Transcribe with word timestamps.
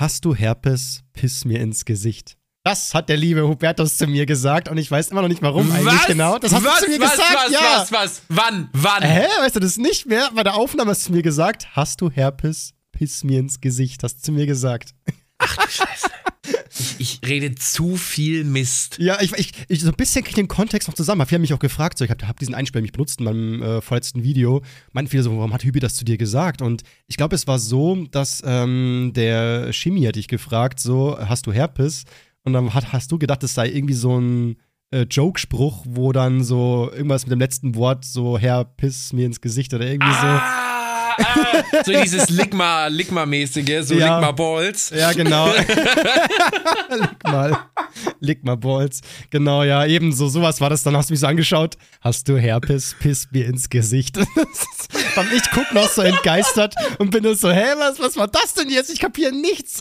Hast 0.00 0.24
du 0.24 0.32
Herpes? 0.32 1.02
Piss 1.12 1.44
mir 1.44 1.58
ins 1.58 1.84
Gesicht. 1.84 2.36
Das 2.62 2.94
hat 2.94 3.08
der 3.08 3.16
liebe 3.16 3.48
Hubertus 3.48 3.96
zu 3.96 4.06
mir 4.06 4.26
gesagt 4.26 4.68
und 4.68 4.78
ich 4.78 4.88
weiß 4.88 5.08
immer 5.08 5.22
noch 5.22 5.28
nicht 5.28 5.42
warum 5.42 5.72
eigentlich 5.72 5.92
Was? 5.92 6.06
genau. 6.06 6.38
Das 6.38 6.52
hast 6.52 6.64
was, 6.64 6.80
du 6.80 6.84
zu 6.84 6.90
mir 6.92 7.00
was, 7.00 7.10
gesagt, 7.10 7.34
was, 7.34 7.50
ja. 7.50 7.60
was, 7.80 7.92
was, 7.92 8.22
wann, 8.28 8.68
wann? 8.74 9.02
Hä? 9.02 9.26
Weißt 9.40 9.56
du 9.56 9.60
das 9.60 9.76
nicht 9.76 10.06
mehr? 10.06 10.30
Bei 10.36 10.44
der 10.44 10.54
Aufnahme 10.54 10.92
hast 10.92 11.02
du 11.02 11.06
zu 11.06 11.12
mir 11.14 11.22
gesagt, 11.22 11.74
hast 11.74 12.00
du 12.00 12.10
Herpes? 12.12 12.74
Piss 12.92 13.24
mir 13.24 13.40
ins 13.40 13.60
Gesicht, 13.60 14.04
hast 14.04 14.18
du 14.18 14.22
zu 14.22 14.30
mir 14.30 14.46
gesagt. 14.46 14.94
Ach 15.38 15.56
du 15.56 15.68
Scheiße. 15.68 16.08
Ich, 16.78 16.96
ich 16.98 17.28
rede 17.28 17.54
zu 17.54 17.96
viel 17.96 18.44
Mist. 18.44 18.98
Ja, 18.98 19.18
ich, 19.20 19.32
ich, 19.32 19.52
ich 19.68 19.80
so 19.80 19.88
ein 19.88 19.94
bisschen 19.94 20.24
kriege 20.24 20.36
den 20.36 20.48
Kontext 20.48 20.88
noch 20.88 20.94
zusammen. 20.94 21.26
Viele 21.26 21.36
haben 21.36 21.42
mich 21.42 21.54
auch 21.54 21.58
gefragt, 21.58 21.98
so, 21.98 22.04
ich 22.04 22.10
habe 22.10 22.26
hab 22.26 22.38
diesen 22.38 22.54
Einspieler 22.54 22.82
mich 22.82 22.92
benutzt 22.92 23.20
in 23.20 23.24
meinem 23.24 23.62
äh, 23.62 23.80
vorletzten 23.80 24.22
Video. 24.22 24.62
Meinten 24.92 25.10
viele 25.10 25.22
so, 25.22 25.36
warum 25.36 25.52
hat 25.52 25.64
Hübi 25.64 25.80
das 25.80 25.94
zu 25.94 26.04
dir 26.04 26.18
gesagt? 26.18 26.62
Und 26.62 26.82
ich 27.06 27.16
glaube, 27.16 27.34
es 27.34 27.46
war 27.46 27.58
so, 27.58 28.06
dass 28.10 28.42
ähm, 28.44 29.12
der 29.14 29.72
Chemie 29.72 30.06
hat 30.06 30.16
dich 30.16 30.28
gefragt, 30.28 30.80
so, 30.80 31.18
hast 31.18 31.46
du 31.46 31.52
Herpes? 31.52 32.04
Und 32.44 32.52
dann 32.52 32.72
hat, 32.74 32.92
hast 32.92 33.10
du 33.12 33.18
gedacht, 33.18 33.42
es 33.42 33.54
sei 33.54 33.68
irgendwie 33.68 33.94
so 33.94 34.18
ein 34.18 34.56
äh, 34.90 35.02
Joke-Spruch, 35.02 35.84
wo 35.86 36.12
dann 36.12 36.42
so 36.44 36.90
irgendwas 36.92 37.26
mit 37.26 37.32
dem 37.32 37.40
letzten 37.40 37.74
Wort 37.74 38.04
so 38.04 38.38
Herpes 38.38 39.12
mir 39.12 39.26
ins 39.26 39.40
Gesicht 39.40 39.74
oder 39.74 39.86
irgendwie 39.86 40.08
Ah, 40.10 40.77
ah, 41.18 41.62
so 41.84 41.92
dieses 41.92 42.30
Ligma, 42.30 42.86
Ligma-mäßige, 42.86 43.82
so 43.82 43.94
Ja. 43.94 44.18
Ligma-Balls. 44.18 44.88
so. 44.88 44.94
Ja, 44.96 45.12
genau. 45.12 45.48
Leg 48.20 48.44
mal 48.44 48.56
Balls. 48.56 49.00
Genau, 49.30 49.62
ja, 49.62 49.84
ebenso. 49.86 50.28
Sowas 50.28 50.60
war 50.60 50.70
das. 50.70 50.82
Dann 50.82 50.96
hast 50.96 51.10
du 51.10 51.12
mich 51.14 51.20
so 51.20 51.26
angeschaut. 51.26 51.76
Hast 52.00 52.28
du 52.28 52.36
Herpes? 52.36 52.94
Piss 52.98 53.28
mir 53.30 53.46
ins 53.46 53.68
Gesicht. 53.68 54.16
Und 55.16 55.32
ich 55.34 55.42
guck 55.52 55.72
noch 55.72 55.88
so 55.88 56.02
entgeistert 56.02 56.74
und 56.98 57.10
bin 57.10 57.24
nur 57.24 57.34
so, 57.34 57.50
hä, 57.50 57.74
was, 57.78 57.98
was 57.98 58.16
war 58.16 58.28
das 58.28 58.54
denn 58.54 58.70
jetzt? 58.70 58.88
Ich 58.90 59.00
kapiere 59.00 59.32
nichts. 59.32 59.80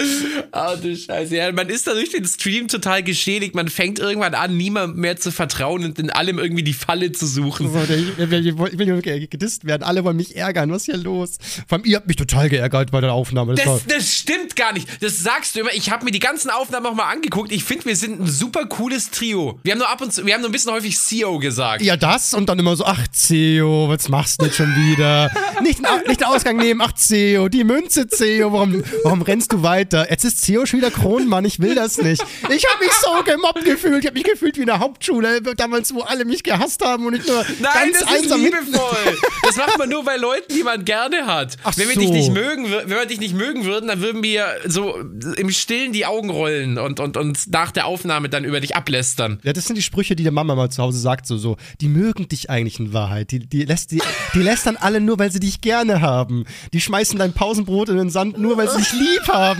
Ah, 0.52 0.76
du 0.76 0.96
Scheiße. 0.96 1.36
Ja, 1.36 1.52
man 1.52 1.68
ist 1.68 1.86
da 1.86 1.92
durch 1.92 2.10
den 2.10 2.24
Stream 2.24 2.68
total 2.68 3.02
geschädigt. 3.02 3.54
Man 3.54 3.68
fängt 3.68 3.98
irgendwann 3.98 4.34
an, 4.34 4.56
niemandem 4.56 5.00
mehr 5.00 5.16
zu 5.16 5.30
vertrauen 5.30 5.84
und 5.84 5.98
in 5.98 6.10
allem 6.10 6.38
irgendwie 6.38 6.62
die 6.62 6.72
Falle 6.72 7.12
zu 7.12 7.26
suchen. 7.26 7.70
So, 7.70 7.78
ich, 7.82 8.30
will, 8.30 8.46
ich 8.46 8.78
will 8.78 8.86
nur 8.86 9.02
gedisst 9.02 9.66
werden. 9.66 9.82
Alle 9.82 10.04
wollen 10.04 10.16
mich 10.16 10.36
ärgern. 10.36 10.70
Was 10.70 10.82
ist 10.82 10.84
hier 10.86 10.96
los? 10.96 11.38
Vor 11.66 11.78
allem, 11.78 11.84
ihr 11.84 11.96
habt 11.96 12.06
mich 12.06 12.16
total 12.16 12.48
geärgert 12.48 12.90
bei 12.90 13.00
der 13.00 13.12
Aufnahme. 13.12 13.54
Das 13.54 13.64
Das, 13.64 13.86
das 13.86 14.14
stimmt 14.14 14.56
gar 14.56 14.72
nicht. 14.72 14.88
Das 15.02 15.18
sagst 15.20 15.54
du 15.54 15.60
immer. 15.60 15.72
Ich 15.74 15.90
habe 15.90 16.04
mir 16.04 16.12
die 16.12 16.18
ganzen 16.18 16.50
Aufnahmen 16.50 16.84
nochmal 16.84 17.12
angeguckt. 17.12 17.52
Ich 17.52 17.64
finde, 17.64 17.86
wir 17.86 17.96
sind 17.96 18.20
ein 18.20 18.26
super 18.26 18.66
cooles 18.66 19.10
Trio. 19.10 19.60
Wir 19.62 19.72
haben 19.72 19.78
nur 19.78 19.90
ab 19.90 20.00
und 20.00 20.12
zu, 20.12 20.24
wir 20.24 20.34
haben 20.34 20.40
nur 20.40 20.50
ein 20.50 20.52
bisschen 20.52 20.72
häufig 20.72 20.96
CEO 20.98 21.38
gesagt. 21.38 21.82
ja, 21.82 21.96
das 21.96 22.34
und 22.34 22.48
dann 22.48 22.58
immer 22.58 22.76
so, 22.76 22.84
ach, 22.84 23.06
Ceo, 23.12 23.88
was 23.88 24.08
machst 24.08 24.40
du 24.40 24.46
jetzt 24.46 24.56
schon 24.56 24.74
wieder? 24.74 25.30
nicht, 25.62 25.78
den, 25.78 25.86
nicht 26.06 26.20
den 26.20 26.26
Ausgang 26.28 26.56
nehmen, 26.56 26.80
ach, 26.80 26.92
Ceo, 26.96 27.48
die 27.48 27.64
Münze, 27.64 28.06
Ceo, 28.08 28.52
warum, 28.52 28.82
warum 29.02 29.22
rennst 29.22 29.52
du 29.52 29.62
weiter? 29.62 29.67
Jetzt 29.76 30.24
ist 30.24 30.40
Ceo 30.42 30.66
schon 30.66 30.80
wieder 30.80 30.90
Kronmann, 30.90 31.44
ich 31.44 31.60
will 31.60 31.74
das 31.74 31.98
nicht. 31.98 32.22
Ich 32.50 32.64
habe 32.66 32.84
mich 32.84 32.92
so 32.92 33.10
gemobbt 33.24 33.64
gefühlt, 33.64 34.00
ich 34.00 34.06
habe 34.06 34.14
mich 34.18 34.24
gefühlt 34.24 34.56
wie 34.56 34.62
in 34.62 34.66
der 34.66 34.78
Hauptschule, 34.80 35.42
damals, 35.56 35.94
wo 35.94 36.00
alle 36.02 36.24
mich 36.24 36.42
gehasst 36.42 36.84
haben 36.84 37.06
und 37.06 37.14
ich 37.14 37.26
nur 37.26 37.44
Nein, 37.60 37.72
ganz 37.74 38.00
das 38.00 38.02
ist 38.10 38.16
einsam 38.16 38.40
hinten- 38.40 38.64
liebevoll. 38.66 39.16
Das 39.42 39.56
macht 39.56 39.78
man 39.78 39.88
nur 39.88 40.04
bei 40.04 40.16
Leuten, 40.16 40.54
die 40.54 40.62
man 40.62 40.84
gerne 40.84 41.26
hat. 41.26 41.56
Ach 41.64 41.76
wenn 41.76 41.88
wir 41.88 41.94
so. 41.94 42.00
dich 42.00 42.10
nicht 42.10 42.32
mögen, 42.32 42.70
wenn 42.70 42.88
wir 42.88 43.06
dich 43.06 43.20
nicht 43.20 43.34
mögen 43.34 43.64
würden, 43.64 43.88
dann 43.88 44.00
würden 44.00 44.22
wir 44.22 44.46
so 44.66 44.96
im 45.36 45.50
Stillen 45.50 45.92
die 45.92 46.06
Augen 46.06 46.30
rollen 46.30 46.78
und, 46.78 47.00
und, 47.00 47.16
und 47.16 47.50
nach 47.52 47.70
der 47.70 47.86
Aufnahme 47.86 48.28
dann 48.28 48.44
über 48.44 48.60
dich 48.60 48.76
ablästern. 48.76 49.40
Ja, 49.42 49.52
das 49.52 49.66
sind 49.66 49.76
die 49.76 49.82
Sprüche, 49.82 50.16
die 50.16 50.22
der 50.22 50.32
Mama 50.32 50.54
mal 50.54 50.70
zu 50.70 50.82
Hause 50.82 50.98
sagt, 50.98 51.26
so, 51.26 51.36
so, 51.38 51.56
die 51.80 51.88
mögen 51.88 52.28
dich 52.28 52.50
eigentlich 52.50 52.78
in 52.80 52.92
Wahrheit. 52.92 53.30
Die, 53.30 53.40
die, 53.40 53.64
lässt, 53.64 53.90
die, 53.92 54.00
die 54.34 54.42
lästern 54.42 54.76
alle 54.76 55.00
nur, 55.00 55.18
weil 55.18 55.30
sie 55.32 55.40
dich 55.40 55.60
gerne 55.60 56.00
haben. 56.00 56.44
Die 56.72 56.80
schmeißen 56.80 57.18
dein 57.18 57.32
Pausenbrot 57.32 57.88
in 57.88 57.96
den 57.96 58.10
Sand, 58.10 58.38
nur 58.38 58.56
weil 58.56 58.68
sie 58.70 58.78
dich 58.78 58.92
lieb 58.92 59.28
haben. 59.28 59.57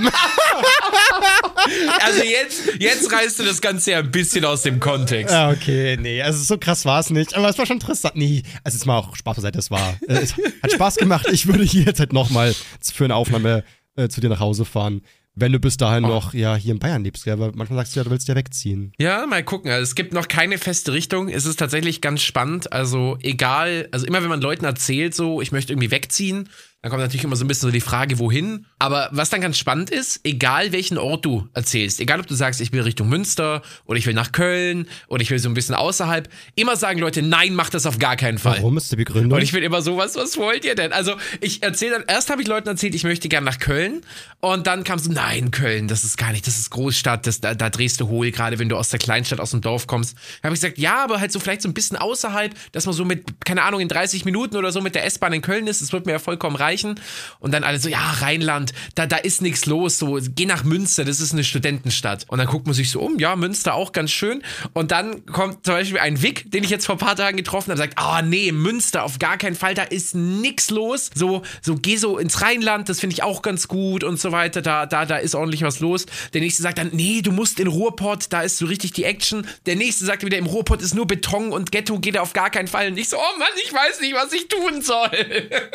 Also 2.01 2.23
jetzt, 2.23 2.63
jetzt 2.79 3.13
reißt 3.13 3.39
du 3.39 3.45
das 3.45 3.61
Ganze 3.61 3.93
ja 3.93 3.99
ein 3.99 4.11
bisschen 4.11 4.45
aus 4.45 4.63
dem 4.63 4.81
Kontext. 4.81 5.35
Ja, 5.35 5.51
okay, 5.51 5.97
nee, 6.01 6.23
also 6.23 6.43
so 6.43 6.59
krass 6.59 6.85
war 6.85 7.01
es 7.01 7.11
nicht. 7.11 7.35
Aber 7.35 7.49
es 7.49 7.59
war 7.59 7.67
schon 7.67 7.77
interessant. 7.77 8.17
Nee, 8.17 8.43
also 8.65 8.77
jetzt 8.77 8.87
mal 8.87 8.99
auch 8.99 9.17
Spaß 9.17 9.37
beiseite, 9.37 9.59
es 9.59 9.71
war, 9.71 9.99
äh, 10.09 10.15
es 10.15 10.35
hat 10.63 10.73
Spaß 10.73 10.97
gemacht. 10.97 11.27
Ich 11.31 11.47
würde 11.47 11.65
hier 11.65 11.83
jetzt 11.83 12.01
halt 12.01 12.13
nochmal 12.13 12.55
für 12.81 13.05
eine 13.05 13.15
Aufnahme 13.15 13.65
äh, 13.97 14.09
zu 14.09 14.21
dir 14.21 14.31
nach 14.31 14.41
Hause 14.41 14.65
fahren. 14.65 15.03
Wenn 15.41 15.53
du 15.53 15.61
bis 15.61 15.77
dahin 15.77 16.03
noch, 16.03 16.35
ja, 16.35 16.57
hier 16.57 16.73
in 16.73 16.81
Bayern 16.81 17.05
lebst, 17.05 17.23
gell? 17.23 17.35
Aber 17.35 17.53
manchmal 17.55 17.79
sagst 17.79 17.95
du 17.95 18.01
ja, 18.01 18.05
du 18.05 18.11
willst 18.11 18.27
ja 18.27 18.35
wegziehen. 18.35 18.93
Ja, 18.99 19.25
mal 19.25 19.45
gucken. 19.45 19.71
Also 19.71 19.85
es 19.85 19.95
gibt 19.95 20.13
noch 20.13 20.27
keine 20.27 20.59
feste 20.59 20.93
Richtung. 20.93 21.29
Es 21.29 21.47
ist 21.47 21.61
tatsächlich 21.61 22.01
ganz 22.01 22.23
spannend. 22.23 22.73
Also 22.73 23.19
egal, 23.23 23.89
also 23.93 24.05
immer 24.05 24.21
wenn 24.21 24.31
man 24.31 24.41
Leuten 24.41 24.65
erzählt, 24.65 25.15
so, 25.15 25.41
ich 25.41 25.53
möchte 25.53 25.73
irgendwie 25.73 25.93
wegziehen, 25.93 26.49
dann 26.83 26.91
kommt 26.91 27.03
natürlich 27.03 27.25
immer 27.25 27.35
so 27.35 27.45
ein 27.45 27.49
bisschen 27.49 27.69
so 27.69 27.73
die 27.73 27.81
Frage, 27.81 28.21
wohin. 28.21 28.65
Aber 28.79 29.09
was 29.11 29.31
dann 29.31 29.41
ganz 29.41 29.59
spannend 29.59 29.91
ist, 29.91 30.21
egal 30.23 30.71
welchen 30.71 30.97
Ort 30.97 31.25
du 31.25 31.49
erzählst, 31.53 31.99
egal 31.99 32.21
ob 32.21 32.29
du 32.29 32.37
sagst, 32.37 32.61
ich 32.61 32.71
will 32.71 32.83
Richtung 32.83 33.09
Münster 33.09 33.63
oder 33.87 33.99
ich 33.99 34.07
will 34.07 34.15
nach 34.15 34.31
Köln 34.31 34.87
oder 35.09 35.21
ich 35.21 35.31
will 35.31 35.41
so 35.41 35.49
ein 35.49 35.55
bisschen 35.55 35.75
außerhalb, 35.75 36.29
immer 36.55 36.77
sagen 36.77 37.01
Leute, 37.01 37.21
nein, 37.23 37.55
mach 37.55 37.69
das 37.69 37.85
auf 37.85 37.99
gar 37.99 38.15
keinen 38.15 38.39
Fall. 38.39 38.59
Warum 38.59 38.77
ist 38.77 38.93
die 38.93 38.97
Begründung? 38.97 39.39
Und 39.39 39.43
ich 39.43 39.51
bin 39.51 39.65
immer 39.65 39.83
so, 39.83 39.97
was, 39.97 40.15
wollt 40.37 40.65
ihr 40.65 40.77
denn? 40.77 40.93
Also, 40.93 41.17
ich 41.41 41.65
erzähle 41.65 41.99
dann, 41.99 42.05
erst 42.07 42.31
habe 42.31 42.43
ich 42.43 42.47
Leuten 42.47 42.69
erzählt, 42.69 42.95
ich 42.95 43.03
möchte 43.03 43.29
gern 43.29 43.43
nach 43.43 43.59
Köln. 43.59 44.03
Und 44.41 44.69
dann 44.69 44.85
kam 44.85 45.01
so, 45.01 45.11
nein, 45.11 45.51
Köln, 45.51 45.89
das 45.89 46.05
ist 46.05 46.17
gar 46.17 46.31
nicht, 46.31 46.47
das 46.47 46.61
ist 46.61 46.71
Großstadt, 46.71 47.27
das, 47.27 47.41
da, 47.41 47.55
da 47.55 47.71
drehst 47.71 48.01
du 48.01 48.07
hohl, 48.07 48.31
gerade 48.31 48.61
wenn 48.61 48.69
du 48.69 48.77
aus 48.77 48.91
der 48.91 49.01
Kleinstadt, 49.01 49.41
aus 49.41 49.51
dem 49.51 49.63
Dorf 49.63 49.89
kommst. 49.89 50.17
Da 50.43 50.45
habe 50.45 50.55
ich 50.55 50.61
gesagt, 50.61 50.79
ja, 50.79 51.03
aber 51.03 51.19
halt 51.19 51.33
so 51.33 51.41
vielleicht 51.41 51.63
so 51.63 51.69
ein 51.69 51.75
bisschen 51.75 51.97
außerhalb, 51.97 52.55
dass 52.71 52.87
man 52.87 52.95
so 52.95 53.05
mit, 53.05 53.45
keine 53.45 53.65
Ahnung, 53.65 53.81
in 53.81 53.89
30 53.89 54.25
Minuten 54.25 54.57
oder 54.57 54.71
so 54.71 54.81
mit 54.81 54.95
der 54.95 55.05
S-Bahn 55.05 55.33
in 55.33 55.43
Köln 55.43 55.67
ist, 55.67 55.83
das 55.83 55.93
wird 55.93 56.07
mir 56.07 56.13
ja 56.13 56.19
vollkommen 56.21 56.55
reichen. 56.69 57.01
Und 57.41 57.53
dann 57.53 57.65
alle 57.65 57.79
so, 57.79 57.89
ja, 57.89 57.99
Rheinland, 57.99 58.73
da, 58.95 59.07
da 59.07 59.17
ist 59.17 59.43
nichts 59.43 59.67
los, 59.67 59.99
so, 59.99 60.19
geh 60.21 60.47
nach 60.47 60.65
Münster, 60.65 61.05
das 61.05 61.21
ist 61.21 61.33
eine 61.33 61.45
Studentenstadt. 61.45 62.27
Und 62.29 62.39
dann 62.39 62.47
guckt 62.47 62.67
man 62.67 62.75
sich 62.75 62.91
so 62.91 63.01
um, 63.01 63.19
ja, 63.19 63.37
Münster 63.37 63.75
auch 63.75 63.93
ganz 63.93 64.11
schön. 64.11 64.43
Und 64.75 64.91
dann 64.91 65.25
kommt 65.27 65.65
zum 65.65 65.75
Beispiel 65.75 65.99
ein 65.99 66.23
Vic, 66.23 66.51
den 66.51 66.65
ich 66.65 66.71
jetzt 66.71 66.87
vor 66.87 66.97
ein 66.97 66.99
paar 66.99 67.17
Tagen 67.17 67.37
getroffen 67.37 67.71
habe, 67.71 67.79
sagt, 67.79 67.95
ah, 67.97 68.23
nee, 68.23 68.53
Münster, 68.53 69.05
auf 69.05 69.19
gar 69.19 69.39
keinen 69.39 69.57
Fall, 69.57 69.75
da 69.75 69.83
ist 69.83 70.15
nix 70.15 70.71
los. 70.71 71.11
So, 71.15 71.43
so, 71.63 71.77
geh 71.77 71.97
so 71.97 72.19
ins 72.19 72.43
Rheinland, 72.43 72.89
das 72.89 73.01
finde 73.01 73.15
ich 73.15 73.23
auch 73.23 73.43
ganz 73.43 73.69
gut 73.69 74.05
und 74.05 74.21
so 74.21 74.33
weiter, 74.33 74.63
da, 74.63 74.87
da, 74.87 75.07
da 75.07 75.17
ist 75.17 75.35
ordentlich 75.35 75.63
was 75.63 75.81
los. 75.81 76.07
Der 76.35 76.41
nächste 76.41 76.63
sagt 76.63 76.79
dann, 76.79 76.91
nee, 76.93 77.23
du 77.23 77.33
musst 77.33 77.61
in 77.61 77.67
Ruhrpott, 77.67 78.27
da 78.31 78.43
ist 78.43 78.59
so 78.59 78.67
richtig 78.67 78.93
die 78.93 79.05
Action. 79.05 79.47
Der 79.67 79.77
nächste 79.77 80.05
sagt 80.05 80.25
wieder, 80.25 80.37
im 80.37 80.47
Ruhrpott 80.47 80.83
ist 80.83 80.95
nur 80.95 81.07
Beton 81.07 81.53
und 81.53 81.73
Ghetto 81.73 81.99
geht 81.99 82.19
auf 82.19 82.33
gar 82.33 82.51
keinen 82.51 82.69
Fall. 82.69 82.89
Und 82.89 82.99
ich 82.99 83.09
so, 83.09 83.17
oh 83.17 83.39
Mann, 83.39 83.49
ich 83.65 83.73
weiß 83.73 84.01
nicht, 84.01 84.15
was 84.15 84.33
ich 84.33 84.49
tun 84.49 84.83
soll. 84.83 85.11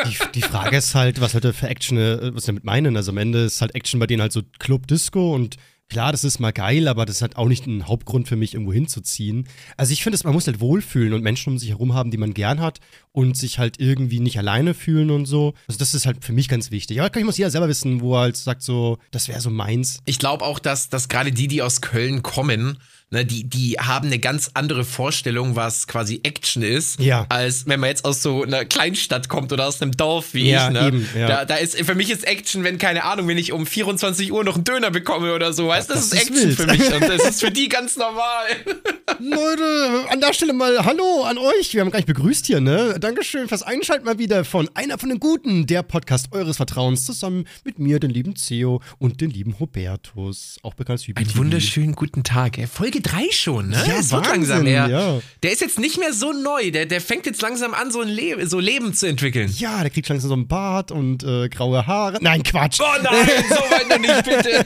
Die, 0.06 0.18
die 0.36 0.42
Frage 0.42 0.78
ist 0.78 0.83
halt, 0.96 1.22
was 1.22 1.34
heute 1.34 1.54
für 1.54 1.68
Action, 1.68 1.98
äh, 1.98 2.34
was 2.36 2.44
sie 2.44 2.48
damit 2.48 2.64
meinen. 2.64 2.98
Also 2.98 3.12
am 3.12 3.18
Ende 3.18 3.46
ist 3.46 3.62
halt 3.62 3.76
Action 3.76 4.00
bei 4.00 4.08
denen 4.08 4.22
halt 4.22 4.32
so 4.32 4.42
Club 4.60 4.88
Disco 4.88 5.34
und 5.34 5.58
klar, 5.90 6.12
das 6.12 6.24
ist 6.24 6.40
mal 6.40 6.52
geil, 6.52 6.88
aber 6.88 7.06
das 7.06 7.18
ist 7.18 7.22
halt 7.22 7.38
auch 7.38 7.48
nicht 7.48 7.68
ein 7.68 7.88
Hauptgrund 7.88 8.28
für 8.28 8.36
mich, 8.36 8.54
irgendwo 8.54 8.74
hinzuziehen. 8.74 9.48
Also 9.78 9.94
ich 9.94 10.04
finde, 10.04 10.18
man 10.24 10.34
muss 10.34 10.48
halt 10.48 10.60
wohlfühlen 10.60 11.14
und 11.14 11.22
Menschen 11.22 11.54
um 11.54 11.60
sich 11.60 11.70
herum 11.70 11.94
haben, 11.94 12.10
die 12.10 12.18
man 12.18 12.34
gern 12.34 12.60
hat 12.60 12.80
und 13.12 13.38
sich 13.38 13.60
halt 13.60 13.80
irgendwie 13.80 14.20
nicht 14.20 14.38
alleine 14.38 14.74
fühlen 14.74 15.12
und 15.12 15.26
so. 15.26 15.54
Also 15.68 15.78
das 15.78 15.94
ist 15.94 16.06
halt 16.06 16.24
für 16.26 16.34
mich 16.34 16.48
ganz 16.50 16.72
wichtig. 16.72 17.00
Aber 17.00 17.16
ich 17.16 17.26
muss 17.26 17.38
jeder 17.38 17.52
selber 17.52 17.68
wissen, 17.68 18.02
wo 18.02 18.16
er 18.16 18.22
halt 18.22 18.38
sagt 18.38 18.64
so, 18.64 18.98
das 19.12 19.28
wäre 19.28 19.40
so 19.40 19.50
meins. 19.50 20.00
Ich 20.06 20.20
glaube 20.20 20.46
auch, 20.46 20.60
dass, 20.60 20.90
dass 20.90 21.10
gerade 21.10 21.32
die, 21.32 21.48
die 21.48 21.62
aus 21.62 21.82
Köln 21.82 22.24
kommen, 22.24 22.80
ne, 23.14 23.26
die, 23.26 23.46
die 23.46 23.78
haben 23.80 24.08
eine 24.08 24.20
ganz 24.20 24.52
andere 24.54 24.84
Vorstellung, 24.84 25.56
was 25.56 25.88
quasi 25.88 26.20
Action 26.24 26.62
ist, 26.64 27.00
Ja. 27.00 27.26
als 27.30 27.66
wenn 27.68 27.80
man 27.80 27.90
jetzt 27.90 28.04
aus 28.04 28.22
so 28.22 28.44
einer 28.44 28.66
Kleinstadt 28.66 29.30
kommt 29.30 29.54
oder 29.54 29.68
aus 29.68 29.82
einem 29.82 29.92
Dorf 29.94 30.34
wie 30.34 30.50
Ja, 30.50 30.68
ich. 30.68 30.74
Ne? 30.74 30.88
eben, 30.88 31.08
ja. 31.18 31.28
da, 31.28 31.46
da 31.46 31.56
ist 31.56 31.80
für 31.80 31.96
mich 31.96 32.10
ist 32.10 32.26
Action, 32.28 32.64
wenn 32.66 32.78
keine 32.78 33.06
Ahnung, 33.06 33.28
wenn 33.28 33.38
ich 33.38 33.54
um 33.54 33.66
24 33.66 34.32
Uhr 34.34 34.44
noch 34.44 34.56
einen 34.56 34.64
Döner 34.66 34.92
bekomme 34.92 35.34
oder 35.34 35.54
so, 35.54 35.68
weißt 35.68 35.90
du, 35.90 35.94
das, 35.94 36.10
das 36.10 36.20
ist 36.20 36.24
ist 36.24 36.30
Action 36.30 36.48
wild. 36.50 36.58
für 36.60 36.68
mich 36.68 36.94
und 36.94 37.02
das 37.10 37.24
ist 37.30 37.40
für 37.42 37.52
die 37.52 37.70
ganz 37.70 37.96
normal. 37.96 38.46
Leute, 39.20 40.10
an 40.10 40.20
der 40.20 40.34
Stelle 40.34 40.54
mal 40.54 40.84
Hallo 40.84 41.24
an 41.24 41.38
euch. 41.38 41.74
Wir 41.74 41.82
haben 41.82 41.92
gar 41.92 42.00
nicht 42.00 42.08
begrüßt 42.08 42.46
hier, 42.46 42.60
ne? 42.62 42.96
Dankeschön 43.00 43.48
fürs 43.48 43.64
Einschalten 43.64 44.06
mal 44.06 44.18
wieder 44.18 44.44
von 44.44 44.70
einer 44.74 44.98
von 44.98 45.10
den 45.10 45.20
Guten, 45.20 45.68
der 45.68 45.84
Podcast 45.84 46.28
eures 46.32 46.58
Vertrauens, 46.58 47.06
zusammen 47.06 47.46
mit 47.64 47.80
mir, 47.80 48.00
den 48.00 48.10
lieben 48.10 48.36
Theo 48.36 48.82
und 49.00 49.22
den 49.22 49.30
lieben 49.30 49.60
Hubertus, 49.60 50.58
auch 50.64 50.74
bekannt 50.74 51.00
als 51.00 51.08
Hübi 51.08 51.22
Einen 51.22 51.36
wunderschönen 51.38 51.94
guten 51.94 52.24
Tag. 52.24 52.58
Folge 52.72 53.02
3 53.04 53.28
schon, 53.32 53.70
ne? 53.70 53.84
Ja, 53.88 53.98
es 54.00 54.12
wird 54.12 54.26
langsam 54.26 54.66
her. 54.66 54.88
ja. 54.90 55.20
Der 55.44 55.52
ist 55.52 55.62
jetzt 55.62 55.80
nicht 55.80 56.00
mehr 56.00 56.14
so 56.14 56.32
neu. 56.34 56.72
Der, 56.72 56.86
der 56.86 57.02
fängt 57.02 57.26
jetzt 57.26 57.42
langsam 57.42 57.74
an, 57.74 57.92
so 57.92 58.02
ein 58.02 58.08
Le 58.08 58.48
so 58.48 58.60
Leben 58.60 58.94
zu 58.94 59.08
entwickeln. 59.08 59.54
Ja, 59.58 59.82
der 59.82 59.90
kriegt 59.90 60.10
langsam 60.10 60.30
so 60.30 60.34
einen 60.34 60.48
Bart 60.48 60.92
und 60.92 61.24
äh, 61.24 61.50
graue 61.50 61.86
Haare. 61.86 62.18
Nein, 62.22 62.42
Quatsch. 62.44 62.80
Oh 62.82 63.02
nein, 63.04 63.28
so 63.50 63.56
weit 63.56 63.90
noch 63.90 64.00
nicht, 64.00 64.24
bitte. 64.24 64.66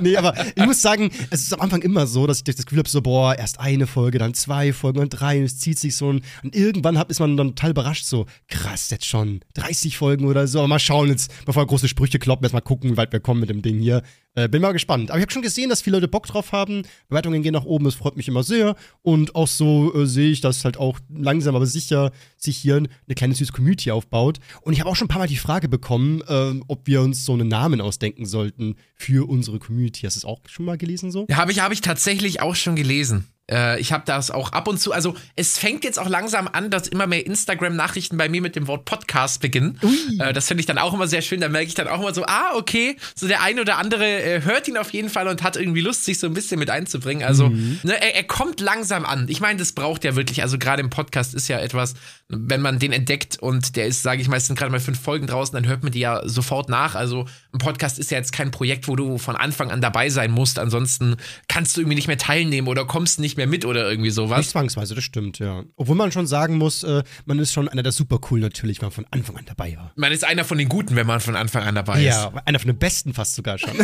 Nee, 0.00 0.16
aber 0.16 0.34
ich 0.54 0.64
muss 0.64 0.82
sagen, 0.82 1.10
es 1.30 1.42
ist 1.42 1.52
am 1.54 1.60
Anfang 1.60 1.82
immer 1.82 2.06
so, 2.06 2.26
dass 2.26 2.38
ich 2.38 2.44
das 2.44 2.64
Gefühl 2.66 2.78
habe, 2.78 2.88
so, 2.88 3.00
boah, 3.00 3.34
erst 3.36 3.60
eine 3.60 3.86
Folge, 3.86 4.18
dann 4.18 4.34
zwei 4.34 4.72
Folgen 4.72 4.98
und 5.00 5.10
drei 5.10 5.38
und 5.38 5.44
es 5.44 5.58
zieht 5.58 5.78
sich 5.78 5.96
so 5.96 6.08
und, 6.08 6.22
und 6.42 6.54
irgendwann 6.54 6.96
ist 7.08 7.20
man 7.20 7.36
dann 7.36 7.48
total 7.48 7.70
überrascht, 7.70 8.04
so, 8.04 8.26
krass, 8.48 8.90
jetzt 8.90 9.06
schon 9.06 9.40
30 9.54 9.96
Folgen 9.96 10.26
oder 10.26 10.46
so, 10.46 10.58
aber 10.58 10.68
mal 10.68 10.78
schauen 10.78 11.08
jetzt, 11.08 11.32
bevor 11.44 11.66
große 11.66 11.88
Sprüche 11.88 12.18
kloppen, 12.18 12.44
erst 12.44 12.54
mal 12.54 12.60
gucken, 12.60 12.90
wie 12.92 12.96
weit 12.96 13.12
wir 13.12 13.20
kommen 13.20 13.40
mit 13.40 13.50
dem 13.50 13.62
Ding 13.62 13.78
hier. 13.78 14.02
Äh, 14.36 14.48
bin 14.48 14.62
mal 14.62 14.72
gespannt. 14.72 15.10
Aber 15.10 15.18
ich 15.18 15.22
habe 15.22 15.32
schon 15.32 15.42
gesehen, 15.42 15.70
dass 15.70 15.82
viele 15.82 15.96
Leute 15.96 16.08
Bock 16.08 16.26
drauf 16.26 16.52
haben. 16.52 16.82
Bewertungen 17.08 17.42
gehen 17.42 17.52
nach 17.52 17.64
oben, 17.64 17.84
das 17.84 17.94
freut 17.94 18.16
mich 18.16 18.26
immer 18.26 18.42
sehr. 18.42 18.74
Und 19.02 19.34
auch 19.36 19.46
so 19.46 19.94
äh, 19.94 20.06
sehe 20.06 20.30
ich, 20.30 20.40
dass 20.40 20.64
halt 20.64 20.76
auch 20.76 20.98
langsam, 21.08 21.54
aber 21.54 21.66
sicher 21.66 22.10
sich 22.36 22.56
hier 22.56 22.76
eine 22.76 23.14
kleine 23.14 23.34
süße 23.34 23.52
Community 23.52 23.92
aufbaut. 23.92 24.38
Und 24.62 24.72
ich 24.72 24.80
habe 24.80 24.90
auch 24.90 24.96
schon 24.96 25.06
ein 25.06 25.08
paar 25.08 25.20
Mal 25.20 25.28
die 25.28 25.36
Frage 25.36 25.68
bekommen, 25.68 26.22
äh, 26.26 26.60
ob 26.66 26.86
wir 26.86 27.00
uns 27.02 27.24
so 27.24 27.32
einen 27.32 27.48
Namen 27.48 27.80
ausdenken 27.80 28.26
sollten 28.26 28.74
für 28.96 29.28
unsere 29.28 29.58
Community. 29.58 30.00
Hast 30.02 30.16
du 30.16 30.18
es 30.18 30.24
auch 30.24 30.40
schon 30.46 30.64
mal 30.66 30.78
gelesen 30.78 31.12
so? 31.12 31.26
Ja, 31.28 31.36
habe 31.36 31.52
ich, 31.52 31.60
hab 31.60 31.72
ich 31.72 31.80
tatsächlich 31.80 32.40
auch 32.40 32.56
schon 32.56 32.74
gelesen. 32.74 33.28
Äh, 33.50 33.78
ich 33.80 33.92
habe 33.92 34.04
das 34.06 34.30
auch 34.30 34.52
ab 34.52 34.68
und 34.68 34.78
zu, 34.78 34.92
also 34.92 35.14
es 35.36 35.58
fängt 35.58 35.84
jetzt 35.84 35.98
auch 35.98 36.08
langsam 36.08 36.48
an, 36.48 36.70
dass 36.70 36.88
immer 36.88 37.06
mehr 37.06 37.26
Instagram-Nachrichten 37.26 38.16
bei 38.16 38.28
mir 38.28 38.40
mit 38.40 38.56
dem 38.56 38.66
Wort 38.66 38.84
Podcast 38.84 39.40
beginnen. 39.40 39.78
Äh, 40.18 40.32
das 40.32 40.48
finde 40.48 40.60
ich 40.60 40.66
dann 40.66 40.78
auch 40.78 40.94
immer 40.94 41.06
sehr 41.06 41.22
schön. 41.22 41.40
Da 41.40 41.48
merke 41.48 41.66
ich 41.66 41.74
dann 41.74 41.88
auch 41.88 42.00
immer 42.00 42.14
so, 42.14 42.24
ah, 42.24 42.52
okay, 42.54 42.96
so 43.14 43.26
der 43.26 43.42
eine 43.42 43.60
oder 43.60 43.78
andere 43.78 44.04
äh, 44.04 44.42
hört 44.42 44.68
ihn 44.68 44.76
auf 44.76 44.92
jeden 44.92 45.10
Fall 45.10 45.28
und 45.28 45.42
hat 45.42 45.56
irgendwie 45.56 45.80
Lust, 45.80 46.04
sich 46.04 46.18
so 46.18 46.26
ein 46.26 46.34
bisschen 46.34 46.58
mit 46.58 46.70
einzubringen. 46.70 47.26
Also 47.26 47.48
mhm. 47.50 47.80
ne, 47.82 48.00
er, 48.00 48.14
er, 48.14 48.24
kommt 48.24 48.60
langsam 48.60 49.04
an. 49.04 49.26
Ich 49.28 49.40
meine, 49.40 49.58
das 49.58 49.72
braucht 49.72 50.04
ja 50.04 50.16
wirklich, 50.16 50.42
also 50.42 50.58
gerade 50.58 50.82
im 50.82 50.90
Podcast 50.90 51.34
ist 51.34 51.48
ja 51.48 51.58
etwas, 51.58 51.94
wenn 52.28 52.60
man 52.60 52.78
den 52.78 52.92
entdeckt 52.92 53.38
und 53.40 53.76
der 53.76 53.86
ist, 53.86 54.02
sage 54.02 54.22
ich 54.22 54.28
sind 54.28 54.58
gerade 54.58 54.70
mal 54.70 54.80
fünf 54.80 55.00
Folgen 55.00 55.26
draußen, 55.26 55.54
dann 55.54 55.66
hört 55.66 55.82
man 55.82 55.92
die 55.92 56.00
ja 56.00 56.26
sofort 56.26 56.68
nach. 56.68 56.94
Also 56.94 57.26
ein 57.52 57.58
Podcast 57.58 57.98
ist 57.98 58.10
ja 58.10 58.18
jetzt 58.18 58.32
kein 58.32 58.50
Projekt, 58.50 58.88
wo 58.88 58.96
du 58.96 59.18
von 59.18 59.36
Anfang 59.36 59.70
an 59.70 59.80
dabei 59.80 60.10
sein 60.10 60.30
musst. 60.30 60.58
Ansonsten 60.58 61.16
kannst 61.48 61.76
du 61.76 61.80
irgendwie 61.80 61.96
nicht 61.96 62.08
mehr 62.08 62.18
teilnehmen 62.18 62.68
oder 62.68 62.84
kommst 62.84 63.20
nicht 63.20 63.33
mehr 63.36 63.46
mit 63.46 63.64
oder 63.64 63.88
irgendwie 63.88 64.10
sowas. 64.10 64.38
Nicht 64.38 64.50
zwangsweise, 64.50 64.94
das 64.94 65.04
stimmt, 65.04 65.38
ja. 65.38 65.64
Obwohl 65.76 65.96
man 65.96 66.12
schon 66.12 66.26
sagen 66.26 66.58
muss, 66.58 66.82
äh, 66.82 67.02
man 67.24 67.38
ist 67.38 67.52
schon 67.52 67.68
einer 67.68 67.82
der 67.82 67.92
super 67.92 68.18
cool 68.30 68.40
natürlich, 68.40 68.80
wenn 68.80 68.86
man 68.86 68.92
von 68.92 69.06
Anfang 69.10 69.36
an 69.36 69.44
dabei 69.46 69.76
war. 69.76 69.92
Man 69.96 70.12
ist 70.12 70.24
einer 70.24 70.44
von 70.44 70.58
den 70.58 70.68
Guten, 70.68 70.96
wenn 70.96 71.06
man 71.06 71.20
von 71.20 71.36
Anfang 71.36 71.62
an 71.64 71.74
dabei 71.74 72.00
ist. 72.00 72.06
Ja, 72.06 72.32
einer 72.44 72.58
von 72.58 72.68
den 72.68 72.78
Besten 72.78 73.14
fast 73.14 73.34
sogar 73.34 73.58
schon. 73.58 73.70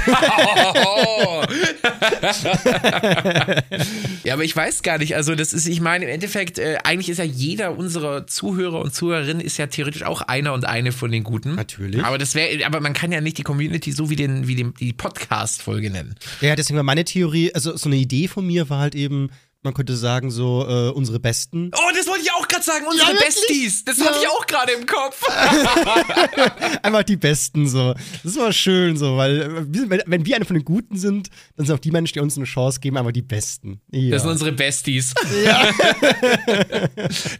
ja, 4.24 4.34
aber 4.34 4.44
ich 4.44 4.54
weiß 4.54 4.82
gar 4.82 4.98
nicht. 4.98 5.16
Also, 5.16 5.34
das 5.34 5.52
ist, 5.52 5.66
ich 5.66 5.80
meine, 5.80 6.04
im 6.04 6.10
Endeffekt, 6.10 6.58
äh, 6.58 6.78
eigentlich 6.84 7.08
ist 7.08 7.18
ja 7.18 7.24
jeder 7.24 7.76
unserer 7.76 8.26
Zuhörer 8.26 8.80
und 8.80 8.94
Zuhörerinnen 8.94 9.40
ist 9.40 9.56
ja 9.56 9.66
theoretisch 9.66 10.02
auch 10.02 10.22
einer 10.22 10.52
und 10.52 10.64
eine 10.64 10.92
von 10.92 11.10
den 11.10 11.24
Guten. 11.24 11.54
Natürlich. 11.54 12.04
Aber 12.04 12.18
das 12.18 12.34
wäre, 12.34 12.64
aber 12.66 12.80
man 12.80 12.92
kann 12.92 13.12
ja 13.12 13.20
nicht 13.20 13.38
die 13.38 13.42
Community 13.42 13.92
so 13.92 14.10
wie 14.10 14.16
den, 14.16 14.46
wie 14.46 14.54
den, 14.54 14.74
die 14.74 14.92
Podcast-Folge 14.92 15.90
nennen. 15.90 16.14
Ja, 16.40 16.56
deswegen 16.56 16.76
war 16.76 16.84
meine 16.84 17.04
Theorie, 17.04 17.52
also 17.54 17.76
so 17.76 17.88
eine 17.88 17.96
Idee 17.96 18.28
von 18.28 18.46
mir 18.46 18.70
war 18.70 18.80
halt 18.80 18.94
eben, 18.94 19.30
man 19.62 19.74
könnte 19.74 19.94
sagen, 19.94 20.30
so 20.30 20.66
äh, 20.66 20.90
unsere 20.90 21.20
Besten. 21.20 21.70
Oh, 21.74 21.94
das 21.94 22.06
wollte 22.06 22.22
ich 22.22 22.32
auch 22.32 22.48
gerade 22.48 22.64
sagen, 22.64 22.86
unsere 22.86 23.12
ja, 23.12 23.20
Besties. 23.20 23.84
Das 23.84 23.98
ja. 23.98 24.06
hatte 24.06 24.18
ich 24.22 24.28
auch 24.28 24.46
gerade 24.46 24.72
im 24.72 24.86
Kopf. 24.86 25.22
Einfach 26.82 27.02
die 27.02 27.16
Besten, 27.16 27.68
so. 27.68 27.92
Das 27.92 28.24
ist 28.24 28.36
immer 28.36 28.52
schön, 28.52 28.96
so, 28.96 29.16
weil 29.16 29.40
äh, 29.40 30.02
wenn 30.06 30.24
wir 30.24 30.36
eine 30.36 30.46
von 30.46 30.56
den 30.56 30.64
Guten 30.64 30.96
sind, 30.96 31.28
dann 31.56 31.66
sind 31.66 31.74
auch 31.74 31.80
die 31.80 31.90
Menschen, 31.90 32.14
die 32.14 32.20
uns 32.20 32.36
eine 32.36 32.46
Chance 32.46 32.80
geben, 32.80 32.96
einfach 32.96 33.12
die 33.12 33.22
Besten. 33.22 33.80
Ja. 33.90 34.12
Das 34.12 34.22
sind 34.22 34.30
unsere 34.30 34.52
Besties. 34.52 35.12
Ja. 35.44 35.68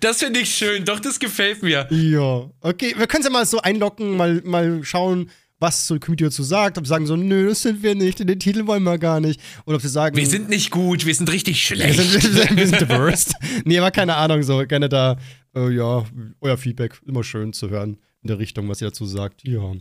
das 0.01 0.19
finde 0.19 0.41
ich 0.41 0.55
schön, 0.55 0.85
doch, 0.85 1.01
das 1.01 1.19
gefällt 1.19 1.63
mir. 1.63 1.87
Ja. 1.91 2.51
Okay, 2.61 2.95
wir 2.97 3.07
können 3.07 3.23
es 3.23 3.27
ja 3.27 3.33
mal 3.33 3.47
so 3.47 3.61
einlocken, 3.61 4.17
mal, 4.17 4.43
mal 4.45 4.85
schauen, 4.85 5.31
was 5.61 5.87
so 5.87 5.95
die 5.95 6.01
Community 6.01 6.25
dazu 6.25 6.43
sagt, 6.43 6.79
ob 6.79 6.87
sie 6.87 6.89
sagen 6.89 7.07
so, 7.07 7.17
nö, 7.17 7.49
das 7.49 7.63
sind 7.63 7.83
wir 7.83 7.95
nicht, 7.95 8.19
den 8.19 8.39
Titel 8.41 8.67
wollen 8.67 8.83
wir 8.83 8.99
gar 8.99 9.21
nicht. 9.21 9.41
Oder 9.67 9.77
ob 9.77 9.83
sie 9.83 9.89
sagen, 9.89 10.17
wir 10.17 10.27
sind 10.27 10.49
nicht 10.49 10.71
gut, 10.71 11.07
wir 11.07 11.15
sind 11.15 11.31
richtig 11.31 11.65
schlecht. 11.65 11.99
Wir 12.01 12.21
sind, 12.21 12.51
wir 12.57 12.67
sind 12.67 12.81
the 12.81 12.89
worst. 12.89 13.35
nee, 13.65 13.79
aber 13.79 13.91
keine 13.91 14.17
Ahnung, 14.17 14.43
so 14.43 14.59
gerne 14.67 14.89
da, 14.89 15.17
äh, 15.55 15.71
ja, 15.71 16.05
euer 16.41 16.57
Feedback, 16.57 17.01
immer 17.07 17.23
schön 17.23 17.53
zu 17.53 17.69
hören 17.71 17.99
in 18.23 18.29
der 18.29 18.39
Richtung, 18.39 18.69
was 18.69 18.81
ihr 18.81 18.89
dazu 18.89 19.07
sagt. 19.07 19.47
Ja. 19.47 19.73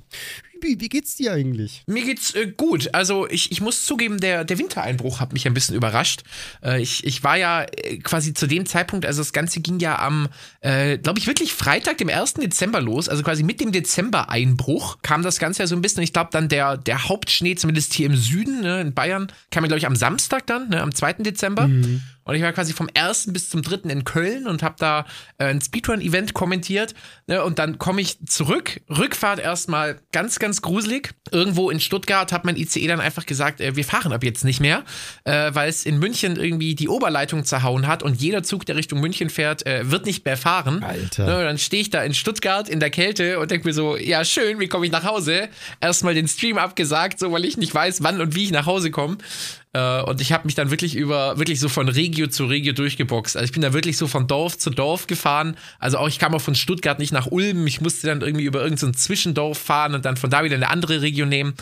Wie, 0.61 0.79
wie 0.79 0.89
geht's 0.89 1.15
dir 1.15 1.33
eigentlich? 1.33 1.83
Mir 1.87 2.03
geht's 2.03 2.35
äh, 2.35 2.47
gut. 2.55 2.93
Also 2.93 3.27
ich, 3.29 3.51
ich 3.51 3.61
muss 3.61 3.85
zugeben, 3.85 4.19
der, 4.19 4.43
der 4.43 4.57
Wintereinbruch 4.57 5.19
hat 5.19 5.33
mich 5.33 5.45
ein 5.47 5.53
bisschen 5.53 5.75
überrascht. 5.75 6.23
Äh, 6.63 6.81
ich, 6.81 7.03
ich 7.05 7.23
war 7.23 7.37
ja 7.37 7.63
äh, 7.63 7.97
quasi 7.97 8.33
zu 8.33 8.47
dem 8.47 8.65
Zeitpunkt, 8.65 9.05
also 9.05 9.21
das 9.21 9.33
Ganze 9.33 9.61
ging 9.61 9.79
ja 9.79 9.99
am, 9.99 10.29
äh, 10.61 10.97
glaube 10.97 11.19
ich, 11.19 11.27
wirklich 11.27 11.53
Freitag, 11.53 11.97
dem 11.97 12.09
1. 12.09 12.35
Dezember 12.35 12.81
los. 12.81 13.09
Also 13.09 13.23
quasi 13.23 13.43
mit 13.43 13.61
dem 13.61 13.71
Dezember-Einbruch 13.71 14.99
kam 15.01 15.21
das 15.21 15.39
Ganze 15.39 15.63
ja 15.63 15.67
so 15.67 15.75
ein 15.75 15.81
bisschen. 15.81 16.03
Ich 16.03 16.13
glaube, 16.13 16.29
dann 16.31 16.49
der, 16.49 16.77
der 16.77 17.07
Hauptschnee, 17.09 17.55
zumindest 17.55 17.93
hier 17.93 18.07
im 18.07 18.15
Süden, 18.15 18.61
ne, 18.61 18.81
in 18.81 18.93
Bayern, 18.93 19.31
kam 19.51 19.63
ja, 19.63 19.67
glaube 19.67 19.79
ich, 19.79 19.87
am 19.87 19.95
Samstag 19.95 20.47
dann, 20.47 20.69
ne, 20.69 20.81
am 20.81 20.93
2. 20.93 21.13
Dezember. 21.13 21.67
Mhm. 21.67 22.01
Und 22.29 22.35
ich 22.35 22.43
war 22.43 22.53
quasi 22.53 22.73
vom 22.73 22.87
1. 22.93 23.33
bis 23.33 23.49
zum 23.49 23.63
3. 23.63 23.89
in 23.89 24.03
Köln 24.03 24.45
und 24.45 24.61
habe 24.61 24.75
da 24.77 25.05
äh, 25.39 25.45
ein 25.45 25.61
Speedrun-Event 25.61 26.35
kommentiert. 26.35 26.93
Ne, 27.25 27.43
und 27.43 27.57
dann 27.57 27.79
komme 27.79 28.01
ich 28.01 28.19
zurück, 28.27 28.81
Rückfahrt 28.87 29.39
erstmal 29.39 29.99
ganz, 30.11 30.37
ganz 30.37 30.48
gruselig. 30.57 31.11
Irgendwo 31.31 31.69
in 31.69 31.79
Stuttgart 31.79 32.31
hat 32.31 32.45
mein 32.45 32.55
ICE 32.55 32.87
dann 32.87 32.99
einfach 32.99 33.25
gesagt, 33.25 33.61
äh, 33.61 33.75
wir 33.75 33.85
fahren 33.85 34.11
ab 34.11 34.23
jetzt 34.23 34.43
nicht 34.43 34.59
mehr, 34.59 34.83
äh, 35.23 35.51
weil 35.53 35.69
es 35.69 35.85
in 35.85 35.99
München 35.99 36.35
irgendwie 36.35 36.75
die 36.75 36.89
Oberleitung 36.89 37.45
zerhauen 37.45 37.87
hat 37.87 38.03
und 38.03 38.21
jeder 38.21 38.43
Zug, 38.43 38.65
der 38.65 38.75
Richtung 38.75 38.99
München 38.99 39.29
fährt, 39.29 39.65
äh, 39.65 39.89
wird 39.89 40.05
nicht 40.05 40.25
mehr 40.25 40.37
fahren. 40.37 40.83
Alter. 40.83 41.25
Ne, 41.25 41.43
dann 41.43 41.57
stehe 41.57 41.81
ich 41.81 41.89
da 41.89 42.03
in 42.03 42.13
Stuttgart 42.13 42.67
in 42.69 42.79
der 42.79 42.89
Kälte 42.89 43.39
und 43.39 43.51
denke 43.51 43.67
mir 43.67 43.73
so, 43.73 43.95
ja 43.97 44.25
schön, 44.25 44.59
wie 44.59 44.67
komme 44.67 44.85
ich 44.85 44.91
nach 44.91 45.03
Hause? 45.03 45.49
Erstmal 45.81 46.13
den 46.13 46.27
Stream 46.27 46.57
abgesagt, 46.57 47.19
so 47.19 47.31
weil 47.31 47.45
ich 47.45 47.57
nicht 47.57 47.73
weiß, 47.73 48.03
wann 48.03 48.19
und 48.21 48.35
wie 48.35 48.45
ich 48.45 48.51
nach 48.51 48.65
Hause 48.65 48.91
komme. 48.91 49.17
Äh, 49.73 50.01
und 50.01 50.19
ich 50.19 50.31
habe 50.31 50.45
mich 50.45 50.55
dann 50.55 50.71
wirklich 50.71 50.95
über, 50.95 51.37
wirklich 51.37 51.59
so 51.59 51.69
von 51.69 51.89
Regio 51.89 52.27
zu 52.27 52.45
Regio 52.45 52.73
durchgeboxt. 52.73 53.37
Also 53.37 53.45
ich 53.45 53.51
bin 53.51 53.61
da 53.61 53.73
wirklich 53.73 53.97
so 53.97 54.07
von 54.07 54.27
Dorf 54.27 54.57
zu 54.57 54.69
Dorf 54.69 55.07
gefahren. 55.07 55.55
Also 55.77 55.97
auch 55.97 56.07
ich 56.07 56.19
kam 56.19 56.33
auch 56.33 56.41
von 56.41 56.55
Stuttgart 56.55 56.97
nicht 56.97 57.11
nach 57.11 57.27
Ulm. 57.27 57.67
Ich 57.67 57.81
musste 57.81 58.07
dann 58.07 58.21
irgendwie 58.21 58.45
über 58.45 58.61
irgendein 58.61 58.93
so 58.93 58.99
Zwischendorf 58.99 59.57
fahren 59.57 59.93
und 59.93 60.05
dann 60.05 60.17
von 60.17 60.29
da 60.29 60.43
wieder 60.43 60.55
eine 60.55 60.69
andere 60.69 61.01
Region 61.01 61.29
nehmen. 61.29 61.53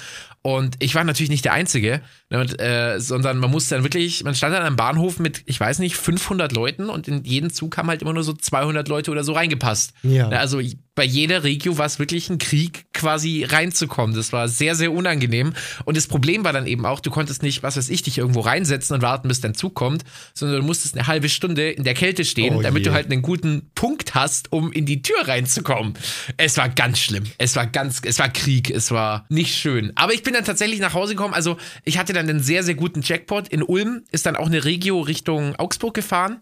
Und 0.42 0.78
ich 0.80 0.96
war 0.96 1.04
natürlich 1.04 1.30
nicht 1.30 1.44
der 1.44 1.54
Einzige, 1.54 2.02
und, 2.30 2.60
äh, 2.60 3.00
sondern 3.00 3.38
man 3.38 3.50
musste 3.50 3.76
dann 3.76 3.84
wirklich, 3.84 4.24
man 4.24 4.36
stand 4.36 4.54
dann 4.54 4.64
am 4.64 4.76
Bahnhof 4.76 5.20
mit, 5.20 5.44
ich 5.46 5.60
weiß 5.60 5.80
nicht, 5.80 5.96
500 5.96 6.52
Leuten 6.52 6.90
und 6.90 7.08
in 7.08 7.24
jeden 7.24 7.50
Zug 7.52 7.78
haben 7.78 7.88
halt 7.88 8.02
immer 8.02 8.14
nur 8.14 8.24
so 8.24 8.34
200 8.34 8.88
Leute 8.90 9.12
oder 9.12 9.24
so 9.24 9.32
reingepasst. 9.32 9.94
Ja. 10.04 10.28
Ne, 10.28 10.40
also 10.40 10.60
bei 10.98 11.06
jeder 11.06 11.44
Regio 11.44 11.78
war 11.78 11.86
es 11.86 12.00
wirklich 12.00 12.30
ein 12.30 12.40
Krieg, 12.40 12.86
quasi 12.92 13.44
reinzukommen. 13.44 14.16
Das 14.16 14.34
war 14.34 14.50
sehr, 14.50 14.74
sehr 14.74 14.92
unangenehm. 14.92 15.54
Und 15.86 15.96
das 15.96 16.08
Problem 16.08 16.44
war 16.44 16.54
dann 16.54 16.66
eben 16.66 16.88
auch, 16.88 17.00
du 17.00 17.12
konntest 17.12 17.44
nicht, 17.44 17.62
was 17.62 17.78
weiß 17.78 17.90
ich, 17.90 18.02
dich 18.02 18.18
irgendwo 18.18 18.40
reinsetzen 18.40 18.96
und 18.96 19.04
warten, 19.04 19.28
bis 19.28 19.40
dein 19.40 19.54
Zug 19.54 19.76
kommt, 19.76 20.04
sondern 20.34 20.62
du 20.62 20.66
musstest 20.66 20.98
eine 20.98 21.06
halbe 21.06 21.30
Stunde 21.30 21.70
in 21.70 21.84
der 21.84 21.94
Kälte 21.94 22.26
stehen, 22.26 22.56
oh 22.56 22.62
damit 22.64 22.86
du 22.86 22.94
halt 22.94 23.12
einen 23.12 23.22
guten 23.22 23.70
Punkt 23.76 24.16
hast, 24.16 24.52
um 24.52 24.72
in 24.72 24.88
die 24.88 25.04
Tür 25.04 25.28
reinzukommen. 25.28 25.94
Es 26.38 26.58
war 26.58 26.68
ganz 26.68 27.00
schlimm. 27.00 27.26
Es 27.38 27.56
war 27.56 27.68
ganz, 27.68 28.02
es 28.04 28.18
war 28.18 28.30
Krieg. 28.30 28.72
Es 28.72 28.90
war 28.90 29.28
nicht 29.30 29.56
schön. 29.56 29.92
Aber 29.96 30.14
ich 30.14 30.24
bin 30.24 30.34
dann 30.34 30.46
tatsächlich 30.46 30.80
nach 30.80 30.96
Hause 30.96 31.14
gekommen. 31.14 31.36
Also 31.36 31.58
ich 31.84 32.00
hatte 32.00 32.17
dann 32.18 32.30
einen 32.30 32.40
sehr, 32.40 32.64
sehr 32.64 32.76
guten 32.76 33.02
Jackpot. 33.02 33.48
In 33.48 33.64
Ulm 33.64 34.04
ist 34.12 34.26
dann 34.26 34.36
auch 34.36 34.48
eine 34.48 34.66
Regio 34.66 35.00
Richtung 35.00 35.56
Augsburg 35.56 35.94
gefahren. 35.94 36.40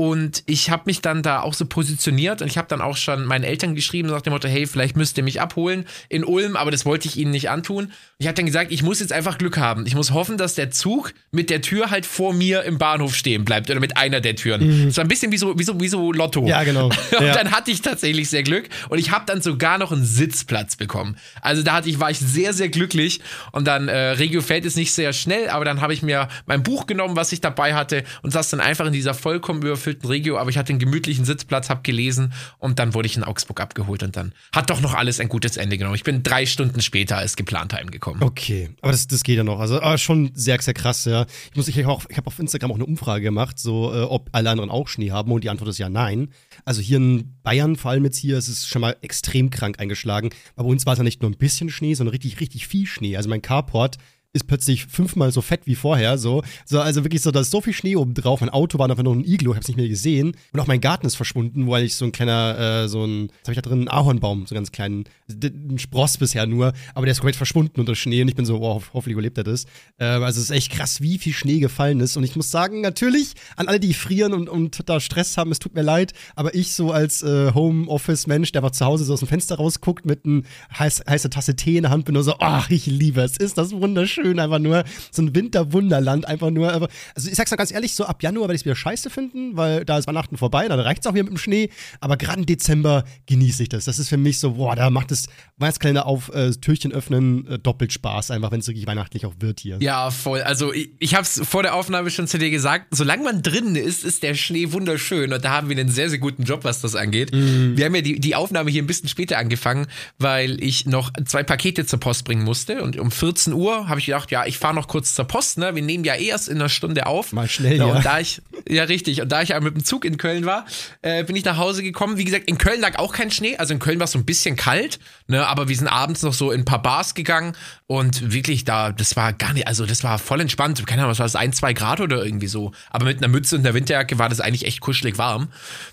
Und 0.00 0.44
ich 0.46 0.70
habe 0.70 0.84
mich 0.86 1.02
dann 1.02 1.22
da 1.22 1.42
auch 1.42 1.52
so 1.52 1.66
positioniert 1.66 2.40
und 2.40 2.48
ich 2.48 2.56
habe 2.56 2.66
dann 2.68 2.80
auch 2.80 2.96
schon 2.96 3.26
meinen 3.26 3.44
Eltern 3.44 3.74
geschrieben 3.74 4.08
nach 4.08 4.22
dem 4.22 4.32
Motto, 4.32 4.48
hey, 4.48 4.66
vielleicht 4.66 4.96
müsst 4.96 5.18
ihr 5.18 5.22
mich 5.22 5.42
abholen 5.42 5.84
in 6.08 6.24
Ulm, 6.24 6.56
aber 6.56 6.70
das 6.70 6.86
wollte 6.86 7.06
ich 7.06 7.18
ihnen 7.18 7.32
nicht 7.32 7.50
antun. 7.50 7.92
Ich 8.16 8.26
habe 8.26 8.34
dann 8.34 8.46
gesagt, 8.46 8.72
ich 8.72 8.82
muss 8.82 9.00
jetzt 9.00 9.12
einfach 9.12 9.36
Glück 9.36 9.58
haben. 9.58 9.84
Ich 9.84 9.94
muss 9.94 10.12
hoffen, 10.12 10.38
dass 10.38 10.54
der 10.54 10.70
Zug 10.70 11.12
mit 11.32 11.50
der 11.50 11.60
Tür 11.60 11.90
halt 11.90 12.06
vor 12.06 12.32
mir 12.32 12.62
im 12.62 12.78
Bahnhof 12.78 13.14
stehen 13.14 13.44
bleibt 13.44 13.68
oder 13.68 13.78
mit 13.78 13.98
einer 13.98 14.22
der 14.22 14.36
Türen. 14.36 14.86
Mhm. 14.86 14.96
war 14.96 15.04
ein 15.04 15.08
bisschen 15.08 15.32
wie 15.32 15.36
so, 15.36 15.58
wie 15.58 15.64
so, 15.64 15.78
wie 15.78 15.88
so 15.88 16.12
Lotto. 16.12 16.46
Ja, 16.46 16.64
genau. 16.64 16.86
und 17.18 17.20
ja. 17.20 17.34
dann 17.34 17.50
hatte 17.50 17.70
ich 17.70 17.82
tatsächlich 17.82 18.30
sehr 18.30 18.42
Glück 18.42 18.70
und 18.88 18.98
ich 18.98 19.10
habe 19.10 19.26
dann 19.26 19.42
sogar 19.42 19.76
noch 19.76 19.92
einen 19.92 20.06
Sitzplatz 20.06 20.76
bekommen. 20.76 21.18
Also 21.42 21.62
da 21.62 21.74
hatte 21.74 21.90
ich, 21.90 22.00
war 22.00 22.10
ich 22.10 22.20
sehr, 22.20 22.54
sehr 22.54 22.70
glücklich 22.70 23.20
und 23.52 23.66
dann 23.66 23.88
äh, 23.88 24.12
Regio 24.12 24.40
fällt 24.40 24.64
es 24.64 24.76
nicht 24.76 24.94
sehr 24.94 25.12
schnell, 25.12 25.50
aber 25.50 25.66
dann 25.66 25.82
habe 25.82 25.92
ich 25.92 26.00
mir 26.00 26.28
mein 26.46 26.62
Buch 26.62 26.86
genommen, 26.86 27.16
was 27.16 27.32
ich 27.32 27.42
dabei 27.42 27.74
hatte 27.74 28.04
und 28.22 28.30
saß 28.30 28.48
dann 28.48 28.60
einfach 28.60 28.86
in 28.86 28.94
dieser 28.94 29.12
vollkommen 29.12 29.60
überfüllten 29.60 29.89
überfüllten 29.90 30.08
Regio, 30.08 30.38
aber 30.38 30.50
ich 30.50 30.58
hatte 30.58 30.70
einen 30.70 30.78
gemütlichen 30.78 31.24
Sitzplatz, 31.24 31.68
habe 31.68 31.82
gelesen 31.82 32.32
und 32.58 32.78
dann 32.78 32.94
wurde 32.94 33.06
ich 33.06 33.16
in 33.16 33.24
Augsburg 33.24 33.60
abgeholt 33.60 34.02
und 34.02 34.16
dann 34.16 34.32
hat 34.54 34.70
doch 34.70 34.80
noch 34.80 34.94
alles 34.94 35.20
ein 35.20 35.28
gutes 35.28 35.56
Ende 35.56 35.78
genommen. 35.78 35.94
Ich 35.94 36.04
bin 36.04 36.22
drei 36.22 36.46
Stunden 36.46 36.80
später 36.80 37.16
als 37.16 37.36
geplant 37.36 37.72
heimgekommen. 37.74 38.22
Okay, 38.22 38.70
aber 38.80 38.92
das, 38.92 39.06
das 39.06 39.22
geht 39.22 39.36
ja 39.36 39.44
noch. 39.44 39.60
Also 39.60 39.80
schon 39.96 40.30
sehr, 40.34 40.60
sehr 40.60 40.74
krass, 40.74 41.04
ja. 41.04 41.26
Ich 41.50 41.56
muss, 41.56 41.68
ich 41.68 41.84
habe 41.84 42.02
hab 42.16 42.26
auf 42.26 42.38
Instagram 42.38 42.72
auch 42.72 42.76
eine 42.76 42.86
Umfrage 42.86 43.22
gemacht, 43.22 43.58
so 43.58 43.92
äh, 43.92 44.02
ob 44.02 44.28
alle 44.32 44.50
anderen 44.50 44.70
auch 44.70 44.88
Schnee 44.88 45.10
haben 45.10 45.32
und 45.32 45.44
die 45.44 45.50
Antwort 45.50 45.70
ist 45.70 45.78
ja 45.78 45.88
nein. 45.88 46.28
Also 46.64 46.80
hier 46.80 46.98
in 46.98 47.36
Bayern, 47.42 47.76
vor 47.76 47.90
allem 47.90 48.04
jetzt 48.04 48.18
hier, 48.18 48.38
ist 48.38 48.48
es 48.48 48.66
schon 48.66 48.80
mal 48.80 48.96
extrem 49.02 49.50
krank 49.50 49.80
eingeschlagen. 49.80 50.30
Aber 50.56 50.64
bei 50.64 50.70
uns 50.70 50.86
war 50.86 50.92
es 50.94 50.98
ja 50.98 51.04
nicht 51.04 51.22
nur 51.22 51.30
ein 51.30 51.36
bisschen 51.36 51.70
Schnee, 51.70 51.94
sondern 51.94 52.12
richtig, 52.12 52.40
richtig 52.40 52.66
viel 52.66 52.86
Schnee. 52.86 53.16
Also 53.16 53.28
mein 53.28 53.42
Carport 53.42 53.96
ist 54.32 54.46
plötzlich 54.46 54.86
fünfmal 54.86 55.32
so 55.32 55.40
fett 55.40 55.62
wie 55.64 55.74
vorher. 55.74 56.16
So, 56.16 56.42
so 56.64 56.80
also 56.80 57.04
wirklich 57.04 57.22
so, 57.22 57.32
da 57.32 57.40
ist 57.40 57.50
so 57.50 57.60
viel 57.60 57.72
Schnee 57.72 57.96
oben 57.96 58.14
drauf. 58.14 58.40
Mein 58.40 58.50
Auto 58.50 58.78
war 58.78 58.88
einfach 58.88 59.02
nur 59.02 59.14
ein 59.14 59.24
Iglo, 59.24 59.50
ich 59.50 59.56
hab's 59.56 59.66
nicht 59.66 59.76
mehr 59.76 59.88
gesehen. 59.88 60.36
Und 60.52 60.60
auch 60.60 60.68
mein 60.68 60.80
Garten 60.80 61.06
ist 61.06 61.16
verschwunden, 61.16 61.68
weil 61.68 61.84
ich 61.84 61.96
so 61.96 62.04
ein 62.04 62.12
kleiner, 62.12 62.84
äh, 62.84 62.88
so 62.88 63.04
ein, 63.04 63.28
was 63.28 63.48
hab 63.48 63.50
ich 63.50 63.62
da 63.62 63.68
drin? 63.68 63.82
Ein 63.82 63.88
Ahornbaum, 63.88 64.46
so 64.46 64.54
ganz 64.54 64.70
kleinen, 64.70 65.04
ein 65.28 65.78
Spross 65.78 66.18
bisher 66.18 66.46
nur, 66.46 66.72
aber 66.94 67.06
der 67.06 67.12
ist 67.12 67.18
komplett 67.18 67.36
verschwunden 67.36 67.80
unter 67.80 67.96
Schnee 67.96 68.22
und 68.22 68.28
ich 68.28 68.36
bin 68.36 68.44
so, 68.44 68.60
oh, 68.60 68.82
hoffentlich 68.94 69.14
überlebt 69.14 69.36
er 69.38 69.44
das. 69.44 69.64
Äh, 69.98 70.04
also 70.04 70.38
es 70.38 70.50
ist 70.50 70.56
echt 70.56 70.70
krass, 70.70 71.00
wie 71.00 71.18
viel 71.18 71.32
Schnee 71.32 71.58
gefallen 71.58 71.98
ist. 71.98 72.16
Und 72.16 72.22
ich 72.22 72.36
muss 72.36 72.52
sagen, 72.52 72.82
natürlich, 72.82 73.34
an 73.56 73.66
alle, 73.66 73.80
die 73.80 73.94
frieren 73.94 74.32
und, 74.32 74.48
und 74.48 74.88
da 74.88 75.00
Stress 75.00 75.36
haben, 75.38 75.50
es 75.50 75.58
tut 75.58 75.74
mir 75.74 75.82
leid, 75.82 76.12
aber 76.36 76.54
ich 76.54 76.72
so 76.74 76.92
als 76.92 77.24
äh, 77.24 77.52
Homeoffice-Mensch, 77.52 78.52
der 78.52 78.62
einfach 78.62 78.76
zu 78.76 78.84
Hause 78.84 79.04
so 79.04 79.14
aus 79.14 79.20
dem 79.20 79.28
Fenster 79.28 79.56
rausguckt 79.56 80.06
mit 80.06 80.24
einer 80.24 80.42
heiß, 80.78 81.02
heißen 81.08 81.32
Tasse 81.32 81.56
Tee 81.56 81.78
in 81.78 81.82
der 81.82 81.90
Hand, 81.90 82.04
bin 82.04 82.14
nur 82.14 82.22
so, 82.22 82.36
ach, 82.38 82.70
ich 82.70 82.86
liebe 82.86 83.22
es, 83.22 83.36
ist 83.36 83.58
das 83.58 83.72
wunderschön 83.72 84.19
wunderschön, 84.20 84.38
einfach 84.38 84.58
nur. 84.58 84.84
So 85.10 85.22
ein 85.22 85.34
Winterwunderland, 85.34 86.26
einfach 86.26 86.50
nur. 86.50 86.72
Also 86.72 86.88
ich 87.16 87.34
sag's 87.34 87.50
mal 87.50 87.56
ganz 87.56 87.72
ehrlich, 87.72 87.94
so 87.94 88.04
ab 88.04 88.22
Januar 88.22 88.48
werde 88.48 88.54
ich 88.54 88.62
es 88.62 88.64
wieder 88.64 88.76
scheiße 88.76 89.10
finden, 89.10 89.56
weil 89.56 89.84
da 89.84 89.98
ist 89.98 90.06
Weihnachten 90.06 90.36
vorbei, 90.36 90.68
dann 90.68 90.80
reicht's 90.80 91.06
auch 91.06 91.14
wieder 91.14 91.24
mit 91.24 91.32
dem 91.32 91.38
Schnee. 91.38 91.70
Aber 92.00 92.16
gerade 92.16 92.40
im 92.40 92.46
Dezember 92.46 93.04
genieße 93.26 93.64
ich 93.64 93.68
das. 93.68 93.84
Das 93.84 93.98
ist 93.98 94.08
für 94.08 94.16
mich 94.16 94.38
so, 94.38 94.52
boah, 94.52 94.76
da 94.76 94.90
macht 94.90 95.10
das 95.10 95.26
Weihnachtskalender 95.56 96.06
auf, 96.06 96.30
äh, 96.30 96.50
Türchen 96.52 96.92
öffnen, 96.92 97.46
äh, 97.46 97.58
doppelt 97.58 97.92
Spaß, 97.92 98.30
einfach 98.30 98.50
wenn 98.50 98.60
es 98.60 98.68
wirklich 98.68 98.86
weihnachtlich 98.86 99.26
auch 99.26 99.34
wird 99.40 99.60
hier. 99.60 99.78
Ja, 99.80 100.10
voll. 100.10 100.42
Also 100.42 100.72
ich, 100.72 100.90
ich 100.98 101.14
hab's 101.14 101.40
vor 101.44 101.62
der 101.62 101.74
Aufnahme 101.74 102.10
schon 102.10 102.26
zu 102.26 102.38
dir 102.38 102.50
gesagt, 102.50 102.86
solange 102.90 103.24
man 103.24 103.42
drinnen 103.42 103.76
ist, 103.76 104.04
ist 104.04 104.22
der 104.22 104.34
Schnee 104.34 104.72
wunderschön 104.72 105.32
und 105.32 105.44
da 105.44 105.50
haben 105.50 105.68
wir 105.68 105.76
einen 105.76 105.88
sehr, 105.88 106.10
sehr 106.10 106.18
guten 106.18 106.44
Job, 106.44 106.64
was 106.64 106.80
das 106.80 106.94
angeht. 106.94 107.32
Mhm. 107.32 107.76
Wir 107.76 107.86
haben 107.86 107.94
ja 107.94 108.02
die, 108.02 108.20
die 108.20 108.34
Aufnahme 108.34 108.70
hier 108.70 108.82
ein 108.82 108.86
bisschen 108.86 109.08
später 109.08 109.38
angefangen, 109.38 109.86
weil 110.18 110.62
ich 110.62 110.86
noch 110.86 111.10
zwei 111.24 111.42
Pakete 111.42 111.86
zur 111.86 112.00
Post 112.00 112.24
bringen 112.24 112.44
musste 112.44 112.82
und 112.82 112.98
um 112.98 113.10
14 113.10 113.52
Uhr 113.52 113.88
habe 113.88 114.00
ich 114.00 114.09
gedacht, 114.10 114.30
ja, 114.30 114.46
ich 114.46 114.58
fahre 114.58 114.74
noch 114.74 114.88
kurz 114.88 115.14
zur 115.14 115.24
Post, 115.24 115.58
ne? 115.58 115.74
Wir 115.74 115.82
nehmen 115.82 116.04
ja 116.04 116.14
eh 116.14 116.26
erst 116.26 116.48
in 116.48 116.56
einer 116.56 116.68
Stunde 116.68 117.06
auf. 117.06 117.32
Mal 117.32 117.48
schnell, 117.48 117.76
ja. 117.76 117.86
ja. 117.86 117.94
Und 117.94 118.04
da 118.04 118.20
ich, 118.20 118.42
ja 118.68 118.84
richtig, 118.84 119.22
und 119.22 119.30
da 119.30 119.42
ich 119.42 119.50
mit 119.60 119.74
dem 119.74 119.84
Zug 119.84 120.04
in 120.04 120.16
Köln 120.16 120.44
war, 120.44 120.66
äh, 121.02 121.24
bin 121.24 121.36
ich 121.36 121.44
nach 121.44 121.56
Hause 121.56 121.82
gekommen. 121.82 122.18
Wie 122.18 122.24
gesagt, 122.24 122.48
in 122.48 122.58
Köln 122.58 122.80
lag 122.80 122.98
auch 122.98 123.12
kein 123.12 123.30
Schnee, 123.30 123.56
also 123.56 123.72
in 123.72 123.80
Köln 123.80 123.98
war 123.98 124.04
es 124.04 124.12
so 124.12 124.18
ein 124.18 124.24
bisschen 124.24 124.56
kalt, 124.56 124.98
ne? 125.26 125.46
Aber 125.46 125.68
wir 125.68 125.76
sind 125.76 125.88
abends 125.88 126.22
noch 126.22 126.34
so 126.34 126.50
in 126.50 126.62
ein 126.62 126.64
paar 126.64 126.82
Bars 126.82 127.14
gegangen 127.14 127.54
und 127.86 128.32
wirklich 128.32 128.64
da, 128.64 128.92
das 128.92 129.16
war 129.16 129.32
gar 129.32 129.52
nicht, 129.52 129.66
also 129.66 129.86
das 129.86 130.04
war 130.04 130.18
voll 130.18 130.40
entspannt. 130.40 130.86
Keine 130.86 131.02
Ahnung, 131.02 131.10
was 131.10 131.18
war 131.18 131.26
das, 131.26 131.36
ein, 131.36 131.52
zwei 131.52 131.72
Grad 131.72 132.00
oder 132.00 132.24
irgendwie 132.24 132.46
so. 132.46 132.72
Aber 132.90 133.06
mit 133.06 133.18
einer 133.18 133.28
Mütze 133.28 133.56
und 133.56 133.66
einer 133.66 133.74
Winterjacke 133.74 134.18
war 134.18 134.28
das 134.28 134.40
eigentlich 134.40 134.64
echt 134.64 134.80
kuschelig 134.80 135.18
warm. 135.18 135.48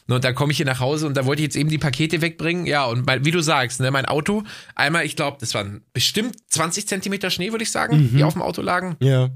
Und 0.08 0.24
dann 0.24 0.36
komme 0.36 0.52
ich 0.52 0.58
hier 0.58 0.66
nach 0.66 0.80
Hause 0.80 1.08
und 1.08 1.16
da 1.16 1.26
wollte 1.26 1.42
ich 1.42 1.48
jetzt 1.48 1.56
eben 1.56 1.70
die 1.70 1.78
Pakete 1.78 2.22
wegbringen. 2.22 2.66
Ja, 2.66 2.86
und 2.86 3.06
mein, 3.06 3.26
wie 3.26 3.32
du 3.32 3.42
sagst, 3.42 3.80
ne, 3.80 3.90
mein 3.92 4.06
Auto, 4.06 4.44
einmal, 4.76 5.06
ich 5.06 5.16
glaube, 5.16 5.38
das 5.40 5.54
waren 5.54 5.82
bestimmt 5.94 6.36
20 6.50 6.88
Zentimeter 6.88 7.30
Schnee, 7.30 7.52
würde 7.52 7.64
ich 7.64 7.72
sagen, 7.72 7.98
mhm. 7.98 8.07
Die 8.08 8.24
auf 8.24 8.34
dem 8.34 8.42
Auto 8.42 8.62
lagen. 8.62 8.96
Ja 9.00 9.30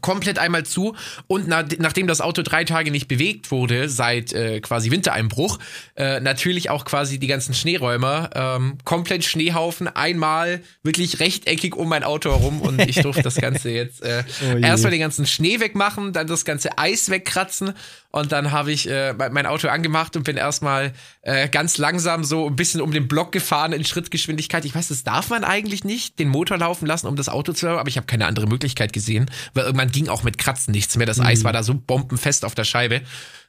komplett 0.00 0.38
einmal 0.38 0.64
zu 0.64 0.94
und 1.26 1.48
na, 1.48 1.64
nachdem 1.78 2.06
das 2.06 2.20
Auto 2.20 2.42
drei 2.42 2.64
Tage 2.64 2.90
nicht 2.90 3.08
bewegt 3.08 3.50
wurde 3.50 3.88
seit 3.88 4.32
äh, 4.32 4.60
quasi 4.60 4.90
Wintereinbruch, 4.90 5.58
äh, 5.96 6.20
natürlich 6.20 6.70
auch 6.70 6.84
quasi 6.84 7.18
die 7.18 7.26
ganzen 7.26 7.54
Schneeräumer, 7.54 8.30
ähm, 8.34 8.78
komplett 8.84 9.24
Schneehaufen, 9.24 9.88
einmal 9.88 10.62
wirklich 10.82 11.20
rechteckig 11.20 11.76
um 11.76 11.88
mein 11.88 12.04
Auto 12.04 12.30
herum 12.30 12.60
und 12.60 12.80
ich 12.80 12.96
durfte 12.96 13.22
das 13.22 13.36
Ganze 13.36 13.70
jetzt 13.70 14.02
äh, 14.02 14.24
oh 14.54 14.58
erstmal 14.58 14.92
den 14.92 15.00
ganzen 15.00 15.26
Schnee 15.26 15.60
wegmachen, 15.60 16.12
dann 16.12 16.26
das 16.26 16.44
ganze 16.44 16.78
Eis 16.78 17.10
wegkratzen 17.10 17.74
und 18.12 18.30
dann 18.30 18.52
habe 18.52 18.72
ich 18.72 18.88
äh, 18.88 19.14
mein 19.14 19.46
Auto 19.46 19.68
angemacht 19.68 20.16
und 20.16 20.24
bin 20.24 20.36
erstmal 20.36 20.92
äh, 21.22 21.48
ganz 21.48 21.78
langsam 21.78 22.24
so 22.24 22.46
ein 22.46 22.56
bisschen 22.56 22.82
um 22.82 22.92
den 22.92 23.08
Block 23.08 23.32
gefahren 23.32 23.72
in 23.72 23.84
Schrittgeschwindigkeit. 23.84 24.66
Ich 24.66 24.74
weiß, 24.74 24.88
das 24.88 25.02
darf 25.02 25.30
man 25.30 25.44
eigentlich 25.44 25.82
nicht, 25.82 26.18
den 26.18 26.28
Motor 26.28 26.58
laufen 26.58 26.86
lassen, 26.86 27.06
um 27.06 27.16
das 27.16 27.30
Auto 27.30 27.54
zu 27.54 27.68
haben, 27.68 27.78
aber 27.78 27.88
ich 27.88 27.96
habe 27.96 28.06
keine 28.06 28.26
andere 28.26 28.46
Möglichkeit 28.46 28.92
gesehen, 28.92 29.30
weil 29.54 29.64
irgendwann 29.64 29.81
ging 29.90 30.08
auch 30.08 30.22
mit 30.22 30.38
Kratzen 30.38 30.72
nichts 30.72 30.96
mehr. 30.96 31.06
Das 31.06 31.20
Eis 31.20 31.40
mhm. 31.40 31.44
war 31.44 31.52
da 31.52 31.62
so 31.62 31.74
bombenfest 31.74 32.44
auf 32.44 32.54
der 32.54 32.64
Scheibe. 32.64 33.02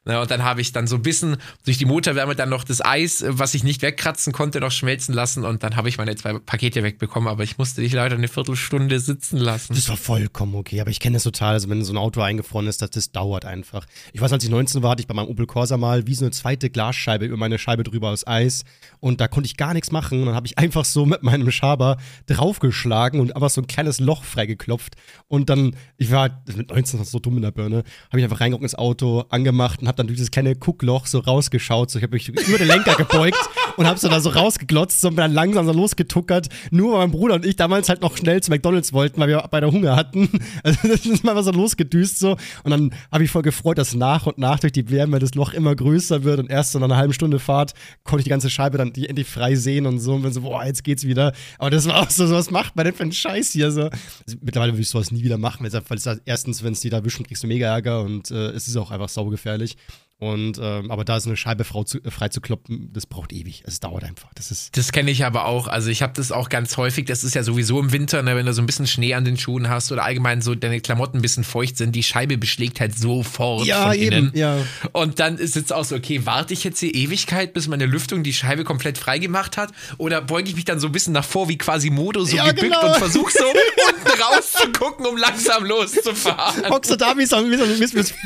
Ja, 0.05 0.21
und 0.21 0.29
dann 0.29 0.43
habe 0.43 0.59
ich 0.59 0.73
dann 0.73 0.85
so 0.85 0.97
ein 0.97 1.01
bisschen 1.01 1.37
durch 1.65 1.77
die 1.77 1.85
Motorwärme 1.85 2.35
dann 2.35 2.49
noch 2.49 2.65
das 2.65 2.83
Eis, 2.83 3.21
äh, 3.21 3.39
was 3.39 3.53
ich 3.53 3.63
nicht 3.63 3.81
wegkratzen 3.81 4.33
konnte, 4.33 4.59
noch 4.59 4.71
schmelzen 4.71 5.13
lassen. 5.15 5.45
Und 5.45 5.63
dann 5.63 5.77
habe 5.77 5.87
ich 5.87 5.97
meine 5.97 6.13
zwei 6.15 6.33
Pakete 6.39 6.83
wegbekommen, 6.83 7.29
aber 7.29 7.43
ich 7.43 7.57
musste 7.57 7.81
dich 7.81 7.93
leider 7.93 8.15
eine 8.15 8.27
Viertelstunde 8.27 8.99
sitzen 8.99 9.37
lassen. 9.37 9.73
Das 9.73 9.87
war 9.87 9.95
vollkommen 9.95 10.55
okay, 10.55 10.81
aber 10.81 10.89
ich 10.89 10.99
kenne 10.99 11.15
das 11.15 11.23
total, 11.23 11.53
also 11.53 11.69
wenn 11.69 11.83
so 11.85 11.93
ein 11.93 11.97
Auto 11.97 12.21
eingefroren 12.21 12.67
ist, 12.67 12.81
das, 12.81 12.89
das 12.89 13.11
dauert 13.11 13.45
einfach. 13.45 13.85
Ich 14.11 14.19
weiß, 14.19 14.33
als 14.33 14.43
ich 14.43 14.49
19 14.49 14.83
war, 14.83 14.91
hatte 14.91 15.01
ich 15.01 15.07
bei 15.07 15.13
meinem 15.13 15.29
Opel 15.29 15.45
Corsa 15.45 15.77
mal 15.77 16.05
wie 16.05 16.15
so 16.15 16.25
eine 16.25 16.31
zweite 16.31 16.69
Glasscheibe 16.69 17.25
über 17.25 17.37
meine 17.37 17.57
Scheibe 17.57 17.83
drüber 17.83 18.09
aus 18.09 18.27
Eis. 18.27 18.65
Und 18.99 19.21
da 19.21 19.29
konnte 19.29 19.47
ich 19.47 19.55
gar 19.55 19.73
nichts 19.73 19.91
machen. 19.91 20.19
Und 20.19 20.25
dann 20.25 20.35
habe 20.35 20.47
ich 20.47 20.57
einfach 20.57 20.83
so 20.83 21.05
mit 21.05 21.23
meinem 21.23 21.49
Schaber 21.49 21.97
draufgeschlagen 22.25 23.21
und 23.21 23.35
einfach 23.35 23.49
so 23.49 23.61
ein 23.61 23.67
kleines 23.67 24.01
Loch 24.01 24.25
freigeklopft. 24.25 24.95
Und 25.27 25.49
dann, 25.49 25.75
ich 25.97 26.11
war 26.11 26.43
mit 26.55 26.69
19 26.69 27.03
so 27.05 27.19
dumm 27.19 27.37
in 27.37 27.43
der 27.43 27.51
Birne, 27.51 27.83
habe 28.09 28.19
ich 28.19 28.23
einfach 28.23 28.41
reingeguckt 28.41 28.63
ins 28.63 28.75
Auto, 28.75 29.25
angemacht 29.29 29.81
und 29.81 29.87
habe 29.93 29.97
dann 29.97 30.07
durch 30.07 30.17
dieses 30.17 30.31
kleine 30.31 30.55
Guckloch 30.55 31.05
so 31.05 31.19
rausgeschaut. 31.19 31.91
So, 31.91 31.99
ich 31.99 32.03
habe 32.03 32.13
mich 32.13 32.29
über 32.29 32.57
den 32.57 32.67
Lenker 32.67 32.95
gebeugt 32.95 33.37
und 33.77 33.85
habe 33.87 33.99
so 33.99 34.09
da 34.09 34.19
so 34.19 34.29
rausgeglotzt 34.29 35.01
so, 35.01 35.09
und 35.09 35.15
bin 35.15 35.23
dann 35.23 35.33
langsam 35.33 35.65
so 35.65 35.71
losgetuckert. 35.71 36.49
Nur 36.71 36.93
weil 36.93 36.99
mein 36.99 37.11
Bruder 37.11 37.35
und 37.35 37.45
ich 37.45 37.55
damals 37.55 37.89
halt 37.89 38.01
noch 38.01 38.17
schnell 38.17 38.41
zu 38.41 38.51
McDonalds 38.51 38.93
wollten, 38.93 39.21
weil 39.21 39.27
wir 39.27 39.47
beide 39.49 39.71
Hunger 39.71 39.95
hatten. 39.95 40.29
Also 40.63 40.87
das 40.87 41.05
ist 41.05 41.23
mal 41.23 41.41
so 41.43 41.51
losgedüst 41.51 42.19
so. 42.19 42.37
Und 42.63 42.71
dann 42.71 42.93
habe 43.11 43.23
ich 43.23 43.31
voll 43.31 43.41
gefreut, 43.41 43.77
dass 43.77 43.93
nach 43.95 44.27
und 44.27 44.37
nach 44.37 44.59
durch 44.59 44.71
die 44.71 44.89
Wärme 44.89 45.19
das 45.19 45.35
Loch 45.35 45.53
immer 45.53 45.75
größer 45.75 46.23
wird 46.23 46.39
und 46.39 46.49
erst 46.49 46.71
so 46.71 46.79
nach 46.79 46.85
einer 46.85 46.97
halben 46.97 47.13
Stunde 47.13 47.39
Fahrt 47.39 47.73
konnte 48.03 48.21
ich 48.21 48.23
die 48.25 48.29
ganze 48.29 48.49
Scheibe 48.49 48.77
dann 48.77 48.93
die 48.93 49.09
endlich 49.09 49.27
frei 49.27 49.55
sehen 49.55 49.85
und 49.85 49.99
so. 49.99 50.13
Und 50.13 50.21
bin 50.21 50.31
so, 50.31 50.41
boah, 50.41 50.65
jetzt 50.65 50.83
geht's 50.83 51.05
wieder. 51.05 51.33
Aber 51.57 51.69
das 51.69 51.87
war 51.87 52.01
auch 52.01 52.09
so, 52.09 52.27
so 52.27 52.35
was 52.35 52.51
macht 52.51 52.75
man 52.75 52.85
denn 52.85 52.93
für 52.93 53.03
einen 53.03 53.11
Scheiß 53.11 53.51
hier 53.51 53.71
so. 53.71 53.83
Also, 53.83 54.37
mittlerweile 54.41 54.73
würde 54.73 54.81
ich 54.81 54.89
sowas 54.89 55.11
nie 55.11 55.23
wieder 55.23 55.37
machen, 55.37 55.65
weil 55.69 55.97
es 55.97 56.19
erstens, 56.25 56.63
wenn 56.63 56.73
es 56.73 56.79
die 56.79 56.89
da 56.89 57.03
wischen, 57.03 57.25
kriegst 57.25 57.43
du 57.43 57.47
mega 57.47 57.67
Ärger 57.67 58.01
und 58.01 58.31
äh, 58.31 58.51
es 58.51 58.67
ist 58.67 58.77
auch 58.77 58.91
einfach 58.91 59.09
saugefährlich. 59.09 59.77
Und 60.23 60.57
ähm, 60.61 60.89
aber 60.89 61.03
da 61.03 61.17
ist 61.17 61.27
eine 61.27 61.35
Scheibe 61.35 61.65
zu, 61.85 61.97
äh, 61.97 62.09
frei 62.09 62.29
zu 62.29 62.39
kloppen, 62.39 62.89
das 62.93 63.05
braucht 63.05 63.33
ewig. 63.33 63.61
Es 63.67 63.81
dauert 63.81 64.05
einfach. 64.05 64.29
Das 64.35 64.51
ist. 64.51 64.77
Das 64.77 64.93
kenne 64.93 65.11
ich 65.11 65.25
aber 65.25 65.47
auch. 65.47 65.67
Also 65.67 65.89
ich 65.89 66.01
habe 66.01 66.13
das 66.15 66.31
auch 66.31 66.47
ganz 66.47 66.77
häufig. 66.77 67.05
Das 67.05 67.25
ist 67.25 67.35
ja 67.35 67.43
sowieso 67.43 67.77
im 67.77 67.91
Winter, 67.91 68.23
ne, 68.23 68.33
wenn 68.37 68.45
du 68.45 68.53
so 68.53 68.61
ein 68.61 68.65
bisschen 68.65 68.87
Schnee 68.87 69.15
an 69.15 69.25
den 69.25 69.37
Schuhen 69.37 69.67
hast 69.67 69.91
oder 69.91 70.05
allgemein 70.05 70.41
so 70.41 70.55
deine 70.55 70.79
Klamotten 70.79 71.17
ein 71.17 71.21
bisschen 71.21 71.43
feucht 71.43 71.75
sind, 71.75 71.93
die 71.93 72.03
Scheibe 72.03 72.37
beschlägt 72.37 72.79
halt 72.79 72.97
sofort 72.97 73.65
ja, 73.65 73.89
von 73.89 73.99
eben, 73.99 74.15
innen. 74.15 74.31
Ja. 74.33 74.59
Und 74.93 75.19
dann 75.19 75.37
ist 75.37 75.57
es 75.57 75.73
auch 75.73 75.83
so, 75.83 75.95
okay, 75.95 76.25
warte 76.25 76.53
ich 76.53 76.63
jetzt 76.63 76.81
die 76.81 76.95
Ewigkeit, 76.95 77.53
bis 77.53 77.67
meine 77.67 77.85
Lüftung 77.85 78.23
die 78.23 78.33
Scheibe 78.33 78.63
komplett 78.63 78.97
frei 78.97 79.19
gemacht 79.19 79.57
hat? 79.57 79.73
Oder 79.97 80.21
beuge 80.21 80.47
ich 80.47 80.55
mich 80.55 80.63
dann 80.65 80.79
so 80.79 80.87
ein 80.87 80.93
bisschen 80.93 81.11
nach 81.11 81.25
vor 81.25 81.49
wie 81.49 81.57
quasi 81.57 81.89
Modo 81.89 82.23
so 82.23 82.37
ja, 82.37 82.45
gebückt 82.45 82.73
genau. 82.73 82.93
und 82.93 82.95
versuche 82.95 83.31
so 83.33 83.43
unten 83.47 84.21
rauszugucken, 84.21 85.05
um 85.05 85.17
langsam 85.17 85.65
loszufahren? 85.65 86.69
Hockst 86.69 86.91
du 86.91 86.95
da 86.95 87.13
wie 87.17 87.25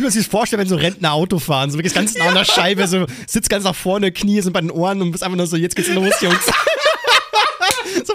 man 0.02 0.12
sich 0.12 0.22
das 0.22 0.28
vorstellt, 0.28 0.60
wenn 0.62 0.70
so 0.70 0.76
Rentner 0.76 1.14
Auto 1.14 1.40
fahren, 1.40 1.72
so 1.72 1.78
wirklich 1.96 2.14
ganz 2.14 2.18
nah 2.18 2.30
an 2.30 2.36
der 2.36 2.46
Scheibe, 2.46 2.88
so 2.88 3.06
sitzt 3.28 3.50
ganz 3.50 3.64
nach 3.64 3.76
vorne, 3.76 4.12
Knie 4.12 4.42
sind 4.42 4.54
bei 4.54 4.62
den 4.62 4.72
Ohren 4.72 5.02
und 5.02 5.12
bist 5.12 5.24
einfach 5.24 5.38
nur 5.38 5.48
so, 5.48 5.58
jetzt 5.58 5.76
geht's 5.76 5.90
los, 5.90 6.14
Jungs. 6.22 6.36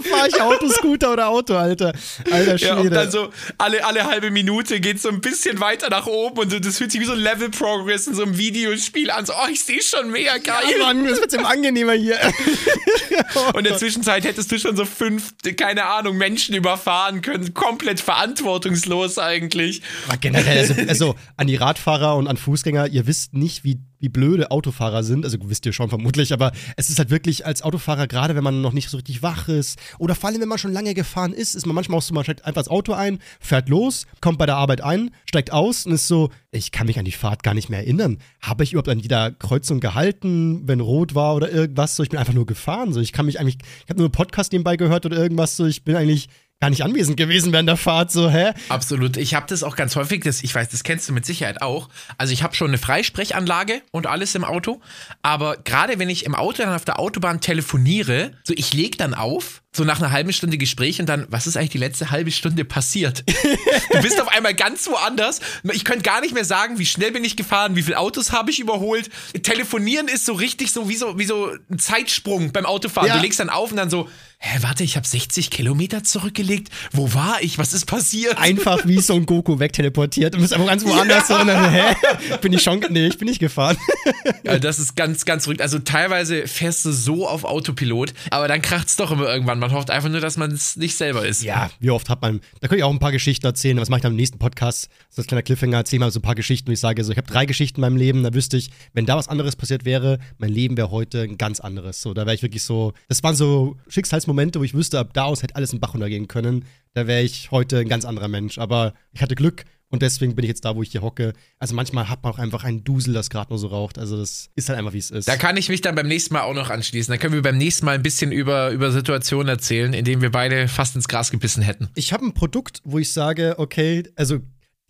so 0.02 0.11
fahre 0.11 0.28
ich 0.28 0.40
Auto, 0.40 0.68
Scooter 0.68 1.12
oder 1.12 1.28
Auto, 1.28 1.54
Alter. 1.54 1.92
Alter 2.30 2.59
Schwede. 2.59 2.73
Ja, 2.73 2.76
und 2.76 2.90
dann 2.90 3.11
so 3.11 3.30
alle, 3.59 3.85
alle 3.85 4.04
halbe 4.04 4.30
Minute 4.30 4.80
geht 4.80 5.00
so 5.00 5.09
ein 5.09 5.21
bisschen 5.21 5.61
weiter 5.61 5.90
nach 5.90 6.06
oben 6.06 6.38
und 6.38 6.64
das 6.64 6.78
fühlt 6.78 6.92
sich 6.92 7.00
wie 7.00 7.04
so 7.04 7.12
ein 7.12 7.18
Level 7.18 7.50
Progress 7.50 8.06
in 8.06 8.14
so 8.14 8.23
einem 8.23 8.38
Videospiel 8.38 9.11
an. 9.11 9.26
So, 9.26 9.32
oh, 9.32 9.49
ich 9.50 9.64
sehe 9.64 9.82
schon 9.82 10.11
mehr 10.11 10.38
geil. 10.38 10.64
Ja, 10.71 10.87
Mann, 10.87 11.04
das 11.04 11.21
wird 11.21 11.32
immer 11.35 11.50
angenehmer 11.50 11.92
hier. 11.92 12.18
und 13.54 13.59
in 13.59 13.64
der 13.64 13.78
Zwischenzeit 13.78 14.25
hättest 14.25 14.50
du 14.52 14.59
schon 14.59 14.76
so 14.76 14.85
fünf, 14.85 15.35
keine 15.56 15.87
Ahnung, 15.87 16.16
Menschen 16.16 16.54
überfahren 16.54 17.23
können. 17.23 17.54
Komplett 17.54 18.00
verantwortungslos 18.00 19.18
eigentlich. 19.18 19.82
Aber 20.09 20.16
generell, 20.16 20.59
also, 20.59 20.75
also 20.88 21.14
an 21.37 21.47
die 21.47 21.56
Radfahrer 21.56 22.16
und 22.16 22.26
an 22.28 22.37
Fußgänger, 22.37 22.88
ihr 22.88 23.06
wisst 23.06 23.35
nicht, 23.35 23.64
wie 23.64 23.78
wie 24.02 24.09
blöde 24.09 24.50
Autofahrer 24.50 25.04
sind. 25.04 25.25
Also 25.25 25.38
wisst 25.44 25.64
ihr 25.64 25.73
schon 25.73 25.88
vermutlich, 25.88 26.32
aber 26.32 26.52
es 26.76 26.90
ist 26.90 26.99
halt 26.99 27.11
wirklich 27.11 27.47
als 27.47 27.62
Autofahrer, 27.62 28.09
gerade 28.09 28.35
wenn 28.35 28.44
man 28.44 28.61
noch 28.61 28.73
nicht 28.73 28.90
so 28.90 28.97
richtig 28.97 29.23
wach 29.23 29.49
ist 29.49 29.78
oder 29.99 30.14
vor 30.14 30.28
allem, 30.28 30.40
wenn 30.40 30.49
man 30.49 30.59
schon 30.59 30.73
lange 30.73 30.92
gefahren 30.92 31.32
ist, 31.32 31.54
ist 31.54 31.66
man 31.66 31.75
manchmal 31.75 31.99
auch 31.99 32.02
so, 32.02 32.12
man 32.12 32.25
steigt 32.25 32.44
einfach 32.44 32.61
das 32.61 32.68
Auto 32.68 32.92
ein, 32.92 33.21
fährt 33.40 33.68
los, 33.68 34.06
kommt 34.21 34.38
bei 34.38 34.47
der 34.47 34.56
Arbeit 34.56 34.80
ein, 34.82 35.12
steigt 35.25 35.52
aus 35.52 35.87
und 35.87 35.92
ist 35.92 36.09
so, 36.09 36.30
ich 36.50 36.73
kann 36.73 36.88
mich 36.88 36.99
an 36.99 37.04
die 37.04 37.12
Fahrt 37.12 37.42
gar 37.44 37.54
nicht 37.54 37.71
mehr 37.71 37.78
erinnern. 37.78 38.18
Habe 38.40 38.64
ich 38.64 38.73
überhaupt 38.73 38.88
an 38.88 38.99
jeder 38.99 39.30
Kreuzung 39.30 39.80
gehalten, 39.80 40.66
wenn 40.66 40.80
rot 40.80 41.14
war 41.14 41.35
oder 41.37 41.50
irgendwas? 41.50 41.97
So, 41.97 42.02
ich 42.02 42.11
bin 42.11 42.18
einfach 42.18 42.35
nur 42.35 42.44
gefahren. 42.44 42.92
So, 42.92 43.00
ich 43.00 43.12
kann 43.12 43.26
mich 43.26 43.40
eigentlich, 43.40 43.56
ich 43.85 43.88
habe 43.88 43.99
nur 43.99 44.06
einen 44.06 44.12
Podcast 44.12 44.52
nebenbei 44.52 44.76
gehört 44.76 45.06
oder 45.06 45.16
irgendwas. 45.16 45.56
So, 45.56 45.64
ich 45.64 45.85
bin 45.85 45.97
eigentlich 45.97 46.28
gar 46.62 46.71
nicht 46.71 46.85
anwesend 46.85 47.16
gewesen 47.16 47.52
während 47.52 47.69
der 47.69 47.76
Fahrt, 47.76 48.12
so, 48.12 48.31
hä? 48.31 48.52
Absolut. 48.69 49.16
Ich 49.16 49.35
habe 49.35 49.47
das 49.49 49.64
auch 49.64 49.75
ganz 49.75 49.97
häufig, 49.97 50.23
das, 50.23 50.45
ich 50.45 50.54
weiß, 50.54 50.69
das 50.69 50.85
kennst 50.85 51.09
du 51.09 51.12
mit 51.12 51.26
Sicherheit 51.26 51.61
auch. 51.61 51.88
Also 52.19 52.33
ich 52.33 52.45
habe 52.45 52.54
schon 52.54 52.69
eine 52.69 52.78
Freisprechanlage 52.78 53.83
und 53.90 54.07
alles 54.07 54.37
im 54.37 54.45
Auto, 54.45 54.81
aber 55.23 55.57
gerade 55.57 55.99
wenn 55.99 56.09
ich 56.09 56.25
im 56.25 56.37
Auto 56.37 56.62
dann 56.62 56.73
auf 56.73 56.85
der 56.85 57.00
Autobahn 57.00 57.40
telefoniere, 57.40 58.31
so 58.45 58.54
ich 58.57 58.73
lege 58.73 58.97
dann 58.97 59.12
auf, 59.12 59.62
so 59.75 59.85
nach 59.85 59.99
einer 59.99 60.12
halben 60.12 60.33
Stunde 60.33 60.59
Gespräch 60.59 61.00
und 61.00 61.07
dann, 61.07 61.26
was 61.31 61.47
ist 61.47 61.57
eigentlich 61.57 61.71
die 61.71 61.78
letzte 61.78 62.11
halbe 62.11 62.31
Stunde 62.31 62.64
passiert? 62.64 63.25
du 63.92 64.02
bist 64.02 64.21
auf 64.21 64.28
einmal 64.28 64.54
ganz 64.54 64.87
woanders. 64.87 65.40
Ich 65.73 65.85
könnte 65.85 66.02
gar 66.02 66.21
nicht 66.21 66.35
mehr 66.35 66.45
sagen, 66.45 66.78
wie 66.78 66.87
schnell 66.87 67.11
bin 67.11 67.25
ich 67.25 67.37
gefahren, 67.37 67.75
wie 67.75 67.83
viele 67.83 67.99
Autos 67.99 68.33
habe 68.33 68.50
ich 68.50 68.61
überholt. 68.61 69.09
Telefonieren 69.42 70.09
ist 70.09 70.26
so 70.26 70.35
richtig 70.35 70.73
so 70.73 70.88
wie 70.88 70.97
so, 70.97 71.19
wie 71.19 71.25
so 71.25 71.57
ein 71.71 71.78
Zeitsprung 71.78 72.52
beim 72.52 72.66
Autofahren. 72.66 73.09
Ja. 73.09 73.16
Du 73.16 73.23
legst 73.23 73.40
dann 73.40 73.49
auf 73.49 73.71
und 73.71 73.78
dann 73.78 73.88
so, 73.88 74.09
hä, 74.44 74.58
warte, 74.62 74.82
ich 74.82 74.96
habe 74.96 75.06
60 75.06 75.50
Kilometer 75.50 76.02
zurückgelegt. 76.02 76.68
Wo 76.90 77.14
war 77.14 77.38
ich? 77.42 77.58
Was 77.58 77.72
ist 77.72 77.87
passiert? 77.87 78.38
Einfach 78.38 78.84
wie 78.87 79.00
so 79.00 79.14
ein 79.14 79.25
Goku 79.25 79.61
wegteleportiert 79.61 80.34
und 80.34 80.40
bist 80.40 80.52
einfach 80.52 80.66
ganz 80.66 80.84
woanders. 80.84 81.28
Ja. 81.28 81.40
Und 81.40 81.46
dann, 81.46 81.70
hä? 81.70 81.94
Bin 82.40 82.52
ich 82.52 82.62
schon, 82.62 82.84
nee, 82.90 83.06
ich 83.06 83.18
bin 83.18 83.28
nicht 83.28 83.38
gefahren. 83.38 83.76
ja, 84.42 84.58
das 84.58 84.80
ist 84.80 84.96
ganz, 84.96 85.25
ganz 85.25 85.44
verrückt. 85.44 85.62
Also 85.62 85.78
teilweise 85.78 86.49
fährst 86.49 86.84
du 86.84 86.92
so 86.92 87.28
auf 87.28 87.44
Autopilot, 87.44 88.12
aber 88.30 88.49
dann 88.49 88.61
kracht 88.61 88.88
es 88.88 88.96
doch 88.96 89.12
immer 89.12 89.28
irgendwann. 89.28 89.61
Man 89.61 89.72
hofft 89.72 89.90
einfach 89.90 90.08
nur, 90.08 90.20
dass 90.20 90.37
man 90.37 90.50
es 90.50 90.76
nicht 90.76 90.96
selber 90.96 91.25
ist. 91.25 91.42
Ja, 91.42 91.70
wie 91.78 91.90
oft 91.90 92.08
hat 92.08 92.20
man, 92.20 92.40
da 92.61 92.66
könnte 92.66 92.78
ich 92.78 92.84
auch 92.84 92.90
ein 92.90 92.99
paar 92.99 93.12
Geschichten 93.12 93.46
erzählen. 93.46 93.78
Was 93.78 93.88
mache 93.90 93.99
ich 93.99 94.02
dann 94.02 94.12
im 94.12 94.16
nächsten 94.16 94.38
Podcast? 94.38 94.88
Das 95.08 95.18
ist 95.18 95.25
ein 95.25 95.28
kleiner 95.28 95.42
Cliffhanger. 95.42 95.76
Erzähl 95.76 96.00
mal 96.00 96.11
so 96.11 96.18
ein 96.18 96.22
paar 96.22 96.34
Geschichten, 96.34 96.66
wo 96.68 96.72
ich 96.72 96.80
sage, 96.80 97.04
so, 97.04 97.12
ich 97.12 97.18
habe 97.18 97.30
drei 97.30 97.46
Geschichten 97.46 97.76
in 97.76 97.82
meinem 97.82 97.96
Leben. 97.96 98.25
Da 98.25 98.34
wüsste 98.34 98.56
ich, 98.56 98.70
wenn 98.92 99.06
da 99.06 99.16
was 99.16 99.28
anderes 99.28 99.54
passiert 99.54 99.84
wäre, 99.84 100.18
mein 100.38 100.50
Leben 100.50 100.76
wäre 100.76 100.90
heute 100.90 101.22
ein 101.22 101.38
ganz 101.38 101.61
anderes. 101.61 102.02
So, 102.02 102.12
da 102.12 102.22
wäre 102.26 102.34
ich 102.34 102.42
wirklich 102.42 102.64
so, 102.64 102.92
das 103.08 103.22
waren 103.22 103.37
so 103.37 103.76
Schicksalsmomente, 103.88 104.31
Momente, 104.32 104.60
wo 104.60 104.64
ich 104.64 104.74
wüsste, 104.74 104.98
ab 104.98 105.10
da 105.12 105.24
aus 105.24 105.42
hätte 105.42 105.56
alles 105.56 105.72
in 105.72 105.80
Bach 105.80 105.94
runtergehen 105.94 106.28
können. 106.28 106.64
Da 106.94 107.06
wäre 107.06 107.22
ich 107.22 107.50
heute 107.50 107.78
ein 107.78 107.88
ganz 107.88 108.04
anderer 108.04 108.28
Mensch. 108.28 108.58
Aber 108.58 108.94
ich 109.12 109.22
hatte 109.22 109.34
Glück 109.34 109.64
und 109.92 110.00
deswegen 110.00 110.34
bin 110.34 110.44
ich 110.44 110.48
jetzt 110.48 110.64
da, 110.64 110.74
wo 110.74 110.82
ich 110.82 110.90
hier 110.90 111.02
hocke. 111.02 111.34
Also 111.58 111.74
manchmal 111.74 112.08
hat 112.08 112.22
man 112.22 112.32
auch 112.32 112.38
einfach 112.38 112.64
einen 112.64 112.82
Dusel, 112.82 113.12
das 113.12 113.28
gerade 113.28 113.50
nur 113.50 113.58
so 113.58 113.66
raucht. 113.66 113.98
Also 113.98 114.16
das 114.16 114.48
ist 114.54 114.70
halt 114.70 114.78
einfach, 114.78 114.94
wie 114.94 114.98
es 114.98 115.10
ist. 115.10 115.28
Da 115.28 115.36
kann 115.36 115.58
ich 115.58 115.68
mich 115.68 115.82
dann 115.82 115.94
beim 115.94 116.08
nächsten 116.08 116.32
Mal 116.32 116.42
auch 116.42 116.54
noch 116.54 116.70
anschließen. 116.70 117.12
Da 117.12 117.18
können 117.18 117.34
wir 117.34 117.42
beim 117.42 117.58
nächsten 117.58 117.84
Mal 117.84 117.96
ein 117.96 118.02
bisschen 118.02 118.32
über, 118.32 118.70
über 118.70 118.90
Situationen 118.90 119.48
erzählen, 119.48 119.92
in 119.92 120.06
denen 120.06 120.22
wir 120.22 120.30
beide 120.30 120.66
fast 120.66 120.96
ins 120.96 121.08
Gras 121.08 121.30
gebissen 121.30 121.62
hätten. 121.62 121.90
Ich 121.94 122.14
habe 122.14 122.24
ein 122.24 122.32
Produkt, 122.32 122.80
wo 122.84 122.98
ich 122.98 123.12
sage, 123.12 123.56
okay, 123.58 124.04
also 124.16 124.40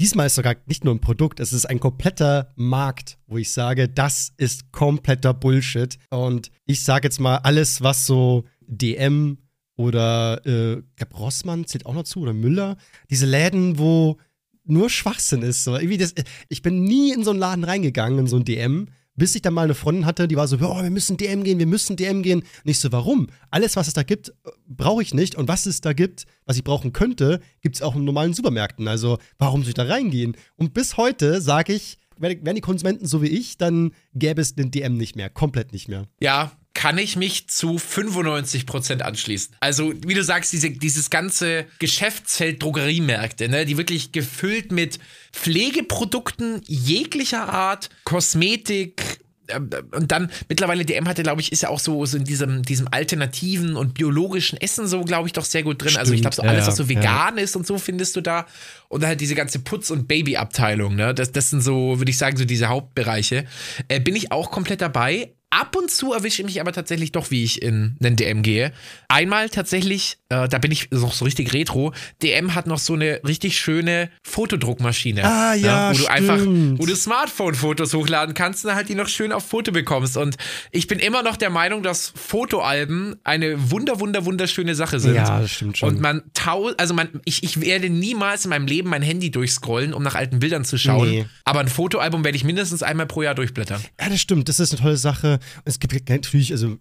diesmal 0.00 0.26
ist 0.26 0.36
sogar 0.36 0.54
nicht 0.66 0.84
nur 0.84 0.94
ein 0.94 1.00
Produkt, 1.00 1.40
es 1.40 1.52
ist 1.52 1.66
ein 1.66 1.80
kompletter 1.80 2.52
Markt, 2.54 3.18
wo 3.26 3.38
ich 3.38 3.52
sage, 3.52 3.88
das 3.88 4.32
ist 4.36 4.70
kompletter 4.70 5.34
Bullshit. 5.34 5.98
Und 6.10 6.52
ich 6.64 6.84
sage 6.84 7.08
jetzt 7.08 7.18
mal, 7.18 7.38
alles, 7.38 7.82
was 7.82 8.06
so 8.06 8.44
DM 8.78 9.38
oder 9.76 10.44
äh, 10.46 10.78
ich 10.78 10.96
glaube 10.96 11.16
Rossmann 11.16 11.66
zählt 11.66 11.86
auch 11.86 11.94
noch 11.94 12.04
zu 12.04 12.20
oder 12.20 12.32
Müller, 12.32 12.76
diese 13.10 13.26
Läden, 13.26 13.78
wo 13.78 14.18
nur 14.64 14.90
Schwachsinn 14.90 15.42
ist. 15.42 15.64
So. 15.64 15.76
Irgendwie 15.76 15.98
das, 15.98 16.14
ich 16.48 16.62
bin 16.62 16.84
nie 16.84 17.12
in 17.12 17.24
so 17.24 17.30
einen 17.30 17.40
Laden 17.40 17.64
reingegangen, 17.64 18.20
in 18.20 18.26
so 18.26 18.36
ein 18.36 18.44
DM, 18.44 18.88
bis 19.14 19.34
ich 19.34 19.42
dann 19.42 19.54
mal 19.54 19.64
eine 19.64 19.74
Freundin 19.74 20.06
hatte, 20.06 20.26
die 20.26 20.36
war 20.36 20.48
so, 20.48 20.56
oh, 20.56 20.82
wir 20.82 20.90
müssen 20.90 21.16
DM 21.16 21.44
gehen, 21.44 21.58
wir 21.58 21.66
müssen 21.66 21.96
DM 21.96 22.22
gehen. 22.22 22.40
Und 22.40 22.70
ich 22.70 22.78
so, 22.78 22.92
warum? 22.92 23.28
Alles, 23.50 23.76
was 23.76 23.88
es 23.88 23.94
da 23.94 24.02
gibt, 24.02 24.32
brauche 24.66 25.02
ich 25.02 25.12
nicht. 25.12 25.34
Und 25.34 25.48
was 25.48 25.66
es 25.66 25.80
da 25.80 25.92
gibt, 25.92 26.24
was 26.46 26.56
ich 26.56 26.64
brauchen 26.64 26.92
könnte, 26.92 27.40
gibt 27.60 27.76
es 27.76 27.82
auch 27.82 27.94
in 27.94 28.04
normalen 28.04 28.32
Supermärkten. 28.32 28.88
Also, 28.88 29.18
warum 29.38 29.62
soll 29.62 29.70
ich 29.70 29.74
da 29.74 29.84
reingehen? 29.84 30.36
Und 30.56 30.72
bis 30.72 30.96
heute 30.96 31.40
sage 31.40 31.74
ich, 31.74 31.98
wären 32.18 32.54
die 32.54 32.60
Konsumenten 32.60 33.06
so 33.06 33.20
wie 33.20 33.28
ich, 33.28 33.58
dann 33.58 33.92
gäbe 34.14 34.40
es 34.40 34.54
den 34.54 34.70
DM 34.70 34.96
nicht 34.96 35.16
mehr, 35.16 35.28
komplett 35.28 35.72
nicht 35.72 35.88
mehr. 35.88 36.06
Ja, 36.20 36.52
kann 36.74 36.98
ich 36.98 37.16
mich 37.16 37.48
zu 37.48 37.76
95% 37.76 39.00
anschließen. 39.00 39.54
Also, 39.60 39.92
wie 40.06 40.14
du 40.14 40.24
sagst, 40.24 40.52
diese, 40.52 40.70
dieses 40.70 41.10
ganze 41.10 41.66
Geschäftsfeld 41.78 42.62
Drogeriemärkte, 42.62 43.48
ne, 43.48 43.66
die 43.66 43.76
wirklich 43.76 44.12
gefüllt 44.12 44.72
mit 44.72 44.98
Pflegeprodukten 45.32 46.62
jeglicher 46.66 47.48
Art, 47.48 47.90
Kosmetik, 48.04 49.20
ähm, 49.48 49.70
und 49.92 50.12
dann 50.12 50.30
mittlerweile 50.48 50.84
DM 50.84 51.08
hatte, 51.08 51.22
glaube 51.22 51.40
ich, 51.40 51.52
ist 51.52 51.62
ja 51.62 51.68
auch 51.68 51.80
so, 51.80 52.04
so 52.06 52.16
in 52.16 52.24
diesem, 52.24 52.62
diesem 52.62 52.88
alternativen 52.90 53.76
und 53.76 53.94
biologischen 53.94 54.60
Essen 54.60 54.86
so, 54.86 55.02
glaube 55.02 55.28
ich, 55.28 55.32
doch 55.32 55.44
sehr 55.44 55.62
gut 55.62 55.80
drin. 55.80 55.90
Stimmt, 55.90 56.00
also 56.00 56.14
ich 56.14 56.20
glaube, 56.20 56.36
so 56.36 56.42
alles, 56.42 56.62
ja, 56.62 56.68
was 56.68 56.76
so 56.76 56.88
vegan 56.88 57.36
ja. 57.36 57.42
ist 57.42 57.56
und 57.56 57.66
so, 57.66 57.78
findest 57.78 58.16
du 58.16 58.20
da. 58.20 58.46
Und 58.88 59.02
dann 59.02 59.08
halt 59.08 59.20
diese 59.20 59.34
ganze 59.34 59.58
Putz- 59.58 59.90
und 59.90 60.08
Babyabteilung, 60.08 60.94
ne? 60.94 61.14
Das, 61.14 61.32
das 61.32 61.50
sind 61.50 61.62
so, 61.62 61.98
würde 61.98 62.10
ich 62.10 62.18
sagen, 62.18 62.36
so 62.36 62.44
diese 62.44 62.68
Hauptbereiche. 62.68 63.44
Äh, 63.88 64.00
bin 64.00 64.16
ich 64.16 64.32
auch 64.32 64.50
komplett 64.50 64.80
dabei. 64.80 65.32
Ab 65.52 65.76
und 65.76 65.90
zu 65.90 66.14
erwische 66.14 66.40
ich 66.40 66.46
mich 66.46 66.60
aber 66.62 66.72
tatsächlich 66.72 67.12
doch, 67.12 67.30
wie 67.30 67.44
ich 67.44 67.60
in 67.60 67.94
einen 68.02 68.16
DM 68.16 68.42
gehe. 68.42 68.72
Einmal 69.08 69.50
tatsächlich, 69.50 70.16
äh, 70.30 70.48
da 70.48 70.56
bin 70.56 70.72
ich 70.72 70.90
noch 70.90 71.12
so 71.12 71.26
richtig 71.26 71.52
retro. 71.52 71.92
DM 72.22 72.54
hat 72.54 72.66
noch 72.66 72.78
so 72.78 72.94
eine 72.94 73.20
richtig 73.26 73.58
schöne 73.58 74.08
Fotodruckmaschine. 74.22 75.22
Ah, 75.22 75.52
ja, 75.52 75.66
ja 75.66 75.90
Wo 75.90 75.94
stimmt. 75.94 76.08
du 76.08 76.10
einfach, 76.10 76.80
wo 76.80 76.86
du 76.86 76.96
Smartphone-Fotos 76.96 77.92
hochladen 77.92 78.34
kannst 78.34 78.64
und 78.64 78.74
halt 78.74 78.88
die 78.88 78.94
noch 78.94 79.08
schön 79.08 79.30
auf 79.30 79.46
Foto 79.46 79.72
bekommst. 79.72 80.16
Und 80.16 80.36
ich 80.70 80.86
bin 80.86 80.98
immer 80.98 81.22
noch 81.22 81.36
der 81.36 81.50
Meinung, 81.50 81.82
dass 81.82 82.14
Fotoalben 82.16 83.16
eine 83.22 83.70
wunder, 83.70 84.00
wunder, 84.00 84.24
wunderschöne 84.24 84.74
Sache 84.74 85.00
sind. 85.00 85.16
Ja, 85.16 85.38
das 85.38 85.50
stimmt 85.50 85.76
schon. 85.76 85.90
Und 85.90 86.00
man 86.00 86.22
tau, 86.32 86.70
also 86.78 86.94
man, 86.94 87.20
ich, 87.26 87.42
ich 87.42 87.60
werde 87.60 87.90
niemals 87.90 88.46
in 88.46 88.48
meinem 88.48 88.66
Leben 88.66 88.88
mein 88.88 89.02
Handy 89.02 89.30
durchscrollen, 89.30 89.92
um 89.92 90.02
nach 90.02 90.14
alten 90.14 90.38
Bildern 90.38 90.64
zu 90.64 90.78
schauen. 90.78 91.10
Nee. 91.10 91.26
Aber 91.44 91.60
ein 91.60 91.68
Fotoalbum 91.68 92.24
werde 92.24 92.36
ich 92.36 92.44
mindestens 92.44 92.82
einmal 92.82 93.04
pro 93.04 93.20
Jahr 93.20 93.34
durchblättern. 93.34 93.82
Ja, 94.00 94.08
das 94.08 94.18
stimmt. 94.18 94.48
Das 94.48 94.58
ist 94.58 94.72
eine 94.72 94.80
tolle 94.80 94.96
Sache. 94.96 95.40
Es 95.64 95.78
gibt 95.78 96.08
natürlich, 96.08 96.52
also 96.52 96.78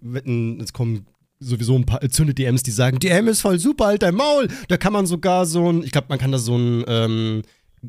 es 0.62 0.74
kommen 0.74 1.06
sowieso 1.40 1.76
ein 1.76 1.86
paar 1.86 2.02
zünde 2.10 2.34
DMs, 2.34 2.64
die 2.64 2.72
sagen, 2.72 3.00
DM 3.00 3.28
ist 3.28 3.42
voll 3.42 3.60
super, 3.60 3.88
halt 3.88 4.04
dein 4.04 4.16
Maul. 4.16 4.48
Da 4.68 4.78
kann 4.78 4.94
man 4.94 5.08
sogar 5.08 5.46
so 5.46 5.72
ein, 5.72 5.84
ich 5.84 5.92
glaube, 5.92 6.08
man 6.10 6.20
kann 6.20 6.32
da 6.32 6.38
so 6.38 6.56
ein 6.56 6.84
ähm, 6.88 7.42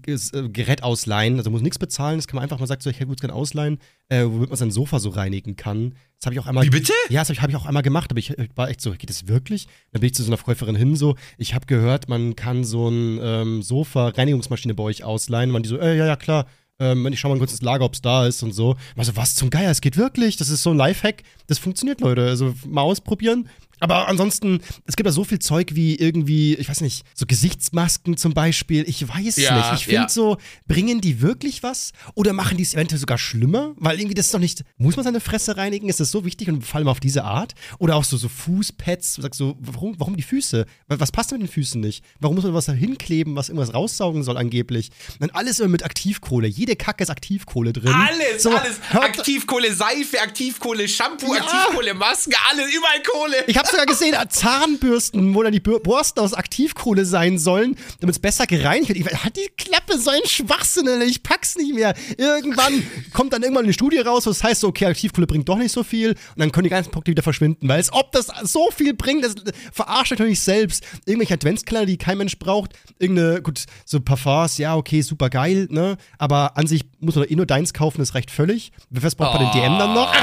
äh, 0.06 0.48
Gerät 0.48 0.82
ausleihen, 0.82 1.36
also 1.36 1.50
muss 1.50 1.60
nichts 1.60 1.78
bezahlen, 1.78 2.16
das 2.16 2.26
kann 2.26 2.36
man 2.36 2.44
einfach 2.44 2.58
mal 2.58 2.66
sagen, 2.66 2.80
so, 2.80 2.88
ich 2.88 2.96
hätte 2.96 3.08
gut 3.08 3.20
gerne 3.20 3.34
ausleihen, 3.34 3.78
äh, 4.08 4.24
womit 4.24 4.48
man 4.48 4.56
sein 4.56 4.70
Sofa 4.70 4.98
so 4.98 5.10
reinigen 5.10 5.54
kann. 5.54 5.94
Das 6.18 6.26
habe 6.26 6.34
ich 6.34 6.40
auch 6.40 6.46
einmal. 6.46 6.64
Wie 6.64 6.70
bitte? 6.70 6.94
Ja, 7.10 7.20
das 7.20 7.28
habe 7.28 7.34
ich, 7.34 7.42
hab 7.42 7.50
ich, 7.50 7.56
auch 7.56 7.66
einmal 7.66 7.82
gemacht, 7.82 8.10
aber 8.10 8.18
ich, 8.18 8.30
ich, 8.30 8.48
war 8.54 8.70
echt 8.70 8.80
so, 8.80 8.92
geht 8.92 9.10
das 9.10 9.28
wirklich? 9.28 9.66
Dann 9.92 10.00
bin 10.00 10.06
ich 10.06 10.14
zu 10.14 10.22
so 10.22 10.30
einer 10.30 10.38
Verkäuferin 10.38 10.76
hin, 10.76 10.96
so, 10.96 11.16
ich 11.36 11.54
habe 11.54 11.66
gehört, 11.66 12.08
man 12.08 12.36
kann 12.36 12.64
so 12.64 12.88
ein 12.88 13.20
ähm, 13.22 13.62
Sofa-Reinigungsmaschine 13.62 14.72
bei 14.74 14.82
euch 14.82 15.04
ausleihen. 15.04 15.50
Man 15.50 15.62
die 15.62 15.68
so, 15.68 15.78
äh, 15.78 15.96
ja, 15.96 16.06
ja, 16.06 16.16
klar, 16.16 16.46
ähm, 16.83 17.07
ich 17.12 17.21
schau 17.21 17.29
mal 17.29 17.38
kurz 17.38 17.53
ins 17.53 17.62
Lager, 17.62 17.85
ob 17.85 17.95
es 17.95 18.03
da 18.03 18.27
ist 18.27 18.42
und 18.42 18.53
so. 18.53 18.77
Also, 18.97 19.16
was 19.16 19.35
zum 19.35 19.51
Geier, 19.51 19.71
es 19.71 19.81
geht 19.81 19.97
wirklich. 19.97 20.37
Das 20.37 20.49
ist 20.49 20.62
so 20.62 20.71
ein 20.71 20.77
Lifehack. 20.77 21.23
Das 21.47 21.59
funktioniert, 21.59 22.01
Leute. 22.01 22.27
Also 22.27 22.55
mal 22.66 22.83
ausprobieren. 22.83 23.49
Aber 23.83 24.09
ansonsten, 24.09 24.61
es 24.87 24.97
gibt 24.97 25.07
ja 25.07 25.12
so 25.12 25.25
viel 25.25 25.40
Zeug 25.40 25.75
wie 25.75 25.97
irgendwie, 25.97 26.55
ich 26.55 26.68
weiß 26.68 26.81
nicht, 26.83 27.05
so 27.14 27.27
Gesichtsmasken 27.27 28.16
zum 28.16 28.33
Beispiel. 28.33 28.85
Ich 28.87 29.09
weiß 29.09 29.37
ja, 29.37 29.59
nicht. 29.59 29.81
Ich 29.81 29.85
finde 29.87 30.03
ja. 30.03 30.09
so, 30.09 30.37
bringen 30.68 31.01
die 31.01 31.21
wirklich 31.21 31.62
was? 31.62 31.92
Oder 32.14 32.33
machen 32.33 32.57
die 32.57 32.62
es 32.62 32.75
eventuell 32.75 33.01
sogar 33.01 33.18
schlimmer? 33.18 33.75
Weil 33.77 33.99
irgendwie 33.99 34.14
das 34.14 34.27
ist 34.27 34.35
doch 34.35 34.38
nicht, 34.38 34.62
muss 34.77 34.97
man 34.97 35.05
seine 35.05 35.21
Fresse 35.21 35.57
reinigen? 35.57 35.88
Ist 35.88 36.01
das 36.01 36.11
so 36.11 36.25
wichtig 36.25 36.49
und 36.49 36.64
vor 36.64 36.79
allem 36.79 36.88
auf 36.88 37.01
diese 37.01 37.25
Art? 37.25 37.55
Oder 37.79 37.97
auch 37.97 38.05
so, 38.05 38.16
so 38.16 38.29
Fußpads, 38.29 39.14
sagst 39.16 39.38
so, 39.38 39.57
warum, 39.61 39.99
warum 39.99 40.16
die 40.16 40.23
Füße? 40.23 40.64
Was 40.87 41.11
passt 41.11 41.33
mit 41.33 41.40
den 41.40 41.49
Füßen 41.49 41.81
nicht? 41.81 42.05
Warum 42.21 42.37
muss 42.37 42.45
man 42.45 42.55
was 42.55 42.66
da 42.66 42.73
hinkleben, 42.73 43.35
was 43.35 43.49
irgendwas 43.49 43.75
raussaugen 43.75 44.23
soll 44.23 44.37
angeblich? 44.37 44.90
dann 45.18 45.31
alles 45.31 45.61
immer 45.61 45.68
mit 45.71 45.85
Aktivkohle. 45.85 46.49
Jede 46.49 46.77
Kacke 46.77 47.05
ist 47.05 47.11
Aktivkohle 47.11 47.73
drin. 47.73 47.95
Alles, 47.95 48.42
so, 48.42 48.51
alles. 48.51 48.81
Aktivkohle, 48.92 49.75
Seife, 49.75 50.21
Aktivkohle, 50.21 50.88
Shampoo, 50.88 51.35
ja. 51.35 51.42
Aktivkohle, 51.42 51.95
Masken, 51.95 52.35
alles, 52.51 52.73
überall 52.75 53.03
Kohle. 53.03 53.45
Ich 53.47 53.57
hab's 53.57 53.71
sogar 53.72 53.87
gesehen, 53.87 54.14
Zahnbürsten, 54.28 55.35
wo 55.35 55.42
dann 55.42 55.52
die 55.52 55.61
Borsten 55.61 56.22
aus 56.22 56.35
Aktivkohle 56.35 57.04
sein 57.04 57.38
sollen, 57.38 57.76
damit 58.00 58.16
es 58.16 58.20
besser 58.20 58.46
gereinigt 58.46 58.88
wird. 58.88 58.98
Ich, 58.98 59.24
hat 59.24 59.37
die 59.37 59.48
Klappe 59.56 59.98
so 59.98 60.11
ein 60.11 60.20
Schwachsinn, 60.24 60.87
ich 61.02 61.22
pack's 61.22 61.56
nicht 61.56 61.74
mehr. 61.74 61.94
Irgendwann 62.16 62.82
kommt 63.12 63.32
dann 63.32 63.42
irgendwann 63.42 63.64
eine 63.64 63.72
Studie 63.72 63.98
raus, 63.98 64.26
wo 64.26 64.30
es 64.30 64.44
heißt 64.44 64.61
so, 64.61 64.68
okay, 64.68 64.87
Aktivkohle 64.87 65.26
bringt 65.26 65.48
doch 65.48 65.56
nicht 65.56 65.72
so 65.72 65.82
viel 65.82 66.11
und 66.11 66.18
dann 66.37 66.52
können 66.52 66.64
die 66.64 66.70
ganzen 66.70 66.90
Produkte 66.90 67.11
wieder 67.11 67.22
verschwinden, 67.22 67.68
weil 67.68 67.80
es, 67.80 67.92
ob 67.92 68.12
das 68.12 68.28
so 68.44 68.70
viel 68.70 68.94
bringt, 68.94 69.24
das 69.24 69.35
verarscht 69.72 70.12
natürlich 70.12 70.40
selbst. 70.40 70.85
Irgendwelche 71.06 71.35
Adventskleider, 71.35 71.87
die 71.87 71.96
kein 71.96 72.18
Mensch 72.18 72.38
braucht, 72.38 72.72
irgendeine, 72.98 73.42
gut, 73.42 73.64
so 73.85 74.00
Parfums, 74.00 74.58
ja, 74.58 74.76
okay, 74.76 75.00
super 75.02 75.30
geil, 75.30 75.66
ne, 75.70 75.96
aber 76.18 76.56
an 76.56 76.66
sich 76.66 76.85
muss 77.00 77.16
man 77.16 77.26
eh 77.26 77.35
nur 77.35 77.46
deins 77.46 77.72
kaufen, 77.72 77.98
das 77.98 78.14
reicht 78.14 78.30
völlig. 78.30 78.72
Was 78.90 79.14
braucht 79.14 79.40
man 79.40 79.48
oh. 79.48 79.52
den 79.52 79.62
DM 79.62 79.78
dann 79.78 79.94
noch? 79.94 80.12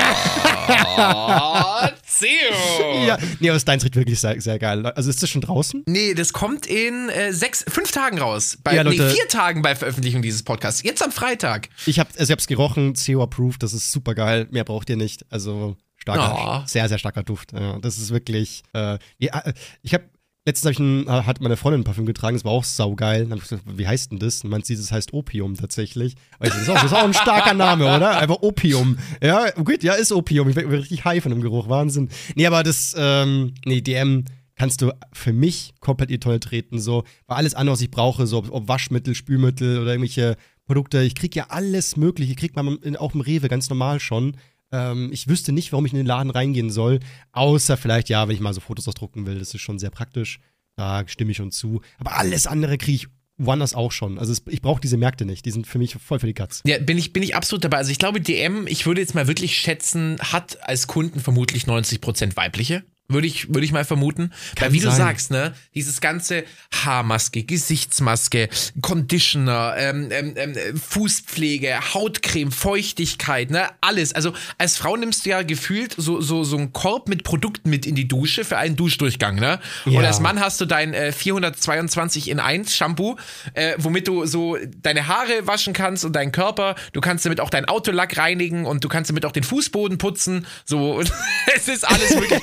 Oh, 1.02 1.88
Zeo! 2.20 3.06
ja, 3.08 3.18
nee, 3.40 3.50
aber 3.50 3.56
das 3.56 3.66
Deins 3.66 3.84
riecht 3.84 3.96
wirklich 3.96 4.20
sehr, 4.20 4.40
sehr 4.42 4.60
geil. 4.60 4.86
Also 4.86 5.10
ist 5.10 5.24
das 5.24 5.30
schon 5.30 5.42
draußen? 5.42 5.84
Nee, 5.88 6.14
das 6.14 6.34
kommt 6.34 6.66
in 6.66 7.10
äh, 7.10 7.34
sechs, 7.34 7.64
fünf 7.68 7.92
Tagen 7.92 8.20
raus. 8.20 8.58
Bei, 8.64 8.76
ja, 8.76 8.82
Leute, 8.82 9.04
nee, 9.04 9.14
vier 9.14 9.28
Tagen 9.28 9.62
bei 9.62 9.76
Veröffentlichung 9.76 10.22
dieses 10.22 10.44
Podcasts. 10.44 10.84
Jetzt 10.84 11.04
am 11.04 11.12
Freitag. 11.12 11.70
Ich 11.86 12.00
habe 12.00 12.10
also 12.18 12.34
ich 12.34 12.48
gerochen, 12.48 12.94
CO 12.94 13.24
approved, 13.24 13.64
das 13.64 13.74
ist 13.74 13.92
super 13.92 14.16
geil. 14.16 14.48
Mehr 14.52 14.64
braucht 14.64 14.90
ihr 14.90 14.98
nicht. 14.98 15.26
Also 15.30 15.78
starker, 15.98 16.62
oh. 16.64 16.68
sehr, 16.68 16.88
sehr 16.90 16.98
starker 16.98 17.24
Duft. 17.24 17.54
Ja, 17.54 17.80
das 17.80 17.98
ist 17.98 18.12
wirklich. 18.12 18.64
Äh, 18.74 19.00
ja, 19.18 19.40
äh, 19.40 19.54
ich 19.82 19.94
habe 19.94 20.04
Letztens 20.50 20.72
ich 20.72 20.80
ein, 20.80 21.08
hat 21.08 21.42
meine 21.42 21.58
Freundin 21.58 21.82
ein 21.82 21.84
Parfüm 21.84 22.08
getragen, 22.08 22.36
das 22.36 22.44
war 22.44 22.54
auch 22.54 22.64
saugeil. 22.64 23.22
Dann 23.22 23.34
hab 23.34 23.38
ich 23.38 23.44
gesagt, 23.44 23.66
wie 23.68 23.86
heißt 23.86 24.12
denn 24.12 24.18
das? 24.18 24.44
Und 24.44 24.50
meint 24.50 24.66
sie, 24.66 24.76
das 24.76 24.92
heißt 24.92 25.14
Opium 25.14 25.54
tatsächlich. 25.54 26.16
Das 26.40 26.60
ist, 26.60 26.68
auch, 26.68 26.74
das 26.74 26.86
ist 26.86 26.94
auch 26.94 27.04
ein 27.04 27.14
starker 27.14 27.54
Name, 27.54 27.84
oder? 27.84 28.18
Einfach 28.18 28.42
Opium. 28.42 28.98
Ja, 29.22 29.52
gut, 29.52 29.84
ja, 29.84 29.94
ist 29.94 30.12
Opium. 30.12 30.50
Ich 30.50 30.56
bin 30.56 30.68
richtig 30.68 31.06
high 31.06 31.22
von 31.22 31.32
dem 31.32 31.42
Geruch, 31.42 31.70
Wahnsinn. 31.70 32.10
Nee, 32.34 32.48
aber 32.48 32.64
das, 32.64 32.96
ähm, 32.98 33.54
nee, 33.64 33.82
DM 33.82 34.26
kannst 34.56 34.82
du 34.82 34.92
für 35.14 35.34
mich 35.34 35.76
komplett 35.82 36.10
in 36.10 36.16
die 36.16 36.20
Tonne 36.20 36.40
treten, 36.40 36.80
so. 36.80 37.04
Weil 37.28 37.38
alles 37.38 37.54
andere, 37.54 37.74
was 37.74 37.82
ich 37.82 37.92
brauche, 37.92 38.26
so 38.26 38.40
ob 38.50 38.68
Waschmittel, 38.68 39.14
Spülmittel 39.14 39.78
oder 39.80 39.92
irgendwelche 39.92 40.36
Produkte, 40.66 41.04
ich 41.04 41.14
krieg 41.14 41.36
ja 41.36 41.46
alles 41.50 41.96
Mögliche, 41.96 42.34
kriegt 42.34 42.56
man 42.56 42.80
auch 42.98 43.14
im 43.14 43.22
Rewe 43.22 43.50
ganz 43.50 43.70
normal 43.70 44.00
schon. 44.00 44.36
Ähm, 44.72 45.10
ich 45.12 45.28
wüsste 45.28 45.52
nicht, 45.52 45.72
warum 45.72 45.86
ich 45.86 45.94
in 45.94 45.98
den 45.98 46.06
Laden 46.06 46.32
reingehen 46.32 46.70
soll, 46.70 47.00
außer 47.32 47.78
vielleicht, 47.78 48.10
ja, 48.10 48.28
wenn 48.28 48.36
ich 48.36 48.42
mal 48.42 48.54
so 48.54 48.62
Fotos 48.62 48.88
ausdrucken 48.88 49.26
will. 49.26 49.40
Das 49.40 49.54
ist 49.54 49.62
schon 49.62 49.80
sehr 49.80 49.90
praktisch. 49.90 50.40
Da 50.76 51.04
stimme 51.08 51.32
ich 51.32 51.38
schon 51.38 51.52
zu. 51.52 51.82
Aber 51.98 52.18
alles 52.18 52.48
andere 52.48 52.78
kriege 52.78 52.96
ich 52.96 53.08
woanders 53.40 53.74
auch 53.74 53.92
schon. 53.92 54.20
Also 54.20 54.32
es, 54.32 54.44
ich 54.48 54.62
brauche 54.62 54.82
diese 54.82 54.98
Märkte 54.98 55.26
nicht. 55.26 55.46
Die 55.46 55.52
sind 55.52 55.66
für 55.66 55.80
mich 55.80 55.96
voll 55.96 56.20
für 56.20 56.28
die 56.28 56.34
Katz. 56.34 56.62
Ja, 56.66 56.78
bin 56.78 56.98
ich, 56.98 57.14
bin 57.14 57.24
ich 57.24 57.36
absolut 57.36 57.64
dabei. 57.64 57.78
Also 57.78 57.92
ich 57.92 57.98
glaube, 57.98 58.22
DM, 58.22 58.68
ich 58.68 58.86
würde 58.86 59.02
jetzt 59.02 59.16
mal 59.16 59.28
wirklich 59.28 59.58
schätzen, 59.58 60.18
hat 60.20 60.60
als 60.62 60.88
Kunden 60.88 61.20
vermutlich 61.20 61.64
90% 61.64 62.36
weibliche. 62.36 62.84
Würde 63.12 63.26
ich, 63.26 63.50
würde 63.50 63.66
ich 63.66 63.72
mal 63.72 63.86
vermuten. 63.86 64.32
Kann 64.56 64.68
Weil 64.68 64.74
wie 64.74 64.80
sein. 64.80 64.92
du 64.92 64.96
sagst, 64.96 65.32
ne, 65.32 65.56
dieses 65.74 66.00
ganze 66.00 66.44
Haarmaske, 66.72 67.44
Gesichtsmaske, 67.44 68.50
Conditioner, 68.82 69.74
ähm, 69.78 70.10
ähm, 70.12 70.34
ähm, 70.36 70.56
Fußpflege, 70.78 71.94
Hautcreme, 71.96 72.52
Feuchtigkeit, 72.52 73.50
ne, 73.50 73.68
alles. 73.82 74.14
Also 74.14 74.34
als 74.60 74.78
Frau 74.78 74.96
nimmst 74.96 75.26
du 75.26 75.32
ja 75.32 75.42
gefühlt 75.42 75.96
so, 75.98 76.22
so, 76.22 76.44
so 76.44 76.56
einen 76.56 76.72
Korb 76.72 77.10
mit 77.10 77.24
Produkten 77.24 77.72
mit 77.72 77.88
in 77.88 77.96
die 77.96 78.08
Dusche 78.08 78.46
für 78.46 78.58
einen 78.58 78.76
Duschdurchgang, 78.76 79.36
ne? 79.36 79.60
Ja. 79.86 79.98
Und 79.98 80.06
als 80.06 80.20
Mann 80.20 80.40
hast 80.40 80.62
du 80.62 80.66
dein 80.66 80.94
äh, 80.94 81.12
422 81.12 82.30
in 82.30 82.40
1 82.40 82.76
Shampoo, 82.76 83.16
äh, 83.56 83.74
womit 83.78 84.08
du 84.08 84.28
so 84.28 84.56
deine 84.84 85.08
Haare 85.08 85.48
waschen 85.48 85.74
kannst 85.74 86.06
und 86.06 86.16
deinen 86.16 86.32
Körper. 86.32 86.76
Du 86.94 87.02
kannst 87.02 87.26
damit 87.26 87.40
auch 87.40 87.50
dein 87.50 87.66
Autolack 87.66 88.18
reinigen 88.18 88.68
und 88.68 88.84
du 88.84 88.88
kannst 88.88 89.10
damit 89.10 89.26
auch 89.26 89.32
den 89.32 89.44
Fußboden 89.44 89.98
putzen. 89.98 90.46
So, 90.66 91.02
es 91.56 91.68
ist 91.68 91.88
alles 91.88 92.14
möglich. 92.14 92.40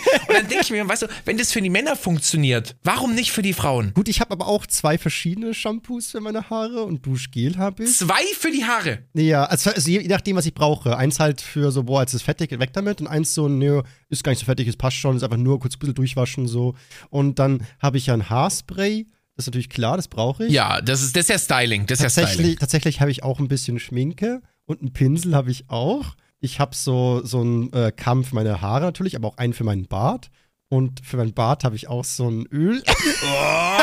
Denke 0.56 0.72
ich 0.72 0.72
mir, 0.72 0.88
weißt 0.88 1.02
du, 1.02 1.06
wenn 1.26 1.36
das 1.36 1.52
für 1.52 1.60
die 1.60 1.68
Männer 1.68 1.96
funktioniert, 1.96 2.76
warum 2.82 3.14
nicht 3.14 3.30
für 3.30 3.42
die 3.42 3.52
Frauen? 3.52 3.92
Gut, 3.92 4.08
ich 4.08 4.20
habe 4.22 4.30
aber 4.30 4.46
auch 4.46 4.66
zwei 4.66 4.96
verschiedene 4.96 5.52
Shampoos 5.52 6.12
für 6.12 6.20
meine 6.22 6.48
Haare 6.48 6.84
und 6.84 7.04
Duschgel 7.04 7.58
habe 7.58 7.84
ich. 7.84 7.98
Zwei 7.98 8.22
für 8.38 8.50
die 8.50 8.64
Haare? 8.64 9.00
Ja, 9.12 9.44
also, 9.44 9.70
also 9.70 9.90
je, 9.90 10.00
je, 10.00 10.08
nachdem, 10.08 10.34
was 10.34 10.46
ich 10.46 10.54
brauche. 10.54 10.96
Eins 10.96 11.20
halt 11.20 11.42
für 11.42 11.70
so, 11.72 11.82
boah, 11.82 12.00
jetzt 12.00 12.14
ist 12.14 12.22
fettig, 12.22 12.58
weg 12.58 12.72
damit. 12.72 13.02
Und 13.02 13.06
eins 13.06 13.34
so, 13.34 13.48
nö, 13.48 13.82
ist 14.08 14.24
gar 14.24 14.32
nicht 14.32 14.38
so 14.38 14.46
fettig, 14.46 14.66
es 14.66 14.78
passt 14.78 14.96
schon, 14.96 15.14
ist 15.14 15.24
einfach 15.24 15.36
nur 15.36 15.60
kurz 15.60 15.74
ein 15.74 15.78
bisschen 15.78 15.94
durchwaschen 15.94 16.48
so. 16.48 16.74
Und 17.10 17.38
dann 17.38 17.66
habe 17.78 17.98
ich 17.98 18.06
ja 18.06 18.14
ein 18.14 18.30
Haarspray. 18.30 19.06
Das 19.34 19.42
ist 19.42 19.48
natürlich 19.48 19.68
klar, 19.68 19.96
das 19.96 20.08
brauche 20.08 20.46
ich. 20.46 20.52
Ja, 20.52 20.80
das 20.80 21.02
ist, 21.02 21.14
das 21.16 21.24
ist 21.24 21.28
ja 21.28 21.38
Styling. 21.38 21.84
Das 21.84 21.98
tatsächlich, 21.98 22.30
ja 22.30 22.34
Styling. 22.34 22.58
Tatsächlich 22.58 23.00
habe 23.02 23.10
ich 23.10 23.22
auch 23.22 23.40
ein 23.40 23.48
bisschen 23.48 23.78
Schminke 23.78 24.40
und 24.64 24.80
einen 24.80 24.94
Pinsel 24.94 25.34
habe 25.34 25.50
ich 25.50 25.68
auch. 25.68 26.16
Ich 26.40 26.60
habe 26.60 26.74
so, 26.74 27.22
so 27.24 27.40
einen 27.40 27.72
äh, 27.72 27.92
Kamm 27.94 28.24
für 28.24 28.34
meine 28.34 28.60
Haare 28.62 28.84
natürlich, 28.84 29.16
aber 29.16 29.28
auch 29.28 29.36
einen 29.36 29.52
für 29.52 29.64
meinen 29.64 29.86
Bart. 29.86 30.30
Und 30.68 31.00
für 31.06 31.16
mein 31.16 31.32
Bart 31.32 31.62
habe 31.62 31.76
ich 31.76 31.86
auch 31.86 32.04
so 32.04 32.28
ein 32.28 32.46
Öl. 32.52 32.82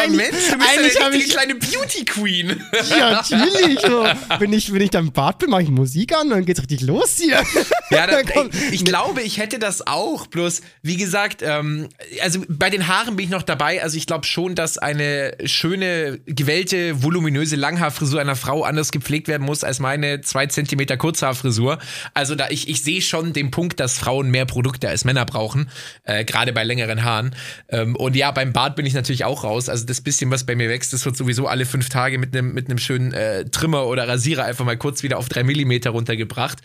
Oh, 0.06 0.10
Mensch, 0.10 0.50
du 0.52 0.58
bist 0.58 0.70
eigentlich 0.78 1.02
eine 1.02 1.16
ich- 1.18 1.30
kleine 1.30 1.56
Beauty 1.56 2.04
Queen. 2.04 2.62
ja, 2.90 3.12
natürlich. 3.12 3.80
So. 3.80 4.06
Wenn, 4.40 4.52
ich, 4.52 4.74
wenn 4.74 4.82
ich 4.82 4.90
dann 4.90 5.06
im 5.08 5.12
Bart 5.14 5.40
bin, 5.40 5.50
mache 5.50 5.64
ich 5.64 5.70
Musik 5.70 6.14
an, 6.14 6.30
dann 6.30 6.44
geht's 6.46 6.60
richtig 6.60 6.82
los 6.82 7.16
hier. 7.18 7.42
Ja, 7.90 8.06
da, 8.06 8.08
Dann 8.22 8.26
kommt- 8.26 8.54
ich, 8.56 8.74
ich 8.74 8.86
glaube, 8.86 9.22
ich 9.22 9.38
hätte 9.38 9.60
das 9.60 9.88
auch. 9.88 10.28
Bloß, 10.28 10.62
wie 10.82 10.98
gesagt, 10.98 11.42
ähm, 11.42 11.88
also 12.22 12.42
bei 12.50 12.70
den 12.70 12.88
Haaren 12.88 13.16
bin 13.16 13.26
ich 13.26 13.32
noch 13.32 13.44
dabei. 13.44 13.82
Also 13.82 13.96
ich 13.98 14.06
glaube 14.06 14.26
schon, 14.26 14.56
dass 14.56 14.78
eine 14.78 15.38
schöne, 15.46 16.20
gewellte, 16.26 17.02
voluminöse 17.02 17.56
Langhaarfrisur 17.56 18.20
einer 18.20 18.36
Frau 18.36 18.64
anders 18.64 18.92
gepflegt 18.92 19.30
werden 19.30 19.44
muss 19.46 19.64
als 19.64 19.80
meine 19.80 20.20
zwei 20.22 20.48
Zentimeter 20.48 20.98
Kurzhaarfrisur. 20.98 21.80
Also 22.14 22.36
da 22.36 22.50
ich, 22.50 22.68
ich 22.68 22.84
sehe 22.84 23.02
schon 23.02 23.32
den 23.32 23.52
Punkt, 23.52 23.80
dass 23.80 23.98
Frauen 23.98 24.30
mehr 24.32 24.46
Produkte 24.46 24.90
als 24.90 25.06
Männer 25.06 25.26
brauchen, 25.26 25.70
äh, 26.04 26.26
gerade 26.26 26.52
bei 26.52 26.64
längeren 26.74 27.04
Haaren. 27.04 27.36
Ähm, 27.70 27.96
und 27.96 28.16
ja, 28.16 28.32
beim 28.32 28.52
Bart 28.52 28.76
bin 28.76 28.86
ich 28.86 28.94
natürlich 28.94 29.26
auch 29.26 29.44
raus. 29.44 29.70
Also 29.70 29.86
das 29.86 30.02
bisschen, 30.02 30.32
was 30.32 30.46
bei 30.46 30.56
mir 30.56 30.70
wächst, 30.70 30.92
das 30.94 31.06
wird 31.06 31.16
sowieso 31.16 31.48
alle 31.48 31.66
fünf 31.66 31.90
Tage 31.90 32.18
mit 32.18 32.36
einem 32.36 32.54
mit 32.54 32.68
einem 32.68 32.80
schönen 32.80 33.14
äh, 33.14 33.46
Trimmer 33.46 33.86
oder 33.86 34.08
Rasierer 34.08 34.46
einfach 34.46 34.66
mal 34.66 34.78
kurz 34.78 35.04
wieder 35.04 35.18
auf 35.18 35.30
drei 35.30 35.44
Millimeter 35.44 35.92
runtergebracht. 35.92 36.60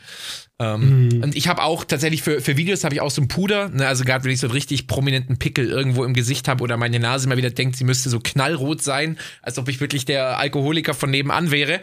Ähm, 0.61 1.21
Und 1.23 1.37
ich 1.37 1.47
habe 1.47 1.63
auch 1.63 1.85
tatsächlich 1.85 2.23
für, 2.23 2.41
für 2.41 2.57
Videos 2.57 2.83
habe 2.83 2.95
ich 2.95 3.01
auch 3.01 3.11
so 3.11 3.23
ein 3.23 3.29
Puder, 3.29 3.69
ne, 3.69 3.87
also 3.87 4.05
gerade 4.05 4.25
wenn 4.25 4.33
ich 4.33 4.41
so 4.41 4.49
einen 4.49 4.55
richtig 4.55 4.89
prominenten 4.89 5.39
Pickel 5.39 5.69
irgendwo 5.69 6.05
im 6.05 6.15
Gesicht 6.15 6.49
habe 6.49 6.65
oder 6.65 6.77
meine 6.77 6.99
Nase 6.99 7.29
mal 7.29 7.37
wieder 7.37 7.51
denkt, 7.51 7.77
sie 7.77 7.85
müsste 7.85 8.11
so 8.11 8.19
knallrot 8.19 8.83
sein, 8.83 9.19
als 9.43 9.59
ob 9.59 9.69
ich 9.69 9.81
wirklich 9.81 10.05
der 10.05 10.39
Alkoholiker 10.39 10.95
von 10.95 11.11
nebenan 11.11 11.53
wäre. 11.53 11.81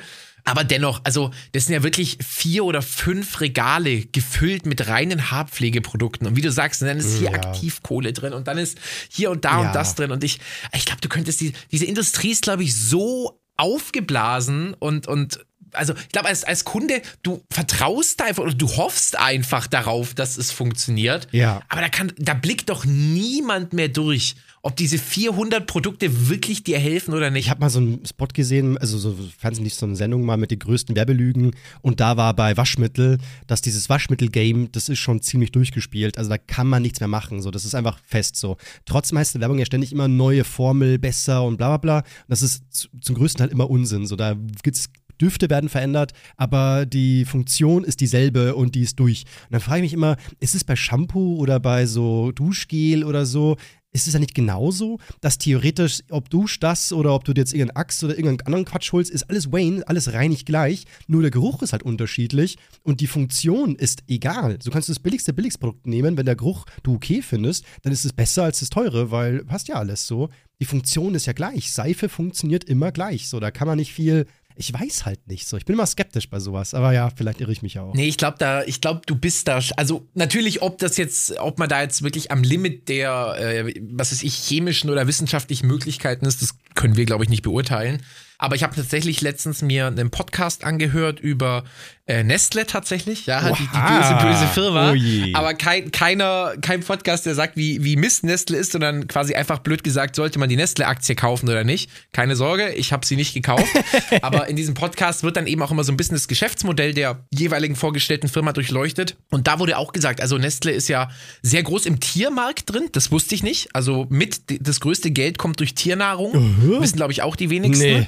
Aber 0.48 0.64
dennoch, 0.64 1.02
also 1.04 1.32
das 1.54 1.66
sind 1.66 1.74
ja 1.74 1.82
wirklich 1.84 2.20
vier 2.26 2.64
oder 2.66 2.82
fünf 2.84 3.42
Regale 3.42 4.06
gefüllt 4.06 4.66
mit 4.68 4.88
reinen 4.88 5.32
Haarpflegeprodukten. 5.32 6.28
Und 6.28 6.36
wie 6.36 6.42
du 6.42 6.52
sagst, 6.52 6.84
dann 6.84 6.98
ist 7.00 7.18
hier 7.18 7.32
Ja. 7.32 7.34
Aktivkohle 7.34 8.14
drin 8.14 8.32
und 8.34 8.48
dann 8.48 8.60
ist 8.60 8.78
hier 9.10 9.32
und 9.32 9.44
da 9.44 9.62
Ja. 9.62 9.68
und 9.68 9.76
das 9.76 9.96
drin. 9.96 10.12
Und 10.12 10.24
ich, 10.24 10.40
ich 10.74 10.86
glaube, 10.86 11.02
du 11.02 11.10
könntest 11.10 11.42
die, 11.42 11.54
diese 11.72 11.86
Industrie 11.86 12.30
ist, 12.32 12.44
glaube 12.44 12.64
ich, 12.64 12.76
so 12.76 13.42
aufgeblasen 13.58 14.74
und, 14.76 15.08
und 15.08 15.40
also 15.72 15.94
ich 15.94 16.10
glaube, 16.10 16.30
als, 16.30 16.44
als 16.46 16.64
Kunde, 16.64 17.02
du 17.22 17.44
vertraust 17.52 18.20
da 18.22 18.26
einfach 18.26 18.44
oder 18.44 18.54
du 18.54 18.78
hoffst 18.78 19.18
einfach 19.20 19.68
darauf, 19.68 20.14
dass 20.14 20.38
es 20.38 20.52
funktioniert. 20.52 21.28
Ja. 21.32 21.62
Aber 21.68 21.82
da 21.82 21.90
kann, 21.90 22.14
da 22.18 22.34
blickt 22.34 22.70
doch 22.70 22.86
niemand 22.86 23.74
mehr 23.74 23.90
durch, 23.90 24.36
ob 24.66 24.76
diese 24.76 24.98
400 24.98 25.68
Produkte 25.68 26.28
wirklich 26.28 26.64
dir 26.64 26.80
helfen 26.80 27.14
oder 27.14 27.30
nicht. 27.30 27.46
Ich 27.46 27.50
habe 27.52 27.60
mal 27.60 27.70
so 27.70 27.78
einen 27.78 28.04
Spot 28.04 28.26
gesehen, 28.26 28.80
also 28.80 28.98
so 28.98 29.16
Fernsehen 29.38 29.64
nicht 29.64 29.76
so 29.76 29.86
eine 29.86 29.96
Sendung 29.96 30.26
mal 30.26 30.38
mit 30.38 30.50
den 30.50 30.58
größten 30.58 30.96
Werbelügen 30.96 31.52
und 31.84 32.00
da 32.00 32.18
war 32.18 32.36
bei 32.36 32.58
Waschmittel, 32.58 33.20
dass 33.46 33.62
dieses 33.62 33.90
Waschmittel-Game, 33.90 34.72
das 34.72 34.90
ist 34.90 34.98
schon 34.98 35.22
ziemlich 35.22 35.52
durchgespielt. 35.52 36.18
Also 36.18 36.32
da 36.32 36.40
kann 36.40 36.66
man 36.66 36.82
nichts 36.82 37.00
mehr 37.00 37.08
machen. 37.08 37.44
So, 37.44 37.52
das 37.52 37.64
ist 37.64 37.76
einfach 37.76 38.00
fest 38.08 38.38
so. 38.38 38.58
Trotzdem 38.86 39.20
heißt 39.20 39.40
Werbung 39.40 39.60
ja 39.60 39.68
ständig 39.68 39.92
immer 39.92 40.08
neue 40.08 40.44
Formel, 40.44 40.98
besser 40.98 41.44
und 41.44 41.58
bla 41.58 41.78
bla 41.78 42.02
bla. 42.02 42.04
Das 42.28 42.42
ist 42.42 42.64
zu, 42.74 42.88
zum 43.02 43.18
größten 43.18 43.46
Teil 43.46 43.52
immer 43.52 43.70
Unsinn. 43.70 44.08
So, 44.08 44.16
da 44.16 44.36
gibt's 44.64 44.90
Düfte 45.22 45.50
werden 45.50 45.70
verändert, 45.70 46.12
aber 46.36 46.86
die 46.86 47.24
Funktion 47.24 47.84
ist 47.84 48.02
dieselbe 48.02 48.56
und 48.56 48.76
die 48.76 48.82
ist 48.82 49.00
durch. 49.00 49.24
Und 49.46 49.54
dann 49.54 49.62
frage 49.62 49.78
ich 49.78 49.84
mich 49.84 49.94
immer, 49.94 50.18
ist 50.40 50.56
es 50.56 50.64
bei 50.64 50.76
Shampoo 50.76 51.38
oder 51.38 51.60
bei 51.60 51.86
so 51.86 52.32
Duschgel 52.34 53.04
oder 53.04 53.26
so, 53.26 53.56
ist 53.96 54.08
es 54.08 54.14
ja 54.14 54.20
nicht 54.20 54.36
genauso, 54.36 55.00
dass 55.22 55.38
theoretisch, 55.38 56.02
ob 56.10 56.30
du 56.30 56.46
das 56.60 56.92
oder 56.92 57.16
ob 57.16 57.24
du 57.24 57.34
dir 57.34 57.42
jetzt 57.42 57.54
irgendeinen 57.54 57.78
Axt 57.78 58.04
oder 58.04 58.18
irgendeinen 58.18 58.46
anderen 58.46 58.66
Quatsch 58.66 58.92
holst, 58.92 59.10
ist 59.10 59.30
alles 59.30 59.52
Wayne, 59.54 59.88
alles 59.88 60.12
reinig 60.12 60.46
gleich, 60.46 60.86
nur 61.08 61.22
der 61.22 61.32
Geruch 61.32 61.62
ist 61.62 61.72
halt 61.72 61.84
unterschiedlich 61.84 62.58
und 62.84 63.00
die 63.00 63.08
Funktion 63.08 63.76
ist 63.76 64.04
egal. 64.08 64.58
So 64.62 64.70
kannst 64.70 64.90
du 64.90 64.94
das 64.94 65.00
billigste 65.00 65.32
Billigsprodukt 65.32 65.88
nehmen, 65.88 66.18
wenn 66.18 66.26
der 66.26 66.36
Geruch 66.36 66.66
du 66.84 66.96
okay 66.96 67.22
findest, 67.22 67.66
dann 67.84 67.94
ist 67.94 68.04
es 68.04 68.12
besser 68.12 68.44
als 68.44 68.60
das 68.60 68.70
teure, 68.70 69.12
weil 69.12 69.46
passt 69.46 69.70
ja 69.70 69.76
alles 69.76 70.06
so. 70.06 70.30
Die 70.60 70.66
Funktion 70.66 71.16
ist 71.16 71.26
ja 71.26 71.34
gleich. 71.34 71.72
Seife 71.72 72.10
funktioniert 72.10 72.66
immer 72.66 72.92
gleich. 72.92 73.30
So, 73.30 73.40
da 73.40 73.52
kann 73.52 73.68
man 73.68 73.78
nicht 73.78 73.94
viel. 73.94 74.26
Ich 74.58 74.74
weiß 74.74 75.06
halt 75.06 75.28
nicht 75.28 75.48
so. 75.48 75.58
Ich 75.58 75.66
bin 75.66 75.74
immer 75.74 75.86
skeptisch 75.86 76.30
bei 76.30 76.40
sowas, 76.40 76.74
aber 76.74 76.94
ja, 76.94 77.10
vielleicht 77.16 77.42
irre 77.42 77.52
ich 77.52 77.62
mich 77.62 77.78
auch. 77.80 77.94
Nee, 77.94 78.08
ich 78.08 78.18
glaube 78.18 78.38
da, 78.40 78.64
ich 78.64 78.80
glaube, 78.82 79.02
du 79.06 79.16
bist 79.16 79.48
da, 79.48 79.60
also 79.76 80.08
natürlich, 80.14 80.62
ob 80.62 80.78
das 80.78 80.98
jetzt, 80.98 81.38
ob 81.40 81.60
man 81.60 81.68
da 81.68 81.82
jetzt 81.82 82.04
wirklich 82.04 82.32
am 82.32 82.44
Limit 82.44 82.88
der, 82.88 83.36
äh, 83.38 83.74
was 83.92 84.12
weiß 84.12 84.24
ich, 84.24 84.34
chemischen 84.36 84.90
oder 84.90 85.08
wissenschaftlichen 85.08 85.68
Möglichkeiten 85.68 86.26
ist, 86.26 86.42
das 86.42 86.56
können 86.74 86.96
wir, 86.96 87.06
glaube 87.06 87.24
ich, 87.24 87.30
nicht 87.30 87.44
beurteilen. 87.44 88.02
Aber 88.38 88.56
ich 88.56 88.64
habe 88.64 88.76
tatsächlich 88.76 89.22
letztens 89.22 89.62
mir 89.62 89.88
einen 89.88 90.12
Podcast 90.12 90.64
angehört 90.64 91.20
über 91.20 91.64
äh, 92.08 92.24
Nestle 92.24 92.68
tatsächlich, 92.68 93.26
ja, 93.26 93.52
die, 93.52 93.64
die 93.64 93.78
Oha. 93.78 94.20
böse, 94.20 94.28
böse 94.28 94.48
Firma. 94.54 94.94
Oh. 94.94 95.30
Aber 95.34 95.56
kein, 95.56 95.92
keiner, 95.92 96.54
kein 96.62 96.82
Podcast, 96.82 97.26
der 97.26 97.34
sagt, 97.34 97.58
wie, 97.58 97.84
wie 97.84 97.96
Mist 97.96 98.24
Nestle 98.24 98.58
ist, 98.58 98.74
sondern 98.74 99.08
quasi 99.08 99.34
einfach 99.34 99.60
blöd 99.60 99.84
gesagt, 99.84 100.16
sollte 100.16 100.38
man 100.38 100.48
die 100.48 100.56
Nestle-Aktie 100.56 101.16
kaufen 101.16 101.50
oder 101.50 101.64
nicht. 101.64 101.90
Keine 102.12 102.36
Sorge, 102.36 102.74
ich 102.74 102.94
habe 102.94 103.04
sie 103.08 103.16
nicht 103.16 103.34
gekauft. 103.34 103.74
Aber 104.22 104.48
in 104.48 104.56
diesem 104.56 104.76
Podcast 104.76 105.24
wird 105.24 105.36
dann 105.36 105.48
eben 105.48 105.64
auch 105.64 105.72
immer 105.72 105.84
so 105.84 105.92
ein 105.92 105.98
bisschen 105.98 106.16
das 106.16 106.28
Geschäftsmodell 106.28 106.94
der 106.94 107.26
jeweiligen 107.32 107.76
vorgestellten 107.76 108.28
Firma 108.28 108.54
durchleuchtet. 108.54 109.18
Und 109.32 109.48
da 109.48 109.58
wurde 109.58 109.76
auch 109.80 109.92
gesagt, 109.92 110.22
also 110.22 110.38
Nestle 110.38 110.74
ist 110.74 110.88
ja 110.88 111.10
sehr 111.42 111.64
groß 111.64 111.88
im 111.88 112.00
Tiermarkt 112.00 112.72
drin, 112.72 112.90
das 112.92 113.12
wusste 113.12 113.34
ich 113.34 113.42
nicht. 113.42 113.70
Also 113.74 114.06
mit 114.10 114.42
das 114.60 114.80
größte 114.80 115.10
Geld 115.10 115.40
kommt 115.40 115.60
durch 115.60 115.74
Tiernahrung. 115.74 116.34
Wissen, 116.82 116.98
glaube 116.98 117.14
ich, 117.14 117.24
auch 117.24 117.36
die 117.36 117.50
wenigsten. 117.50 117.84
Nee. 117.84 118.08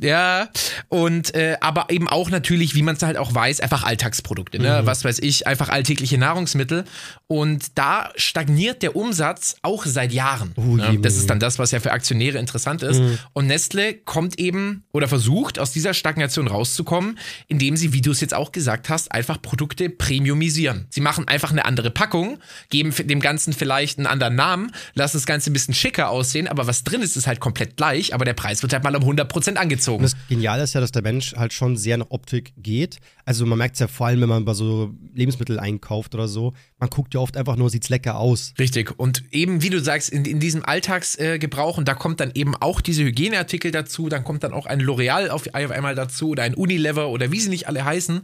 Ja, 0.00 0.48
und 0.88 1.34
äh, 1.34 1.56
aber 1.60 1.86
eben 1.90 2.08
auch 2.08 2.30
natürlich, 2.30 2.74
wie 2.74 2.82
man 2.82 2.96
es 2.96 3.02
halt 3.02 3.16
auch 3.16 3.34
weiß, 3.34 3.60
einfach 3.60 3.84
Alltagsprodukte, 3.84 4.58
ne? 4.58 4.80
Was 4.84 5.04
weiß 5.04 5.18
ich, 5.20 5.46
einfach 5.46 5.68
alltägliche 5.68 6.18
Nahrungsmittel. 6.18 6.84
Und 7.26 7.76
da 7.76 8.10
stagniert 8.16 8.82
der 8.82 8.96
Umsatz 8.96 9.56
auch 9.62 9.84
seit 9.84 10.12
Jahren. 10.12 10.52
Oh 10.56 10.76
je, 10.76 10.92
ne? 10.92 10.98
Das 11.00 11.16
ist 11.16 11.28
dann 11.28 11.40
das, 11.40 11.58
was 11.58 11.72
ja 11.72 11.80
für 11.80 11.92
Aktionäre 11.92 12.38
interessant 12.38 12.82
ist. 12.82 13.00
Und 13.32 13.46
Nestle 13.46 13.94
kommt 13.94 14.38
eben 14.38 14.84
oder 14.92 15.08
versucht 15.08 15.58
aus 15.58 15.72
dieser 15.72 15.94
Stagnation 15.94 16.46
rauszukommen, 16.48 17.18
indem 17.48 17.76
sie, 17.76 17.92
wie 17.92 18.00
du 18.00 18.12
es 18.12 18.20
jetzt 18.20 18.34
auch 18.34 18.52
gesagt 18.52 18.88
hast, 18.88 19.12
einfach 19.12 19.42
Produkte 19.42 19.90
premiumisieren. 19.90 20.86
Sie 20.90 21.00
machen 21.00 21.28
einfach 21.28 21.50
eine 21.50 21.64
andere 21.64 21.90
Packung, 21.90 22.38
geben 22.70 22.94
dem 22.96 23.20
Ganzen 23.20 23.52
vielleicht 23.52 23.98
einen 23.98 24.06
anderen 24.06 24.34
Namen, 24.36 24.72
lassen 24.94 25.16
das 25.16 25.26
Ganze 25.26 25.50
ein 25.50 25.52
bisschen 25.52 25.74
schicker 25.74 26.10
aussehen, 26.10 26.48
aber 26.48 26.66
was 26.66 26.84
drin 26.84 27.02
ist, 27.02 27.16
ist 27.16 27.26
halt 27.26 27.40
komplett 27.40 27.76
gleich, 27.76 28.14
aber 28.14 28.24
der 28.24 28.34
Preis 28.34 28.62
wird 28.62 28.72
halt 28.72 28.84
mal 28.84 28.94
um 28.96 29.02
100% 29.02 29.56
angezogen. 29.56 29.87
Und 29.96 30.02
das 30.02 30.16
Geniale 30.28 30.62
ist 30.62 30.74
ja, 30.74 30.80
dass 30.80 30.92
der 30.92 31.02
Mensch 31.02 31.34
halt 31.34 31.52
schon 31.52 31.76
sehr 31.76 31.96
nach 31.96 32.06
Optik 32.10 32.52
geht. 32.56 32.98
Also 33.24 33.46
man 33.46 33.58
merkt 33.58 33.74
es 33.74 33.80
ja 33.80 33.88
vor 33.88 34.06
allem, 34.06 34.20
wenn 34.22 34.28
man 34.28 34.44
bei 34.44 34.54
so 34.54 34.94
Lebensmittel 35.14 35.58
einkauft 35.58 36.14
oder 36.14 36.28
so. 36.28 36.54
Man 36.78 36.90
guckt 36.90 37.14
ja 37.14 37.20
oft 37.20 37.36
einfach 37.36 37.56
nur, 37.56 37.70
sieht's 37.70 37.88
lecker 37.88 38.18
aus. 38.18 38.54
Richtig. 38.58 38.98
Und 38.98 39.24
eben, 39.32 39.62
wie 39.62 39.70
du 39.70 39.80
sagst, 39.80 40.10
in, 40.10 40.24
in 40.24 40.40
diesem 40.40 40.64
Alltagsgebrauch, 40.64 41.76
äh, 41.76 41.78
und 41.78 41.88
da 41.88 41.94
kommt 41.94 42.20
dann 42.20 42.30
eben 42.34 42.54
auch 42.56 42.80
diese 42.80 43.02
Hygieneartikel 43.04 43.70
dazu, 43.70 44.08
dann 44.08 44.24
kommt 44.24 44.44
dann 44.44 44.52
auch 44.52 44.66
ein 44.66 44.80
L'Oreal 44.80 45.28
auf, 45.28 45.46
auf 45.46 45.70
einmal 45.70 45.94
dazu 45.94 46.30
oder 46.30 46.42
ein 46.42 46.54
Unilever 46.54 47.08
oder 47.08 47.32
wie 47.32 47.40
sie 47.40 47.50
nicht 47.50 47.68
alle 47.68 47.84
heißen. 47.84 48.22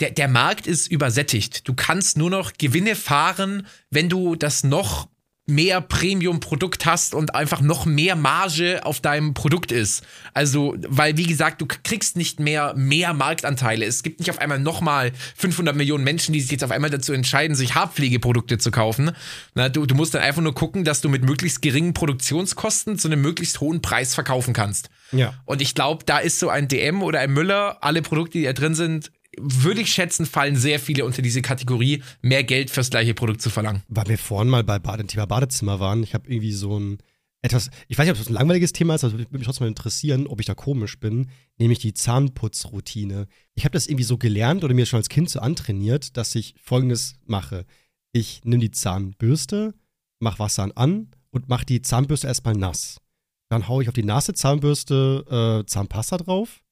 Der, 0.00 0.10
der 0.10 0.28
Markt 0.28 0.66
ist 0.66 0.90
übersättigt. 0.90 1.68
Du 1.68 1.74
kannst 1.74 2.16
nur 2.16 2.30
noch 2.30 2.52
Gewinne 2.58 2.96
fahren, 2.96 3.66
wenn 3.90 4.08
du 4.08 4.34
das 4.34 4.64
noch 4.64 5.08
mehr 5.50 5.80
Premium-Produkt 5.80 6.86
hast 6.86 7.14
und 7.14 7.34
einfach 7.34 7.60
noch 7.60 7.84
mehr 7.84 8.16
Marge 8.16 8.80
auf 8.84 9.00
deinem 9.00 9.34
Produkt 9.34 9.72
ist. 9.72 10.02
Also, 10.32 10.74
weil 10.88 11.16
wie 11.16 11.26
gesagt, 11.26 11.60
du 11.60 11.66
kriegst 11.66 12.16
nicht 12.16 12.40
mehr 12.40 12.74
mehr 12.74 13.12
Marktanteile. 13.12 13.84
Es 13.84 14.02
gibt 14.02 14.20
nicht 14.20 14.30
auf 14.30 14.38
einmal 14.38 14.58
nochmal 14.58 15.12
500 15.36 15.76
Millionen 15.76 16.04
Menschen, 16.04 16.32
die 16.32 16.40
sich 16.40 16.50
jetzt 16.50 16.64
auf 16.64 16.70
einmal 16.70 16.90
dazu 16.90 17.12
entscheiden, 17.12 17.54
sich 17.54 17.74
Haarpflegeprodukte 17.74 18.58
zu 18.58 18.70
kaufen. 18.70 19.10
Na, 19.54 19.68
du, 19.68 19.84
du 19.86 19.94
musst 19.94 20.14
dann 20.14 20.22
einfach 20.22 20.42
nur 20.42 20.54
gucken, 20.54 20.84
dass 20.84 21.00
du 21.00 21.08
mit 21.08 21.24
möglichst 21.24 21.60
geringen 21.62 21.92
Produktionskosten 21.92 22.98
zu 22.98 23.08
einem 23.08 23.20
möglichst 23.20 23.60
hohen 23.60 23.82
Preis 23.82 24.14
verkaufen 24.14 24.54
kannst. 24.54 24.88
Ja. 25.12 25.34
Und 25.44 25.60
ich 25.60 25.74
glaube, 25.74 26.04
da 26.04 26.18
ist 26.18 26.38
so 26.38 26.48
ein 26.48 26.68
DM 26.68 27.02
oder 27.02 27.20
ein 27.20 27.32
Müller, 27.32 27.78
alle 27.80 28.02
Produkte, 28.02 28.38
die 28.38 28.44
da 28.44 28.52
drin 28.52 28.74
sind, 28.74 29.10
würde 29.38 29.80
ich 29.80 29.92
schätzen, 29.92 30.26
fallen 30.26 30.56
sehr 30.56 30.80
viele 30.80 31.04
unter 31.04 31.22
diese 31.22 31.42
Kategorie, 31.42 32.02
mehr 32.20 32.44
Geld 32.44 32.70
fürs 32.70 32.90
gleiche 32.90 33.14
Produkt 33.14 33.42
zu 33.42 33.50
verlangen. 33.50 33.82
Weil 33.88 34.08
wir 34.08 34.18
vorhin 34.18 34.48
mal 34.48 34.64
bei 34.64 34.78
Bade, 34.78 35.06
Thema 35.06 35.26
Badezimmer 35.26 35.80
waren. 35.80 36.02
Ich 36.02 36.14
habe 36.14 36.28
irgendwie 36.28 36.52
so 36.52 36.78
ein 36.78 36.98
etwas, 37.42 37.70
ich 37.88 37.96
weiß 37.96 38.04
nicht, 38.04 38.12
ob 38.12 38.18
das 38.18 38.28
ein 38.28 38.34
langweiliges 38.34 38.72
Thema 38.72 38.94
ist, 38.94 39.04
aber 39.04 39.14
würde 39.14 39.32
mich 39.32 39.46
trotzdem 39.46 39.64
mal 39.64 39.68
interessieren, 39.68 40.26
ob 40.26 40.40
ich 40.40 40.46
da 40.46 40.54
komisch 40.54 40.98
bin, 40.98 41.30
nämlich 41.58 41.78
die 41.78 41.94
Zahnputzroutine. 41.94 43.28
Ich 43.54 43.64
habe 43.64 43.72
das 43.72 43.86
irgendwie 43.86 44.04
so 44.04 44.18
gelernt 44.18 44.62
oder 44.62 44.74
mir 44.74 44.84
schon 44.84 44.98
als 44.98 45.08
Kind 45.08 45.30
so 45.30 45.40
antrainiert, 45.40 46.16
dass 46.18 46.34
ich 46.34 46.54
folgendes 46.62 47.14
mache. 47.24 47.64
Ich 48.12 48.44
nehme 48.44 48.60
die 48.60 48.72
Zahnbürste, 48.72 49.74
mach 50.18 50.38
Wasser 50.38 50.70
an 50.74 51.08
und 51.30 51.48
mach 51.48 51.64
die 51.64 51.80
Zahnbürste 51.80 52.26
erstmal 52.26 52.54
nass. 52.54 53.00
Dann 53.48 53.68
haue 53.68 53.82
ich 53.82 53.88
auf 53.88 53.94
die 53.94 54.04
nasse 54.04 54.34
Zahnbürste 54.34 55.62
äh, 55.62 55.66
Zahnpasta 55.66 56.18
drauf 56.18 56.62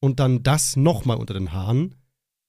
und 0.00 0.20
dann 0.20 0.42
das 0.42 0.76
nochmal 0.76 1.18
unter 1.18 1.34
den 1.34 1.52
Haaren 1.52 1.94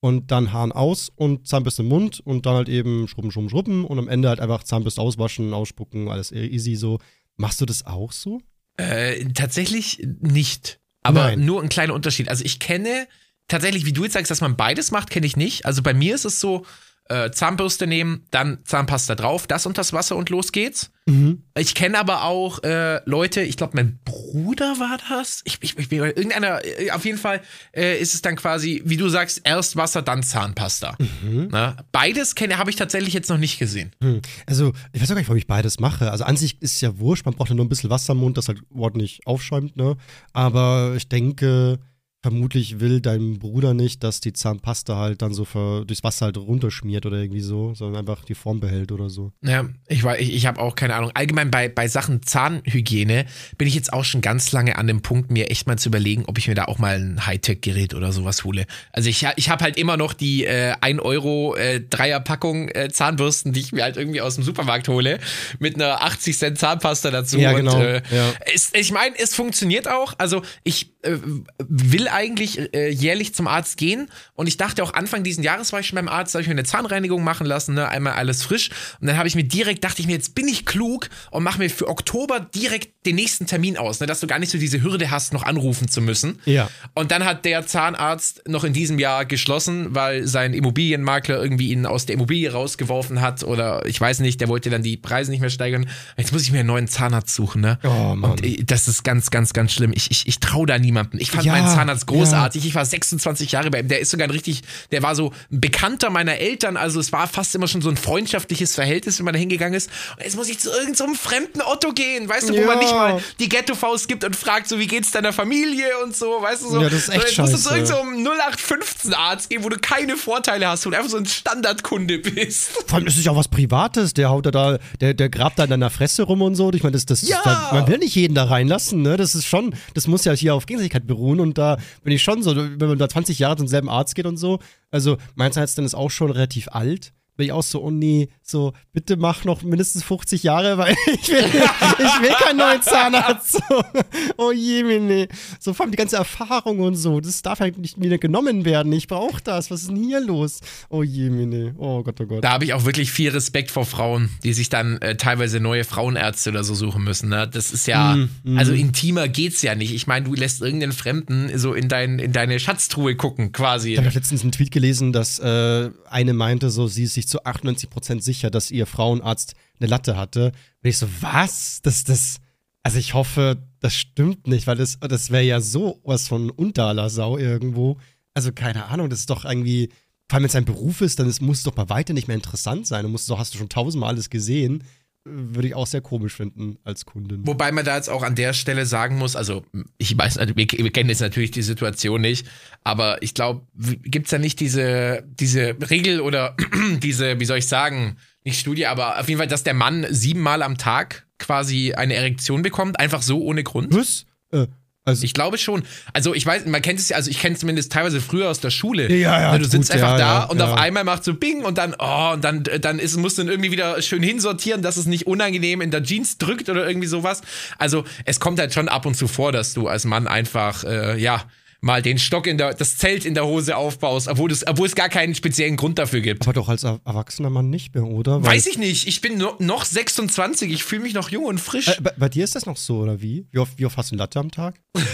und 0.00 0.30
dann 0.30 0.52
Haaren 0.52 0.72
aus 0.72 1.10
und 1.14 1.48
Zahnbürste 1.48 1.82
im 1.82 1.88
Mund 1.88 2.20
und 2.20 2.46
dann 2.46 2.54
halt 2.54 2.68
eben 2.68 3.08
schrubben, 3.08 3.30
schrubben, 3.30 3.50
schrubben 3.50 3.84
und 3.84 3.98
am 3.98 4.08
Ende 4.08 4.28
halt 4.28 4.40
einfach 4.40 4.62
Zahnbürste 4.62 5.00
auswaschen, 5.00 5.54
ausspucken, 5.54 6.08
alles 6.08 6.32
easy 6.32 6.76
so. 6.76 6.98
Machst 7.36 7.60
du 7.60 7.66
das 7.66 7.86
auch 7.86 8.12
so? 8.12 8.40
Äh, 8.76 9.24
tatsächlich 9.32 10.06
nicht. 10.20 10.80
Aber 11.02 11.24
Nein. 11.24 11.44
nur 11.44 11.62
ein 11.62 11.68
kleiner 11.68 11.94
Unterschied. 11.94 12.28
Also 12.28 12.44
ich 12.44 12.58
kenne 12.58 13.06
tatsächlich, 13.48 13.84
wie 13.84 13.92
du 13.92 14.04
jetzt 14.04 14.14
sagst, 14.14 14.30
dass 14.30 14.40
man 14.40 14.56
beides 14.56 14.90
macht, 14.90 15.10
kenne 15.10 15.26
ich 15.26 15.36
nicht. 15.36 15.66
Also 15.66 15.82
bei 15.82 15.94
mir 15.94 16.14
ist 16.14 16.24
es 16.24 16.40
so, 16.40 16.66
äh, 17.08 17.30
Zahnbürste 17.30 17.86
nehmen, 17.86 18.26
dann 18.30 18.58
Zahnpasta 18.64 19.14
drauf, 19.14 19.46
das 19.46 19.66
unter 19.66 19.80
das 19.80 19.92
Wasser 19.92 20.16
und 20.16 20.30
los 20.30 20.52
geht's. 20.52 20.90
Mhm. 21.08 21.42
Ich 21.56 21.76
kenne 21.76 21.98
aber 21.98 22.24
auch 22.24 22.62
äh, 22.64 23.00
Leute, 23.04 23.42
ich 23.42 23.56
glaube, 23.56 23.74
mein 23.76 24.00
Bruder 24.04 24.80
war 24.80 24.98
das. 25.08 25.42
Ich, 25.44 25.58
ich, 25.60 25.78
ich 25.78 25.92
irgendeiner, 25.92 26.64
äh, 26.64 26.90
auf 26.90 27.04
jeden 27.04 27.18
Fall 27.18 27.42
äh, 27.72 27.98
ist 27.98 28.14
es 28.14 28.22
dann 28.22 28.34
quasi, 28.34 28.82
wie 28.84 28.96
du 28.96 29.08
sagst, 29.08 29.42
erst 29.44 29.76
Wasser, 29.76 30.02
dann 30.02 30.24
Zahnpasta. 30.24 30.96
Mhm. 30.98 31.48
Na, 31.52 31.76
beides 31.92 32.34
kenne, 32.34 32.58
habe 32.58 32.70
ich 32.70 32.76
tatsächlich 32.76 33.14
jetzt 33.14 33.30
noch 33.30 33.38
nicht 33.38 33.58
gesehen. 33.58 33.92
Hm. 34.02 34.20
Also, 34.46 34.72
ich 34.92 35.00
weiß 35.00 35.10
auch 35.10 35.14
gar 35.14 35.20
nicht, 35.20 35.28
warum 35.28 35.38
ich 35.38 35.46
beides 35.46 35.78
mache. 35.78 36.10
Also, 36.10 36.24
an 36.24 36.36
sich 36.36 36.60
ist 36.60 36.74
es 36.74 36.80
ja 36.80 36.98
wurscht, 36.98 37.24
man 37.24 37.34
braucht 37.34 37.50
ja 37.50 37.54
nur 37.54 37.64
ein 37.64 37.68
bisschen 37.68 37.90
Wasser 37.90 38.12
im 38.14 38.18
Mund, 38.18 38.36
das 38.36 38.48
halt 38.48 38.60
ordentlich 38.74 39.20
aufschäumt, 39.26 39.76
ne? 39.76 39.96
Aber 40.32 40.94
ich 40.96 41.08
denke, 41.08 41.78
vermutlich 42.22 42.80
will 42.80 43.00
dein 43.00 43.38
Bruder 43.38 43.74
nicht, 43.74 44.02
dass 44.02 44.20
die 44.20 44.32
Zahnpasta 44.32 44.96
halt 44.96 45.22
dann 45.22 45.32
so 45.32 45.44
ver 45.44 45.84
durchs 45.86 46.02
Wasser 46.02 46.26
halt 46.26 46.36
runterschmiert 46.36 47.06
oder 47.06 47.18
irgendwie 47.18 47.40
so, 47.40 47.74
sondern 47.74 48.00
einfach 48.00 48.24
die 48.24 48.34
Form 48.34 48.58
behält 48.58 48.90
oder 48.90 49.10
so. 49.10 49.32
Ja, 49.42 49.66
ich, 49.86 50.04
ich, 50.04 50.34
ich 50.34 50.46
habe 50.46 50.60
auch 50.60 50.74
keine 50.74 50.94
Ahnung. 50.96 51.12
Allgemein 51.14 51.50
bei, 51.50 51.68
bei 51.68 51.86
Sachen 51.86 52.22
Zahnhygiene 52.22 53.26
bin 53.58 53.68
ich 53.68 53.74
jetzt 53.74 53.92
auch 53.92 54.04
schon 54.04 54.22
ganz 54.22 54.50
lange 54.50 54.76
an 54.76 54.86
dem 54.88 55.02
Punkt, 55.02 55.30
mir 55.30 55.50
echt 55.50 55.68
mal 55.68 55.78
zu 55.78 55.88
überlegen, 55.88 56.24
ob 56.26 56.38
ich 56.38 56.48
mir 56.48 56.54
da 56.54 56.64
auch 56.64 56.78
mal 56.78 56.96
ein 56.96 57.26
Hightech-Gerät 57.26 57.94
oder 57.94 58.10
sowas 58.10 58.42
hole. 58.42 58.66
Also 58.92 59.08
ich, 59.08 59.24
ich 59.36 59.48
habe 59.48 59.62
halt 59.62 59.76
immer 59.76 59.96
noch 59.96 60.12
die 60.12 60.46
äh, 60.46 60.74
1 60.80 61.00
Euro 61.00 61.54
äh, 61.54 61.80
Dreierpackung 61.80 62.68
äh, 62.70 62.88
Zahnbürsten, 62.90 63.52
die 63.52 63.60
ich 63.60 63.72
mir 63.72 63.84
halt 63.84 63.96
irgendwie 63.96 64.20
aus 64.20 64.34
dem 64.34 64.42
Supermarkt 64.42 64.88
hole, 64.88 65.20
mit 65.60 65.76
einer 65.76 66.02
80 66.02 66.36
Cent 66.36 66.58
Zahnpasta 66.58 67.10
dazu. 67.10 67.38
Ja, 67.38 67.52
genau, 67.52 67.76
Und, 67.76 67.82
äh, 67.82 68.02
ja. 68.10 68.32
es, 68.52 68.72
ich 68.74 68.90
meine, 68.90 69.14
es 69.16 69.34
funktioniert 69.34 69.88
auch. 69.88 70.14
Also 70.18 70.42
ich 70.64 70.90
äh, 71.02 71.18
will 71.58 72.05
eigentlich 72.08 72.74
äh, 72.74 72.88
jährlich 72.88 73.34
zum 73.34 73.46
Arzt 73.46 73.76
gehen 73.76 74.10
und 74.34 74.46
ich 74.46 74.56
dachte 74.56 74.82
auch 74.82 74.94
Anfang 74.94 75.24
diesen 75.24 75.44
Jahres 75.44 75.72
war 75.72 75.80
ich 75.80 75.86
schon 75.86 75.96
beim 75.96 76.08
Arzt, 76.08 76.34
habe 76.34 76.42
ich 76.42 76.48
mir 76.48 76.52
eine 76.52 76.64
Zahnreinigung 76.64 77.22
machen 77.22 77.46
lassen, 77.46 77.74
ne? 77.74 77.88
einmal 77.88 78.14
alles 78.14 78.42
frisch 78.42 78.70
und 79.00 79.06
dann 79.06 79.16
habe 79.16 79.28
ich 79.28 79.34
mir 79.34 79.44
direkt, 79.44 79.84
dachte 79.84 80.00
ich 80.00 80.06
mir, 80.06 80.14
jetzt 80.14 80.34
bin 80.34 80.48
ich 80.48 80.66
klug 80.66 81.08
und 81.30 81.42
mache 81.42 81.58
mir 81.58 81.70
für 81.70 81.88
Oktober 81.88 82.40
direkt 82.40 82.95
den 83.06 83.16
nächsten 83.16 83.46
Termin 83.46 83.76
aus, 83.76 84.00
ne? 84.00 84.06
dass 84.06 84.20
du 84.20 84.26
gar 84.26 84.38
nicht 84.38 84.50
so 84.50 84.58
diese 84.58 84.82
Hürde 84.82 85.10
hast, 85.10 85.32
noch 85.32 85.42
anrufen 85.44 85.88
zu 85.88 86.00
müssen. 86.00 86.40
Ja. 86.44 86.68
Und 86.94 87.10
dann 87.10 87.24
hat 87.24 87.44
der 87.44 87.66
Zahnarzt 87.66 88.42
noch 88.48 88.64
in 88.64 88.72
diesem 88.72 88.98
Jahr 88.98 89.24
geschlossen, 89.24 89.94
weil 89.94 90.26
sein 90.26 90.52
Immobilienmakler 90.54 91.40
irgendwie 91.42 91.70
ihn 91.72 91.86
aus 91.86 92.06
der 92.06 92.14
Immobilie 92.14 92.52
rausgeworfen 92.52 93.20
hat 93.20 93.42
oder 93.44 93.84
ich 93.86 94.00
weiß 94.00 94.20
nicht, 94.20 94.40
der 94.40 94.48
wollte 94.48 94.70
dann 94.70 94.82
die 94.82 94.96
Preise 94.96 95.30
nicht 95.30 95.40
mehr 95.40 95.50
steigern. 95.50 95.86
Jetzt 96.16 96.32
muss 96.32 96.42
ich 96.42 96.52
mir 96.52 96.58
einen 96.60 96.66
neuen 96.68 96.88
Zahnarzt 96.88 97.34
suchen, 97.34 97.60
ne? 97.62 97.78
Oh, 97.84 98.14
Mann. 98.14 98.32
Und 98.32 98.44
äh, 98.44 98.62
das 98.64 98.88
ist 98.88 99.04
ganz, 99.04 99.30
ganz, 99.30 99.52
ganz 99.52 99.72
schlimm. 99.72 99.92
Ich, 99.94 100.10
ich, 100.10 100.26
ich 100.26 100.40
traue 100.40 100.66
da 100.66 100.78
niemandem. 100.78 101.20
Ich 101.20 101.30
fand 101.30 101.44
Ja, 101.44 101.52
meinen 101.52 101.68
Zahnarzt 101.68 102.06
großartig. 102.06 102.66
Ich 102.66 102.74
war 102.74 102.84
26 102.84 103.52
Jahre 103.52 103.70
bei 103.70 103.80
ihm. 103.80 103.88
Der 103.88 104.00
ist 104.00 104.10
sogar 104.10 104.26
ein 104.26 104.30
richtig, 104.32 104.62
der 104.90 105.02
war 105.02 105.14
so 105.14 105.32
ein 105.52 105.60
Bekannter 105.60 106.10
meiner 106.10 106.36
Eltern. 106.38 106.76
Also 106.76 107.00
es 107.00 107.12
war 107.12 107.26
fast 107.28 107.54
immer 107.54 107.68
schon 107.68 107.82
so 107.82 107.88
ein 107.90 107.96
freundschaftliches 107.96 108.74
Verhältnis, 108.74 109.18
wenn 109.18 109.24
man 109.24 109.34
da 109.34 109.40
hingegangen 109.40 109.74
ist. 109.74 109.90
Und 110.16 110.24
jetzt 110.24 110.36
muss 110.36 110.48
ich 110.48 110.58
zu 110.58 110.70
irgendeinem 110.70 110.94
so 110.96 111.04
einem 111.04 111.14
fremden 111.14 111.60
Otto 111.62 111.92
gehen, 111.92 112.28
weißt 112.28 112.48
du, 112.48 112.54
wo 112.54 112.60
Ja. 112.60 112.66
man 112.66 112.78
nicht 112.78 112.94
mal 112.96 113.22
die 113.38 113.48
Ghetto-Faust 113.48 114.08
gibt 114.08 114.24
und 114.24 114.34
fragt, 114.36 114.68
so 114.68 114.78
wie 114.78 114.86
geht's 114.86 115.10
deiner 115.10 115.32
Familie 115.32 115.86
und 116.04 116.16
so, 116.16 116.40
weißt 116.42 116.62
du 116.64 116.68
so. 116.70 116.80
Ja, 116.82 116.88
das 116.88 117.08
ist 117.08 117.08
echt 117.10 117.22
so, 117.22 117.26
jetzt 117.28 117.38
musst 117.38 117.52
du 117.52 117.58
zu 117.58 117.68
scheiße. 117.74 117.92
irgendeinem 117.92 118.26
0815 118.38 119.14
Arzt 119.14 119.50
gehen, 119.50 119.64
wo 119.64 119.68
du 119.68 119.78
keine 119.78 120.16
Vorteile 120.16 120.68
hast, 120.68 120.84
du 120.84 120.90
einfach 120.90 121.08
so 121.08 121.16
ein 121.18 121.26
Standardkunde 121.26 122.18
bist. 122.18 122.70
Vor 122.86 122.98
allem 122.98 123.06
ist 123.06 123.18
es 123.18 123.24
ja 123.24 123.32
auch 123.32 123.36
was 123.36 123.48
Privates, 123.48 124.14
der 124.14 124.30
haut 124.30 124.46
da, 124.46 124.50
da 124.50 124.78
der, 125.00 125.14
der 125.14 125.28
grabt 125.28 125.58
da 125.58 125.64
in 125.64 125.70
deiner 125.70 125.90
Fresse 125.90 126.22
rum 126.24 126.42
und 126.42 126.54
so. 126.54 126.72
Ich 126.72 126.82
meine, 126.82 126.92
das, 126.92 127.06
das 127.06 127.22
Ja. 127.22 127.40
da, 127.44 127.70
man 127.72 127.88
will 127.88 127.98
nicht 127.98 128.14
jeden 128.14 128.34
da 128.34 128.44
reinlassen, 128.44 129.02
ne? 129.02 129.16
Das 129.16 129.34
ist 129.34 129.46
schon, 129.46 129.74
das 129.94 130.06
muss 130.06 130.24
ja 130.24 130.32
hier 130.32 130.54
auf 130.54 130.66
Gegenseitigkeit 130.66 131.06
beruhen 131.06 131.40
und 131.40 131.58
da 131.58 131.76
bin 132.02 132.12
ich 132.12 132.22
schon 132.22 132.42
so, 132.42 132.56
wenn 132.56 132.78
man 132.88 132.98
da 132.98 133.08
20 133.08 133.38
Jahre 133.38 133.56
zum 133.56 133.68
selben 133.68 133.88
Arzt 133.88 134.14
geht 134.14 134.26
und 134.26 134.36
so. 134.36 134.58
Also, 134.90 135.16
mein 135.34 135.52
Zahnarzt 135.52 135.78
ist 135.78 135.94
auch 135.94 136.10
schon 136.10 136.30
relativ 136.30 136.68
alt. 136.68 137.12
Bin 137.36 137.46
ich 137.46 137.52
auch 137.52 137.62
so, 137.62 137.82
oh 137.82 137.90
nee, 137.90 138.28
so, 138.42 138.72
bitte 138.92 139.16
mach 139.16 139.44
noch 139.44 139.62
mindestens 139.62 140.04
50 140.04 140.42
Jahre, 140.42 140.78
weil 140.78 140.94
ich 141.06 141.28
will, 141.28 141.44
ich 141.44 142.22
will 142.22 142.34
keinen 142.42 142.58
neuen 142.58 142.82
Zahnarzt. 142.82 143.52
So, 143.52 143.84
oh 144.36 144.52
je, 144.52 144.82
nee. 144.98 145.28
So, 145.58 145.74
vor 145.74 145.84
allem 145.84 145.90
die 145.90 145.98
ganze 145.98 146.16
Erfahrung 146.16 146.80
und 146.80 146.96
so, 146.96 147.20
das 147.20 147.42
darf 147.42 147.60
halt 147.60 147.78
nicht 147.78 148.00
wieder 148.00 148.18
genommen 148.18 148.64
werden. 148.64 148.92
Ich 148.92 149.08
brauche 149.08 149.42
das. 149.42 149.70
Was 149.70 149.82
ist 149.82 149.90
denn 149.90 149.96
hier 150.02 150.20
los? 150.20 150.60
Oh 150.88 151.02
je, 151.02 151.28
nee. 151.28 151.72
Oh 151.78 152.02
Gott, 152.02 152.20
oh 152.20 152.26
Gott. 152.26 152.44
Da 152.44 152.50
habe 152.50 152.64
ich 152.64 152.72
auch 152.72 152.84
wirklich 152.84 153.10
viel 153.10 153.30
Respekt 153.30 153.70
vor 153.70 153.86
Frauen, 153.86 154.30
die 154.44 154.52
sich 154.52 154.68
dann 154.68 154.98
äh, 154.98 155.16
teilweise 155.16 155.60
neue 155.60 155.84
Frauenärzte 155.84 156.50
oder 156.50 156.64
so 156.64 156.74
suchen 156.74 157.04
müssen. 157.04 157.28
Ne? 157.28 157.48
Das 157.48 157.70
ist 157.70 157.86
ja, 157.86 158.16
Mm, 158.44 158.58
also 158.58 158.72
intimer 158.72 159.28
geht's 159.28 159.62
ja 159.62 159.74
nicht. 159.74 159.94
Ich 159.94 160.06
meine, 160.06 160.26
du 160.26 160.34
lässt 160.34 160.60
irgendeinen 160.62 160.92
Fremden 160.92 161.56
so 161.58 161.74
in, 161.74 161.88
dein, 161.88 162.18
in 162.18 162.32
deine 162.32 162.58
Schatztruhe 162.58 163.16
gucken, 163.16 163.52
quasi. 163.52 163.92
Ich 163.92 163.98
habe 163.98 164.08
letztens 164.10 164.42
einen 164.42 164.52
Tweet 164.52 164.70
gelesen, 164.70 165.12
dass 165.12 165.38
äh, 165.38 165.90
eine 166.08 166.32
meinte, 166.32 166.70
so 166.70 166.86
sie 166.86 167.04
ist 167.04 167.14
sich 167.14 167.25
zu 167.26 167.44
98% 167.44 168.20
sicher, 168.20 168.50
dass 168.50 168.70
ihr 168.70 168.86
Frauenarzt 168.86 169.54
eine 169.78 169.88
Latte 169.88 170.16
hatte. 170.16 170.52
Und 170.82 170.88
ich 170.88 170.98
so, 170.98 171.06
was? 171.20 171.80
Das, 171.82 172.04
das, 172.04 172.38
also 172.82 172.98
ich 172.98 173.14
hoffe, 173.14 173.58
das 173.80 173.94
stimmt 173.94 174.46
nicht, 174.46 174.66
weil 174.66 174.76
das, 174.76 174.98
das 175.00 175.30
wäre 175.30 175.44
ja 175.44 175.60
so 175.60 176.00
was 176.04 176.28
von 176.28 176.50
Unterler 176.50 177.10
Sau 177.10 177.36
irgendwo. 177.38 177.98
Also 178.34 178.52
keine 178.52 178.86
Ahnung, 178.86 179.10
das 179.10 179.20
ist 179.20 179.30
doch 179.30 179.44
irgendwie, 179.44 179.88
vor 180.28 180.36
allem 180.36 180.44
wenn 180.44 180.48
es 180.48 180.56
ein 180.56 180.64
Beruf 180.64 181.00
ist, 181.00 181.18
dann 181.18 181.28
ist, 181.28 181.40
muss 181.40 181.58
es 181.58 181.62
doch 181.64 181.74
bei 181.74 181.88
weitem 181.88 182.14
nicht 182.14 182.28
mehr 182.28 182.36
interessant 182.36 182.86
sein. 182.86 183.04
Du 183.04 183.08
musst 183.08 183.28
doch, 183.30 183.38
hast 183.38 183.54
du 183.54 183.58
schon 183.58 183.68
tausendmal 183.68 184.10
alles 184.10 184.30
gesehen. 184.30 184.84
Würde 185.28 185.66
ich 185.66 185.74
auch 185.74 185.88
sehr 185.88 186.02
komisch 186.02 186.34
finden 186.34 186.78
als 186.84 187.04
Kundin. 187.04 187.44
Wobei 187.46 187.72
man 187.72 187.84
da 187.84 187.96
jetzt 187.96 188.08
auch 188.08 188.22
an 188.22 188.36
der 188.36 188.52
Stelle 188.52 188.86
sagen 188.86 189.18
muss, 189.18 189.34
also 189.34 189.64
ich 189.98 190.16
weiß, 190.16 190.38
also 190.38 190.54
wir, 190.54 190.66
wir 190.70 190.92
kennen 190.92 191.10
jetzt 191.10 191.20
natürlich 191.20 191.50
die 191.50 191.62
Situation 191.62 192.20
nicht, 192.20 192.46
aber 192.84 193.20
ich 193.22 193.34
glaube, 193.34 193.66
gibt's 193.74 194.30
da 194.30 194.38
nicht 194.38 194.60
diese, 194.60 195.24
diese 195.26 195.76
Regel 195.90 196.20
oder 196.20 196.56
diese, 197.02 197.40
wie 197.40 197.44
soll 197.44 197.58
ich 197.58 197.66
sagen, 197.66 198.18
nicht 198.44 198.60
Studie, 198.60 198.86
aber 198.86 199.18
auf 199.18 199.28
jeden 199.28 199.38
Fall, 199.38 199.48
dass 199.48 199.64
der 199.64 199.74
Mann 199.74 200.06
siebenmal 200.10 200.62
am 200.62 200.78
Tag 200.78 201.26
quasi 201.38 201.92
eine 201.94 202.14
Erektion 202.14 202.62
bekommt, 202.62 203.00
einfach 203.00 203.22
so 203.22 203.42
ohne 203.42 203.64
Grund? 203.64 203.94
Was? 203.94 204.26
Äh, 204.52 204.68
also 205.06 205.24
Ich 205.24 205.34
glaube 205.34 205.56
schon. 205.56 205.84
Also 206.12 206.34
ich 206.34 206.44
weiß, 206.44 206.66
man 206.66 206.82
kennt 206.82 206.98
es 206.98 207.08
ja, 207.08 207.16
also 207.16 207.30
ich 207.30 207.38
kenne 207.38 207.54
es 207.54 207.60
zumindest 207.60 207.92
teilweise 207.92 208.20
früher 208.20 208.50
aus 208.50 208.60
der 208.60 208.70
Schule. 208.70 209.10
Ja, 209.10 209.40
ja, 209.40 209.52
Ne, 209.52 209.60
Du 209.60 209.64
sitzt 209.64 209.90
gut, 209.90 209.92
einfach 209.92 210.12
ja, 210.12 210.18
da 210.18 210.38
ja, 210.40 210.44
und 210.44 210.58
ja. 210.58 210.66
auf 210.66 210.78
einmal 210.78 211.04
macht 211.04 211.22
so 211.24 211.32
Bing 211.34 211.64
und 211.64 211.78
dann, 211.78 211.94
oh, 211.98 212.32
und 212.32 212.42
dann, 212.42 212.64
dann 212.80 212.98
ist, 212.98 213.16
musst 213.16 213.38
du 213.38 213.42
ihn 213.42 213.48
irgendwie 213.48 213.70
wieder 213.70 214.02
schön 214.02 214.22
hinsortieren, 214.22 214.82
dass 214.82 214.96
es 214.96 215.06
nicht 215.06 215.26
unangenehm 215.26 215.80
in 215.80 215.92
der 215.92 216.02
Jeans 216.02 216.38
drückt 216.38 216.68
oder 216.68 216.86
irgendwie 216.86 217.06
sowas. 217.06 217.42
Also 217.78 218.04
es 218.24 218.40
kommt 218.40 218.58
halt 218.58 218.74
schon 218.74 218.88
ab 218.88 219.06
und 219.06 219.14
zu 219.14 219.28
vor, 219.28 219.52
dass 219.52 219.74
du 219.74 219.86
als 219.86 220.04
Mann 220.04 220.26
einfach, 220.26 220.82
äh, 220.84 221.16
ja, 221.18 221.44
mal 221.86 222.02
den 222.02 222.18
Stock 222.18 222.46
in 222.46 222.58
der, 222.58 222.74
das 222.74 222.98
Zelt 222.98 223.24
in 223.24 223.32
der 223.34 223.46
Hose 223.46 223.76
aufbaust, 223.76 224.28
obwohl, 224.28 224.50
das, 224.50 224.66
obwohl 224.66 224.86
es 224.86 224.94
gar 224.94 225.08
keinen 225.08 225.34
speziellen 225.34 225.76
Grund 225.76 225.98
dafür 225.98 226.20
gibt. 226.20 226.42
aber 226.42 226.52
doch 226.52 226.68
als 226.68 226.84
er- 226.84 227.00
erwachsener 227.06 227.48
Mann 227.48 227.70
nicht 227.70 227.94
mehr, 227.94 228.04
oder? 228.04 228.42
Weil- 228.42 228.56
Weiß 228.56 228.66
ich 228.66 228.76
nicht, 228.76 229.06
ich 229.08 229.20
bin 229.22 229.38
no, 229.38 229.54
noch 229.58 229.84
26, 229.86 230.70
ich 230.72 230.84
fühle 230.84 231.02
mich 231.02 231.14
noch 231.14 231.30
jung 231.30 231.44
und 231.44 231.58
frisch. 231.60 231.88
Äh, 231.88 231.96
bei, 232.02 232.12
bei 232.18 232.28
dir 232.28 232.44
ist 232.44 232.54
das 232.54 232.66
noch 232.66 232.76
so, 232.76 232.98
oder 232.98 233.22
wie? 233.22 233.46
Wie 233.52 233.58
oft, 233.58 233.78
wie 233.78 233.86
oft 233.86 233.96
hast 233.96 234.10
du 234.12 234.16
Latte 234.16 234.38
am 234.40 234.50
Tag? 234.50 234.74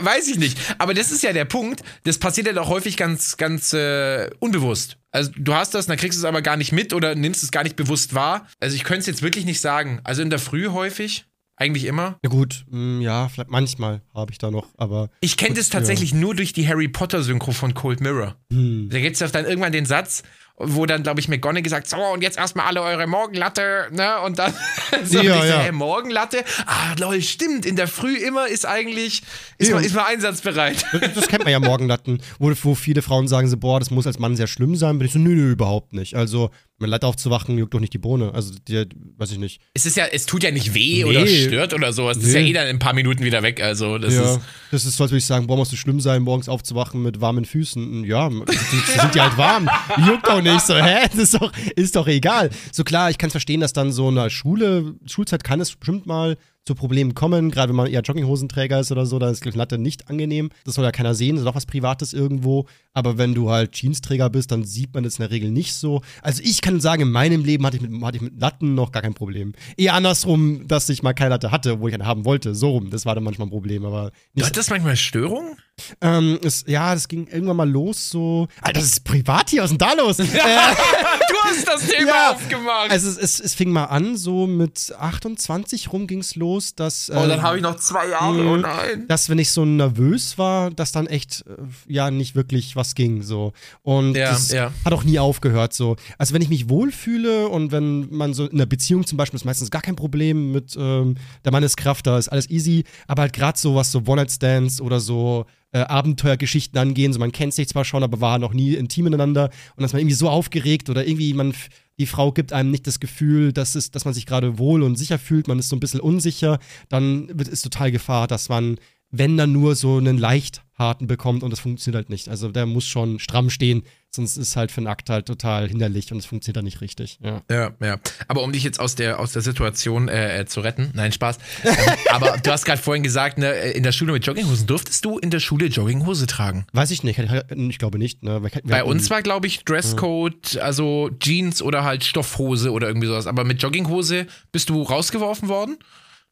Weiß 0.00 0.28
ich 0.28 0.38
nicht. 0.38 0.58
Aber 0.78 0.94
das 0.94 1.10
ist 1.12 1.22
ja 1.22 1.32
der 1.32 1.44
Punkt. 1.44 1.82
Das 2.04 2.18
passiert 2.18 2.46
ja 2.46 2.52
doch 2.52 2.68
häufig 2.68 2.96
ganz, 2.96 3.36
ganz 3.36 3.72
äh, 3.72 4.30
unbewusst. 4.40 4.98
Also 5.10 5.30
du 5.36 5.54
hast 5.54 5.74
das, 5.74 5.86
dann 5.86 5.96
kriegst 5.96 6.18
du 6.18 6.20
es 6.20 6.24
aber 6.24 6.42
gar 6.42 6.56
nicht 6.56 6.72
mit 6.72 6.92
oder 6.92 7.14
nimmst 7.14 7.42
es 7.42 7.50
gar 7.50 7.62
nicht 7.64 7.76
bewusst 7.76 8.14
wahr. 8.14 8.46
Also 8.60 8.76
ich 8.76 8.84
könnte 8.84 9.00
es 9.00 9.06
jetzt 9.06 9.22
wirklich 9.22 9.44
nicht 9.44 9.60
sagen. 9.60 10.00
Also 10.04 10.22
in 10.22 10.30
der 10.30 10.38
Früh 10.38 10.68
häufig, 10.68 11.24
eigentlich 11.62 11.84
immer. 11.84 12.18
Ja 12.22 12.30
gut, 12.30 12.64
mh, 12.70 13.02
ja, 13.02 13.28
vielleicht 13.28 13.50
manchmal 13.50 14.02
habe 14.14 14.30
ich 14.32 14.38
da 14.38 14.50
noch, 14.50 14.66
aber 14.76 15.10
Ich 15.20 15.36
kenne 15.36 15.54
das 15.54 15.68
tatsächlich 15.68 16.12
nur 16.12 16.34
durch 16.34 16.52
die 16.52 16.68
Harry 16.68 16.88
Potter 16.88 17.22
Synchro 17.22 17.52
von 17.52 17.74
Cold 17.74 18.00
Mirror. 18.00 18.36
hm, 18.52 18.88
Da 18.90 18.98
gibt 19.00 19.20
es 19.20 19.32
dann 19.32 19.44
irgendwann 19.44 19.72
den 19.72 19.86
Satz, 19.86 20.22
wo 20.64 20.86
dann, 20.86 21.02
glaube 21.02 21.20
ich, 21.20 21.28
McGonagall 21.28 21.68
sagt, 21.68 21.88
so, 21.88 21.96
und 21.96 22.22
jetzt 22.22 22.38
erstmal 22.38 22.66
alle 22.66 22.82
eure 22.82 23.06
Morgenlatte, 23.06 23.88
ne? 23.90 24.20
Und 24.24 24.38
dann 24.38 24.52
so, 25.04 25.20
Ja, 25.20 25.32
und 25.34 25.38
ich 25.38 25.42
so, 25.44 25.48
ja. 25.48 25.58
hey, 25.60 25.72
Morgenlatte? 25.72 26.44
Ah, 26.66 26.94
lol, 26.98 27.20
stimmt. 27.22 27.66
In 27.66 27.76
der 27.76 27.88
Früh 27.88 28.16
immer 28.16 28.46
ist 28.48 28.64
eigentlich, 28.66 29.22
ist, 29.58 29.68
Ja. 29.68 29.74
man, 29.76 29.84
ist 29.84 29.94
man 29.94 30.04
einsatzbereit. 30.06 30.84
das, 30.92 31.14
das 31.14 31.28
kennt 31.28 31.44
man 31.44 31.52
ja 31.52 31.60
Morgenlatten, 31.60 32.22
wo, 32.38 32.52
wo 32.62 32.74
viele 32.74 33.02
Frauen 33.02 33.28
sagen 33.28 33.48
so, 33.48 33.56
boah, 33.56 33.78
das 33.80 33.90
muss 33.90 34.06
als 34.06 34.18
Mann 34.18 34.36
sehr 34.36 34.46
schlimm 34.46 34.76
sein. 34.76 34.98
Bin 34.98 35.06
ich 35.06 35.12
so, 35.12 35.18
nö, 35.18 35.34
nö, 35.34 35.50
überhaupt 35.52 35.92
nicht. 35.92 36.14
Also 36.14 36.50
Mit 36.78 36.90
Latte 36.90 37.06
aufzuwachen 37.06 37.58
juckt 37.58 37.74
doch 37.74 37.80
nicht 37.80 37.92
die 37.92 37.98
Bohne. 37.98 38.32
Also, 38.34 38.54
die, 38.66 38.86
weiß 39.16 39.30
ich 39.32 39.38
nicht. 39.38 39.60
Es 39.74 39.86
ist 39.86 39.96
ja, 39.96 40.06
es 40.06 40.26
tut 40.26 40.42
ja 40.42 40.50
nicht 40.50 40.74
weh 40.74 41.02
Nee. 41.02 41.04
oder 41.04 41.26
stört 41.28 41.74
oder 41.74 41.92
sowas. 41.92 42.16
Das 42.18 42.26
ist 42.26 42.32
Nee. 42.34 42.40
ja 42.40 42.46
eh 42.48 42.52
dann 42.52 42.64
in 42.66 42.76
ein 42.76 42.78
paar 42.80 42.92
Minuten 42.92 43.22
wieder 43.24 43.42
weg. 43.44 43.62
Also, 43.62 43.98
das 43.98 44.14
ja, 44.14 44.22
ist. 44.34 44.40
das 44.72 44.84
ist 44.84 44.96
so, 44.96 45.04
als 45.04 45.12
würde 45.12 45.18
ich 45.18 45.24
sagen, 45.26 45.46
boah, 45.46 45.56
muss 45.56 45.72
es 45.72 45.78
schlimm 45.78 46.00
sein, 46.00 46.22
morgens 46.22 46.48
aufzuwachen 46.48 47.00
mit 47.02 47.20
warmen 47.20 47.44
Füßen. 47.44 48.04
Ja, 48.04 48.28
sind, 48.30 49.14
die 49.14 49.20
halt 49.20 49.36
warm. 49.38 49.68
Juckt 50.08 50.26
doch 50.26 50.42
nicht 50.42 50.51
so, 50.60 50.74
hä? 50.76 51.06
Das 51.10 51.18
ist 51.18 51.34
doch, 51.34 51.52
ist 51.76 51.96
doch 51.96 52.06
egal. 52.06 52.50
So 52.72 52.84
klar, 52.84 53.10
ich 53.10 53.18
kann 53.18 53.30
verstehen, 53.30 53.60
dass 53.60 53.72
dann 53.72 53.92
so 53.92 54.08
in 54.08 54.14
der 54.14 54.30
Schule, 54.30 54.94
Schulzeit 55.06 55.44
kann 55.44 55.60
es 55.60 55.74
bestimmt 55.74 56.06
mal 56.06 56.36
zu 56.64 56.76
Problemen 56.76 57.14
kommen, 57.14 57.50
gerade 57.50 57.70
wenn 57.70 57.76
man 57.76 57.88
eher 57.88 58.02
Jogginghosenträger 58.02 58.78
ist 58.78 58.92
oder 58.92 59.04
so, 59.04 59.18
dann 59.18 59.32
ist 59.32 59.44
Latte 59.44 59.78
nicht 59.78 60.08
angenehm. 60.08 60.50
Das 60.64 60.76
soll 60.76 60.84
ja 60.84 60.92
keiner 60.92 61.14
sehen, 61.14 61.34
das 61.34 61.40
ist 61.40 61.46
doch 61.46 61.56
was 61.56 61.66
Privates 61.66 62.12
irgendwo. 62.12 62.66
Aber 62.92 63.18
wenn 63.18 63.34
du 63.34 63.50
halt 63.50 63.72
Jeansträger 63.72 64.30
bist, 64.30 64.52
dann 64.52 64.62
sieht 64.62 64.94
man 64.94 65.02
das 65.02 65.18
in 65.18 65.22
der 65.22 65.30
Regel 65.32 65.50
nicht 65.50 65.74
so. 65.74 66.02
Also 66.22 66.40
ich 66.44 66.60
kann 66.60 66.80
sagen, 66.80 67.02
in 67.02 67.10
meinem 67.10 67.44
Leben 67.44 67.66
hatte 67.66 67.78
ich 67.78 67.82
mit, 67.82 68.02
hatte 68.02 68.16
ich 68.16 68.22
mit 68.22 68.40
Latten 68.40 68.74
noch 68.74 68.92
gar 68.92 69.02
kein 69.02 69.14
Problem. 69.14 69.54
Eher 69.76 69.94
andersrum, 69.94 70.68
dass 70.68 70.88
ich 70.88 71.02
mal 71.02 71.14
keine 71.14 71.30
Latte 71.30 71.50
hatte, 71.50 71.80
wo 71.80 71.88
ich 71.88 71.94
eine 71.94 72.06
haben 72.06 72.24
wollte. 72.24 72.54
So 72.54 72.70
rum, 72.70 72.90
das 72.90 73.06
war 73.06 73.16
dann 73.16 73.24
manchmal 73.24 73.48
ein 73.48 73.52
Problem, 73.52 73.84
aber 73.84 74.12
nicht 74.34 74.46
hattest 74.46 74.70
manchmal 74.70 74.96
Störungen? 74.96 75.56
Ähm, 76.00 76.38
es, 76.42 76.64
ja, 76.66 76.94
das 76.94 77.08
ging 77.08 77.26
irgendwann 77.26 77.56
mal 77.56 77.70
los 77.70 78.10
so. 78.10 78.48
Alter, 78.60 78.80
das 78.80 78.90
ist 78.90 79.04
privat 79.04 79.50
hier, 79.50 79.62
was 79.62 79.70
ist 79.72 79.80
denn 79.80 79.88
da 79.88 79.94
los? 79.94 80.18
äh, 80.20 80.24
du 80.24 81.36
hast 81.44 81.66
das 81.68 81.86
Thema 81.88 82.08
Ja. 82.10 82.30
aufgemacht. 82.32 82.90
also 82.90 83.08
es, 83.08 83.16
es, 83.18 83.40
es 83.40 83.54
fing 83.54 83.70
mal 83.70 83.84
an, 83.84 84.16
so 84.16 84.46
mit 84.46 84.92
28 84.98 85.92
rum 85.92 86.06
ging's 86.06 86.34
los, 86.36 86.74
dass. 86.74 87.10
oh, 87.10 87.14
dann 87.14 87.38
äh, 87.38 87.42
habe 87.42 87.56
ich 87.56 87.62
noch 87.62 87.76
zwei 87.76 88.08
Jahre. 88.08 88.44
Oh 88.46 88.56
nein. 88.56 89.06
dass 89.08 89.28
wenn 89.28 89.38
ich 89.38 89.50
so 89.50 89.64
nervös 89.64 90.38
war, 90.38 90.70
dass 90.70 90.92
dann 90.92 91.06
echt 91.06 91.44
äh, 91.46 91.92
ja 91.92 92.10
nicht 92.10 92.34
wirklich 92.34 92.76
was 92.76 92.94
ging 92.94 93.22
so 93.22 93.52
und 93.82 94.14
Ja, 94.16 94.30
das 94.30 94.50
ja. 94.52 94.72
hat 94.84 94.92
auch 94.92 95.04
nie 95.04 95.18
aufgehört 95.18 95.72
so. 95.72 95.96
Also 96.18 96.34
wenn 96.34 96.42
ich 96.42 96.48
mich 96.48 96.68
wohlfühle 96.68 97.48
und 97.48 97.72
wenn 97.72 98.08
man 98.14 98.34
so 98.34 98.46
in 98.46 98.52
einer 98.52 98.66
Beziehung 98.66 99.06
zum 99.06 99.16
Beispiel 99.18 99.36
ist 99.36 99.44
meistens 99.44 99.70
gar 99.70 99.82
kein 99.82 99.96
Problem 99.96 100.52
mit 100.52 100.76
ähm, 100.78 101.16
der 101.44 101.52
Mann 101.52 101.62
ist 101.62 101.76
Kraft, 101.76 102.06
da 102.06 102.18
ist 102.18 102.28
alles 102.28 102.50
easy, 102.50 102.84
aber 103.06 103.22
halt 103.22 103.32
gerade 103.32 103.58
so 103.58 103.74
was 103.74 103.90
so 103.92 104.02
One 104.06 104.16
Night 104.16 104.30
Stands 104.32 104.80
oder 104.80 105.00
so 105.00 105.46
äh, 105.72 105.80
Abenteuergeschichten 105.80 106.78
angehen, 106.78 107.12
so 107.12 107.18
man 107.18 107.32
kennt 107.32 107.54
sich 107.54 107.68
zwar 107.68 107.84
schon, 107.84 108.02
aber 108.02 108.20
war 108.20 108.38
noch 108.38 108.52
nie 108.52 108.74
intim 108.74 109.04
miteinander. 109.04 109.50
Und 109.76 109.82
dass 109.82 109.92
man 109.92 110.00
irgendwie 110.00 110.16
so 110.16 110.28
aufgeregt 110.28 110.90
oder 110.90 111.06
irgendwie 111.06 111.34
man 111.34 111.54
die 111.98 112.06
Frau 112.06 112.32
gibt 112.32 112.52
einem 112.52 112.70
nicht 112.70 112.86
das 112.86 113.00
Gefühl, 113.00 113.52
dass, 113.52 113.74
es, 113.74 113.90
dass 113.90 114.04
man 114.04 114.14
sich 114.14 114.26
gerade 114.26 114.58
wohl 114.58 114.82
und 114.82 114.96
sicher 114.96 115.18
fühlt, 115.18 115.48
man 115.48 115.58
ist 115.58 115.68
so 115.68 115.76
ein 115.76 115.80
bisschen 115.80 116.00
unsicher, 116.00 116.58
dann 116.88 117.28
ist 117.28 117.62
total 117.62 117.90
Gefahr, 117.90 118.26
dass 118.26 118.48
man, 118.48 118.78
wenn 119.12 119.36
dann 119.36 119.52
nur 119.52 119.76
so 119.76 119.98
einen 119.98 120.18
leicht 120.18 120.62
harten 120.78 121.06
bekommt 121.06 121.42
und 121.42 121.50
das 121.50 121.60
funktioniert 121.60 121.96
halt 121.96 122.10
nicht. 122.10 122.28
Also 122.28 122.48
der 122.48 122.66
muss 122.66 122.86
schon 122.86 123.18
stramm 123.18 123.50
stehen, 123.50 123.84
sonst 124.10 124.36
ist 124.36 124.56
halt 124.56 124.72
für 124.72 124.78
einen 124.78 124.88
Akt 124.88 125.10
halt 125.10 125.26
total 125.26 125.68
hinderlich 125.68 126.10
und 126.12 126.18
es 126.18 126.26
funktioniert 126.26 126.56
dann 126.56 126.64
nicht 126.64 126.80
richtig. 126.80 127.18
Ja. 127.22 127.42
Ja, 127.50 127.70
ja. 127.80 127.98
Aber 128.26 128.42
um 128.42 128.52
dich 128.52 128.64
jetzt 128.64 128.80
aus 128.80 128.94
der, 128.94 129.20
aus 129.20 129.32
der 129.32 129.42
Situation 129.42 130.08
äh, 130.08 130.40
äh, 130.40 130.46
zu 130.46 130.60
retten, 130.60 130.90
nein, 130.94 131.12
Spaß. 131.12 131.38
ähm, 131.64 131.74
aber 132.10 132.38
du 132.38 132.50
hast 132.50 132.64
gerade 132.64 132.80
vorhin 132.80 133.02
gesagt, 133.02 133.38
ne, 133.38 133.52
in 133.52 133.82
der 133.82 133.92
Schule 133.92 134.12
mit 134.12 134.26
Jogginghosen, 134.26 134.66
durftest 134.66 135.04
du 135.04 135.18
in 135.18 135.30
der 135.30 135.40
Schule 135.40 135.66
Jogginghose 135.66 136.26
tragen? 136.26 136.66
Weiß 136.72 136.90
ich 136.90 137.04
nicht, 137.04 137.18
ich 137.18 137.78
glaube 137.78 137.98
nicht. 137.98 138.22
Ne? 138.22 138.40
Bei 138.64 138.82
uns 138.82 139.10
war, 139.10 139.22
glaube 139.22 139.46
ich, 139.46 139.64
Dresscode, 139.64 140.56
also 140.58 141.10
Jeans 141.20 141.62
oder 141.62 141.84
halt 141.84 142.04
Stoffhose 142.04 142.72
oder 142.72 142.88
irgendwie 142.88 143.08
sowas. 143.08 143.26
Aber 143.26 143.44
mit 143.44 143.62
Jogginghose 143.62 144.26
bist 144.52 144.70
du 144.70 144.82
rausgeworfen 144.82 145.48
worden. 145.48 145.78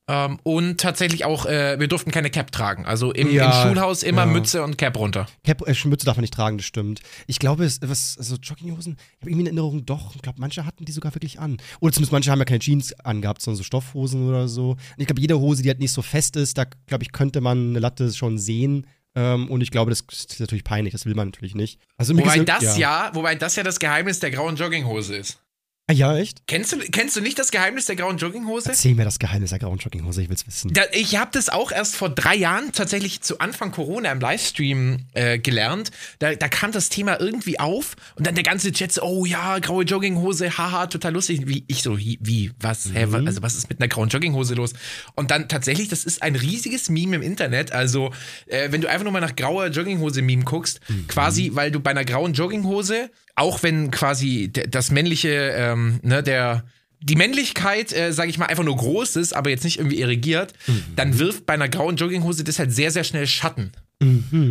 Ähm, 0.08 0.40
und 0.42 0.80
tatsächlich 0.80 1.24
auch, 1.24 1.46
äh, 1.46 1.78
wir 1.78 1.86
durften 1.86 2.10
keine 2.10 2.30
Cap 2.30 2.50
tragen. 2.50 2.84
Also 2.84 3.12
im, 3.12 3.30
Ja, 3.30 3.62
im 3.62 3.68
Schulhaus 3.68 4.02
immer 4.02 4.22
ja. 4.22 4.26
Mütze 4.26 4.62
und 4.62 4.76
Cap 4.76 4.96
runter. 4.96 5.26
Cap, 5.44 5.62
äh, 5.68 5.74
Mütze 5.86 6.04
darf 6.04 6.16
man 6.16 6.22
nicht 6.22 6.34
tragen, 6.34 6.58
das 6.58 6.66
stimmt. 6.66 7.00
Ich 7.28 7.38
glaube, 7.38 7.64
es, 7.64 7.80
was, 7.82 8.16
also 8.18 8.36
Jogginghosen, 8.36 8.96
ich 8.98 9.20
habe 9.20 9.30
irgendwie 9.30 9.48
eine 9.48 9.48
Erinnerung, 9.50 9.86
doch, 9.86 10.14
ich 10.16 10.22
glaube, 10.22 10.40
manche 10.40 10.66
hatten 10.66 10.84
die 10.84 10.92
sogar 10.92 11.14
wirklich 11.14 11.38
an. 11.38 11.58
Oder 11.80 11.92
zumindest 11.92 12.12
manche 12.12 12.30
haben 12.30 12.40
ja 12.40 12.44
keine 12.44 12.58
Jeans 12.58 12.92
angehabt, 13.00 13.40
sondern 13.40 13.58
so 13.58 13.62
Stoffhosen 13.62 14.28
oder 14.28 14.48
so. 14.48 14.70
Und 14.70 14.78
ich 14.96 15.06
glaube, 15.06 15.20
jede 15.20 15.38
Hose, 15.38 15.62
die 15.62 15.68
halt 15.68 15.78
nicht 15.78 15.92
so 15.92 16.02
fest 16.02 16.34
ist, 16.36 16.58
da, 16.58 16.64
glaube 16.86 17.04
ich, 17.04 17.12
könnte 17.12 17.40
man 17.40 17.70
eine 17.70 17.78
Latte 17.78 18.12
schon 18.12 18.38
sehen. 18.38 18.86
Ähm, 19.14 19.48
und 19.48 19.60
ich 19.60 19.70
glaube, 19.70 19.90
das 19.90 20.04
ist 20.10 20.40
natürlich 20.40 20.64
peinlich, 20.64 20.92
das 20.92 21.04
will 21.04 21.14
man 21.14 21.28
natürlich 21.28 21.54
nicht. 21.54 21.80
Also, 21.96 22.16
Wobei 22.16 22.40
das 22.40 22.76
ja. 22.78 23.10
wobei 23.12 23.34
das 23.34 23.56
ja 23.56 23.62
das 23.62 23.80
Geheimnis 23.80 24.20
der 24.20 24.30
grauen 24.30 24.56
Jogginghose 24.56 25.16
ist. 25.16 25.40
Ah, 25.90 25.92
ja, 25.92 26.16
echt? 26.16 26.46
Kennst 26.46 26.70
du, 26.70 26.78
kennst 26.78 27.16
du 27.16 27.20
nicht 27.20 27.36
das 27.36 27.50
Geheimnis 27.50 27.86
der 27.86 27.96
grauen 27.96 28.16
Jogginghose? 28.16 28.68
Erzähl 28.68 28.94
mir 28.94 29.04
das 29.04 29.18
Geheimnis 29.18 29.50
der 29.50 29.58
grauen 29.58 29.78
Jogginghose, 29.78 30.22
ich 30.22 30.28
will's 30.28 30.46
wissen. 30.46 30.72
Da, 30.72 30.82
ich 30.92 31.16
habe 31.16 31.32
das 31.32 31.48
auch 31.48 31.72
erst 31.72 31.96
vor 31.96 32.10
drei 32.10 32.36
Jahren 32.36 32.70
tatsächlich 32.70 33.22
zu 33.22 33.40
Anfang 33.40 33.72
Corona 33.72 34.12
im 34.12 34.20
Livestream 34.20 34.98
äh, 35.14 35.40
gelernt. 35.40 35.90
Da, 36.20 36.36
da 36.36 36.46
kam 36.46 36.70
das 36.70 36.90
Thema 36.90 37.18
irgendwie 37.18 37.58
auf 37.58 37.96
und 38.14 38.24
dann 38.24 38.36
der 38.36 38.44
ganze 38.44 38.70
Chat 38.70 38.92
so, 38.92 39.02
oh 39.02 39.24
ja, 39.24 39.58
graue 39.58 39.82
Jogginghose, 39.82 40.56
haha, 40.56 40.86
total 40.86 41.12
lustig. 41.12 41.48
Wie 41.48 41.64
ich 41.66 41.82
so, 41.82 41.98
wie, 41.98 42.52
was, 42.60 42.84
hä, 42.94 43.06
wa- 43.08 43.24
also 43.26 43.42
was 43.42 43.56
ist 43.56 43.68
mit 43.68 43.80
einer 43.80 43.88
grauen 43.88 44.10
Jogginghose 44.10 44.54
los? 44.54 44.74
Und 45.16 45.32
dann 45.32 45.48
tatsächlich, 45.48 45.88
das 45.88 46.04
ist 46.04 46.22
ein 46.22 46.36
riesiges 46.36 46.88
Meme 46.88 47.16
im 47.16 47.22
Internet. 47.22 47.72
Also 47.72 48.12
äh, 48.46 48.70
wenn 48.70 48.80
du 48.80 48.88
einfach 48.88 49.02
nur 49.02 49.12
mal 49.12 49.18
nach 49.20 49.34
grauer 49.34 49.66
Jogginghose-Meme 49.66 50.44
guckst, 50.44 50.78
quasi, 51.08 51.50
weil 51.54 51.72
du 51.72 51.80
bei 51.80 51.90
einer 51.90 52.04
grauen 52.04 52.32
Jogginghose, 52.32 53.10
auch 53.40 53.62
wenn 53.62 53.90
quasi 53.90 54.52
das 54.52 54.90
männliche, 54.90 55.52
ähm, 55.56 56.00
ne, 56.02 56.22
der 56.22 56.64
die 57.02 57.16
Männlichkeit, 57.16 57.92
äh, 57.92 58.12
sage 58.12 58.28
ich 58.28 58.36
mal, 58.36 58.46
einfach 58.46 58.64
nur 58.64 58.76
groß 58.76 59.16
ist, 59.16 59.32
aber 59.32 59.48
jetzt 59.48 59.64
nicht 59.64 59.78
irgendwie 59.78 60.00
irrigiert, 60.00 60.52
dann 60.96 61.18
wirft 61.18 61.46
bei 61.46 61.54
einer 61.54 61.68
grauen 61.68 61.96
Jogginghose 61.96 62.44
das 62.44 62.58
halt 62.58 62.72
sehr, 62.72 62.90
sehr 62.90 63.04
schnell 63.04 63.26
Schatten. 63.26 63.72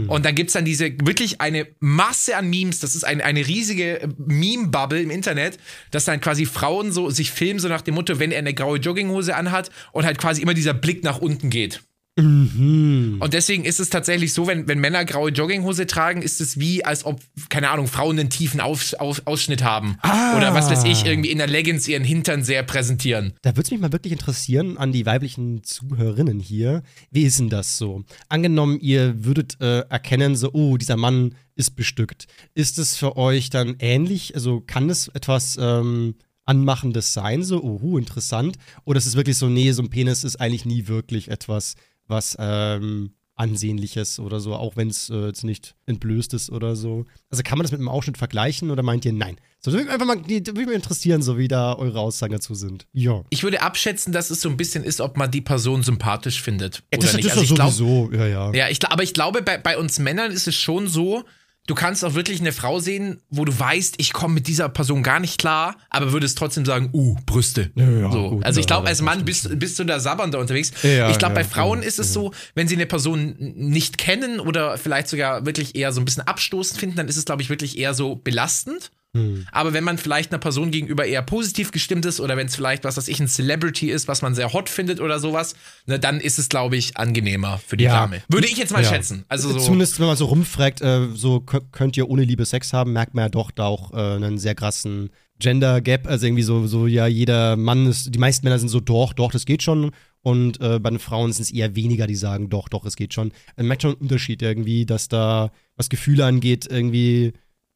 Und 0.08 0.26
dann 0.26 0.36
gibt's 0.36 0.54
dann 0.54 0.66
diese 0.66 0.92
wirklich 1.04 1.42
eine 1.42 1.68
Masse 1.80 2.38
an 2.38 2.50
Memes, 2.50 2.80
das 2.80 2.96
ist 2.96 3.04
ein, 3.04 3.20
eine 3.20 3.48
riesige 3.48 4.02
äh, 4.02 4.08
Meme-Bubble 4.18 5.02
im 5.02 5.10
Internet, 5.10 5.58
dass 5.90 6.06
dann 6.06 6.22
quasi 6.22 6.46
Frauen 6.46 6.92
so 6.92 7.10
sich 7.10 7.32
filmen, 7.32 7.60
so 7.60 7.68
nach 7.68 7.82
dem 7.82 7.96
Motto, 7.96 8.20
wenn 8.20 8.32
er 8.32 8.40
eine 8.40 8.54
graue 8.54 8.78
Jogginghose 8.78 9.36
anhat 9.36 9.72
und 9.92 10.06
halt 10.06 10.20
quasi 10.20 10.44
immer 10.44 10.54
dieser 10.54 10.76
Blick 10.76 11.04
nach 11.04 11.18
unten 11.20 11.50
geht. 11.50 11.82
Und 12.24 13.34
deswegen 13.34 13.66
ist 13.66 13.80
es 13.80 13.90
tatsächlich 13.90 14.34
so, 14.34 14.48
wenn, 14.48 14.68
wenn 14.68 14.80
Männer 14.80 15.06
graue 15.06 15.32
Jogginghose 15.32 15.88
tragen, 15.88 16.22
ist 16.22 16.42
es 16.42 16.60
wie, 16.60 16.84
als 16.84 17.06
ob, 17.06 17.22
keine 17.50 17.70
Ahnung, 17.70 17.88
Frauen 17.88 18.20
einen 18.20 18.30
tiefen 18.30 18.60
Auf, 18.60 18.94
Auf, 19.00 19.24
Ausschnitt 19.26 19.64
haben. 19.64 19.98
Ah. 20.02 20.38
Oder 20.38 20.54
was 20.54 20.70
weiß 20.70 20.84
ich, 20.86 21.06
irgendwie 21.06 21.32
in 21.32 21.38
der 21.38 21.48
Leggings 21.48 21.88
ihren 21.88 22.04
Hintern 22.04 22.44
sehr 22.44 22.64
präsentieren. 22.64 23.34
Da 23.42 23.52
würde 23.52 23.64
es 23.64 23.72
mich 23.72 23.80
mal 23.80 23.92
wirklich 23.92 24.14
interessieren 24.14 24.78
an 24.78 24.92
die 24.92 25.06
weiblichen 25.06 25.64
Zuhörerinnen 25.64 26.40
hier. 26.40 26.84
Wie 27.12 27.24
ist 27.24 27.40
denn 27.40 27.50
das 27.50 27.78
so? 27.78 28.04
Angenommen, 28.28 28.80
ihr 28.80 29.24
würdet 29.26 29.60
äh, 29.62 29.82
erkennen, 29.82 30.36
so, 30.36 30.52
oh, 30.54 30.78
dieser 30.78 30.98
Mann 30.98 31.36
ist 31.56 31.76
bestückt. 31.76 32.28
Ist 32.54 32.80
es 32.80 32.96
für 32.96 33.18
euch 33.18 33.50
dann 33.50 33.76
ähnlich? 33.80 34.36
Also 34.36 34.62
kann 34.62 34.90
es 34.90 35.10
etwas 35.10 35.58
ähm, 35.60 36.16
Anmachendes 36.50 37.14
sein, 37.14 37.44
so, 37.44 37.62
oh, 37.62 37.98
interessant? 38.00 38.58
Oder 38.84 38.98
ist 38.98 39.06
es 39.06 39.16
wirklich 39.16 39.38
so, 39.38 39.48
nee, 39.48 39.72
so 39.72 39.84
ein 39.84 39.92
Penis 39.92 40.24
ist 40.24 40.38
eigentlich 40.38 40.66
nie 40.66 40.88
wirklich 40.88 41.30
etwas, 41.30 41.76
was 42.10 42.36
ähm, 42.40 43.12
Ansehnliches 43.36 44.20
oder 44.20 44.40
so, 44.42 44.54
auch 44.54 44.76
wenn 44.76 44.90
es 44.90 45.10
äh, 45.10 45.28
jetzt 45.28 45.44
nicht 45.46 45.76
entblößt 45.86 46.34
ist 46.34 46.50
oder 46.52 46.76
so. 46.76 47.06
Also 47.30 47.42
kann 47.44 47.58
man 47.58 47.64
das 47.64 47.72
mit 47.72 47.80
einem 47.80 47.88
Ausschnitt 47.88 48.18
vergleichen 48.18 48.70
oder 48.70 48.84
meint 48.84 49.06
ihr 49.06 49.14
nein? 49.14 49.38
So, 49.62 49.72
würde 49.72 49.86
mich 49.86 49.94
einfach 49.94 50.06
mal, 50.06 50.22
die- 50.22 50.46
würde 50.46 50.66
mich 50.66 50.76
interessieren, 50.76 51.22
so 51.22 51.38
wie 51.38 51.48
da 51.48 51.74
eure 51.74 52.00
Aussagen 52.00 52.34
dazu 52.34 52.54
sind. 52.54 52.86
Ja. 52.92 53.24
Ich 53.30 53.44
würde 53.44 53.62
abschätzen, 53.62 54.12
dass 54.14 54.30
es 54.30 54.42
so 54.42 54.50
ein 54.50 54.58
bisschen 54.58 54.84
ist, 54.84 55.00
ob 55.00 55.16
man 55.18 55.32
die 55.32 55.42
Person 55.42 55.84
sympathisch 55.84 56.42
findet. 56.42 56.84
Ja, 56.94 56.98
oder 57.00 57.08
das, 57.08 57.14
nicht. 57.16 57.26
das 57.26 57.32
Also 57.38 57.44
ist 57.44 57.50
ich 57.52 57.56
glaub- 57.56 57.72
sowieso, 57.72 58.12
ja, 58.14 58.28
ja. 58.28 58.54
Ja, 58.54 58.70
ich, 58.70 58.86
aber 58.86 59.04
ich 59.04 59.14
glaube, 59.14 59.42
bei, 59.42 59.58
bei 59.58 59.78
uns 59.78 60.00
Männern 60.00 60.32
ist 60.32 60.48
es 60.48 60.56
schon 60.56 60.88
so, 60.88 61.24
du 61.70 61.76
kannst 61.76 62.04
auch 62.04 62.16
wirklich 62.16 62.40
eine 62.40 62.52
Frau 62.52 62.80
sehen, 62.80 63.22
wo 63.30 63.46
du 63.46 63.58
weißt, 63.58 63.96
ich 63.98 64.12
komme 64.12 64.34
mit 64.34 64.48
dieser 64.48 64.70
Person 64.70 65.04
gar 65.04 65.20
nicht 65.20 65.40
klar, 65.40 65.76
aber 65.92 66.12
würdest 66.12 66.38
trotzdem 66.38 66.66
sagen, 66.66 66.90
uh, 66.94 67.16
Brüste. 67.28 67.70
Ja, 67.76 67.88
ja, 67.88 68.12
so. 68.12 68.30
gut, 68.32 68.46
also 68.46 68.60
ich 68.60 68.66
glaube, 68.66 68.88
als 68.88 69.04
Mann 69.04 69.24
bist, 69.24 69.60
bist 69.60 69.78
du 69.78 69.84
da 69.84 70.00
sabbernder 70.00 70.40
unterwegs. 70.40 70.72
Ich 70.82 71.18
glaube, 71.20 71.36
bei 71.36 71.44
Frauen 71.44 71.84
ist 71.84 72.00
es 72.00 72.12
so, 72.12 72.34
wenn 72.56 72.68
sie 72.68 72.76
eine 72.76 72.88
Person 72.88 73.36
nicht 73.38 74.00
kennen 74.00 74.40
oder 74.40 74.78
vielleicht 74.78 75.10
sogar 75.10 75.46
wirklich 75.46 75.76
eher 75.76 75.92
so 75.92 76.02
ein 76.02 76.06
bisschen 76.06 76.28
abstoßend 76.28 76.80
finden, 76.80 76.96
dann 76.96 77.08
ist 77.08 77.18
es, 77.18 77.26
glaube 77.26 77.44
ich, 77.44 77.50
wirklich 77.50 77.78
eher 77.78 77.94
so 77.94 78.16
belastend. 78.16 78.92
Hm. 79.16 79.48
Aber 79.52 79.74
wenn 79.74 79.84
man 79.84 79.98
vielleicht 79.98 80.32
einer 80.32 80.40
Person 80.40 80.70
gegenüber 80.70 81.04
eher 81.06 81.24
positiv 81.24 81.72
gestimmt 81.72 82.06
ist 82.06 82.20
oder 82.20 82.38
wenn 82.38 82.46
es 82.46 82.56
vielleicht, 82.56 82.84
was 82.84 82.96
weiß 82.96 83.08
ich, 83.08 83.20
ein 83.20 83.28
Celebrity 83.28 83.90
ist, 83.90 84.08
was 84.08 84.22
man 84.22 84.36
sehr 84.36 84.54
hot 84.54 84.70
findet 84.70 85.00
oder 85.00 85.20
sowas, 85.20 85.56
ne, 85.88 86.00
dann 86.00 86.20
ist 86.20 86.38
es, 86.38 86.48
glaube 86.48 86.78
ich, 86.78 86.96
angenehmer 86.98 87.58
für 87.66 87.76
die 87.76 87.86
Ja. 87.86 88.02
Dame. 88.02 88.22
Würde 88.28 88.46
ich 88.48 88.58
jetzt 88.58 88.72
mal 88.72 88.84
Ja. 88.84 88.90
schätzen. 88.90 89.26
Also 89.28 89.50
so. 89.52 89.58
Zumindest, 89.60 90.00
wenn 90.00 90.06
man 90.06 90.16
so 90.16 90.26
rumfragt, 90.26 90.82
äh, 90.82 91.08
so 91.16 91.38
kö- 91.38 91.64
könnt 91.72 91.98
ihr 91.98 92.08
ohne 92.08 92.24
Liebe 92.24 92.46
Sex 92.46 92.72
haben, 92.72 92.94
merkt 92.94 93.16
man 93.16 93.24
ja 93.26 93.30
doch 93.30 93.50
da 93.50 93.66
auch 93.66 93.94
äh, 93.94 93.98
einen 93.98 94.38
sehr 94.38 94.54
krassen 94.54 95.10
Gender 95.40 95.82
Gap. 95.82 96.06
Also 96.06 96.28
irgendwie 96.28 96.44
so, 96.44 96.68
so, 96.68 96.86
ja, 96.86 97.08
jeder 97.08 97.56
Mann 97.56 97.88
ist, 97.88 98.14
die 98.14 98.20
meisten 98.20 98.46
Männer 98.46 98.60
sind 98.60 98.70
so, 98.70 98.80
doch, 98.80 99.14
doch, 99.14 99.32
das 99.32 99.46
geht 99.46 99.64
schon. 99.64 99.92
Und 100.22 100.60
äh, 100.62 100.80
bei 100.80 100.90
den 100.92 101.00
Frauen 101.00 101.32
sind 101.34 101.44
es 101.44 101.52
eher 101.52 101.76
weniger, 101.76 102.06
die 102.06 102.16
sagen, 102.16 102.50
doch, 102.50 102.68
doch, 102.70 102.86
es 102.86 102.96
geht 102.96 103.14
schon. 103.14 103.32
Man 103.58 103.68
merkt 103.68 103.82
schon 103.82 103.94
einen 103.94 104.02
Unterschied 104.02 104.42
irgendwie, 104.42 104.86
dass 104.86 105.08
da, 105.08 105.52
was 105.78 105.90
Gefühle 105.90 106.26
angeht, 106.26 106.68
irgendwie 106.70 107.34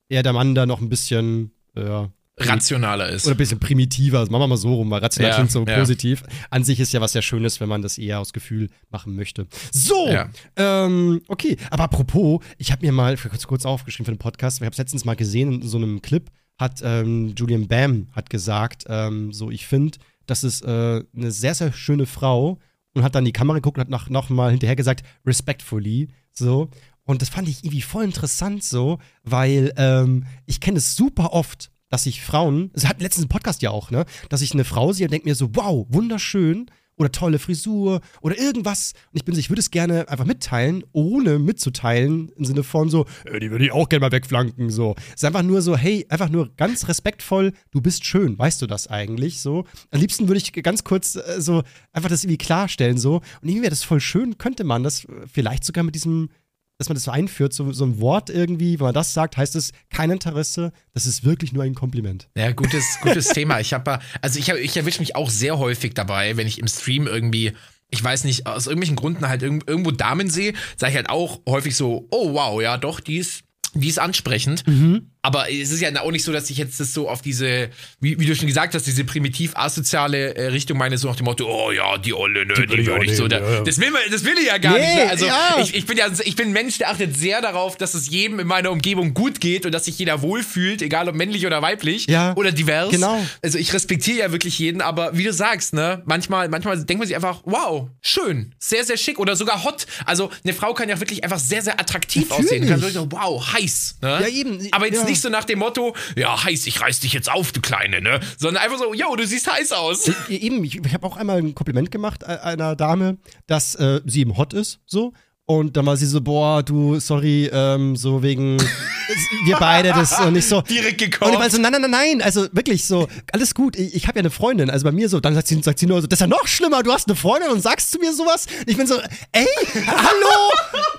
eher 0.10 0.24
der 0.24 0.34
Mann 0.34 0.56
da 0.56 0.66
noch 0.66 0.82
ein 0.82 0.90
bisschen, 0.90 1.52
ja, 1.76 2.10
rationaler 2.40 3.10
ist. 3.10 3.26
oder 3.26 3.36
ein 3.36 3.38
bisschen 3.38 3.60
primitiver. 3.60 4.20
Also 4.20 4.32
machen 4.32 4.42
wir 4.42 4.48
mal 4.48 4.58
so 4.58 4.74
rum, 4.74 4.90
weil 4.90 5.02
rational 5.02 5.30
Ja, 5.32 5.36
klingt 5.36 5.52
so 5.52 5.64
ja. 5.66 5.78
positiv. 5.78 6.24
An 6.50 6.64
sich 6.64 6.80
ist 6.80 6.92
ja 6.92 7.00
was 7.00 7.12
sehr 7.12 7.22
Schönes, 7.22 7.60
wenn 7.60 7.70
man 7.70 7.82
das 7.84 7.98
eher 8.00 8.20
aus 8.20 8.34
Gefühl 8.34 8.70
machen 8.90 9.16
möchte. 9.16 9.46
So, 9.72 10.08
Ja. 10.10 10.30
ähm, 10.56 11.22
okay. 11.28 11.58
Aber 11.70 11.84
apropos, 11.84 12.42
ich 12.58 12.72
habe 12.72 12.86
mir 12.86 12.92
mal, 12.92 13.16
kurz, 13.18 13.46
kurz 13.46 13.66
aufgeschrieben 13.66 14.06
für 14.06 14.12
den 14.14 14.18
Podcast, 14.20 14.60
weil 14.60 14.66
ich 14.66 14.68
habe 14.68 14.74
es 14.74 14.78
letztens 14.80 15.06
mal 15.06 15.16
gesehen 15.16 15.62
in 15.62 15.68
so 15.68 15.78
einem 15.78 16.02
Clip, 16.02 16.30
hat 16.58 16.82
ähm, 16.84 17.34
Julian 17.38 17.68
Bam 17.68 18.08
hat 18.14 18.30
gesagt, 18.30 18.86
ähm, 18.88 19.32
so 19.32 19.52
ich 19.52 19.68
finde, 19.68 19.98
das 20.26 20.44
ist 20.44 20.64
äh, 20.64 21.04
eine 21.16 21.32
sehr, 21.32 21.54
sehr 21.54 21.72
schöne 21.72 22.06
Frau 22.08 22.58
und 22.96 23.04
hat 23.04 23.14
dann 23.16 23.26
die 23.26 23.32
Kamera 23.32 23.58
geguckt 23.58 23.78
und 23.78 23.82
hat 23.82 23.90
noch, 23.90 24.10
noch 24.10 24.30
mal 24.30 24.52
hinterher 24.52 24.76
gesagt, 24.76 25.04
respectfully, 25.26 26.10
so. 26.32 26.70
Und 27.06 27.22
das 27.22 27.30
fand 27.30 27.48
ich 27.48 27.64
irgendwie 27.64 27.82
voll 27.82 28.04
interessant 28.04 28.64
so, 28.64 29.00
weil 29.24 29.74
ähm, 29.78 30.26
ich 30.46 30.60
kenne 30.60 30.78
es 30.78 30.96
super 30.96 31.34
oft, 31.34 31.70
dass 31.90 32.06
ich 32.06 32.22
Frauen, 32.22 32.72
es 32.74 32.88
hat 32.88 33.02
letztens 33.02 33.26
einen 33.26 33.30
Podcast 33.30 33.62
ja 33.62 33.70
auch, 33.70 33.92
ne, 33.92 34.06
dass 34.30 34.42
ich 34.42 34.54
eine 34.54 34.64
Frau 34.64 34.94
sehe 34.94 35.06
und 35.06 35.12
denke 35.12 35.28
mir 35.28 35.36
so, 35.36 35.50
wow, 35.54 35.86
wunderschön 35.90 36.68
oder 36.96 37.12
tolle 37.12 37.40
Frisur 37.40 38.02
oder 38.22 38.38
irgendwas. 38.38 38.94
Und 39.12 39.18
ich 39.18 39.26
bin 39.26 39.36
so, 39.36 39.40
ich 39.40 39.50
würde 39.50 39.60
es 39.60 39.72
gerne 39.72 40.08
einfach 40.10 40.26
mitteilen, 40.26 40.84
ohne 40.92 41.40
mitzuteilen, 41.40 42.30
im 42.36 42.46
Sinne 42.46 42.64
von 42.64 42.90
so, 42.90 43.06
äh, 43.26 43.40
die 43.40 43.52
würde 43.52 43.66
ich 43.66 43.72
auch 43.72 43.90
gerne 43.90 44.02
mal 44.02 44.12
wegflanken, 44.12 44.70
so. 44.70 44.96
Es 45.10 45.16
ist 45.16 45.26
einfach 45.26 45.44
nur 45.44 45.62
so, 45.62 45.76
hey, 45.76 46.06
einfach 46.10 46.30
nur 46.30 46.54
ganz 46.56 46.88
respektvoll, 46.88 47.54
du 47.72 47.82
bist 47.82 48.06
schön, 48.06 48.38
weißt 48.38 48.62
du 48.62 48.68
das 48.68 48.88
eigentlich, 48.88 49.40
so. 49.42 49.66
Am 49.92 50.00
liebsten 50.00 50.28
würde 50.28 50.38
ich 50.40 50.52
ganz 50.64 50.84
kurz 50.84 51.16
äh, 51.16 51.42
so 51.42 51.64
einfach 51.92 52.10
das 52.10 52.24
irgendwie 52.24 52.38
klarstellen, 52.38 52.98
so. 52.98 53.18
Und 53.18 53.50
irgendwie 53.50 53.62
wäre 53.62 53.72
das 53.72 53.84
voll 53.84 54.00
schön, 54.00 54.38
könnte 54.38 54.64
man 54.64 54.84
das 54.84 55.08
vielleicht 55.32 55.64
sogar 55.64 55.84
mit 55.84 55.96
diesem 55.96 56.30
dass 56.78 56.90
man 56.90 56.96
das 56.96 57.04
so 57.04 57.12
einführt, 57.12 57.54
so, 57.54 57.72
so 57.72 57.86
ein 57.86 58.00
Wort 58.00 58.30
irgendwie, 58.30 58.80
wenn 58.80 58.88
man 58.88 58.94
das 58.94 59.14
sagt, 59.14 59.38
heißt 59.38 59.56
es 59.56 59.72
kein 59.90 60.12
Interesse, 60.12 60.72
das 60.94 61.06
ist 61.06 61.24
wirklich 61.24 61.54
nur 61.54 61.64
ein 61.64 61.76
Kompliment. 61.76 62.30
Ja, 62.36 62.52
gutes, 62.52 62.84
gutes 63.02 63.28
Thema. 63.30 63.60
Ich 63.60 63.74
habe, 63.74 64.00
also 64.22 64.40
ich, 64.40 64.50
ich 64.50 64.78
erwische 64.78 65.00
mich 65.00 65.16
auch 65.16 65.30
sehr 65.30 65.60
häufig 65.60 65.94
dabei, 65.94 66.36
wenn 66.38 66.48
ich 66.48 66.60
im 66.60 66.68
Stream 66.68 67.08
irgendwie 67.08 67.54
ich 67.94 68.04
weiß 68.04 68.24
nicht, 68.24 68.48
aus 68.48 68.66
irgendwelchen 68.66 68.96
Gründen 68.96 69.30
halt 69.30 69.44
irgendwo 69.44 69.92
Damen 69.92 70.28
sehe, 70.28 70.54
sage 70.78 70.90
ich 70.90 70.96
halt 70.96 71.12
auch 71.12 71.42
häufig 71.48 71.76
so, 71.76 72.08
oh 72.10 72.34
wow, 72.34 72.60
ja 72.60 72.78
doch, 72.78 73.00
die 73.00 73.18
ist, 73.18 73.44
die 73.76 73.88
ist 73.88 74.00
ansprechend. 74.00 74.66
Mhm. 74.66 75.12
Aber 75.26 75.50
es 75.50 75.72
ist 75.72 75.80
ja 75.80 75.90
auch 76.02 76.12
nicht 76.12 76.26
so, 76.26 76.34
dass 76.34 76.50
ich 76.50 76.58
jetzt 76.58 76.82
das 76.82 76.94
so 76.94 77.08
auf 77.10 77.22
diese, 77.22 77.70
wie, 78.02 78.20
wie 78.20 78.26
du 78.26 78.36
schon 78.36 78.46
gesagt 78.46 78.76
hast, 78.76 78.86
diese 78.86 79.06
primitiv 79.06 79.56
asoziale 79.56 80.36
äh, 80.36 80.48
Richtung 80.48 80.78
meine, 80.78 80.98
so 80.98 81.08
nach 81.08 81.16
dem 81.16 81.24
Motto, 81.24 81.46
oh 81.48 81.72
ja, 81.72 81.98
die 81.98 82.14
Olle, 82.14 82.46
ne, 82.46 82.54
die, 82.54 82.68
die 82.68 82.86
würde 82.86 83.06
ich 83.06 83.16
so. 83.16 83.30
Da, 83.30 83.40
ja. 83.40 83.62
Das 83.62 83.80
will 83.80 83.90
man, 83.92 84.02
das 84.12 84.26
will 84.26 84.34
ich 84.38 84.48
ja 84.48 84.58
gar 84.58 84.74
nee, 84.74 84.82
nicht. 84.82 84.96
Ne? 84.98 85.10
Also 85.10 85.26
ja. 85.28 85.60
ich, 85.62 85.76
ich 85.76 85.86
bin 85.86 85.98
ja, 85.98 86.08
ich 86.26 86.36
bin 86.36 86.50
ein 86.50 86.52
Mensch, 86.52 86.78
der 86.78 86.90
achtet 86.90 87.16
sehr 87.16 87.42
darauf, 87.42 87.78
dass 87.78 87.94
es 87.94 88.10
jedem 88.10 88.42
in 88.42 88.48
meiner 88.48 88.70
Umgebung 88.70 89.14
gut 89.14 89.40
geht 89.40 89.66
und 89.66 89.72
dass 89.72 89.86
sich 89.86 89.98
jeder 89.98 90.22
wohlfühlt, 90.22 90.82
egal 90.82 91.08
ob 91.08 91.16
männlich 91.16 91.46
oder 91.46 91.62
weiblich 91.62 92.06
ja, 92.08 92.36
oder 92.36 92.52
divers. 92.52 92.92
Genau. 92.92 93.26
Also 93.42 93.58
ich 93.58 93.72
respektiere 93.74 94.18
ja 94.18 94.32
wirklich 94.34 94.60
jeden, 94.60 94.82
aber 94.82 95.18
wie 95.18 95.24
du 95.24 95.32
sagst, 95.32 95.74
ne, 95.74 96.02
manchmal, 96.04 96.50
manchmal 96.50 96.76
denkt 96.84 97.00
man 97.00 97.08
sich 97.08 97.16
einfach, 97.16 97.44
wow, 97.46 97.88
schön, 98.02 98.54
sehr, 98.60 98.84
sehr 98.84 98.98
schick 98.98 99.20
oder 99.20 99.38
sogar 99.38 99.64
hot. 99.64 99.86
Also 100.06 100.32
eine 100.44 100.54
Frau 100.54 100.74
kann 100.74 100.90
ja 100.90 101.00
wirklich 101.00 101.24
einfach 101.24 101.40
sehr, 101.40 101.62
sehr 101.62 101.80
attraktiv 101.80 102.28
Natürlich. 102.28 102.46
aussehen. 102.46 102.68
Kann 102.68 102.82
wirklich 102.82 102.96
so, 102.96 103.08
wow, 103.10 103.54
heiß. 103.54 104.00
Ne? 104.02 104.20
Ja, 104.22 104.28
eben. 104.28 104.68
Aber 104.72 104.86
jetzt 104.88 105.06
nicht 105.06 105.13
so 105.22 105.30
nach 105.30 105.46
dem 105.46 105.60
Motto, 105.60 105.96
ja, 106.16 106.44
heiß, 106.44 106.68
ich 106.68 106.82
reiß 106.82 107.00
dich 107.00 107.14
jetzt 107.14 107.32
auf, 107.32 107.52
du 107.52 107.62
Kleine, 107.62 108.02
ne? 108.02 108.20
Sondern 108.38 108.64
einfach 108.64 108.78
so, 108.78 108.94
yo, 108.94 109.16
du 109.16 109.26
siehst 109.26 109.52
heiß 109.52 109.72
aus. 109.74 110.08
Äh, 110.30 110.36
eben, 110.36 110.64
ich, 110.64 110.84
ich 110.84 110.94
habe 110.94 111.06
auch 111.06 111.18
einmal 111.18 111.38
ein 111.38 111.56
Kompliment 111.56 111.92
gemacht 111.92 112.24
einer 112.24 112.76
Dame, 112.76 113.18
dass 113.48 113.76
äh, 113.76 114.02
sie 114.06 114.22
eben 114.22 114.38
hot 114.38 114.54
ist, 114.54 114.80
so. 114.86 115.14
Und 115.46 115.76
dann 115.76 115.86
war 115.86 115.98
sie 115.98 116.06
so, 116.06 116.22
boah, 116.22 116.64
du, 116.64 117.02
sorry, 117.02 117.50
ähm, 117.52 117.98
so 117.98 118.24
wegen 118.24 118.58
wir 119.46 119.58
beide 119.58 119.90
das 119.90 120.18
und 120.22 120.34
nicht 120.34 120.48
so. 120.48 120.62
Direkt 120.62 121.00
gekommen. 121.00 121.32
Und 121.32 121.36
ich 121.36 121.44
war 121.44 121.50
so, 121.50 121.58
nein, 121.60 121.74
nein, 121.74 121.82
nein, 121.82 121.92
nein, 121.92 122.22
also 122.22 122.48
wirklich 122.54 122.88
so, 122.88 123.10
alles 123.34 123.54
gut, 123.54 123.76
ich, 123.76 123.94
ich 123.94 124.08
habe 124.08 124.20
ja 124.20 124.22
eine 124.22 124.30
Freundin, 124.30 124.70
also 124.70 124.86
bei 124.86 124.94
mir 124.94 125.10
so, 125.10 125.20
dann 125.20 125.36
sagt 125.36 125.48
sie, 125.48 125.62
sagt 125.62 125.80
sie 125.80 125.86
nur 125.86 126.00
so, 126.00 126.08
das 126.08 126.16
ist 126.16 126.22
ja 126.22 126.28
noch 126.28 126.48
schlimmer, 126.48 126.82
du 126.82 126.94
hast 126.94 127.10
eine 127.10 127.18
Freundin 127.18 127.52
und 127.52 127.62
sagst 127.62 127.92
zu 127.92 128.00
mir 128.00 128.14
sowas. 128.14 128.46
Und 128.58 128.70
ich 128.70 128.78
bin 128.78 128.88
so, 128.88 128.98
ey, 129.34 129.46
hallo, 129.86 130.50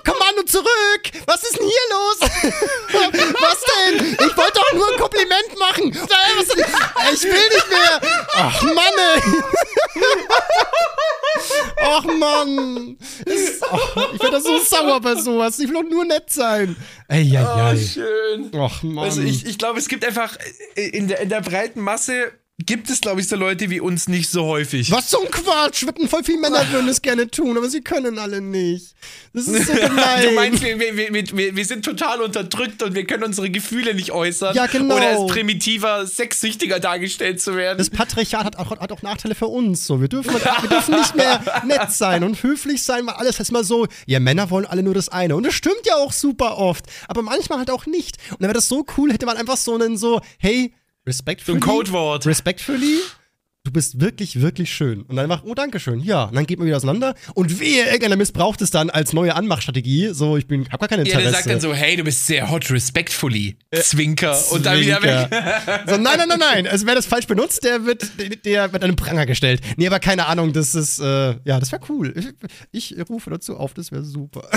Kommando 0.05 0.43
zurück, 0.45 1.11
was 1.25 1.41
ist 1.41 1.57
denn 1.57 1.65
hier 1.65 1.73
los? 1.89 2.19
was 3.41 3.63
denn? 3.97 4.13
Ich 4.13 4.37
wollte 4.37 4.53
doch 4.53 4.73
nur 4.75 4.93
ein 4.93 4.99
Kompliment 4.99 5.57
machen. 5.57 5.89
Ich 7.13 7.23
will 7.23 7.31
nicht 7.31 7.69
mehr. 7.69 7.99
Ach, 8.35 8.61
Mann, 8.61 8.75
ey. 9.15 9.21
Ach 11.81 12.03
Mann. 12.03 12.97
oh, 13.27 14.01
ich 14.13 14.21
werde 14.21 14.34
so 14.39 14.57
sauer 14.63 15.01
bei 15.01 15.15
sowas. 15.15 15.59
Ich 15.59 15.67
will 15.67 15.83
doch 15.83 15.89
nur 15.89 16.05
nett 16.05 16.29
sein. 16.29 16.75
Ey, 17.07 17.23
ja, 17.23 17.41
ja. 17.41 17.73
Oh, 17.73 17.77
schön. 17.77 18.51
Ach 18.57 18.83
Mann. 18.83 19.05
Also 19.05 19.21
ich, 19.21 19.45
ich 19.45 19.57
glaube, 19.57 19.79
es 19.79 19.87
gibt 19.87 20.05
einfach 20.05 20.37
in 20.75 21.07
der, 21.07 21.19
in 21.21 21.29
der 21.29 21.41
breiten 21.41 21.81
Masse 21.81 22.31
gibt 22.57 22.89
es, 22.89 23.01
glaube 23.01 23.19
ich, 23.19 23.27
so 23.27 23.35
Leute 23.35 23.69
wie 23.69 23.81
uns 23.81 24.07
nicht 24.07 24.29
so 24.29 24.45
häufig. 24.45 24.89
Was 24.89 25.09
zum 25.09 25.29
Quatsch! 25.29 25.83
Würden 25.83 26.07
voll 26.07 26.23
viele 26.23 26.39
Männer 26.39 26.65
würden 26.71 26.87
es 26.87 27.01
gerne 27.01 27.29
tun, 27.29 27.57
aber 27.57 27.69
sie 27.69 27.81
können 27.81 28.17
alle 28.17 28.39
nicht. 28.39 28.95
Das 29.33 29.47
ist 29.47 29.67
so 29.67 29.73
gemein. 29.87 30.23
du 30.23 30.31
meinst, 30.31 30.63
wir, 30.63 30.79
wir, 30.79 31.13
wir, 31.13 31.55
wir, 31.55 31.65
sind 31.65 31.83
total 31.83 32.21
unterdrückt 32.21 32.81
und 32.81 32.95
wir 32.95 33.05
können 33.05 33.25
unsere 33.25 33.49
Gefühle 33.49 33.93
nicht 33.93 34.11
äußern. 34.11 34.55
Ja, 34.55 34.67
genau. 34.67 34.95
Oder 34.95 35.07
als 35.09 35.31
primitiver, 35.31 36.07
sexsüchtiger 36.07 36.79
dargestellt 36.79 37.41
zu 37.41 37.57
werden. 37.57 37.77
Das 37.77 37.89
Patriarchat 37.89 38.45
hat 38.45 38.55
auch, 38.55 38.71
hat 38.71 38.91
auch 38.91 39.01
Nachteile 39.01 39.35
für 39.35 39.47
uns. 39.47 39.85
So. 39.85 39.99
Wir, 39.99 40.07
dürfen, 40.07 40.33
wir 40.61 40.69
dürfen 40.69 40.95
nicht 40.95 41.15
mehr 41.15 41.41
nett 41.65 41.91
sein 41.91 42.23
und 42.23 42.41
höflich 42.41 42.83
sein, 42.83 43.05
weil 43.05 43.15
alles 43.15 43.37
ist 43.37 43.49
immer 43.49 43.65
so, 43.65 43.85
ja, 44.05 44.21
Männer 44.21 44.49
wollen 44.49 44.65
alle 44.65 44.81
nur 44.81 44.93
das 44.93 45.09
eine. 45.09 45.35
Und 45.35 45.45
das 45.45 45.53
stimmt 45.53 45.85
ja 45.85 45.95
auch 45.95 46.13
super 46.13 46.57
oft. 46.57 46.85
Aber 47.09 47.21
manchmal 47.21 47.59
halt 47.59 47.69
auch 47.69 47.85
nicht. 47.85 48.17
Und 48.31 48.41
dann 48.41 48.47
wäre 48.47 48.53
das 48.53 48.69
so 48.69 48.85
cool, 48.97 49.11
hätte 49.11 49.25
man 49.25 49.35
einfach 49.35 49.57
so 49.57 49.75
einen 49.75 49.97
so, 49.97 50.21
hey, 50.37 50.73
Respectfully. 51.07 51.59
So 51.59 51.65
ein 51.65 51.75
Codewort. 51.75 52.25
Respectfully. 52.25 52.99
Du 53.65 53.71
bist 53.71 53.99
wirklich, 53.99 54.41
wirklich 54.41 54.71
schön. 54.71 55.01
Und 55.01 55.15
dann 55.15 55.27
macht, 55.27 55.43
oh, 55.45 55.55
danke 55.55 55.79
schön. 55.79 55.99
Ja. 55.99 56.25
Und 56.25 56.35
dann 56.35 56.45
geht 56.45 56.59
man 56.59 56.67
wieder 56.67 56.77
auseinander. 56.77 57.15
Und 57.33 57.59
wehe, 57.59 57.83
irgendeiner 57.85 58.15
missbraucht 58.15 58.61
es 58.61 58.69
dann 58.69 58.91
als 58.91 59.11
neue 59.11 59.35
Anmachstrategie. 59.35 60.09
So, 60.13 60.37
ich 60.37 60.47
bin, 60.47 60.67
hab 60.71 60.79
gar 60.79 60.87
keine 60.87 61.01
Interesse. 61.01 61.23
Ja, 61.23 61.31
der 61.31 61.33
sagt 61.33 61.49
dann 61.49 61.59
so, 61.59 61.73
hey, 61.73 61.97
du 61.97 62.03
bist 62.03 62.27
sehr 62.27 62.49
hot, 62.51 62.69
respectfully. 62.69 63.57
Äh, 63.71 63.81
Zwinker. 63.81 64.05
Zwinker. 64.33 64.51
Und 64.53 64.65
dann 64.67 64.79
wieder 64.79 65.01
weg. 65.01 65.29
so, 65.87 65.97
nein, 65.97 66.17
nein, 66.17 66.27
nein, 66.29 66.39
nein. 66.39 66.67
Also, 66.67 66.85
wer 66.85 66.93
das 66.93 67.07
falsch 67.07 67.25
benutzt, 67.25 67.63
der 67.63 67.85
wird, 67.85 68.05
der 68.45 68.71
wird 68.71 68.83
einem 68.83 68.95
Pranger 68.95 69.25
gestellt. 69.25 69.61
Nee, 69.77 69.87
aber 69.87 69.99
keine 69.99 70.27
Ahnung, 70.27 70.53
das 70.53 70.75
ist, 70.75 70.99
äh, 70.99 71.35
ja, 71.43 71.59
das 71.59 71.71
wäre 71.71 71.81
cool. 71.89 72.13
Ich, 72.71 72.95
ich 72.95 73.09
rufe 73.09 73.31
dazu 73.31 73.57
auf, 73.57 73.73
das 73.73 73.91
wäre 73.91 74.03
super. 74.03 74.47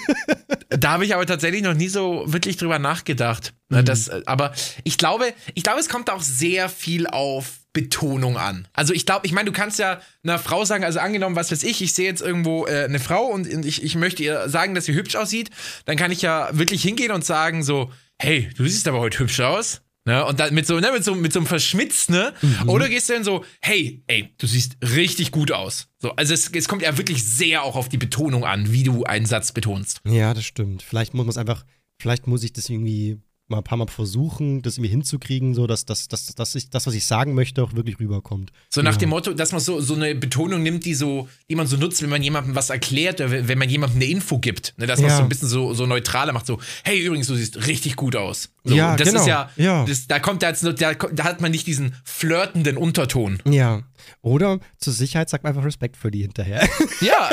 da 0.70 0.92
habe 0.92 1.04
ich 1.04 1.14
aber 1.14 1.26
tatsächlich 1.26 1.62
noch 1.62 1.74
nie 1.74 1.88
so 1.88 2.24
wirklich 2.26 2.56
drüber 2.56 2.78
nachgedacht. 2.78 3.52
Mhm. 3.68 3.84
Das, 3.84 4.08
äh, 4.08 4.22
aber 4.26 4.52
ich 4.84 4.96
glaube, 4.96 5.32
ich 5.54 5.62
glaube, 5.62 5.80
es 5.80 5.88
kommt 5.88 6.10
auch 6.10 6.22
sehr 6.22 6.68
viel 6.68 7.06
auf 7.06 7.57
Betonung 7.78 8.36
an. 8.36 8.66
Also 8.72 8.92
ich 8.92 9.06
glaube, 9.06 9.24
ich 9.24 9.32
meine, 9.32 9.46
du 9.46 9.52
kannst 9.52 9.78
ja 9.78 10.00
einer 10.24 10.40
Frau 10.40 10.64
sagen, 10.64 10.82
also 10.82 10.98
angenommen, 10.98 11.36
was 11.36 11.52
weiß 11.52 11.62
ich, 11.62 11.80
ich 11.80 11.94
sehe 11.94 12.06
jetzt 12.06 12.20
irgendwo 12.20 12.66
äh, 12.66 12.86
eine 12.86 12.98
Frau 12.98 13.26
und 13.26 13.46
ich, 13.64 13.84
ich 13.84 13.94
möchte 13.94 14.24
ihr 14.24 14.48
sagen, 14.48 14.74
dass 14.74 14.86
sie 14.86 14.94
hübsch 14.94 15.14
aussieht, 15.14 15.50
dann 15.84 15.96
kann 15.96 16.10
ich 16.10 16.20
ja 16.20 16.48
wirklich 16.50 16.82
hingehen 16.82 17.12
und 17.12 17.24
sagen 17.24 17.62
so, 17.62 17.92
hey, 18.20 18.50
du 18.56 18.64
siehst 18.64 18.88
aber 18.88 18.98
heute 18.98 19.20
hübsch 19.20 19.38
aus. 19.38 19.82
Ne? 20.04 20.24
Und 20.24 20.40
dann 20.40 20.52
mit 20.54 20.66
so, 20.66 20.80
ne, 20.80 20.90
mit 20.90 21.04
so, 21.04 21.14
mit 21.14 21.32
so 21.32 21.38
einem 21.38 21.46
Verschmitz, 21.46 22.08
ne? 22.08 22.32
Mhm. 22.40 22.68
Oder 22.68 22.88
gehst 22.88 23.10
du 23.10 23.12
dann 23.12 23.24
so, 23.24 23.44
hey, 23.60 24.02
ey, 24.06 24.34
du 24.38 24.46
siehst 24.46 24.78
richtig 24.82 25.30
gut 25.30 25.52
aus. 25.52 25.86
So, 25.98 26.12
also 26.16 26.34
es, 26.34 26.50
es 26.50 26.66
kommt 26.66 26.82
ja 26.82 26.96
wirklich 26.96 27.22
sehr 27.22 27.62
auch 27.62 27.76
auf 27.76 27.88
die 27.88 27.98
Betonung 27.98 28.44
an, 28.44 28.72
wie 28.72 28.82
du 28.82 29.04
einen 29.04 29.26
Satz 29.26 29.52
betonst. 29.52 30.00
Ja, 30.04 30.34
das 30.34 30.46
stimmt. 30.46 30.82
Vielleicht 30.82 31.14
muss 31.14 31.26
man 31.26 31.30
es 31.30 31.36
einfach, 31.36 31.64
vielleicht 32.00 32.26
muss 32.26 32.42
ich 32.42 32.52
das 32.54 32.70
irgendwie 32.70 33.18
mal 33.48 33.58
ein 33.58 33.64
paar 33.64 33.78
Mal 33.78 33.88
versuchen, 33.88 34.62
das 34.62 34.76
irgendwie 34.76 34.90
hinzukriegen, 34.90 35.54
so 35.54 35.66
dass, 35.66 35.84
dass, 35.86 36.08
dass, 36.08 36.34
dass 36.34 36.54
ich, 36.54 36.70
das, 36.70 36.86
was 36.86 36.94
ich 36.94 37.06
sagen 37.06 37.34
möchte, 37.34 37.62
auch 37.62 37.74
wirklich 37.74 37.98
rüberkommt. 37.98 38.52
So 38.68 38.82
nach 38.82 38.92
ja. 38.92 38.98
dem 38.98 39.10
Motto, 39.10 39.32
dass 39.32 39.52
man 39.52 39.60
so, 39.60 39.80
so 39.80 39.94
eine 39.94 40.14
Betonung 40.14 40.62
nimmt, 40.62 40.84
die 40.84 40.94
so, 40.94 41.28
die 41.48 41.54
man 41.54 41.66
so 41.66 41.76
nutzt, 41.76 42.02
wenn 42.02 42.10
man 42.10 42.22
jemandem 42.22 42.54
was 42.54 42.70
erklärt 42.70 43.20
oder 43.20 43.48
wenn 43.48 43.58
man 43.58 43.68
jemandem 43.68 44.02
eine 44.02 44.10
Info 44.10 44.38
gibt. 44.38 44.74
Ne, 44.76 44.86
dass 44.86 45.00
man 45.00 45.10
es 45.10 45.16
so 45.16 45.22
ein 45.22 45.28
bisschen 45.28 45.48
so, 45.48 45.72
so 45.74 45.86
neutraler 45.86 46.32
macht, 46.32 46.46
so, 46.46 46.60
hey, 46.84 47.00
übrigens, 47.00 47.26
du 47.26 47.34
siehst 47.34 47.66
richtig 47.66 47.96
gut 47.96 48.16
aus. 48.16 48.50
So, 48.68 48.74
ja, 48.74 48.96
das 48.96 49.08
genau. 49.08 49.20
ist 49.20 49.26
ja, 49.26 49.50
ja. 49.56 49.84
Das, 49.84 50.06
da 50.06 50.18
kommt 50.18 50.42
da, 50.42 50.48
jetzt, 50.48 50.62
da, 50.64 50.94
da 50.94 51.24
hat 51.24 51.40
man 51.40 51.50
nicht 51.50 51.66
diesen 51.66 51.94
flirtenden 52.04 52.76
Unterton. 52.76 53.38
Ja. 53.48 53.82
Oder 54.22 54.58
zur 54.78 54.92
Sicherheit 54.92 55.28
sagt 55.28 55.44
man 55.44 55.52
einfach 55.52 55.64
Respekt 55.64 55.96
für 55.96 56.10
die 56.10 56.22
hinterher. 56.22 56.68
Ja, 57.00 57.30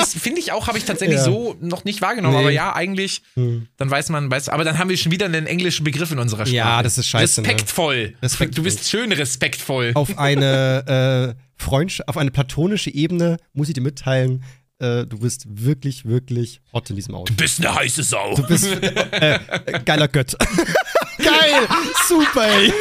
es, 0.00 0.14
finde 0.14 0.38
ich 0.38 0.52
auch, 0.52 0.68
habe 0.68 0.78
ich 0.78 0.84
tatsächlich 0.84 1.18
ja. 1.18 1.24
so 1.24 1.56
noch 1.60 1.84
nicht 1.84 2.00
wahrgenommen. 2.02 2.36
Nee. 2.36 2.42
Aber 2.42 2.50
ja, 2.50 2.72
eigentlich, 2.72 3.22
hm. 3.34 3.66
dann 3.76 3.90
weiß 3.90 4.10
man, 4.10 4.30
weiß, 4.30 4.48
aber 4.48 4.62
dann 4.62 4.78
haben 4.78 4.90
wir 4.90 4.96
schon 4.96 5.10
wieder 5.10 5.26
einen 5.26 5.46
englischen 5.46 5.82
Begriff 5.82 6.12
in 6.12 6.20
unserer 6.20 6.46
Sprache. 6.46 6.54
Ja, 6.54 6.82
das 6.84 6.98
ist 6.98 7.08
scheiße. 7.08 7.42
Ne? 7.42 7.48
Respektvoll. 7.48 8.10
Ne? 8.10 8.14
Respektvoll. 8.22 8.54
Du 8.54 8.62
bist 8.62 8.88
schön 8.88 9.10
respektvoll. 9.10 9.90
Auf 9.94 10.18
eine 10.18 11.34
äh, 11.36 11.42
Freundschaft, 11.56 12.08
auf 12.08 12.16
eine 12.16 12.30
platonische 12.30 12.94
Ebene 12.94 13.38
muss 13.52 13.68
ich 13.68 13.74
dir 13.74 13.80
mitteilen, 13.80 14.44
äh, 14.80 15.06
du 15.06 15.18
bist 15.18 15.44
wirklich, 15.48 16.04
wirklich 16.04 16.60
hot 16.72 16.88
in 16.90 16.96
diesem 16.96 17.14
Auto. 17.14 17.32
Du 17.32 17.34
bist 17.34 17.58
eine 17.60 17.74
heiße 17.74 18.02
Sau. 18.02 18.34
Du 18.34 18.46
bist 18.46 18.66
äh, 18.66 19.34
äh, 19.34 19.80
geiler 19.84 20.08
Gött. 20.08 20.36
Geil, 21.18 21.66
super, 22.06 22.46
ey. 22.46 22.72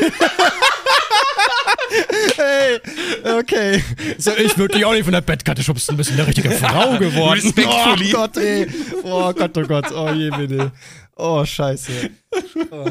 hey, 2.35 2.79
okay. 3.39 3.83
So, 4.19 4.31
ich 4.37 4.55
würde 4.59 4.75
dich 4.75 4.85
auch 4.85 4.93
nicht 4.93 5.05
von 5.05 5.13
der 5.13 5.21
Bettkante 5.21 5.63
schubsen, 5.63 5.93
du 5.93 5.97
bist 5.97 6.11
eine 6.11 6.27
richtige 6.27 6.51
Frau 6.51 6.99
geworden. 6.99 7.41
Oh 7.57 8.11
Gott, 8.11 8.37
ey. 8.37 8.67
Oh 9.03 9.33
Gott, 9.33 9.57
oh 9.57 9.63
Gott, 9.63 9.91
oh 9.91 10.11
je, 10.11 10.29
bitte. 10.29 10.71
Oh, 11.15 11.43
scheiße. 11.43 12.11
Oh. 12.71 12.89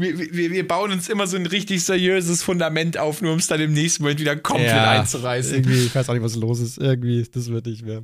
Wir, 0.00 0.18
wir, 0.18 0.50
wir, 0.50 0.66
bauen 0.66 0.92
uns 0.92 1.08
immer 1.08 1.26
so 1.26 1.36
ein 1.36 1.46
richtig 1.46 1.84
seriöses 1.84 2.42
Fundament 2.42 2.96
auf, 2.96 3.20
nur 3.20 3.32
um 3.32 3.38
es 3.38 3.46
dann 3.46 3.60
im 3.60 3.72
nächsten 3.72 4.02
Moment 4.02 4.20
wieder 4.20 4.36
komplett 4.36 4.68
ja, 4.68 4.90
einzureißen. 4.90 5.56
Irgendwie, 5.56 5.84
ich 5.86 5.94
weiß 5.94 6.08
auch 6.08 6.14
nicht, 6.14 6.22
was 6.22 6.36
los 6.36 6.60
ist. 6.60 6.78
Irgendwie, 6.78 7.26
das 7.30 7.48
wird 7.50 7.66
nicht 7.66 7.84
mehr. 7.84 8.02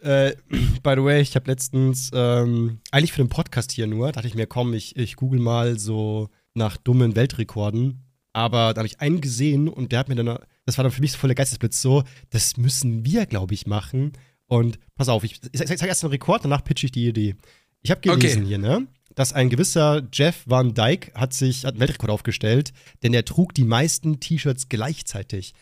Äh, 0.00 0.34
by 0.82 0.94
the 0.96 1.04
way, 1.04 1.20
ich 1.20 1.34
habe 1.34 1.50
letztens, 1.50 2.10
ähm, 2.14 2.78
eigentlich 2.90 3.12
für 3.12 3.22
den 3.22 3.28
Podcast 3.28 3.72
hier 3.72 3.86
nur, 3.86 4.12
dachte 4.12 4.26
ich 4.26 4.34
mir, 4.34 4.46
komm, 4.46 4.74
ich, 4.74 4.96
ich 4.96 5.16
google 5.16 5.40
mal 5.40 5.78
so 5.78 6.28
nach 6.54 6.76
dummen 6.76 7.14
Weltrekorden. 7.16 8.04
Aber 8.32 8.72
da 8.72 8.78
habe 8.78 8.86
ich 8.86 9.00
einen 9.00 9.20
gesehen 9.20 9.68
und 9.68 9.92
der 9.92 9.98
hat 9.98 10.08
mir 10.08 10.14
dann, 10.14 10.38
das 10.64 10.78
war 10.78 10.84
dann 10.84 10.92
für 10.92 11.02
mich 11.02 11.12
so 11.12 11.18
voller 11.18 11.34
Geistesblitz 11.34 11.82
so, 11.82 12.04
das 12.30 12.56
müssen 12.56 13.04
wir, 13.04 13.26
glaube 13.26 13.52
ich, 13.54 13.66
machen. 13.66 14.12
Und 14.46 14.78
pass 14.94 15.08
auf, 15.08 15.24
ich, 15.24 15.40
ich 15.52 15.58
sage 15.60 15.86
erst 15.86 16.02
den 16.02 16.10
Rekord, 16.10 16.44
danach 16.44 16.64
pitche 16.64 16.86
ich 16.86 16.92
die 16.92 17.08
Idee. 17.08 17.36
Ich 17.82 17.90
habe 17.90 18.00
gelesen 18.00 18.40
okay. 18.40 18.48
hier, 18.48 18.58
ne? 18.58 18.86
Dass 19.14 19.32
ein 19.32 19.50
gewisser 19.50 20.02
Jeff 20.12 20.42
Van 20.46 20.74
Dyke 20.74 21.12
hat 21.14 21.34
sich 21.34 21.64
hat 21.64 21.74
einen 21.74 21.80
Weltrekord 21.80 22.10
aufgestellt, 22.10 22.72
denn 23.02 23.14
er 23.14 23.24
trug 23.24 23.54
die 23.54 23.64
meisten 23.64 24.20
T-Shirts 24.20 24.68
gleichzeitig. 24.68 25.54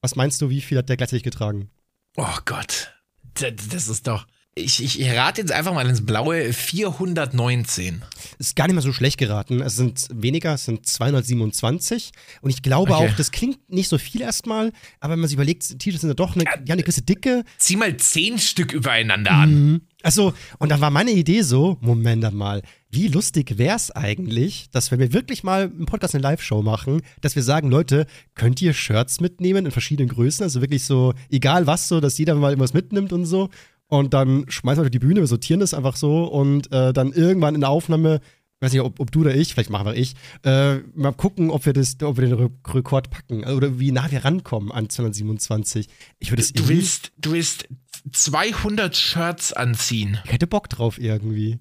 Was 0.00 0.16
meinst 0.16 0.40
du, 0.42 0.50
wie 0.50 0.60
viel 0.60 0.78
hat 0.78 0.88
der 0.88 0.96
gleichzeitig 0.96 1.24
getragen? 1.24 1.70
Oh 2.16 2.38
Gott, 2.44 2.94
das 3.34 3.88
ist 3.88 4.06
doch 4.06 4.26
ich, 4.58 4.82
ich 4.82 5.10
rate 5.10 5.42
jetzt 5.42 5.52
einfach 5.52 5.74
mal 5.74 5.86
ins 5.86 6.06
Blaue 6.06 6.50
419. 6.50 8.02
Ist 8.38 8.56
gar 8.56 8.66
nicht 8.66 8.74
mal 8.74 8.80
so 8.80 8.94
schlecht 8.94 9.18
geraten. 9.18 9.60
Es 9.60 9.76
sind 9.76 10.08
weniger, 10.10 10.54
es 10.54 10.64
sind 10.64 10.86
227. 10.86 12.10
Und 12.40 12.48
ich 12.48 12.62
glaube 12.62 12.94
okay. 12.94 13.06
auch, 13.06 13.16
das 13.16 13.32
klingt 13.32 13.70
nicht 13.70 13.88
so 13.88 13.98
viel 13.98 14.22
erstmal, 14.22 14.72
aber 14.98 15.12
wenn 15.12 15.20
man 15.20 15.28
sich 15.28 15.34
überlegt, 15.34 15.78
T-Shirts 15.78 16.00
sind 16.00 16.10
ja 16.10 16.14
doch 16.14 16.34
eine, 16.34 16.44
ja, 16.44 16.72
eine 16.72 16.82
gewisse 16.82 17.02
Dicke. 17.02 17.44
Zieh 17.58 17.76
mal 17.76 17.98
zehn 17.98 18.38
Stück 18.38 18.72
übereinander 18.72 19.32
an. 19.32 19.50
Mhm. 19.54 19.80
Also, 20.02 20.34
und 20.58 20.70
da 20.70 20.80
war 20.80 20.90
meine 20.90 21.12
Idee 21.12 21.42
so: 21.42 21.78
Moment 21.80 22.32
mal, 22.32 22.62
wie 22.90 23.08
lustig 23.08 23.58
wäre 23.58 23.76
es 23.76 23.90
eigentlich, 23.90 24.70
dass 24.70 24.90
wenn 24.90 25.00
wir 25.00 25.12
wirklich 25.12 25.42
mal 25.42 25.64
einen 25.64 25.86
Podcast, 25.86 26.14
eine 26.14 26.22
Live-Show 26.22 26.62
machen, 26.62 27.02
dass 27.20 27.36
wir 27.36 27.42
sagen, 27.42 27.70
Leute, 27.70 28.06
könnt 28.34 28.62
ihr 28.62 28.72
Shirts 28.72 29.20
mitnehmen 29.20 29.66
in 29.66 29.72
verschiedenen 29.72 30.08
Größen? 30.08 30.44
Also 30.44 30.60
wirklich 30.60 30.84
so, 30.84 31.12
egal 31.30 31.66
was, 31.66 31.88
so, 31.88 32.00
dass 32.00 32.18
jeder 32.18 32.34
mal 32.34 32.50
irgendwas 32.50 32.74
mitnimmt 32.74 33.12
und 33.12 33.26
so. 33.26 33.50
Und 33.88 34.14
dann 34.14 34.46
schmeißen 34.48 34.82
wir 34.82 34.86
auf 34.86 34.90
die 34.90 34.98
Bühne, 34.98 35.20
wir 35.20 35.26
sortieren 35.26 35.60
das 35.60 35.74
einfach 35.74 35.96
so 35.96 36.24
und 36.24 36.72
äh, 36.72 36.92
dann 36.92 37.12
irgendwann 37.12 37.54
in 37.54 37.60
der 37.60 37.70
Aufnahme, 37.70 38.20
weiß 38.60 38.72
nicht, 38.72 38.82
ob, 38.82 38.98
ob 38.98 39.12
du 39.12 39.20
oder 39.20 39.34
ich, 39.34 39.54
vielleicht 39.54 39.70
machen 39.70 39.86
wir 39.86 39.94
ich, 39.94 40.14
äh, 40.42 40.78
mal 40.94 41.12
gucken, 41.12 41.50
ob 41.50 41.66
wir, 41.66 41.72
das, 41.72 41.96
ob 42.02 42.18
wir 42.18 42.26
den 42.26 42.50
Rekord 42.66 43.10
packen 43.10 43.44
oder 43.44 43.78
wie 43.78 43.92
nah 43.92 44.10
wir 44.10 44.24
rankommen 44.24 44.72
an 44.72 44.88
227. 44.88 45.88
Ich 46.18 46.32
würde 46.32 46.42
es 46.42 46.52
du 46.52 46.66
willst, 46.68 47.12
du 47.18 47.32
willst 47.32 47.68
200 48.10 48.96
Shirts 48.96 49.52
anziehen. 49.52 50.18
Ich 50.24 50.32
hätte 50.32 50.46
Bock 50.46 50.68
drauf 50.68 50.98
irgendwie. 50.98 51.58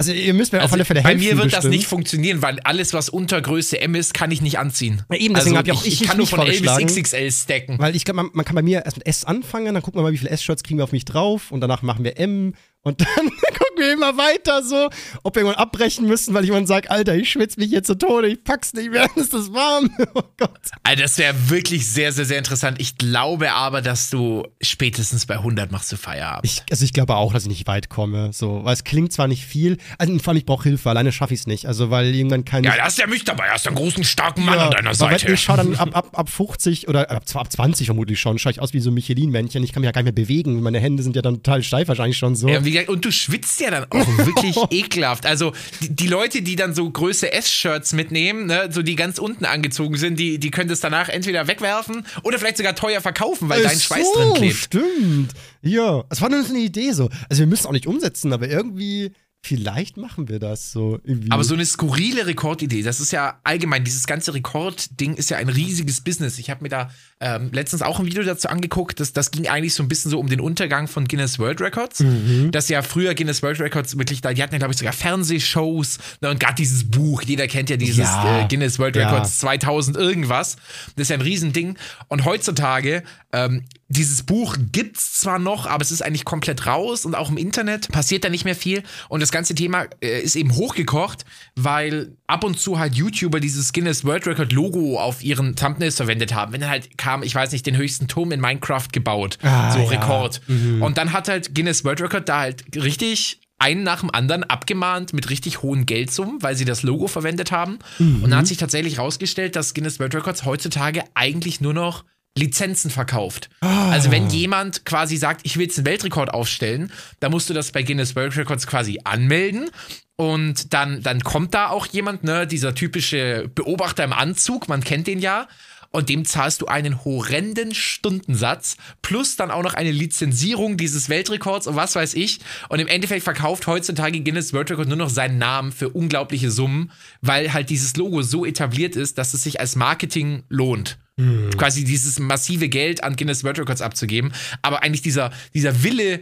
Also 0.00 0.12
ihr 0.12 0.32
müsst 0.32 0.52
mir 0.52 0.60
also 0.60 0.68
auf 0.68 0.72
alle 0.72 0.86
Fälle 0.86 1.02
helfen. 1.02 1.18
Bei 1.18 1.22
mir 1.22 1.36
wird 1.36 1.44
bestimmt. 1.48 1.64
das 1.64 1.70
nicht 1.70 1.86
funktionieren, 1.86 2.40
weil 2.40 2.58
alles, 2.60 2.94
was 2.94 3.10
unter 3.10 3.42
Größe 3.42 3.82
M 3.82 3.94
ist, 3.94 4.14
kann 4.14 4.30
ich 4.30 4.40
nicht 4.40 4.58
anziehen. 4.58 5.02
Ja, 5.10 5.18
eben, 5.18 5.34
deswegen 5.34 5.56
also 5.56 5.58
habe 5.58 5.68
ich 5.68 5.76
auch 5.76 5.84
ich, 5.84 6.00
ich 6.00 6.08
kann 6.08 6.16
nur 6.16 6.26
von 6.26 6.40
L 6.40 6.58
bis 6.58 6.76
XXL 6.78 7.30
stacken. 7.30 7.78
Weil 7.78 7.94
ich 7.94 8.06
glaube, 8.06 8.16
man, 8.22 8.30
man, 8.32 8.46
kann 8.46 8.54
bei 8.54 8.62
mir 8.62 8.86
erst 8.86 8.96
mit 8.96 9.06
S 9.06 9.26
anfangen, 9.26 9.74
dann 9.74 9.82
gucken 9.82 9.98
wir 9.98 10.02
mal, 10.02 10.12
wie 10.12 10.16
viele 10.16 10.30
S-Shirts 10.30 10.62
kriegen 10.62 10.78
wir 10.78 10.84
auf 10.84 10.92
mich 10.92 11.04
drauf 11.04 11.52
und 11.52 11.60
danach 11.60 11.82
machen 11.82 12.02
wir 12.02 12.18
M 12.18 12.54
und 12.82 13.00
dann 13.00 13.08
gucken 13.16 13.76
wir 13.76 13.92
immer 13.92 14.16
weiter 14.16 14.62
so, 14.62 14.88
ob 15.22 15.34
wir 15.34 15.42
irgendwann 15.42 15.62
abbrechen 15.62 16.06
müssen, 16.06 16.32
weil 16.32 16.44
jemand 16.44 16.66
sagt, 16.66 16.90
Alter, 16.90 17.14
ich 17.14 17.30
schwitze 17.30 17.60
mich 17.60 17.68
hier 17.68 17.82
zu 17.82 17.96
Tode, 17.96 18.28
ich 18.28 18.42
pack's 18.42 18.72
nicht 18.72 18.90
mehr, 18.90 19.06
ist 19.16 19.34
das 19.34 19.52
warm. 19.52 19.90
Oh 20.12 20.22
Gott. 20.38 20.50
Also 20.82 21.02
das 21.02 21.18
wäre 21.18 21.34
wirklich 21.50 21.86
sehr, 21.86 22.10
sehr, 22.10 22.24
sehr 22.24 22.38
interessant. 22.38 22.80
Ich 22.80 22.96
glaube 22.98 23.52
aber, 23.52 23.80
dass 23.80 24.10
du 24.10 24.44
spätestens 24.60 25.24
bei 25.24 25.34
100 25.34 25.70
machst 25.70 25.92
du 25.92 25.96
Feierabend. 25.96 26.44
Ich, 26.44 26.62
also 26.68 26.84
ich 26.84 26.92
glaube 26.92 27.14
auch, 27.14 27.32
dass 27.32 27.44
ich 27.44 27.48
nicht 27.48 27.66
weit 27.68 27.88
komme, 27.88 28.32
so, 28.32 28.64
weil 28.64 28.72
es 28.72 28.82
klingt 28.82 29.12
zwar 29.12 29.28
nicht 29.28 29.44
viel, 29.44 29.76
also 29.98 30.18
vor 30.18 30.30
allem 30.30 30.38
ich 30.38 30.46
brauche 30.46 30.64
Hilfe, 30.64 30.90
alleine 30.90 31.12
schaffe 31.12 31.34
ich 31.34 31.40
es 31.40 31.46
nicht, 31.46 31.66
also 31.66 31.90
weil 31.90 32.12
irgendwann 32.12 32.44
kein... 32.44 32.64
Ja, 32.64 32.76
da 32.76 32.84
hast 32.84 32.98
ja 32.98 33.06
mich 33.06 33.24
dabei, 33.24 33.50
hast 33.50 33.66
einen 33.68 33.76
großen, 33.76 34.02
starken 34.02 34.44
Mann 34.44 34.58
ja, 34.58 34.64
an 34.66 34.70
deiner 34.72 34.94
Seite. 34.94 35.32
Ich 35.32 35.40
schaue 35.40 35.58
dann 35.58 35.76
ab, 35.76 35.90
ab, 35.92 36.08
ab 36.12 36.28
50 36.28 36.88
oder 36.88 37.08
ab, 37.10 37.22
ab 37.32 37.52
20 37.52 37.86
vermutlich 37.86 38.18
schon, 38.20 38.38
schaue 38.38 38.52
ich 38.52 38.60
aus 38.60 38.72
wie 38.72 38.80
so 38.80 38.90
ein 38.90 38.94
Michelin-Männchen, 38.94 39.62
ich 39.62 39.72
kann 39.72 39.82
mich 39.82 39.86
ja 39.86 39.92
gar 39.92 40.02
nicht 40.02 40.14
mehr 40.16 40.24
bewegen, 40.24 40.60
meine 40.60 40.80
Hände 40.80 41.02
sind 41.04 41.14
ja 41.14 41.22
dann 41.22 41.36
total 41.36 41.62
steif 41.62 41.86
wahrscheinlich 41.86 42.18
schon 42.18 42.34
so. 42.34 42.48
Ja, 42.48 42.64
wie, 42.72 42.86
und 42.86 43.04
du 43.04 43.10
schwitzt 43.10 43.60
ja 43.60 43.70
dann 43.70 43.86
auch 43.90 44.06
wirklich 44.18 44.56
ekelhaft. 44.70 45.26
Also 45.26 45.52
die, 45.80 45.94
die, 45.94 46.08
Leute, 46.08 46.42
die 46.42 46.56
dann 46.56 46.74
so 46.74 46.88
Größe 46.90 47.32
S-Shirts 47.32 47.92
mitnehmen, 47.92 48.46
ne, 48.46 48.68
so 48.70 48.82
die 48.82 48.96
ganz 48.96 49.18
unten 49.18 49.44
angezogen 49.44 49.96
sind, 49.96 50.18
die, 50.18 50.38
die 50.38 50.50
können 50.50 50.68
das 50.68 50.80
danach 50.80 51.08
entweder 51.08 51.46
wegwerfen 51.46 52.06
oder 52.22 52.38
vielleicht 52.38 52.56
sogar 52.56 52.74
teuer 52.74 53.00
verkaufen, 53.00 53.48
weil 53.48 53.60
äh, 53.60 53.64
dein 53.64 53.78
Schweiß 53.78 54.06
so, 54.12 54.20
drin 54.20 54.34
klebt. 54.34 54.56
Stimmt. 54.56 55.32
Ja, 55.62 56.04
es 56.08 56.20
war 56.20 56.30
nur 56.30 56.44
eine 56.44 56.58
Idee 56.58 56.92
so. 56.92 57.10
Also 57.28 57.40
wir 57.40 57.46
müssen 57.46 57.66
auch 57.66 57.72
nicht 57.72 57.86
umsetzen, 57.86 58.32
aber 58.32 58.48
irgendwie 58.48 59.12
Vielleicht 59.42 59.96
machen 59.96 60.28
wir 60.28 60.38
das 60.38 60.70
so. 60.70 61.00
Irgendwie. 61.02 61.30
Aber 61.30 61.44
so 61.44 61.54
eine 61.54 61.64
skurrile 61.64 62.26
Rekordidee, 62.26 62.82
das 62.82 63.00
ist 63.00 63.10
ja 63.10 63.40
allgemein, 63.42 63.84
dieses 63.84 64.06
ganze 64.06 64.34
Rekordding 64.34 65.14
ist 65.14 65.30
ja 65.30 65.38
ein 65.38 65.48
riesiges 65.48 66.02
Business. 66.02 66.38
Ich 66.38 66.50
habe 66.50 66.62
mir 66.62 66.68
da 66.68 66.90
ähm, 67.20 67.48
letztens 67.50 67.80
auch 67.80 67.98
ein 67.98 68.06
Video 68.06 68.22
dazu 68.22 68.48
angeguckt, 68.48 69.00
das, 69.00 69.14
das 69.14 69.30
ging 69.30 69.48
eigentlich 69.48 69.72
so 69.72 69.82
ein 69.82 69.88
bisschen 69.88 70.10
so 70.10 70.20
um 70.20 70.28
den 70.28 70.40
Untergang 70.40 70.88
von 70.88 71.08
Guinness 71.08 71.38
World 71.38 71.62
Records. 71.62 72.00
Mhm. 72.00 72.50
Dass 72.52 72.68
ja 72.68 72.82
früher 72.82 73.14
Guinness 73.14 73.42
World 73.42 73.60
Records 73.60 73.96
wirklich 73.96 74.20
da, 74.20 74.34
die 74.34 74.42
hatten 74.42 74.54
ja, 74.54 74.58
glaube 74.58 74.74
ich, 74.74 74.78
sogar 74.78 74.92
Fernsehshows 74.92 75.98
ne, 76.20 76.28
und 76.28 76.38
gerade 76.38 76.56
dieses 76.56 76.90
Buch, 76.90 77.22
jeder 77.22 77.46
kennt 77.46 77.70
ja 77.70 77.78
dieses 77.78 77.98
ja. 77.98 78.42
Äh, 78.42 78.46
Guinness 78.46 78.78
World 78.78 78.98
Records 78.98 79.40
ja. 79.40 79.48
2000 79.48 79.96
irgendwas. 79.96 80.56
Das 80.96 81.04
ist 81.04 81.08
ja 81.08 81.16
ein 81.16 81.22
Riesending. 81.22 81.78
Und 82.08 82.26
heutzutage 82.26 83.02
ähm, 83.32 83.64
dieses 83.90 84.22
Buch 84.22 84.56
gibt's 84.70 85.18
zwar 85.18 85.40
noch, 85.40 85.66
aber 85.66 85.82
es 85.82 85.90
ist 85.90 86.00
eigentlich 86.00 86.24
komplett 86.24 86.64
raus 86.66 87.04
und 87.04 87.16
auch 87.16 87.28
im 87.28 87.36
Internet 87.36 87.90
passiert 87.90 88.22
da 88.22 88.28
nicht 88.28 88.44
mehr 88.44 88.54
viel. 88.54 88.84
Und 89.08 89.20
das 89.20 89.32
ganze 89.32 89.52
Thema 89.56 89.86
äh, 90.00 90.20
ist 90.20 90.36
eben 90.36 90.54
hochgekocht, 90.54 91.24
weil 91.56 92.16
ab 92.28 92.44
und 92.44 92.58
zu 92.58 92.78
halt 92.78 92.94
YouTuber 92.94 93.40
dieses 93.40 93.72
Guinness 93.72 94.04
World 94.04 94.28
Record 94.28 94.52
Logo 94.52 95.00
auf 95.00 95.24
ihren 95.24 95.56
Thumbnails 95.56 95.96
verwendet 95.96 96.32
haben. 96.32 96.52
Wenn 96.52 96.60
dann 96.60 96.70
halt 96.70 96.98
kam, 96.98 97.24
ich 97.24 97.34
weiß 97.34 97.50
nicht, 97.50 97.66
den 97.66 97.76
höchsten 97.76 98.06
Turm 98.06 98.30
in 98.30 98.40
Minecraft 98.40 98.86
gebaut, 98.92 99.38
ah, 99.42 99.72
so 99.72 99.82
Rekord. 99.82 100.40
Ja. 100.46 100.54
Mhm. 100.54 100.82
Und 100.82 100.96
dann 100.96 101.12
hat 101.12 101.28
halt 101.28 101.52
Guinness 101.56 101.84
World 101.84 102.00
Record 102.00 102.28
da 102.28 102.38
halt 102.38 102.64
richtig 102.76 103.40
einen 103.58 103.82
nach 103.82 104.00
dem 104.00 104.10
anderen 104.10 104.44
abgemahnt 104.44 105.12
mit 105.12 105.30
richtig 105.30 105.62
hohen 105.62 105.84
Geldsummen, 105.84 106.42
weil 106.42 106.54
sie 106.54 106.64
das 106.64 106.84
Logo 106.84 107.08
verwendet 107.08 107.50
haben. 107.50 107.80
Mhm. 107.98 108.22
Und 108.22 108.30
dann 108.30 108.38
hat 108.38 108.46
sich 108.46 108.56
tatsächlich 108.56 108.98
herausgestellt, 108.98 109.56
dass 109.56 109.74
Guinness 109.74 109.98
World 109.98 110.14
Records 110.14 110.44
heutzutage 110.44 111.02
eigentlich 111.14 111.60
nur 111.60 111.74
noch 111.74 112.04
Lizenzen 112.36 112.90
verkauft. 112.90 113.50
Oh. 113.62 113.66
Also 113.66 114.10
wenn 114.10 114.28
jemand 114.30 114.84
quasi 114.84 115.16
sagt, 115.16 115.40
ich 115.44 115.56
will 115.56 115.66
jetzt 115.66 115.78
einen 115.78 115.86
Weltrekord 115.86 116.32
aufstellen, 116.32 116.92
dann 117.18 117.32
musst 117.32 117.50
du 117.50 117.54
das 117.54 117.72
bei 117.72 117.82
Guinness 117.82 118.14
World 118.14 118.36
Records 118.36 118.66
quasi 118.66 119.00
anmelden 119.04 119.70
und 120.16 120.74
dann, 120.74 121.02
dann 121.02 121.20
kommt 121.20 121.54
da 121.54 121.70
auch 121.70 121.86
jemand, 121.86 122.24
ne, 122.24 122.46
dieser 122.46 122.74
typische 122.74 123.50
Beobachter 123.54 124.04
im 124.04 124.12
Anzug, 124.12 124.68
man 124.68 124.84
kennt 124.84 125.06
den 125.06 125.18
ja, 125.18 125.48
und 125.92 126.08
dem 126.08 126.24
zahlst 126.24 126.62
du 126.62 126.66
einen 126.66 127.04
horrenden 127.04 127.74
Stundensatz 127.74 128.76
plus 129.02 129.36
dann 129.36 129.50
auch 129.50 129.62
noch 129.62 129.74
eine 129.74 129.90
Lizenzierung 129.90 130.76
dieses 130.76 131.08
Weltrekords 131.08 131.66
und 131.66 131.74
was 131.74 131.96
weiß 131.96 132.14
ich. 132.14 132.40
Und 132.68 132.78
im 132.78 132.86
Endeffekt 132.86 133.24
verkauft 133.24 133.66
heutzutage 133.66 134.20
Guinness 134.20 134.52
World 134.52 134.70
Record 134.70 134.88
nur 134.88 134.96
noch 134.96 135.10
seinen 135.10 135.38
Namen 135.38 135.72
für 135.72 135.88
unglaubliche 135.88 136.50
Summen, 136.50 136.92
weil 137.22 137.52
halt 137.52 137.70
dieses 137.70 137.96
Logo 137.96 138.22
so 138.22 138.44
etabliert 138.44 138.96
ist, 138.96 139.18
dass 139.18 139.34
es 139.34 139.42
sich 139.42 139.58
als 139.58 139.74
Marketing 139.74 140.44
lohnt. 140.48 140.98
Hm. 141.20 141.50
Quasi 141.56 141.84
dieses 141.84 142.18
massive 142.18 142.68
Geld 142.68 143.04
an 143.04 143.16
Guinness 143.16 143.44
World 143.44 143.58
Records 143.58 143.82
abzugeben. 143.82 144.32
Aber 144.62 144.82
eigentlich 144.82 145.02
dieser, 145.02 145.30
dieser 145.54 145.82
Wille, 145.82 146.20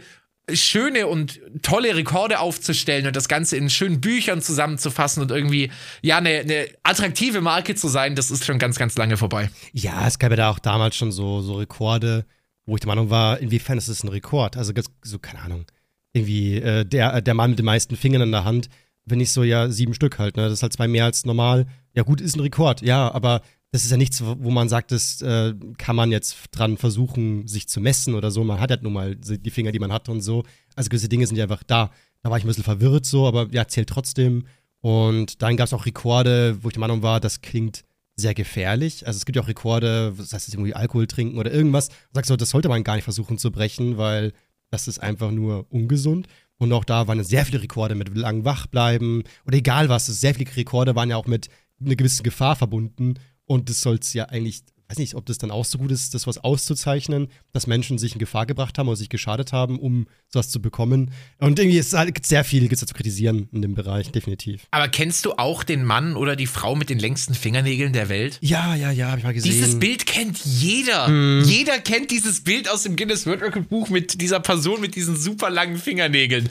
schöne 0.53 1.07
und 1.07 1.39
tolle 1.61 1.95
Rekorde 1.95 2.39
aufzustellen 2.39 3.07
und 3.07 3.15
das 3.15 3.27
Ganze 3.27 3.57
in 3.57 3.69
schönen 3.69 4.01
Büchern 4.01 4.41
zusammenzufassen 4.41 5.21
und 5.21 5.31
irgendwie, 5.31 5.71
ja, 6.01 6.17
eine, 6.17 6.39
eine 6.39 6.67
attraktive 6.83 7.41
Marke 7.41 7.75
zu 7.75 7.87
sein, 7.87 8.15
das 8.15 8.31
ist 8.31 8.45
schon 8.45 8.59
ganz, 8.59 8.77
ganz 8.77 8.97
lange 8.97 9.17
vorbei. 9.17 9.49
Ja, 9.73 10.07
es 10.07 10.19
gab 10.19 10.31
ja 10.31 10.37
da 10.37 10.49
auch 10.49 10.59
damals 10.59 10.95
schon 10.95 11.11
so, 11.11 11.41
so 11.41 11.55
Rekorde, 11.55 12.25
wo 12.65 12.75
ich 12.75 12.81
der 12.81 12.87
Meinung 12.87 13.09
war, 13.09 13.39
inwiefern 13.39 13.77
ist 13.77 13.87
es 13.87 14.03
ein 14.03 14.09
Rekord? 14.09 14.57
Also, 14.57 14.73
so, 15.03 15.19
keine 15.19 15.41
Ahnung. 15.41 15.65
Irgendwie, 16.13 16.55
äh, 16.55 16.85
der, 16.85 17.21
der 17.21 17.33
Mann 17.33 17.51
mit 17.51 17.59
den 17.59 17.65
meisten 17.65 17.95
Fingern 17.95 18.23
in 18.23 18.31
der 18.31 18.45
Hand, 18.45 18.69
wenn 19.05 19.19
ich 19.19 19.31
so, 19.31 19.43
ja, 19.43 19.69
sieben 19.69 19.93
Stück 19.93 20.19
halt, 20.19 20.37
ne? 20.37 20.43
Das 20.43 20.53
ist 20.53 20.63
halt 20.63 20.73
zwei 20.73 20.87
mehr 20.87 21.05
als 21.05 21.25
normal. 21.25 21.67
Ja, 21.95 22.03
gut, 22.03 22.21
ist 22.21 22.35
ein 22.35 22.41
Rekord, 22.41 22.81
ja, 22.81 23.11
aber 23.11 23.41
das 23.71 23.83
ist 23.83 23.91
ja 23.91 23.97
nichts, 23.97 24.23
wo 24.23 24.49
man 24.49 24.67
sagt, 24.67 24.91
das 24.91 25.21
äh, 25.21 25.53
kann 25.77 25.95
man 25.95 26.11
jetzt 26.11 26.37
dran 26.51 26.77
versuchen, 26.77 27.47
sich 27.47 27.67
zu 27.67 27.79
messen 27.79 28.15
oder 28.15 28.31
so. 28.31 28.43
Man 28.43 28.59
hat 28.59 28.71
ja 28.71 28.77
nun 28.81 28.93
mal 28.93 29.15
die 29.15 29.51
Finger, 29.51 29.71
die 29.71 29.79
man 29.79 29.93
hat 29.93 30.09
und 30.09 30.21
so. 30.21 30.43
Also 30.75 30.89
gewisse 30.89 31.09
Dinge 31.09 31.27
sind 31.27 31.37
ja 31.37 31.43
einfach 31.43 31.63
da. 31.63 31.91
Da 32.21 32.31
war 32.31 32.37
ich 32.37 32.43
ein 32.43 32.47
bisschen 32.47 32.63
verwirrt 32.63 33.05
so, 33.05 33.27
aber 33.27 33.47
ja, 33.51 33.67
zählt 33.67 33.89
trotzdem. 33.89 34.45
Und 34.81 35.41
dann 35.41 35.55
gab 35.55 35.67
es 35.67 35.73
auch 35.73 35.85
Rekorde, 35.85 36.57
wo 36.63 36.69
ich 36.69 36.73
der 36.73 36.79
Meinung 36.79 37.03
war, 37.03 37.19
das 37.19 37.41
klingt 37.41 37.83
sehr 38.15 38.33
gefährlich. 38.33 39.05
Also 39.05 39.17
es 39.17 39.25
gibt 39.25 39.35
ja 39.35 39.43
auch 39.43 39.47
Rekorde, 39.47 40.13
das 40.17 40.33
heißt 40.33 40.53
irgendwie 40.53 40.73
Alkohol 40.73 41.07
trinken 41.07 41.37
oder 41.37 41.51
irgendwas. 41.51 41.89
Du 41.89 41.95
sagst 42.13 42.29
so, 42.29 42.35
das 42.35 42.49
sollte 42.49 42.69
man 42.69 42.83
gar 42.83 42.95
nicht 42.95 43.03
versuchen 43.03 43.37
zu 43.37 43.51
brechen, 43.51 43.97
weil 43.97 44.33
das 44.71 44.87
ist 44.87 44.99
einfach 44.99 45.31
nur 45.31 45.65
ungesund. 45.69 46.27
Und 46.57 46.73
auch 46.73 46.83
da 46.83 47.07
waren 47.07 47.23
sehr 47.23 47.45
viele 47.45 47.61
Rekorde 47.61 47.95
mit 47.95 48.15
lang 48.15 48.45
wach 48.45 48.67
bleiben 48.67 49.23
oder 49.45 49.57
egal 49.57 49.89
was. 49.89 50.07
Sehr 50.07 50.33
viele 50.33 50.53
Rekorde 50.55 50.95
waren 50.95 51.09
ja 51.09 51.17
auch 51.17 51.27
mit 51.27 51.49
einer 51.79 51.95
gewissen 51.95 52.23
Gefahr 52.23 52.55
verbunden. 52.55 53.15
Und 53.49 53.67
das 53.67 53.81
soll 53.81 53.95
es 53.95 54.13
ja 54.13 54.25
eigentlich, 54.25 54.61
weiß 54.89 54.99
nicht, 54.99 55.15
ob 55.15 55.25
das 55.25 55.39
dann 55.39 55.49
auch 55.49 55.65
so 55.65 55.79
gut 55.79 55.89
ist, 55.89 56.13
das 56.13 56.27
was 56.27 56.37
auszuzeichnen, 56.37 57.29
dass 57.51 57.65
Menschen 57.65 57.97
sich 57.97 58.13
in 58.13 58.19
Gefahr 58.19 58.45
gebracht 58.45 58.77
haben 58.77 58.87
oder 58.87 58.95
sich 58.95 59.09
geschadet 59.09 59.53
haben, 59.53 59.79
um 59.79 60.05
sowas 60.31 60.49
zu 60.49 60.61
bekommen. 60.61 61.09
Und 61.39 61.57
irgendwie 61.57 61.79
ist 61.79 61.87
es 61.87 61.93
halt 61.93 62.23
sehr 62.23 62.43
viel 62.43 62.67
gibt's 62.67 62.85
zu 62.85 62.93
kritisieren 62.93 63.49
in 63.51 63.63
dem 63.63 63.73
Bereich, 63.73 64.11
definitiv. 64.11 64.67
Aber 64.69 64.87
kennst 64.87 65.25
du 65.25 65.33
auch 65.33 65.63
den 65.63 65.83
Mann 65.83 66.15
oder 66.15 66.35
die 66.35 66.45
Frau 66.45 66.75
mit 66.75 66.91
den 66.91 66.99
längsten 66.99 67.33
Fingernägeln 67.33 67.91
der 67.91 68.07
Welt? 68.07 68.37
Ja, 68.41 68.75
ja, 68.75 68.91
ja, 68.91 69.09
hab 69.09 69.17
ich 69.17 69.23
mal 69.23 69.33
gesehen. 69.33 69.51
Dieses 69.51 69.79
Bild 69.79 70.05
kennt 70.05 70.45
jeder. 70.45 71.07
Hm. 71.07 71.41
Jeder 71.43 71.79
kennt 71.79 72.11
dieses 72.11 72.43
Bild 72.43 72.69
aus 72.69 72.83
dem 72.83 72.95
Guinness 72.97 73.25
World 73.25 73.41
Record 73.41 73.67
Buch 73.67 73.89
mit 73.89 74.21
dieser 74.21 74.41
Person 74.41 74.79
mit 74.79 74.95
diesen 74.95 75.17
super 75.17 75.49
langen 75.49 75.77
Fingernägeln. 75.77 76.49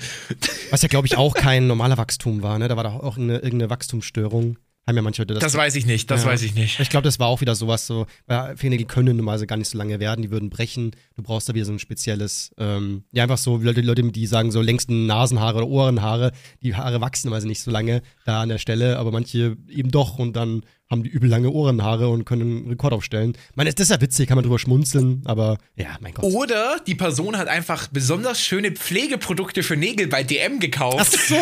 Was 0.70 0.82
ja, 0.82 0.88
glaube 0.88 1.06
ich, 1.06 1.16
auch 1.16 1.34
kein 1.34 1.68
normaler 1.68 1.96
Wachstum 1.96 2.42
war, 2.42 2.58
ne? 2.58 2.66
Da 2.66 2.76
war 2.76 2.82
doch 2.82 2.94
auch 2.94 3.18
eine, 3.18 3.34
irgendeine 3.34 3.70
Wachstumsstörung 3.70 4.58
Haben 4.88 4.96
ja 4.96 5.02
manche 5.02 5.20
Leute 5.20 5.34
Das 5.34 5.54
weiß 5.54 5.74
ich 5.74 5.84
nicht, 5.84 6.10
das 6.10 6.22
Ja. 6.24 6.30
weiß 6.30 6.42
ich 6.42 6.54
nicht. 6.54 6.80
Ich 6.80 6.88
glaube, 6.88 7.04
das 7.04 7.18
war 7.20 7.26
auch 7.28 7.42
wieder 7.42 7.54
sowas 7.54 7.86
so, 7.86 8.06
weil 8.26 8.56
Fingernägel 8.56 8.86
können 8.86 9.18
normalerweise 9.18 9.46
gar 9.46 9.56
nicht 9.58 9.68
so 9.68 9.76
lange 9.76 10.00
werden, 10.00 10.22
die 10.22 10.30
würden 10.30 10.48
brechen. 10.48 10.92
Du 11.14 11.22
brauchst 11.22 11.46
da 11.46 11.54
wieder 11.54 11.66
so 11.66 11.72
ein 11.72 11.78
spezielles, 11.78 12.52
ähm, 12.56 13.04
ja, 13.12 13.24
einfach 13.24 13.36
so, 13.36 13.60
wie 13.60 13.66
Leute, 13.66 13.82
Leute, 13.82 14.02
die 14.02 14.26
sagen, 14.26 14.50
so 14.50 14.62
längsten 14.62 15.04
Nasenhaare 15.04 15.58
oder 15.58 15.68
Ohrenhaare, 15.68 16.32
die 16.62 16.74
Haare 16.74 17.02
wachsen 17.02 17.26
normalerweise 17.26 17.48
nicht 17.48 17.60
so 17.60 17.70
lange 17.70 18.00
da 18.24 18.40
an 18.40 18.48
der 18.48 18.56
Stelle, 18.56 18.98
aber 18.98 19.12
manche 19.12 19.58
eben 19.68 19.90
doch 19.90 20.18
und 20.18 20.34
dann 20.36 20.62
haben 20.90 21.02
die 21.02 21.10
übel 21.10 21.28
lange 21.28 21.50
Ohrenhaare 21.50 22.08
und 22.08 22.24
können 22.24 22.58
einen 22.58 22.68
Rekord 22.68 22.92
aufstellen. 22.94 23.36
Ich 23.50 23.56
meine, 23.56 23.72
das 23.72 23.82
ist 23.82 23.90
ja 23.90 24.00
witzig, 24.00 24.26
kann 24.28 24.36
man 24.36 24.44
drüber 24.44 24.58
schmunzeln, 24.58 25.22
aber 25.26 25.58
ja, 25.76 25.88
mein 26.00 26.14
Gott. 26.14 26.24
Oder 26.24 26.80
die 26.86 26.94
Person 26.94 27.36
hat 27.36 27.48
einfach 27.48 27.88
besonders 27.88 28.40
schöne 28.40 28.72
Pflegeprodukte 28.72 29.62
für 29.62 29.76
Nägel 29.76 30.06
bei 30.08 30.22
DM 30.22 30.54
Ach 30.56 30.60
gekauft. 30.60 31.18
so! 31.28 31.36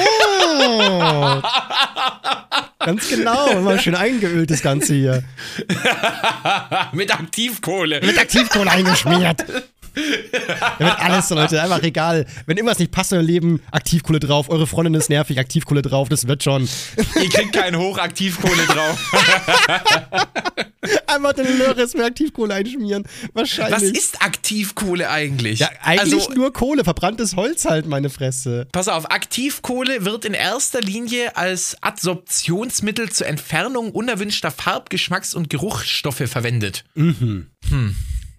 Ganz 2.80 3.08
genau, 3.08 3.46
immer 3.50 3.78
schön 3.78 3.94
eingeölt 3.94 4.50
das 4.50 4.62
Ganze 4.62 4.94
hier. 4.94 5.24
Mit 6.92 7.12
Aktivkohle. 7.12 8.00
Mit 8.00 8.18
Aktivkohle 8.18 8.70
eingeschmiert. 8.70 9.44
Da 9.96 10.84
wird 10.84 11.00
alles 11.00 11.30
Leute, 11.30 11.62
einfach 11.62 11.82
egal. 11.82 12.26
Wenn 12.44 12.56
irgendwas 12.58 12.78
nicht 12.78 12.92
passt 12.92 13.12
in 13.12 13.18
eurem 13.18 13.26
Leben, 13.26 13.62
Aktivkohle 13.70 14.20
drauf. 14.20 14.50
Eure 14.50 14.66
Freundin 14.66 14.94
ist 14.94 15.08
nervig, 15.08 15.38
Aktivkohle 15.38 15.80
drauf, 15.82 16.08
das 16.08 16.28
wird 16.28 16.42
schon. 16.42 16.68
Ihr 16.96 17.28
kriegt 17.30 17.52
keinen 17.54 17.76
Hochaktivkohle 17.76 18.66
drauf. 18.66 19.12
Einfach 21.06 21.32
den 21.32 21.58
Lörres 21.58 21.94
mit 21.94 22.04
Aktivkohle 22.04 22.54
einschmieren. 22.54 23.04
Wahrscheinlich. 23.32 23.74
Was 23.74 23.82
ist 23.82 24.22
Aktivkohle 24.22 25.10
eigentlich? 25.10 25.60
ja, 25.60 25.70
eigentlich 25.82 26.14
also, 26.14 26.32
nur 26.34 26.52
Kohle, 26.52 26.84
verbranntes 26.84 27.34
Holz 27.34 27.64
halt, 27.64 27.86
meine 27.86 28.10
Fresse. 28.10 28.68
Pass 28.70 28.88
auf, 28.88 29.10
Aktivkohle 29.10 30.04
wird 30.04 30.24
in 30.24 30.34
erster 30.34 30.80
Linie 30.80 31.36
als 31.36 31.76
Adsorptionsmittel 31.82 33.10
zur 33.10 33.26
Entfernung 33.26 33.90
unerwünschter 33.90 34.50
Farb-, 34.50 34.90
Geschmacks- 34.90 35.34
und 35.34 35.50
Geruchsstoffe 35.50 36.22
verwendet. 36.26 36.84
Mhm. 36.94 37.46
Hm. 37.68 37.96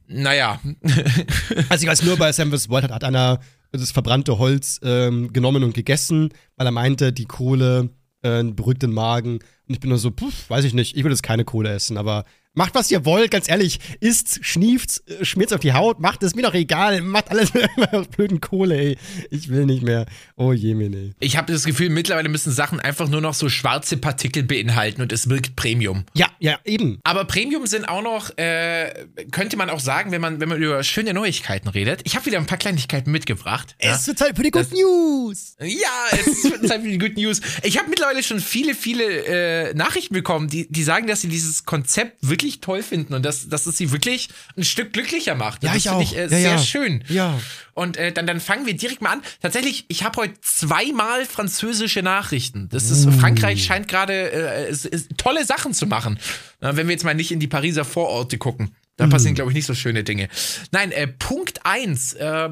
Naja, 0.08 0.60
Also 1.70 1.84
ich 1.84 1.90
weiß 1.90 2.04
nur, 2.04 2.18
bei 2.18 2.32
Sam 2.32 2.52
vs. 2.52 2.70
Wild 2.70 2.84
hat, 2.84 2.92
hat 2.92 3.04
einer 3.04 3.40
das 3.72 3.92
verbrannte 3.92 4.40
Holz 4.40 4.80
ähm, 4.84 5.34
genommen 5.34 5.64
und 5.64 5.74
gegessen, 5.74 6.30
weil 6.56 6.68
er 6.68 6.72
meinte, 6.72 7.12
die 7.12 7.26
Kohle 7.26 7.90
äh, 8.22 8.44
beruhigt 8.44 8.82
den 8.82 8.94
Magen. 8.94 9.34
Und 9.34 9.74
ich 9.74 9.80
bin 9.80 9.90
nur 9.90 10.00
so, 10.00 10.12
puff, 10.12 10.50
weiß 10.50 10.64
ich 10.66 10.74
nicht, 10.74 10.96
ich 10.96 11.04
würde 11.04 11.14
jetzt 11.14 11.24
keine 11.24 11.44
Kohle 11.44 11.70
essen, 11.72 11.98
aber 11.98 12.24
macht, 12.58 12.76
was 12.76 12.92
ihr 12.92 13.06
wollt, 13.06 13.32
ganz 13.32 13.48
ehrlich. 13.48 13.80
Isst, 14.00 14.40
schnieft, 14.42 15.04
äh, 15.08 15.24
schmiert's 15.24 15.54
auf 15.54 15.62
die 15.62 15.74
Haut, 15.74 16.00
macht 16.00 16.24
es 16.24 16.36
mir 16.36 16.42
doch 16.42 16.54
egal. 16.54 17.02
Macht 17.02 17.32
alles 17.32 17.54
mit 17.54 17.70
eurer 17.78 18.04
blöden 18.04 18.42
Kohle, 18.42 18.76
ey. 18.78 18.98
Ich 19.30 19.50
will 19.50 19.66
nicht 19.66 19.84
mehr. 19.84 20.06
Oh 20.36 20.52
je, 20.52 20.74
mir, 20.74 20.90
nee. 20.90 21.14
ich 21.20 21.38
habe 21.38 21.52
das 21.52 21.64
Gefühl, 21.64 21.90
mittlerweile 21.90 22.30
müssen 22.30 22.52
Sachen 22.52 22.80
einfach 22.80 23.08
nur 23.08 23.22
noch 23.22 23.34
so 23.34 23.48
schwarze 23.48 23.98
Partikel 23.98 24.44
beinhalten 24.44 25.02
und 25.02 25.12
es 25.12 25.30
wirkt 25.30 25.56
Premium. 25.56 26.06
Ja, 26.14 26.28
ja, 26.40 26.60
eben. 26.66 27.00
Aber 27.04 27.26
Premium 27.26 27.68
sind 27.68 27.88
auch 27.88 28.02
noch, 28.02 28.36
äh, 28.38 29.08
könnte 29.32 29.56
man 29.56 29.70
auch 29.70 29.80
sagen, 29.80 30.12
wenn 30.12 30.22
man, 30.22 30.40
wenn 30.40 30.50
man 30.50 30.62
über 30.62 30.84
schöne 30.84 31.14
Neuigkeiten 31.14 31.70
redet. 31.70 32.02
Ich 32.06 32.16
habe 32.16 32.26
wieder 32.26 32.40
ein 32.40 32.48
paar 32.48 32.58
Kleinigkeiten 32.58 33.12
mitgebracht. 33.12 33.76
Ja? 33.82 33.96
Es 33.96 34.08
wird 34.08 34.18
Zeit 34.18 34.36
für 34.36 34.44
die 34.44 34.52
Good 34.52 34.72
News. 34.72 35.56
Ja, 35.60 35.88
es 36.12 36.28
ist 36.44 36.68
Zeit 36.68 36.82
für 36.82 36.90
die 36.90 36.98
Good 36.98 37.18
News. 37.18 37.42
Ich 37.64 37.78
habe 37.78 37.90
mittlerweile 37.90 38.24
schon 38.24 38.40
viele, 38.40 38.74
viele 38.74 39.26
äh, 39.26 39.74
Nachrichten 39.76 40.14
bekommen, 40.14 40.48
die, 40.48 40.68
die 40.72 40.84
sagen, 40.84 41.06
dass 41.06 41.22
sie 41.22 41.28
dieses 41.28 41.66
Konzept 41.66 42.18
wirklich 42.22 42.47
toll 42.62 42.82
finden 42.84 43.14
und 43.14 43.24
dass, 43.24 43.48
dass 43.50 43.66
es 43.66 43.78
sie 43.78 43.92
wirklich 43.92 44.30
ein 44.56 44.64
Stück 44.64 44.94
glücklicher 44.94 45.36
macht. 45.36 45.64
Ja, 45.64 45.70
und 45.72 45.76
das 45.76 45.86
ich 45.86 45.90
finde 45.90 45.98
auch. 46.06 46.12
ich 46.12 46.18
äh, 46.18 46.22
Ja, 46.24 46.30
sehr 46.30 46.40
ja. 46.52 46.58
schön. 46.58 47.04
Ja. 47.10 47.40
Und 47.74 47.98
äh, 47.98 48.12
dann, 48.12 48.26
dann 48.26 48.40
fangen 48.40 48.66
wir 48.66 48.76
direkt 48.76 49.02
mal 49.02 49.12
an. 49.14 49.22
Tatsächlich, 49.42 49.86
ich 49.90 50.04
habe 50.04 50.22
heute 50.22 50.34
zweimal 50.42 51.26
französische 51.26 52.02
Nachrichten. 52.02 52.70
Das 52.70 52.90
ist, 52.90 53.06
Uh. 53.06 53.12
Frankreich 53.12 53.64
scheint 53.64 53.88
gerade 53.88 54.32
äh, 54.32 54.76
tolle 55.18 55.46
Sachen 55.46 55.74
zu 55.74 55.86
machen. 55.86 56.20
Na, 56.62 56.76
wenn 56.76 56.88
wir 56.88 56.94
jetzt 56.94 57.04
mal 57.06 57.14
nicht 57.14 57.32
in 57.32 57.40
die 57.40 57.48
Pariser 57.48 57.86
Vororte 57.86 58.38
gucken. 58.38 58.76
Da 58.96 59.06
Mhm. 59.06 59.10
passieren, 59.12 59.36
glaube 59.36 59.52
ich, 59.52 59.56
nicht 59.56 59.68
so 59.68 59.76
schöne 59.76 60.04
Dinge. 60.04 60.28
Nein, 60.72 60.92
äh, 60.92 61.06
Punkt 61.08 61.66
eins: 61.68 62.14
äh, 62.14 62.50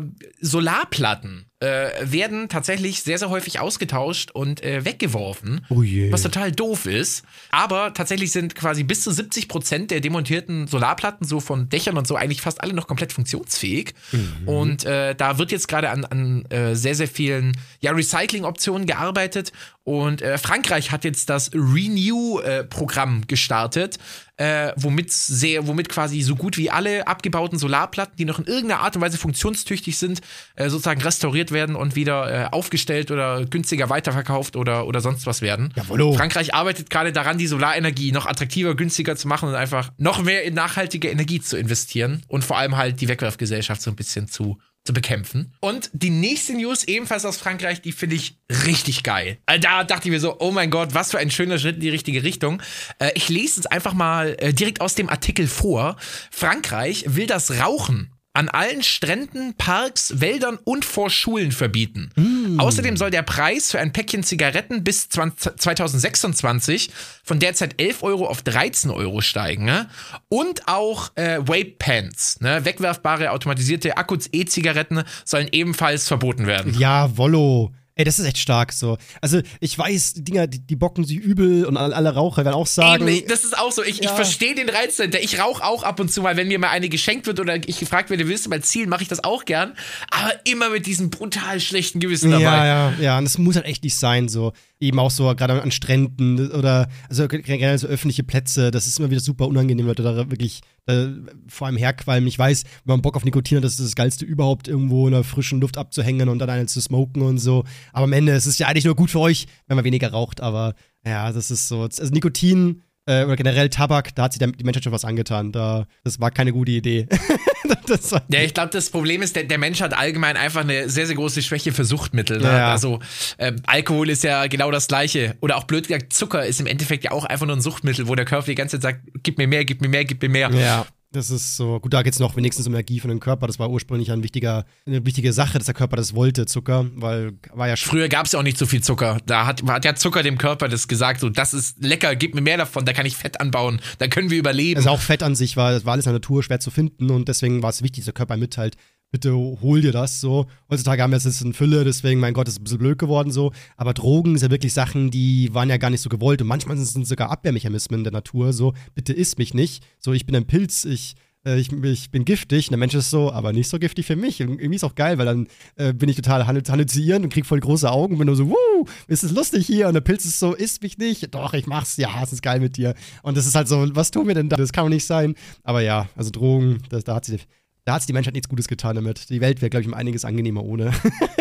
Solarplatten 0.59 1.45
äh, 1.65 2.11
werden 2.11 2.47
tatsächlich 2.47 3.01
sehr, 3.01 3.17
sehr 3.17 3.29
häufig 3.29 3.59
ausgetauscht 3.59 4.31
und 4.31 4.63
äh, 4.63 4.85
weggeworfen. 4.85 5.65
Oh 5.69 5.81
je. 5.81 6.11
Was 6.11 6.21
total 6.21 6.51
doof 6.51 6.85
ist. 6.85 7.23
Aber 7.49 7.93
tatsächlich 7.93 8.31
sind 8.31 8.55
quasi 8.55 8.83
bis 8.83 9.01
zu 9.01 9.11
70 9.11 9.47
Prozent 9.47 9.91
der 9.91 9.99
demontierten 9.99 10.67
Solarplatten, 10.67 11.25
so 11.25 11.39
von 11.39 11.67
Dächern 11.69 11.97
und 11.97 12.07
so, 12.07 12.15
eigentlich 12.15 12.41
fast 12.41 12.61
alle 12.61 12.73
noch 12.73 12.87
komplett 12.87 13.13
funktionsfähig. 13.13 13.93
Mhm. 14.11 14.47
Und 14.47 14.85
äh, 14.85 15.15
da 15.15 15.37
wird 15.39 15.51
jetzt 15.51 15.67
gerade 15.67 15.89
an, 15.89 16.05
an 16.05 16.45
äh, 16.45 16.75
sehr, 16.75 16.93
sehr 16.93 17.07
vielen 17.07 17.57
ja, 17.79 17.91
Recycling-Optionen 17.91 18.85
gearbeitet. 18.85 19.51
Und 19.85 20.23
äh, 20.23 20.39
Frankreich 20.39 20.91
hat 20.91 21.03
jetzt 21.03 21.29
das 21.29 21.51
Renew-Programm 21.53 23.27
gestartet, 23.27 23.99
äh, 24.37 24.73
womit 24.75 25.11
sehr, 25.11 25.67
womit 25.67 25.89
quasi 25.89 26.21
so 26.21 26.35
gut 26.35 26.57
wie 26.57 26.71
alle 26.71 27.07
abgebauten 27.07 27.59
Solarplatten, 27.59 28.15
die 28.17 28.25
noch 28.25 28.39
in 28.39 28.45
irgendeiner 28.45 28.81
Art 28.81 28.95
und 28.95 29.03
Weise 29.03 29.19
funktionstüchtig 29.19 29.97
sind, 29.99 30.21
äh, 30.55 30.69
sozusagen 30.69 31.01
restauriert 31.01 31.51
werden 31.55 31.75
und 31.75 31.95
wieder 31.95 32.45
äh, 32.45 32.47
aufgestellt 32.51 33.09
oder 33.09 33.43
günstiger 33.45 33.89
weiterverkauft 33.89 34.55
oder, 34.55 34.85
oder 34.85 35.01
sonst 35.01 35.25
was 35.25 35.41
werden. 35.41 35.73
Jawollo. 35.75 36.13
Frankreich 36.13 36.53
arbeitet 36.53 36.91
gerade 36.91 37.11
daran, 37.11 37.39
die 37.39 37.47
Solarenergie 37.47 38.11
noch 38.11 38.27
attraktiver, 38.27 38.75
günstiger 38.75 39.15
zu 39.15 39.27
machen 39.27 39.49
und 39.49 39.55
einfach 39.55 39.91
noch 39.97 40.21
mehr 40.21 40.43
in 40.43 40.53
nachhaltige 40.53 41.09
Energie 41.09 41.41
zu 41.41 41.57
investieren 41.57 42.21
und 42.27 42.43
vor 42.43 42.57
allem 42.59 42.77
halt 42.77 43.01
die 43.01 43.07
Wegwerfgesellschaft 43.07 43.81
so 43.81 43.89
ein 43.89 43.95
bisschen 43.95 44.27
zu, 44.27 44.59
zu 44.83 44.93
bekämpfen. 44.93 45.53
Und 45.61 45.89
die 45.93 46.11
nächste 46.11 46.53
News, 46.53 46.83
ebenfalls 46.83 47.25
aus 47.25 47.37
Frankreich, 47.37 47.81
die 47.81 47.91
finde 47.91 48.17
ich 48.17 48.37
richtig 48.67 49.01
geil. 49.01 49.37
Äh, 49.47 49.59
Da 49.59 49.83
dachte 49.83 50.07
ich 50.07 50.11
mir 50.11 50.19
so, 50.19 50.35
oh 50.39 50.51
mein 50.51 50.69
Gott, 50.69 50.93
was 50.93 51.09
für 51.09 51.17
ein 51.17 51.31
schöner 51.31 51.57
Schritt 51.57 51.75
in 51.75 51.81
die 51.81 51.89
richtige 51.89 52.21
Richtung. 52.23 52.61
Äh, 52.99 53.11
Ich 53.15 53.29
lese 53.29 53.61
es 53.61 53.65
einfach 53.65 53.93
mal 53.93 54.35
äh, 54.39 54.53
direkt 54.53 54.81
aus 54.81 54.93
dem 54.93 55.09
Artikel 55.09 55.47
vor. 55.47 55.95
Frankreich 56.29 57.05
will 57.07 57.25
das 57.25 57.59
Rauchen 57.59 58.11
an 58.35 58.49
allen 58.49 58.83
Stränden, 58.83 59.55
Parks, 59.57 60.19
Wäldern 60.19 60.59
und 60.63 60.85
vor 60.85 61.09
Schulen 61.09 61.51
verbieten. 61.51 62.11
Außerdem 62.57 62.97
soll 62.97 63.11
der 63.11 63.23
Preis 63.23 63.71
für 63.71 63.79
ein 63.79 63.93
Päckchen 63.93 64.23
Zigaretten 64.23 64.83
bis 64.83 65.09
20, 65.09 65.57
2026 65.57 66.91
von 67.23 67.39
derzeit 67.39 67.81
11 67.81 68.03
Euro 68.03 68.27
auf 68.27 68.41
13 68.41 68.91
Euro 68.91 69.21
steigen. 69.21 69.65
Ne? 69.65 69.89
Und 70.29 70.67
auch 70.67 71.11
äh, 71.15 71.39
Vape 71.39 71.75
Pens, 71.79 72.39
ne? 72.41 72.65
wegwerfbare 72.65 73.31
automatisierte 73.31 73.97
Akkus 73.97 74.29
E-Zigaretten 74.31 75.03
sollen 75.23 75.49
ebenfalls 75.51 76.07
verboten 76.07 76.47
werden. 76.47 76.77
Ja, 76.77 77.15
Wollo. 77.17 77.73
Ey, 77.97 78.03
das 78.03 78.19
ist 78.19 78.25
echt 78.25 78.37
stark 78.39 78.73
so. 78.73 78.97
Also, 79.21 79.41
ich 79.61 79.77
weiß, 79.77 80.15
die 80.15 80.23
Dinger, 80.25 80.47
die, 80.47 80.59
die 80.59 80.75
bocken 80.75 81.05
sie 81.05 81.15
übel 81.15 81.65
und 81.65 81.77
alle, 81.77 82.13
Raucher 82.13 82.43
werden 82.43 82.53
auch 82.55 82.67
sagen. 82.67 83.07
Eben, 83.07 83.25
das 83.29 83.45
ist 83.45 83.57
auch 83.57 83.71
so. 83.71 83.83
Ich, 83.83 83.99
ich 83.99 84.05
Ja. 84.05 84.13
verstehe 84.15 84.53
den 84.53 84.67
Reiz 84.67 84.97
dahinter. 84.97 85.21
Ich 85.23 85.39
rauche 85.39 85.63
auch 85.63 85.83
ab 85.83 86.01
und 86.01 86.11
zu 86.11 86.21
mal, 86.21 86.35
wenn 86.35 86.49
mir 86.49 86.59
mal 86.59 86.69
eine 86.69 86.89
geschenkt 86.89 87.25
wird 87.25 87.39
oder 87.39 87.55
ich 87.55 87.79
gefragt 87.79 88.09
werde, 88.09 88.27
willst 88.27 88.45
du 88.45 88.49
mal 88.49 88.61
zielen, 88.61 88.89
mache 88.89 89.03
ich 89.03 89.07
das 89.07 89.23
auch 89.23 89.45
gern. 89.45 89.75
Aber 90.11 90.33
immer 90.43 90.69
mit 90.71 90.87
diesem 90.87 91.09
brutal 91.09 91.61
schlechten 91.61 92.01
Gewissen 92.01 92.31
dabei. 92.31 92.43
Ja, 92.43 92.65
ja, 92.65 92.93
ja. 92.99 93.17
Und 93.17 93.23
das 93.23 93.37
muss 93.37 93.55
halt 93.55 93.65
echt 93.65 93.81
nicht 93.85 93.95
sein, 93.95 94.27
so. 94.27 94.51
Eben 94.79 94.99
auch 94.99 95.11
so, 95.11 95.33
gerade 95.35 95.61
an 95.61 95.71
Stränden 95.71 96.51
oder, 96.51 96.89
also 97.09 97.27
generell 97.27 97.77
so 97.77 97.87
öffentliche 97.87 98.23
Plätze, 98.23 98.71
das 98.71 98.87
ist 98.87 98.99
immer 98.99 99.09
wieder 99.09 99.21
super 99.21 99.47
unangenehm, 99.47 99.85
Leute 99.85 100.03
da 100.03 100.29
wirklich 100.29 100.61
äh, 100.85 101.07
vor 101.47 101.67
allem 101.67 101.77
herqualmen. 101.77 102.27
Ich 102.27 102.37
weiß, 102.37 102.63
wenn 102.83 102.93
man 102.93 103.01
Bock 103.01 103.15
auf 103.15 103.23
Nikotin 103.23 103.57
hat, 103.57 103.63
das 103.63 103.73
ist 103.73 103.85
das 103.85 103.95
Geilste 103.95 104.25
überhaupt, 104.25 104.67
irgendwo 104.67 105.07
in 105.07 105.13
der 105.13 105.23
frischen 105.23 105.61
Luft 105.61 105.77
abzuhängen 105.77 106.27
und 106.27 106.39
dann 106.39 106.49
eine 106.49 106.65
zu 106.65 106.81
smoken 106.81 107.21
und 107.21 107.37
so. 107.37 107.63
Aber 107.93 108.03
am 108.03 108.13
Ende 108.13 108.33
ist 108.33 108.45
es 108.45 108.57
ja 108.59 108.67
eigentlich 108.67 108.85
nur 108.85 108.95
gut 108.95 109.11
für 109.11 109.19
euch, 109.19 109.47
wenn 109.67 109.77
man 109.77 109.85
weniger 109.85 110.11
raucht, 110.11 110.41
aber 110.41 110.75
ja, 111.05 111.31
das 111.31 111.51
ist 111.51 111.67
so. 111.67 111.83
Also 111.83 112.03
Nikotin 112.05 112.81
äh, 113.05 113.23
oder 113.23 113.35
generell 113.35 113.69
Tabak, 113.69 114.13
da 114.15 114.23
hat 114.23 114.33
sich 114.33 114.39
die 114.39 114.63
Menschheit 114.63 114.83
schon 114.83 114.93
was 114.93 115.05
angetan. 115.05 115.51
Da, 115.51 115.85
das 116.03 116.19
war 116.19 116.31
keine 116.31 116.51
gute 116.51 116.71
Idee. 116.71 117.07
Ja, 118.29 118.41
ich 118.41 118.53
glaube, 118.53 118.69
das 118.71 118.89
Problem 118.89 119.21
ist, 119.21 119.35
der, 119.35 119.43
der 119.43 119.57
Mensch 119.57 119.81
hat 119.81 119.95
allgemein 119.95 120.37
einfach 120.37 120.61
eine 120.61 120.89
sehr, 120.89 121.05
sehr 121.05 121.15
große 121.15 121.41
Schwäche 121.41 121.71
für 121.71 121.85
Suchtmittel. 121.85 122.39
Ne? 122.39 122.47
Ja. 122.47 122.71
Also 122.71 122.99
ähm, 123.37 123.57
Alkohol 123.65 124.09
ist 124.09 124.23
ja 124.23 124.47
genau 124.47 124.71
das 124.71 124.87
Gleiche. 124.87 125.35
Oder 125.41 125.57
auch 125.57 125.63
blöd 125.65 125.87
gesagt, 125.87 126.13
Zucker 126.13 126.45
ist 126.45 126.59
im 126.59 126.67
Endeffekt 126.67 127.03
ja 127.03 127.11
auch 127.11 127.25
einfach 127.25 127.45
nur 127.45 127.55
ein 127.55 127.61
Suchtmittel, 127.61 128.07
wo 128.07 128.15
der 128.15 128.25
Körper 128.25 128.47
die 128.47 128.55
ganze 128.55 128.79
Zeit 128.79 128.95
sagt, 128.95 129.23
gib 129.23 129.37
mir 129.37 129.47
mehr, 129.47 129.65
gib 129.65 129.81
mir 129.81 129.89
mehr, 129.89 130.05
gib 130.05 130.21
mir 130.21 130.29
mehr. 130.29 130.51
Ja. 130.51 130.85
Das 131.15 131.29
ist 131.29 131.55
so, 131.55 131.79
gut, 131.79 131.93
da 131.93 132.03
geht 132.03 132.13
es 132.13 132.19
noch 132.19 132.35
wenigstens 132.35 132.67
um 132.67 132.73
Energie 132.73 132.99
von 132.99 133.09
dem 133.09 133.19
Körper. 133.19 133.47
Das 133.47 133.57
war 133.57 133.69
ursprünglich 133.69 134.11
ein 134.11 134.21
wichtiger, 134.21 134.65
eine 134.85 135.05
wichtige 135.05 135.31
Sache, 135.31 135.57
dass 135.57 135.65
der 135.65 135.73
Körper 135.73 135.95
das 135.95 136.13
wollte, 136.13 136.45
Zucker, 136.45 136.87
weil 136.95 137.33
war 137.53 137.67
ja 137.67 137.75
Früher 137.77 138.09
gab 138.09 138.25
es 138.25 138.33
ja 138.33 138.39
auch 138.39 138.43
nicht 138.43 138.57
so 138.57 138.65
viel 138.65 138.83
Zucker. 138.83 139.19
Da 139.25 139.45
hat, 139.45 139.63
hat 139.63 139.85
ja 139.85 139.95
Zucker 139.95 140.23
dem 140.23 140.37
Körper 140.37 140.67
das 140.67 140.87
gesagt, 140.87 141.21
so, 141.21 141.29
das 141.29 141.53
ist 141.53 141.83
lecker, 141.83 142.15
gib 142.15 142.35
mir 142.35 142.41
mehr 142.41 142.57
davon, 142.57 142.85
da 142.85 142.93
kann 142.93 143.05
ich 143.05 143.15
Fett 143.15 143.39
anbauen, 143.39 143.79
da 143.99 144.07
können 144.07 144.29
wir 144.29 144.37
überleben. 144.37 144.77
Also 144.77 144.89
auch 144.89 144.99
Fett 144.99 145.23
an 145.23 145.35
sich 145.35 145.55
war, 145.55 145.71
das 145.71 145.85
war 145.85 145.93
alles 145.93 146.05
in 146.05 146.11
der 146.11 146.19
Natur 146.19 146.43
schwer 146.43 146.59
zu 146.59 146.71
finden 146.71 147.09
und 147.09 147.27
deswegen 147.27 147.63
war 147.63 147.69
es 147.69 147.81
wichtig, 147.81 148.01
dass 148.01 148.05
der 148.05 148.13
Körper 148.13 148.37
mitteilt, 148.37 148.75
bitte 149.15 149.33
hol 149.33 149.81
dir 149.81 149.93
das 149.93 150.19
so. 150.19 150.45
Heutzutage 150.69 151.01
haben 151.01 151.11
wir 151.11 151.15
es 151.17 151.23
jetzt 151.23 151.41
in 151.41 151.53
Fülle, 151.53 151.85
deswegen, 151.85 152.19
mein 152.19 152.33
Gott, 152.33 152.49
ist 152.49 152.59
ein 152.59 152.65
bisschen 152.65 152.79
blöd 152.79 152.99
geworden 152.99 153.31
so. 153.31 153.53
Aber 153.77 153.93
Drogen 153.93 154.37
sind 154.37 154.49
ja 154.49 154.51
wirklich 154.51 154.73
Sachen, 154.73 155.09
die 155.09 155.53
waren 155.53 155.69
ja 155.69 155.77
gar 155.77 155.89
nicht 155.89 156.01
so 156.01 156.09
gewollt 156.09 156.41
und 156.41 156.49
manchmal 156.49 156.75
sind 156.75 157.03
es 157.03 157.09
sogar 157.09 157.31
Abwehrmechanismen 157.31 158.03
der 158.03 158.11
Natur, 158.11 158.51
so, 158.51 158.73
bitte 158.93 159.13
iss 159.13 159.37
mich 159.37 159.53
nicht. 159.53 159.85
So, 159.99 160.11
ich 160.11 160.25
bin 160.25 160.35
ein 160.35 160.47
Pilz, 160.47 160.83
ich 160.83 161.15
äh, 161.45 161.57
ich, 161.57 161.71
ich 161.71 162.11
bin 162.11 162.25
giftig. 162.25 162.67
Und 162.67 162.71
der 162.71 162.77
Mensch 162.77 162.93
ist 162.93 163.09
so, 163.09 163.31
aber 163.31 163.53
nicht 163.53 163.69
so 163.69 163.79
giftig 163.79 164.05
für 164.05 164.17
mich. 164.17 164.41
Irgendwie 164.41 164.75
ist 164.75 164.83
auch 164.83 164.95
geil, 164.95 165.17
weil 165.17 165.25
dann 165.25 165.47
äh, 165.77 165.93
bin 165.93 166.09
ich 166.09 166.17
total 166.17 166.45
halluzierend 166.45 167.23
und 167.23 167.31
krieg 167.31 167.45
voll 167.45 167.61
große 167.61 167.89
Augen 167.89 168.17
bin 168.17 168.27
nur 168.27 168.35
so, 168.35 168.49
wuh, 168.49 168.85
ist 169.07 169.23
es 169.23 169.31
lustig 169.31 169.65
hier? 169.65 169.87
Und 169.87 169.93
der 169.93 170.01
Pilz 170.01 170.25
ist 170.25 170.39
so, 170.39 170.53
isst 170.53 170.81
mich 170.83 170.97
nicht. 170.97 171.33
Doch, 171.33 171.53
ich 171.53 171.67
mach's, 171.67 171.95
ja, 171.97 172.21
es 172.21 172.33
ist 172.33 172.41
geil 172.41 172.59
mit 172.59 172.75
dir. 172.75 172.95
Und 173.23 173.37
das 173.37 173.45
ist 173.45 173.55
halt 173.55 173.69
so, 173.69 173.87
was 173.95 174.11
tun 174.11 174.27
wir 174.27 174.35
denn 174.35 174.49
da? 174.49 174.57
Das 174.57 174.73
kann 174.73 174.85
doch 174.85 174.89
nicht 174.89 175.05
sein. 175.05 175.35
Aber 175.63 175.81
ja, 175.81 176.09
also 176.15 176.31
Drogen, 176.31 176.79
das, 176.89 177.05
da 177.05 177.15
hat 177.15 177.25
sie 177.25 177.39
da 177.85 177.93
hat 177.93 178.07
die 178.07 178.13
Menschheit 178.13 178.33
nichts 178.33 178.49
Gutes 178.49 178.67
getan 178.67 178.95
damit. 178.95 179.29
Die 179.29 179.41
Welt 179.41 179.61
wäre, 179.61 179.69
glaube 179.69 179.81
ich, 179.81 179.87
um 179.87 179.93
einiges 179.93 180.25
angenehmer 180.25 180.63
ohne. 180.63 180.91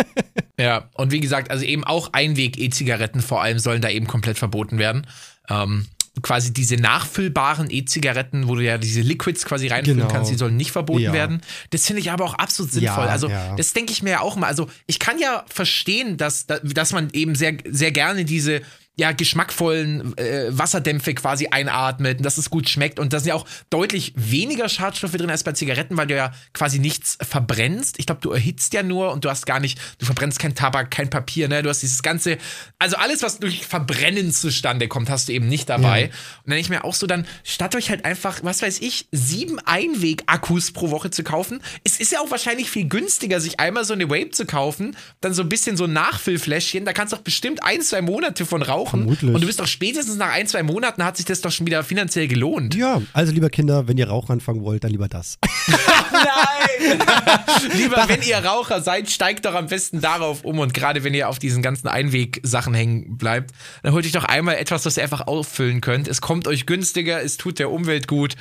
ja, 0.58 0.90
und 0.94 1.10
wie 1.10 1.20
gesagt, 1.20 1.50
also 1.50 1.64
eben 1.64 1.84
auch 1.84 2.12
Einweg-E-Zigaretten 2.12 3.22
vor 3.22 3.42
allem 3.42 3.58
sollen 3.58 3.80
da 3.80 3.88
eben 3.88 4.06
komplett 4.06 4.38
verboten 4.38 4.78
werden. 4.78 5.06
Ähm, 5.48 5.86
quasi 6.22 6.52
diese 6.52 6.76
nachfüllbaren 6.76 7.70
E-Zigaretten, 7.70 8.46
wo 8.46 8.54
du 8.54 8.62
ja 8.62 8.78
diese 8.78 9.00
Liquids 9.00 9.44
quasi 9.46 9.66
reinfüllen 9.68 10.00
genau. 10.00 10.12
kannst, 10.12 10.30
die 10.30 10.36
sollen 10.36 10.56
nicht 10.56 10.70
verboten 10.70 11.00
ja. 11.02 11.12
werden. 11.12 11.40
Das 11.70 11.86
finde 11.86 12.00
ich 12.00 12.10
aber 12.10 12.24
auch 12.24 12.34
absolut 12.34 12.72
sinnvoll. 12.72 13.04
Ja, 13.04 13.10
also, 13.10 13.28
ja. 13.28 13.56
das 13.56 13.72
denke 13.72 13.92
ich 13.92 14.02
mir 14.02 14.10
ja 14.10 14.20
auch 14.20 14.36
mal. 14.36 14.46
Also, 14.46 14.68
ich 14.86 14.98
kann 14.98 15.18
ja 15.18 15.44
verstehen, 15.48 16.16
dass, 16.16 16.46
dass 16.46 16.92
man 16.92 17.08
eben 17.12 17.34
sehr, 17.34 17.56
sehr 17.64 17.90
gerne 17.90 18.24
diese 18.24 18.62
ja, 18.96 19.10
geschmackvollen 19.10 20.16
äh, 20.18 20.46
Wasserdämpfe 20.50 21.14
quasi 21.14 21.48
einatmet 21.48 22.18
und 22.18 22.24
dass 22.24 22.38
es 22.38 22.48
gut 22.48 22.68
schmeckt. 22.68 23.00
Und 23.00 23.12
da 23.12 23.18
sind 23.18 23.28
ja 23.28 23.34
auch 23.34 23.44
deutlich 23.68 24.12
weniger 24.14 24.68
Schadstoffe 24.68 25.12
drin 25.12 25.30
als 25.30 25.42
bei 25.42 25.50
Zigaretten, 25.50 25.96
weil 25.96 26.06
du 26.06 26.14
ja 26.14 26.32
quasi 26.52 26.78
nichts 26.78 27.18
verbrennst. 27.20 27.98
Ich 27.98 28.06
glaube, 28.06 28.20
du 28.20 28.30
erhitzt 28.30 28.72
ja 28.72 28.84
nur 28.84 29.12
und 29.12 29.24
du 29.24 29.30
hast 29.30 29.46
gar 29.46 29.58
nicht, 29.58 29.80
du 29.98 30.06
verbrennst 30.06 30.38
kein 30.38 30.54
Tabak, 30.54 30.92
kein 30.92 31.10
Papier, 31.10 31.48
ne? 31.48 31.64
Du 31.64 31.70
hast 31.70 31.82
dieses 31.82 32.04
ganze, 32.04 32.38
also 32.78 32.96
alles, 32.96 33.22
was 33.22 33.40
durch 33.40 33.66
Verbrennen 33.66 34.32
zustande 34.32 34.86
kommt, 34.86 35.10
hast 35.10 35.28
du 35.28 35.32
eben 35.32 35.48
nicht 35.48 35.68
dabei. 35.68 36.02
Ja. 36.02 36.06
Und 36.44 36.50
dann 36.50 36.58
ich 36.58 36.68
mir 36.68 36.84
auch 36.84 36.94
so, 36.94 37.08
dann 37.08 37.26
statt 37.42 37.74
euch 37.74 37.90
halt 37.90 38.04
einfach, 38.04 38.44
was 38.44 38.62
weiß 38.62 38.80
ich, 38.80 39.08
sieben 39.10 39.58
Einweg-Akkus 39.58 40.70
pro 40.70 40.90
Woche 40.90 41.10
zu 41.10 41.24
kaufen. 41.24 41.60
Es 41.82 41.98
ist 41.98 42.12
ja 42.12 42.20
auch 42.20 42.30
wahrscheinlich 42.30 42.70
viel 42.70 42.88
günstiger, 42.88 43.40
sich 43.40 43.58
einmal 43.58 43.84
so 43.84 43.92
eine 43.92 44.08
Vape 44.08 44.30
zu 44.30 44.46
kaufen, 44.46 44.96
dann 45.20 45.34
so 45.34 45.42
ein 45.42 45.48
bisschen 45.48 45.76
so 45.76 45.84
ein 45.84 45.92
Nachfüllfläschchen. 45.92 46.84
Da 46.84 46.92
kannst 46.92 47.12
du 47.12 47.16
auch 47.16 47.22
bestimmt 47.22 47.64
ein, 47.64 47.82
zwei 47.82 48.00
Monate 48.00 48.46
von 48.46 48.62
rauchen 48.62 48.83
rauchen. 48.84 49.00
Vermutlich. 49.00 49.34
Und 49.34 49.40
du 49.40 49.46
bist 49.46 49.60
doch 49.60 49.66
spätestens 49.66 50.16
nach 50.16 50.30
ein, 50.30 50.46
zwei 50.46 50.62
Monaten 50.62 51.04
hat 51.04 51.16
sich 51.16 51.26
das 51.26 51.40
doch 51.40 51.50
schon 51.50 51.66
wieder 51.66 51.82
finanziell 51.82 52.28
gelohnt. 52.28 52.74
Ja, 52.74 53.02
also 53.12 53.32
lieber 53.32 53.50
Kinder, 53.50 53.88
wenn 53.88 53.98
ihr 53.98 54.08
Rauchen 54.08 54.32
anfangen 54.32 54.62
wollt, 54.62 54.84
dann 54.84 54.90
lieber 54.90 55.08
das. 55.08 55.38
Nein! 56.12 56.98
lieber, 57.76 58.04
wenn 58.08 58.22
ihr 58.22 58.38
Raucher 58.38 58.82
seid, 58.82 59.10
steigt 59.10 59.44
doch 59.44 59.54
am 59.54 59.66
besten 59.66 60.00
darauf 60.00 60.44
um. 60.44 60.58
Und 60.58 60.74
gerade 60.74 61.04
wenn 61.04 61.14
ihr 61.14 61.28
auf 61.28 61.38
diesen 61.38 61.62
ganzen 61.62 61.88
Einwegsachen 61.88 62.74
hängen 62.74 63.16
bleibt, 63.16 63.52
dann 63.82 63.92
holt 63.92 64.04
euch 64.04 64.12
doch 64.12 64.24
einmal 64.24 64.56
etwas, 64.56 64.84
was 64.86 64.96
ihr 64.96 65.02
einfach 65.02 65.26
auffüllen 65.26 65.80
könnt. 65.80 66.08
Es 66.08 66.20
kommt 66.20 66.46
euch 66.46 66.66
günstiger, 66.66 67.22
es 67.22 67.36
tut 67.36 67.58
der 67.58 67.70
Umwelt 67.70 68.08
gut. 68.08 68.36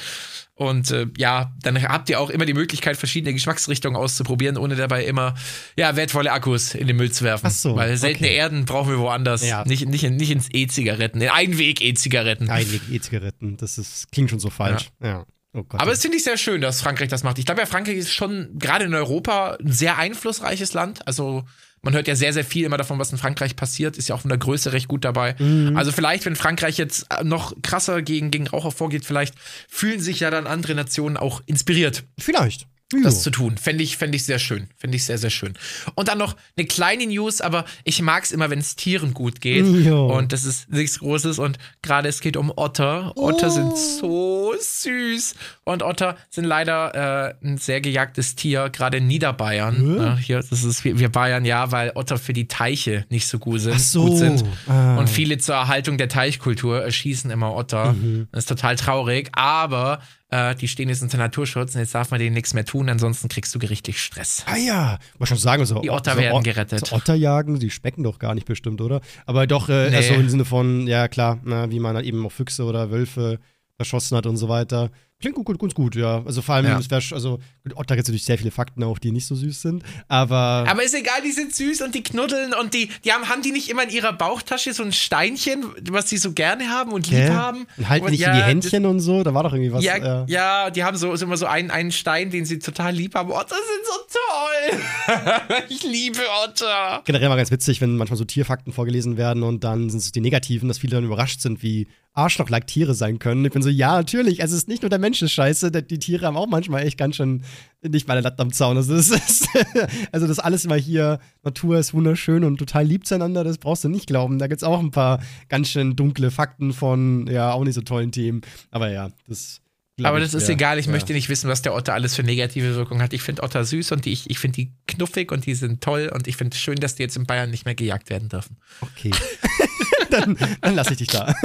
Und 0.55 0.91
äh, 0.91 1.07
ja, 1.17 1.51
dann 1.63 1.81
habt 1.81 2.09
ihr 2.09 2.19
auch 2.19 2.29
immer 2.29 2.45
die 2.45 2.53
Möglichkeit, 2.53 2.95
verschiedene 2.95 3.33
Geschmacksrichtungen 3.33 3.97
auszuprobieren, 3.99 4.57
ohne 4.57 4.75
dabei 4.75 5.05
immer 5.05 5.33
ja, 5.75 5.95
wertvolle 5.95 6.31
Akkus 6.31 6.75
in 6.75 6.85
den 6.85 6.95
Müll 6.95 7.11
zu 7.11 7.23
werfen. 7.23 7.47
Ach 7.47 7.51
so, 7.51 7.75
Weil 7.75 7.97
seltene 7.97 8.27
okay. 8.27 8.37
Erden 8.37 8.65
brauchen 8.65 8.91
wir 8.91 8.99
woanders. 8.99 9.45
Ja. 9.45 9.65
Nicht, 9.65 9.87
nicht, 9.87 10.07
nicht 10.09 10.29
ins 10.29 10.49
E-Zigaretten, 10.51 11.21
in 11.21 11.29
Einweg-E-Zigaretten. 11.29 12.51
Einweg-E-Zigaretten, 12.51 13.57
das 13.57 13.79
ist, 13.79 14.11
klingt 14.11 14.29
schon 14.29 14.39
so 14.39 14.51
falsch. 14.51 14.91
Ja. 15.01 15.07
ja. 15.07 15.25
Oh 15.55 15.63
Gott, 15.63 15.79
Aber 15.79 15.91
es 15.91 16.01
finde 16.01 16.17
ich 16.17 16.23
sehr 16.23 16.37
schön, 16.37 16.61
dass 16.61 16.81
Frankreich 16.81 17.09
das 17.09 17.23
macht. 17.23 17.37
Ich 17.37 17.45
glaube 17.45 17.61
ja, 17.61 17.67
Frankreich 17.67 17.97
ist 17.97 18.11
schon 18.11 18.57
gerade 18.57 18.85
in 18.85 18.93
Europa 18.93 19.57
ein 19.59 19.71
sehr 19.71 19.97
einflussreiches 19.97 20.73
Land. 20.73 21.07
Also 21.07 21.45
man 21.83 21.93
hört 21.93 22.07
ja 22.07 22.15
sehr, 22.15 22.33
sehr 22.33 22.45
viel 22.45 22.65
immer 22.65 22.77
davon, 22.77 22.97
was 22.97 23.11
in 23.11 23.17
Frankreich 23.17 23.55
passiert, 23.55 23.97
ist 23.97 24.07
ja 24.07 24.15
auch 24.15 24.21
von 24.21 24.29
der 24.29 24.37
Größe 24.37 24.71
recht 24.73 24.87
gut 24.87 25.03
dabei. 25.03 25.35
Mhm. 25.37 25.75
Also 25.75 25.91
vielleicht, 25.91 26.25
wenn 26.25 26.35
Frankreich 26.35 26.77
jetzt 26.77 27.05
äh, 27.09 27.23
noch 27.23 27.53
krasser 27.61 28.01
gegen, 28.01 28.31
gegen 28.31 28.47
Raucher 28.47 28.71
vorgeht, 28.71 29.05
vielleicht 29.05 29.35
fühlen 29.67 29.99
sich 29.99 30.21
ja 30.21 30.31
dann 30.31 30.47
andere 30.47 30.75
Nationen 30.75 31.17
auch 31.17 31.41
inspiriert. 31.45 32.03
Vielleicht 32.17 32.67
das 33.01 33.23
zu 33.23 33.31
tun. 33.31 33.57
Fände 33.57 33.83
ich, 33.83 33.97
fänd 33.97 34.13
ich 34.13 34.25
sehr 34.25 34.39
schön. 34.39 34.67
Fände 34.77 34.95
ich 34.95 35.05
sehr, 35.05 35.17
sehr 35.17 35.29
schön. 35.29 35.53
Und 35.95 36.07
dann 36.07 36.17
noch 36.17 36.35
eine 36.55 36.67
kleine 36.67 37.07
News, 37.07 37.41
aber 37.41 37.65
ich 37.83 38.01
mag 38.01 38.23
es 38.23 38.31
immer, 38.31 38.49
wenn 38.49 38.59
es 38.59 38.75
Tieren 38.75 39.13
gut 39.13 39.41
geht. 39.41 39.65
Jo. 39.65 40.15
Und 40.15 40.31
das 40.31 40.43
ist 40.43 40.69
nichts 40.71 40.99
Großes. 40.99 41.39
Und 41.39 41.57
gerade 41.81 42.09
es 42.09 42.21
geht 42.21 42.37
um 42.37 42.51
Otter. 42.55 43.13
Otter 43.15 43.47
oh. 43.47 43.49
sind 43.49 43.77
so 43.77 44.53
süß. 44.59 45.35
Und 45.63 45.83
Otter 45.83 46.17
sind 46.29 46.45
leider 46.45 47.33
äh, 47.41 47.45
ein 47.45 47.57
sehr 47.57 47.81
gejagtes 47.81 48.35
Tier, 48.35 48.69
gerade 48.69 48.97
in 48.97 49.07
Niederbayern. 49.07 49.97
Ja, 49.97 50.17
hier, 50.17 50.37
das 50.37 50.63
ist 50.63 50.83
wir 50.83 51.09
Bayern, 51.09 51.45
ja, 51.45 51.71
weil 51.71 51.91
Otter 51.95 52.17
für 52.17 52.33
die 52.33 52.47
Teiche 52.47 53.05
nicht 53.09 53.27
so 53.27 53.39
gut 53.39 53.61
sind. 53.61 53.79
So. 53.79 54.07
Gut 54.07 54.17
sind. 54.17 54.43
Ah. 54.67 54.97
Und 54.97 55.09
viele 55.09 55.37
zur 55.37 55.55
Erhaltung 55.55 55.97
der 55.97 56.09
Teichkultur 56.09 56.81
erschießen 56.81 57.31
immer 57.31 57.55
Otter. 57.55 57.93
Mhm. 57.93 58.27
Das 58.31 58.43
ist 58.43 58.49
total 58.49 58.75
traurig. 58.75 59.29
Aber 59.33 60.01
äh, 60.33 60.55
die 60.55 60.67
stehen 60.67 60.89
jetzt 60.89 61.03
unter 61.03 61.17
Naturschutz 61.17 61.75
und 61.75 61.81
jetzt 61.81 61.93
darf 61.93 62.09
man 62.09 62.19
denen 62.19 62.33
nichts 62.33 62.53
mehr 62.53 62.65
tun, 62.65 62.89
ansonsten 62.89 63.27
kriegst 63.29 63.53
du 63.53 63.59
gerichtlich 63.59 64.01
Stress. 64.01 64.43
Ah 64.47 64.57
ja, 64.57 64.97
muss 65.19 65.29
schon 65.29 65.37
sagen, 65.37 65.65
so, 65.65 65.79
die 65.79 65.91
Otter 65.91 66.15
so, 66.15 66.19
werden 66.19 66.43
gerettet. 66.43 66.87
So 66.87 66.95
Otter 66.95 67.13
jagen, 67.13 67.59
die 67.59 67.69
specken 67.69 68.03
doch 68.03 68.17
gar 68.17 68.33
nicht 68.33 68.47
bestimmt, 68.47 68.81
oder? 68.81 69.01
Aber 69.27 69.45
doch, 69.45 69.69
äh, 69.69 69.91
nee. 69.91 69.95
also 69.95 70.15
im 70.15 70.29
Sinne 70.29 70.45
von, 70.45 70.87
ja 70.87 71.07
klar, 71.07 71.39
na, 71.43 71.69
wie 71.69 71.79
man 71.79 71.95
halt 71.95 72.05
eben 72.05 72.25
auch 72.25 72.31
Füchse 72.31 72.63
oder 72.63 72.89
Wölfe 72.89 73.39
verschossen 73.75 74.17
hat 74.17 74.25
und 74.25 74.37
so 74.37 74.49
weiter. 74.49 74.89
Klingt 75.23 75.37
gut, 75.37 75.45
gut, 75.45 75.57
ganz 75.57 75.73
gut, 75.73 75.95
ja. 75.95 76.21
Also 76.25 76.41
vor 76.41 76.55
allem, 76.55 76.65
ja. 76.65 76.77
es 76.77 76.91
wär, 76.91 77.01
also 77.13 77.39
Otter 77.75 77.95
gibt 77.95 78.09
natürlich 78.09 78.25
sehr 78.25 78.37
viele 78.37 78.51
Fakten 78.51 78.83
auch, 78.83 78.99
die 78.99 79.13
nicht 79.13 79.25
so 79.25 79.35
süß 79.35 79.61
sind, 79.61 79.81
aber. 80.09 80.65
Aber 80.67 80.83
ist 80.83 80.93
egal, 80.93 81.21
die 81.25 81.31
sind 81.31 81.55
süß 81.55 81.81
und 81.81 81.95
die 81.95 82.03
knuddeln 82.03 82.53
und 82.53 82.73
die, 82.73 82.89
die 83.05 83.13
haben, 83.13 83.29
haben 83.29 83.41
die 83.41 83.53
nicht 83.53 83.69
immer 83.69 83.83
in 83.83 83.89
ihrer 83.89 84.11
Bauchtasche 84.11 84.73
so 84.73 84.83
ein 84.83 84.91
Steinchen, 84.91 85.63
was 85.89 86.09
sie 86.09 86.17
so 86.17 86.33
gerne 86.33 86.67
haben 86.67 86.91
und 86.91 87.09
lieb 87.09 87.29
haben? 87.29 87.67
Und 87.77 87.87
halten 87.87 88.09
nicht 88.09 88.19
ja, 88.19 88.31
in 88.31 88.35
die 88.35 88.43
Händchen 88.43 88.83
das, 88.83 88.91
und 88.91 88.99
so, 88.99 89.23
da 89.23 89.33
war 89.33 89.43
doch 89.43 89.53
irgendwie 89.53 89.71
was. 89.71 89.81
Ja, 89.81 89.95
ja. 89.95 90.25
ja 90.27 90.69
die 90.69 90.83
haben 90.83 90.97
so, 90.97 91.15
so 91.15 91.23
immer 91.23 91.37
so 91.37 91.45
einen, 91.45 91.71
einen 91.71 91.93
Stein, 91.93 92.29
den 92.29 92.43
sie 92.43 92.59
total 92.59 92.93
lieb 92.93 93.15
haben. 93.15 93.31
Otter 93.31 93.55
sind 93.55 93.85
so 93.85 94.19
toll. 94.19 95.63
ich 95.69 95.83
liebe 95.83 96.19
Otter. 96.43 97.01
Generell 97.05 97.29
mal 97.29 97.37
ganz 97.37 97.49
witzig, 97.49 97.79
wenn 97.79 97.95
manchmal 97.95 98.17
so 98.17 98.25
Tierfakten 98.25 98.73
vorgelesen 98.73 99.15
werden 99.15 99.43
und 99.43 99.63
dann 99.63 99.89
sind 99.89 99.99
es 99.99 100.11
die 100.11 100.19
negativen, 100.19 100.67
dass 100.67 100.79
viele 100.79 100.97
dann 100.97 101.05
überrascht 101.05 101.39
sind, 101.39 101.63
wie 101.63 101.87
Arschloch-like 102.13 102.67
Tiere 102.67 102.93
sein 102.93 103.17
können. 103.17 103.43
Ich 103.43 103.51
bin 103.51 103.63
so, 103.63 103.69
ja, 103.69 103.93
natürlich. 103.93 104.41
Also, 104.41 104.55
es 104.55 104.63
ist 104.63 104.67
nicht 104.67 104.83
nur 104.83 104.89
der 104.89 104.99
Mensch 104.99 105.21
ist 105.21 105.31
scheiße, 105.31 105.71
die 105.71 105.99
Tiere 105.99 106.27
haben 106.27 106.37
auch 106.37 106.47
manchmal 106.47 106.85
echt 106.85 106.97
ganz 106.97 107.15
schön 107.15 107.43
nicht 107.81 108.07
meine 108.07 108.21
Latte 108.21 108.39
am 108.39 108.53
Zaun. 108.53 108.77
Also, 108.77 108.95
das 108.95 109.09
ist, 109.09 109.47
also, 110.11 110.27
das 110.27 110.39
alles 110.39 110.65
immer 110.65 110.75
hier, 110.75 111.19
Natur 111.43 111.79
ist 111.79 111.93
wunderschön 111.93 112.43
und 112.43 112.57
total 112.57 112.85
lieb 112.85 113.07
zueinander, 113.07 113.43
das 113.43 113.57
brauchst 113.57 113.83
du 113.83 113.89
nicht 113.89 114.07
glauben. 114.07 114.37
Da 114.37 114.47
gibt 114.47 114.61
es 114.61 114.63
auch 114.63 114.79
ein 114.79 114.91
paar 114.91 115.21
ganz 115.49 115.69
schön 115.69 115.95
dunkle 115.95 116.29
Fakten 116.29 116.73
von, 116.73 117.27
ja, 117.27 117.51
auch 117.51 117.63
nicht 117.63 117.75
so 117.75 117.81
tollen 117.81 118.11
Themen. 118.11 118.41
Aber 118.69 118.91
ja, 118.91 119.09
das. 119.27 119.59
Aber 120.01 120.19
das 120.19 120.29
ich, 120.29 120.35
ist 120.35 120.47
ja, 120.47 120.55
egal, 120.55 120.79
ich 120.79 120.87
ja. 120.87 120.91
möchte 120.91 121.13
nicht 121.13 121.29
wissen, 121.29 121.49
was 121.49 121.61
der 121.61 121.75
Otter 121.75 121.93
alles 121.93 122.15
für 122.15 122.23
negative 122.23 122.75
Wirkungen 122.75 123.01
hat. 123.01 123.13
Ich 123.13 123.21
finde 123.21 123.43
Otter 123.43 123.63
süß 123.63 123.91
und 123.91 124.05
die, 124.05 124.11
ich, 124.11 124.27
ich 124.27 124.39
finde 124.39 124.55
die 124.55 124.71
knuffig 124.87 125.31
und 125.31 125.45
die 125.45 125.53
sind 125.53 125.81
toll 125.81 126.11
und 126.13 126.27
ich 126.27 126.35
finde 126.35 126.55
es 126.55 126.61
schön, 126.61 126.77
dass 126.77 126.95
die 126.95 127.03
jetzt 127.03 127.15
in 127.15 127.25
Bayern 127.25 127.51
nicht 127.51 127.65
mehr 127.65 127.75
gejagt 127.75 128.09
werden 128.09 128.27
dürfen. 128.27 128.57
Okay. 128.81 129.11
dann, 130.09 130.37
dann 130.61 130.75
lasse 130.75 130.91
ich 130.93 130.97
dich 130.99 131.07
da. 131.07 131.33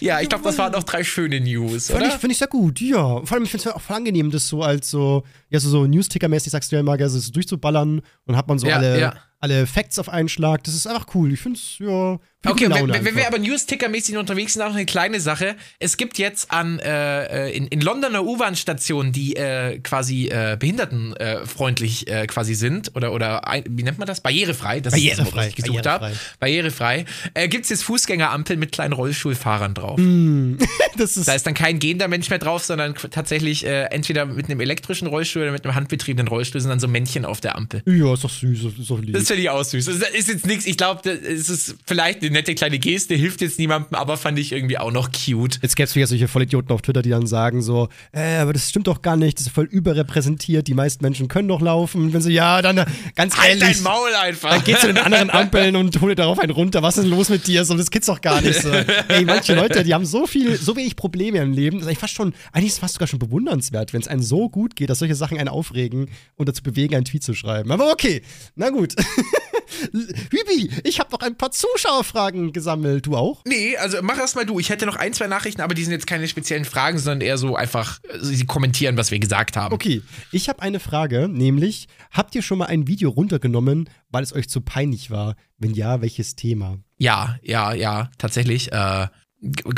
Ja, 0.00 0.20
ich 0.20 0.28
glaube, 0.28 0.44
das 0.44 0.56
waren 0.58 0.72
noch 0.72 0.84
drei 0.84 1.02
schöne 1.02 1.40
News. 1.40 1.88
Finde 1.88 2.06
ich, 2.06 2.14
find 2.14 2.32
ich 2.32 2.38
sehr 2.38 2.46
gut, 2.46 2.80
ja. 2.80 3.20
Vor 3.24 3.32
allem, 3.32 3.42
ich 3.44 3.50
finde 3.50 3.68
es 3.68 3.74
auch 3.74 3.80
voll 3.80 3.96
angenehm, 3.96 4.30
das 4.30 4.46
so 4.46 4.62
als 4.62 4.90
so, 4.90 5.24
ja, 5.50 5.58
so, 5.58 5.68
so 5.68 5.86
News-Ticker-mäßig 5.86 6.52
sagst 6.52 6.70
du 6.70 6.76
ja 6.76 6.80
immer, 6.80 7.08
so 7.08 7.32
durchzuballern 7.32 8.00
und 8.26 8.36
hat 8.36 8.46
man 8.46 8.58
so 8.58 8.68
ja, 8.68 8.76
alle, 8.76 9.00
ja. 9.00 9.14
Alle 9.40 9.66
Facts 9.66 9.98
auf 9.98 10.08
einen 10.08 10.28
Schlag. 10.28 10.64
Das 10.64 10.74
ist 10.74 10.86
einfach 10.86 11.14
cool. 11.14 11.32
Ich 11.32 11.40
finde 11.40 11.58
es, 11.58 11.78
ja, 11.78 12.18
Okay, 12.46 12.70
wenn, 12.70 13.04
wenn, 13.04 13.16
wir 13.16 13.26
aber 13.26 13.40
News-Ticker-mäßig 13.40 14.16
unterwegs 14.16 14.52
sind, 14.52 14.62
auch 14.62 14.72
eine 14.72 14.86
kleine 14.86 15.20
Sache. 15.20 15.56
Es 15.80 15.96
gibt 15.96 16.18
jetzt 16.18 16.52
an 16.52 16.78
äh, 16.78 17.48
äh 17.48 17.56
in, 17.56 17.66
in 17.66 17.80
Londoner 17.80 18.24
U-Bahn-Stationen, 18.24 19.10
die 19.10 19.34
äh, 19.34 19.80
quasi 19.80 20.28
äh, 20.28 20.56
behindertenfreundlich 20.58 22.06
äh, 22.06 22.28
quasi 22.28 22.54
sind, 22.54 22.94
oder, 22.94 23.12
oder 23.12 23.42
wie 23.68 23.82
nennt 23.82 23.98
man 23.98 24.06
das? 24.06 24.20
Barrierefrei. 24.20 24.78
Das 24.78 24.92
barrierefrei, 24.92 25.22
ist 25.22 25.32
das, 25.32 25.36
was 25.36 25.46
ich 25.48 25.56
gesucht 25.56 25.86
habe. 25.86 26.12
Barrierefrei. 26.38 27.06
Äh, 27.34 27.48
gibt 27.48 27.64
es 27.64 27.70
jetzt 27.70 27.82
Fußgängerampeln 27.82 28.60
mit 28.60 28.70
kleinen 28.70 28.92
Rollstuhlfahrern 28.92 29.74
drauf. 29.74 29.98
Mm, 29.98 30.58
ist 30.96 31.26
da 31.26 31.34
ist 31.34 31.44
dann 31.44 31.54
kein 31.54 31.80
gehender 31.80 32.06
Mensch 32.06 32.30
mehr 32.30 32.38
drauf, 32.38 32.62
sondern 32.62 32.94
tatsächlich 32.94 33.66
äh, 33.66 33.86
entweder 33.86 34.26
mit 34.26 34.46
einem 34.46 34.60
elektrischen 34.60 35.08
Rollstuhl 35.08 35.42
oder 35.42 35.52
mit 35.52 35.64
einem 35.64 35.74
handbetriebenen 35.74 36.28
Rollstuhl 36.28 36.60
sind 36.60 36.70
dann 36.70 36.80
so 36.80 36.86
Männchen 36.86 37.24
auf 37.24 37.40
der 37.40 37.56
Ampel. 37.56 37.82
Ja, 37.84 38.14
ist 38.14 38.22
doch 38.22 38.30
süß. 38.30 38.64
Ist 38.78 38.90
doch 38.90 39.00
lieb. 39.00 39.14
Das 39.14 39.27
finde 39.28 39.42
ich 39.42 39.50
auch 39.50 39.62
süß. 39.62 39.84
Das 39.86 40.10
ist 40.10 40.28
jetzt 40.28 40.46
nichts, 40.46 40.66
ich 40.66 40.76
glaube, 40.76 41.08
es 41.08 41.48
ist 41.48 41.76
vielleicht 41.86 42.22
eine 42.22 42.30
nette 42.30 42.54
kleine 42.54 42.78
Geste, 42.78 43.14
hilft 43.14 43.40
jetzt 43.40 43.58
niemandem, 43.58 43.94
aber 43.94 44.16
fand 44.16 44.38
ich 44.38 44.52
irgendwie 44.52 44.78
auch 44.78 44.90
noch 44.90 45.10
cute. 45.12 45.58
Jetzt 45.62 45.76
gäbe 45.76 45.84
es 45.88 45.94
wieder 45.94 46.06
solche 46.06 46.28
Vollidioten 46.28 46.72
auf 46.72 46.82
Twitter, 46.82 47.02
die 47.02 47.10
dann 47.10 47.26
sagen 47.26 47.62
so, 47.62 47.88
äh, 48.12 48.36
aber 48.38 48.52
das 48.52 48.68
stimmt 48.68 48.86
doch 48.86 49.02
gar 49.02 49.16
nicht, 49.16 49.38
das 49.38 49.46
ist 49.46 49.52
voll 49.52 49.66
überrepräsentiert, 49.66 50.66
die 50.66 50.74
meisten 50.74 51.04
Menschen 51.04 51.28
können 51.28 51.48
doch 51.48 51.60
laufen. 51.60 52.02
Und 52.02 52.12
wenn 52.12 52.20
so, 52.20 52.28
ja, 52.28 52.60
dann 52.62 52.78
äh, 52.78 52.86
ganz 53.14 53.36
halt 53.36 53.60
ehrlich. 53.60 53.76
dein 53.76 53.82
Maul 53.84 54.14
einfach. 54.14 54.50
Dann 54.50 54.64
geh 54.64 54.74
zu 54.76 54.86
den 54.88 54.98
anderen 54.98 55.30
Ampeln 55.30 55.76
und 55.76 56.00
hol 56.00 56.10
dir 56.10 56.16
darauf 56.16 56.38
einen 56.38 56.52
runter. 56.52 56.82
Was 56.82 56.96
ist 56.96 57.04
denn 57.04 57.10
los 57.10 57.28
mit 57.28 57.46
dir? 57.46 57.64
So, 57.64 57.76
das 57.76 57.90
geht's 57.90 58.06
doch 58.06 58.20
gar 58.20 58.40
nicht 58.40 58.60
so. 58.60 58.70
Ey, 59.08 59.24
manche 59.24 59.54
Leute, 59.54 59.84
die 59.84 59.94
haben 59.94 60.06
so 60.06 60.26
viel, 60.26 60.56
so 60.56 60.74
wenig 60.76 60.96
Probleme 60.96 61.38
im 61.38 61.52
Leben, 61.52 61.78
das 61.78 61.82
ist 61.82 61.88
eigentlich 61.88 61.98
fast 61.98 62.14
schon, 62.14 62.34
eigentlich 62.52 62.68
ist 62.68 62.74
es 62.74 62.78
fast 62.78 62.94
sogar 62.94 63.08
schon 63.08 63.18
bewundernswert, 63.18 63.92
wenn 63.92 64.00
es 64.00 64.08
einem 64.08 64.22
so 64.22 64.48
gut 64.48 64.76
geht, 64.76 64.90
dass 64.90 64.98
solche 64.98 65.14
Sachen 65.14 65.38
einen 65.38 65.48
aufregen 65.48 66.08
und 66.36 66.48
dazu 66.48 66.62
bewegen, 66.62 66.94
einen 66.94 67.04
Tweet 67.04 67.22
zu 67.22 67.34
schreiben. 67.34 67.70
Aber 67.70 67.92
okay, 67.92 68.22
na 68.56 68.70
gut. 68.70 68.94
Hübi, 70.30 70.70
ich 70.84 71.00
habe 71.00 71.10
noch 71.12 71.20
ein 71.20 71.36
paar 71.36 71.50
Zuschauerfragen 71.50 72.52
gesammelt. 72.52 73.06
Du 73.06 73.16
auch? 73.16 73.42
Nee, 73.44 73.76
also 73.76 73.98
mach 74.02 74.18
erst 74.18 74.36
mal 74.36 74.46
du. 74.46 74.58
Ich 74.58 74.70
hätte 74.70 74.86
noch 74.86 74.96
ein, 74.96 75.12
zwei 75.12 75.26
Nachrichten, 75.26 75.60
aber 75.60 75.74
die 75.74 75.84
sind 75.84 75.92
jetzt 75.92 76.06
keine 76.06 76.28
speziellen 76.28 76.64
Fragen, 76.64 76.98
sondern 76.98 77.20
eher 77.20 77.38
so 77.38 77.56
einfach, 77.56 78.00
äh, 78.04 78.18
sie 78.20 78.46
kommentieren, 78.46 78.96
was 78.96 79.10
wir 79.10 79.18
gesagt 79.18 79.56
haben. 79.56 79.74
Okay, 79.74 80.02
ich 80.32 80.48
habe 80.48 80.62
eine 80.62 80.80
Frage, 80.80 81.28
nämlich, 81.28 81.88
habt 82.10 82.34
ihr 82.34 82.42
schon 82.42 82.58
mal 82.58 82.66
ein 82.66 82.86
Video 82.86 83.10
runtergenommen, 83.10 83.88
weil 84.10 84.22
es 84.22 84.32
euch 84.32 84.48
zu 84.48 84.60
peinlich 84.60 85.10
war? 85.10 85.36
Wenn 85.58 85.74
ja, 85.74 86.00
welches 86.00 86.36
Thema? 86.36 86.78
Ja, 86.98 87.36
ja, 87.42 87.72
ja, 87.72 88.10
tatsächlich. 88.18 88.72
Äh, 88.72 89.08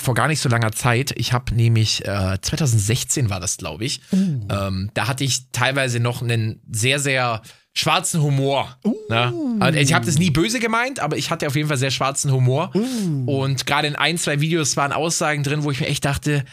vor 0.01 0.15
gar 0.15 0.29
nicht 0.29 0.41
so 0.41 0.49
langer 0.49 0.73
Zeit. 0.73 1.13
Ich 1.17 1.33
habe 1.33 1.55
nämlich 1.55 2.05
äh, 2.07 2.39
2016 2.41 3.29
war 3.29 3.41
das, 3.41 3.59
glaube 3.59 3.85
ich. 3.85 4.01
Uh. 4.11 4.47
Ähm, 4.51 4.91
da 4.95 5.07
hatte 5.07 5.25
ich 5.25 5.51
teilweise 5.53 6.01
noch 6.01 6.23
einen 6.23 6.63
sehr, 6.71 6.99
sehr 6.99 7.43
schwarzen 7.75 8.23
Humor. 8.23 8.77
Uh. 8.85 8.95
Ne? 9.09 9.81
Ich 9.81 9.93
habe 9.93 10.05
das 10.05 10.19
nie 10.19 10.31
böse 10.31 10.59
gemeint, 10.59 11.01
aber 11.01 11.17
ich 11.17 11.31
hatte 11.31 11.47
auf 11.47 11.57
jeden 11.57 11.69
Fall 11.69 11.77
sehr 11.77 11.91
schwarzen 11.91 12.33
Humor. 12.33 12.71
Uh. 12.75 13.43
Und 13.43 13.67
gerade 13.67 13.89
in 13.89 13.97
ein, 13.97 14.19
zwei 14.19 14.41
Videos 14.41 14.77
waren 14.77 14.93
Aussagen 14.93 15.43
drin, 15.43 15.63
wo 15.63 15.71
ich 15.71 15.81
mir 15.81 15.87
echt 15.87 16.05
dachte, 16.05 16.45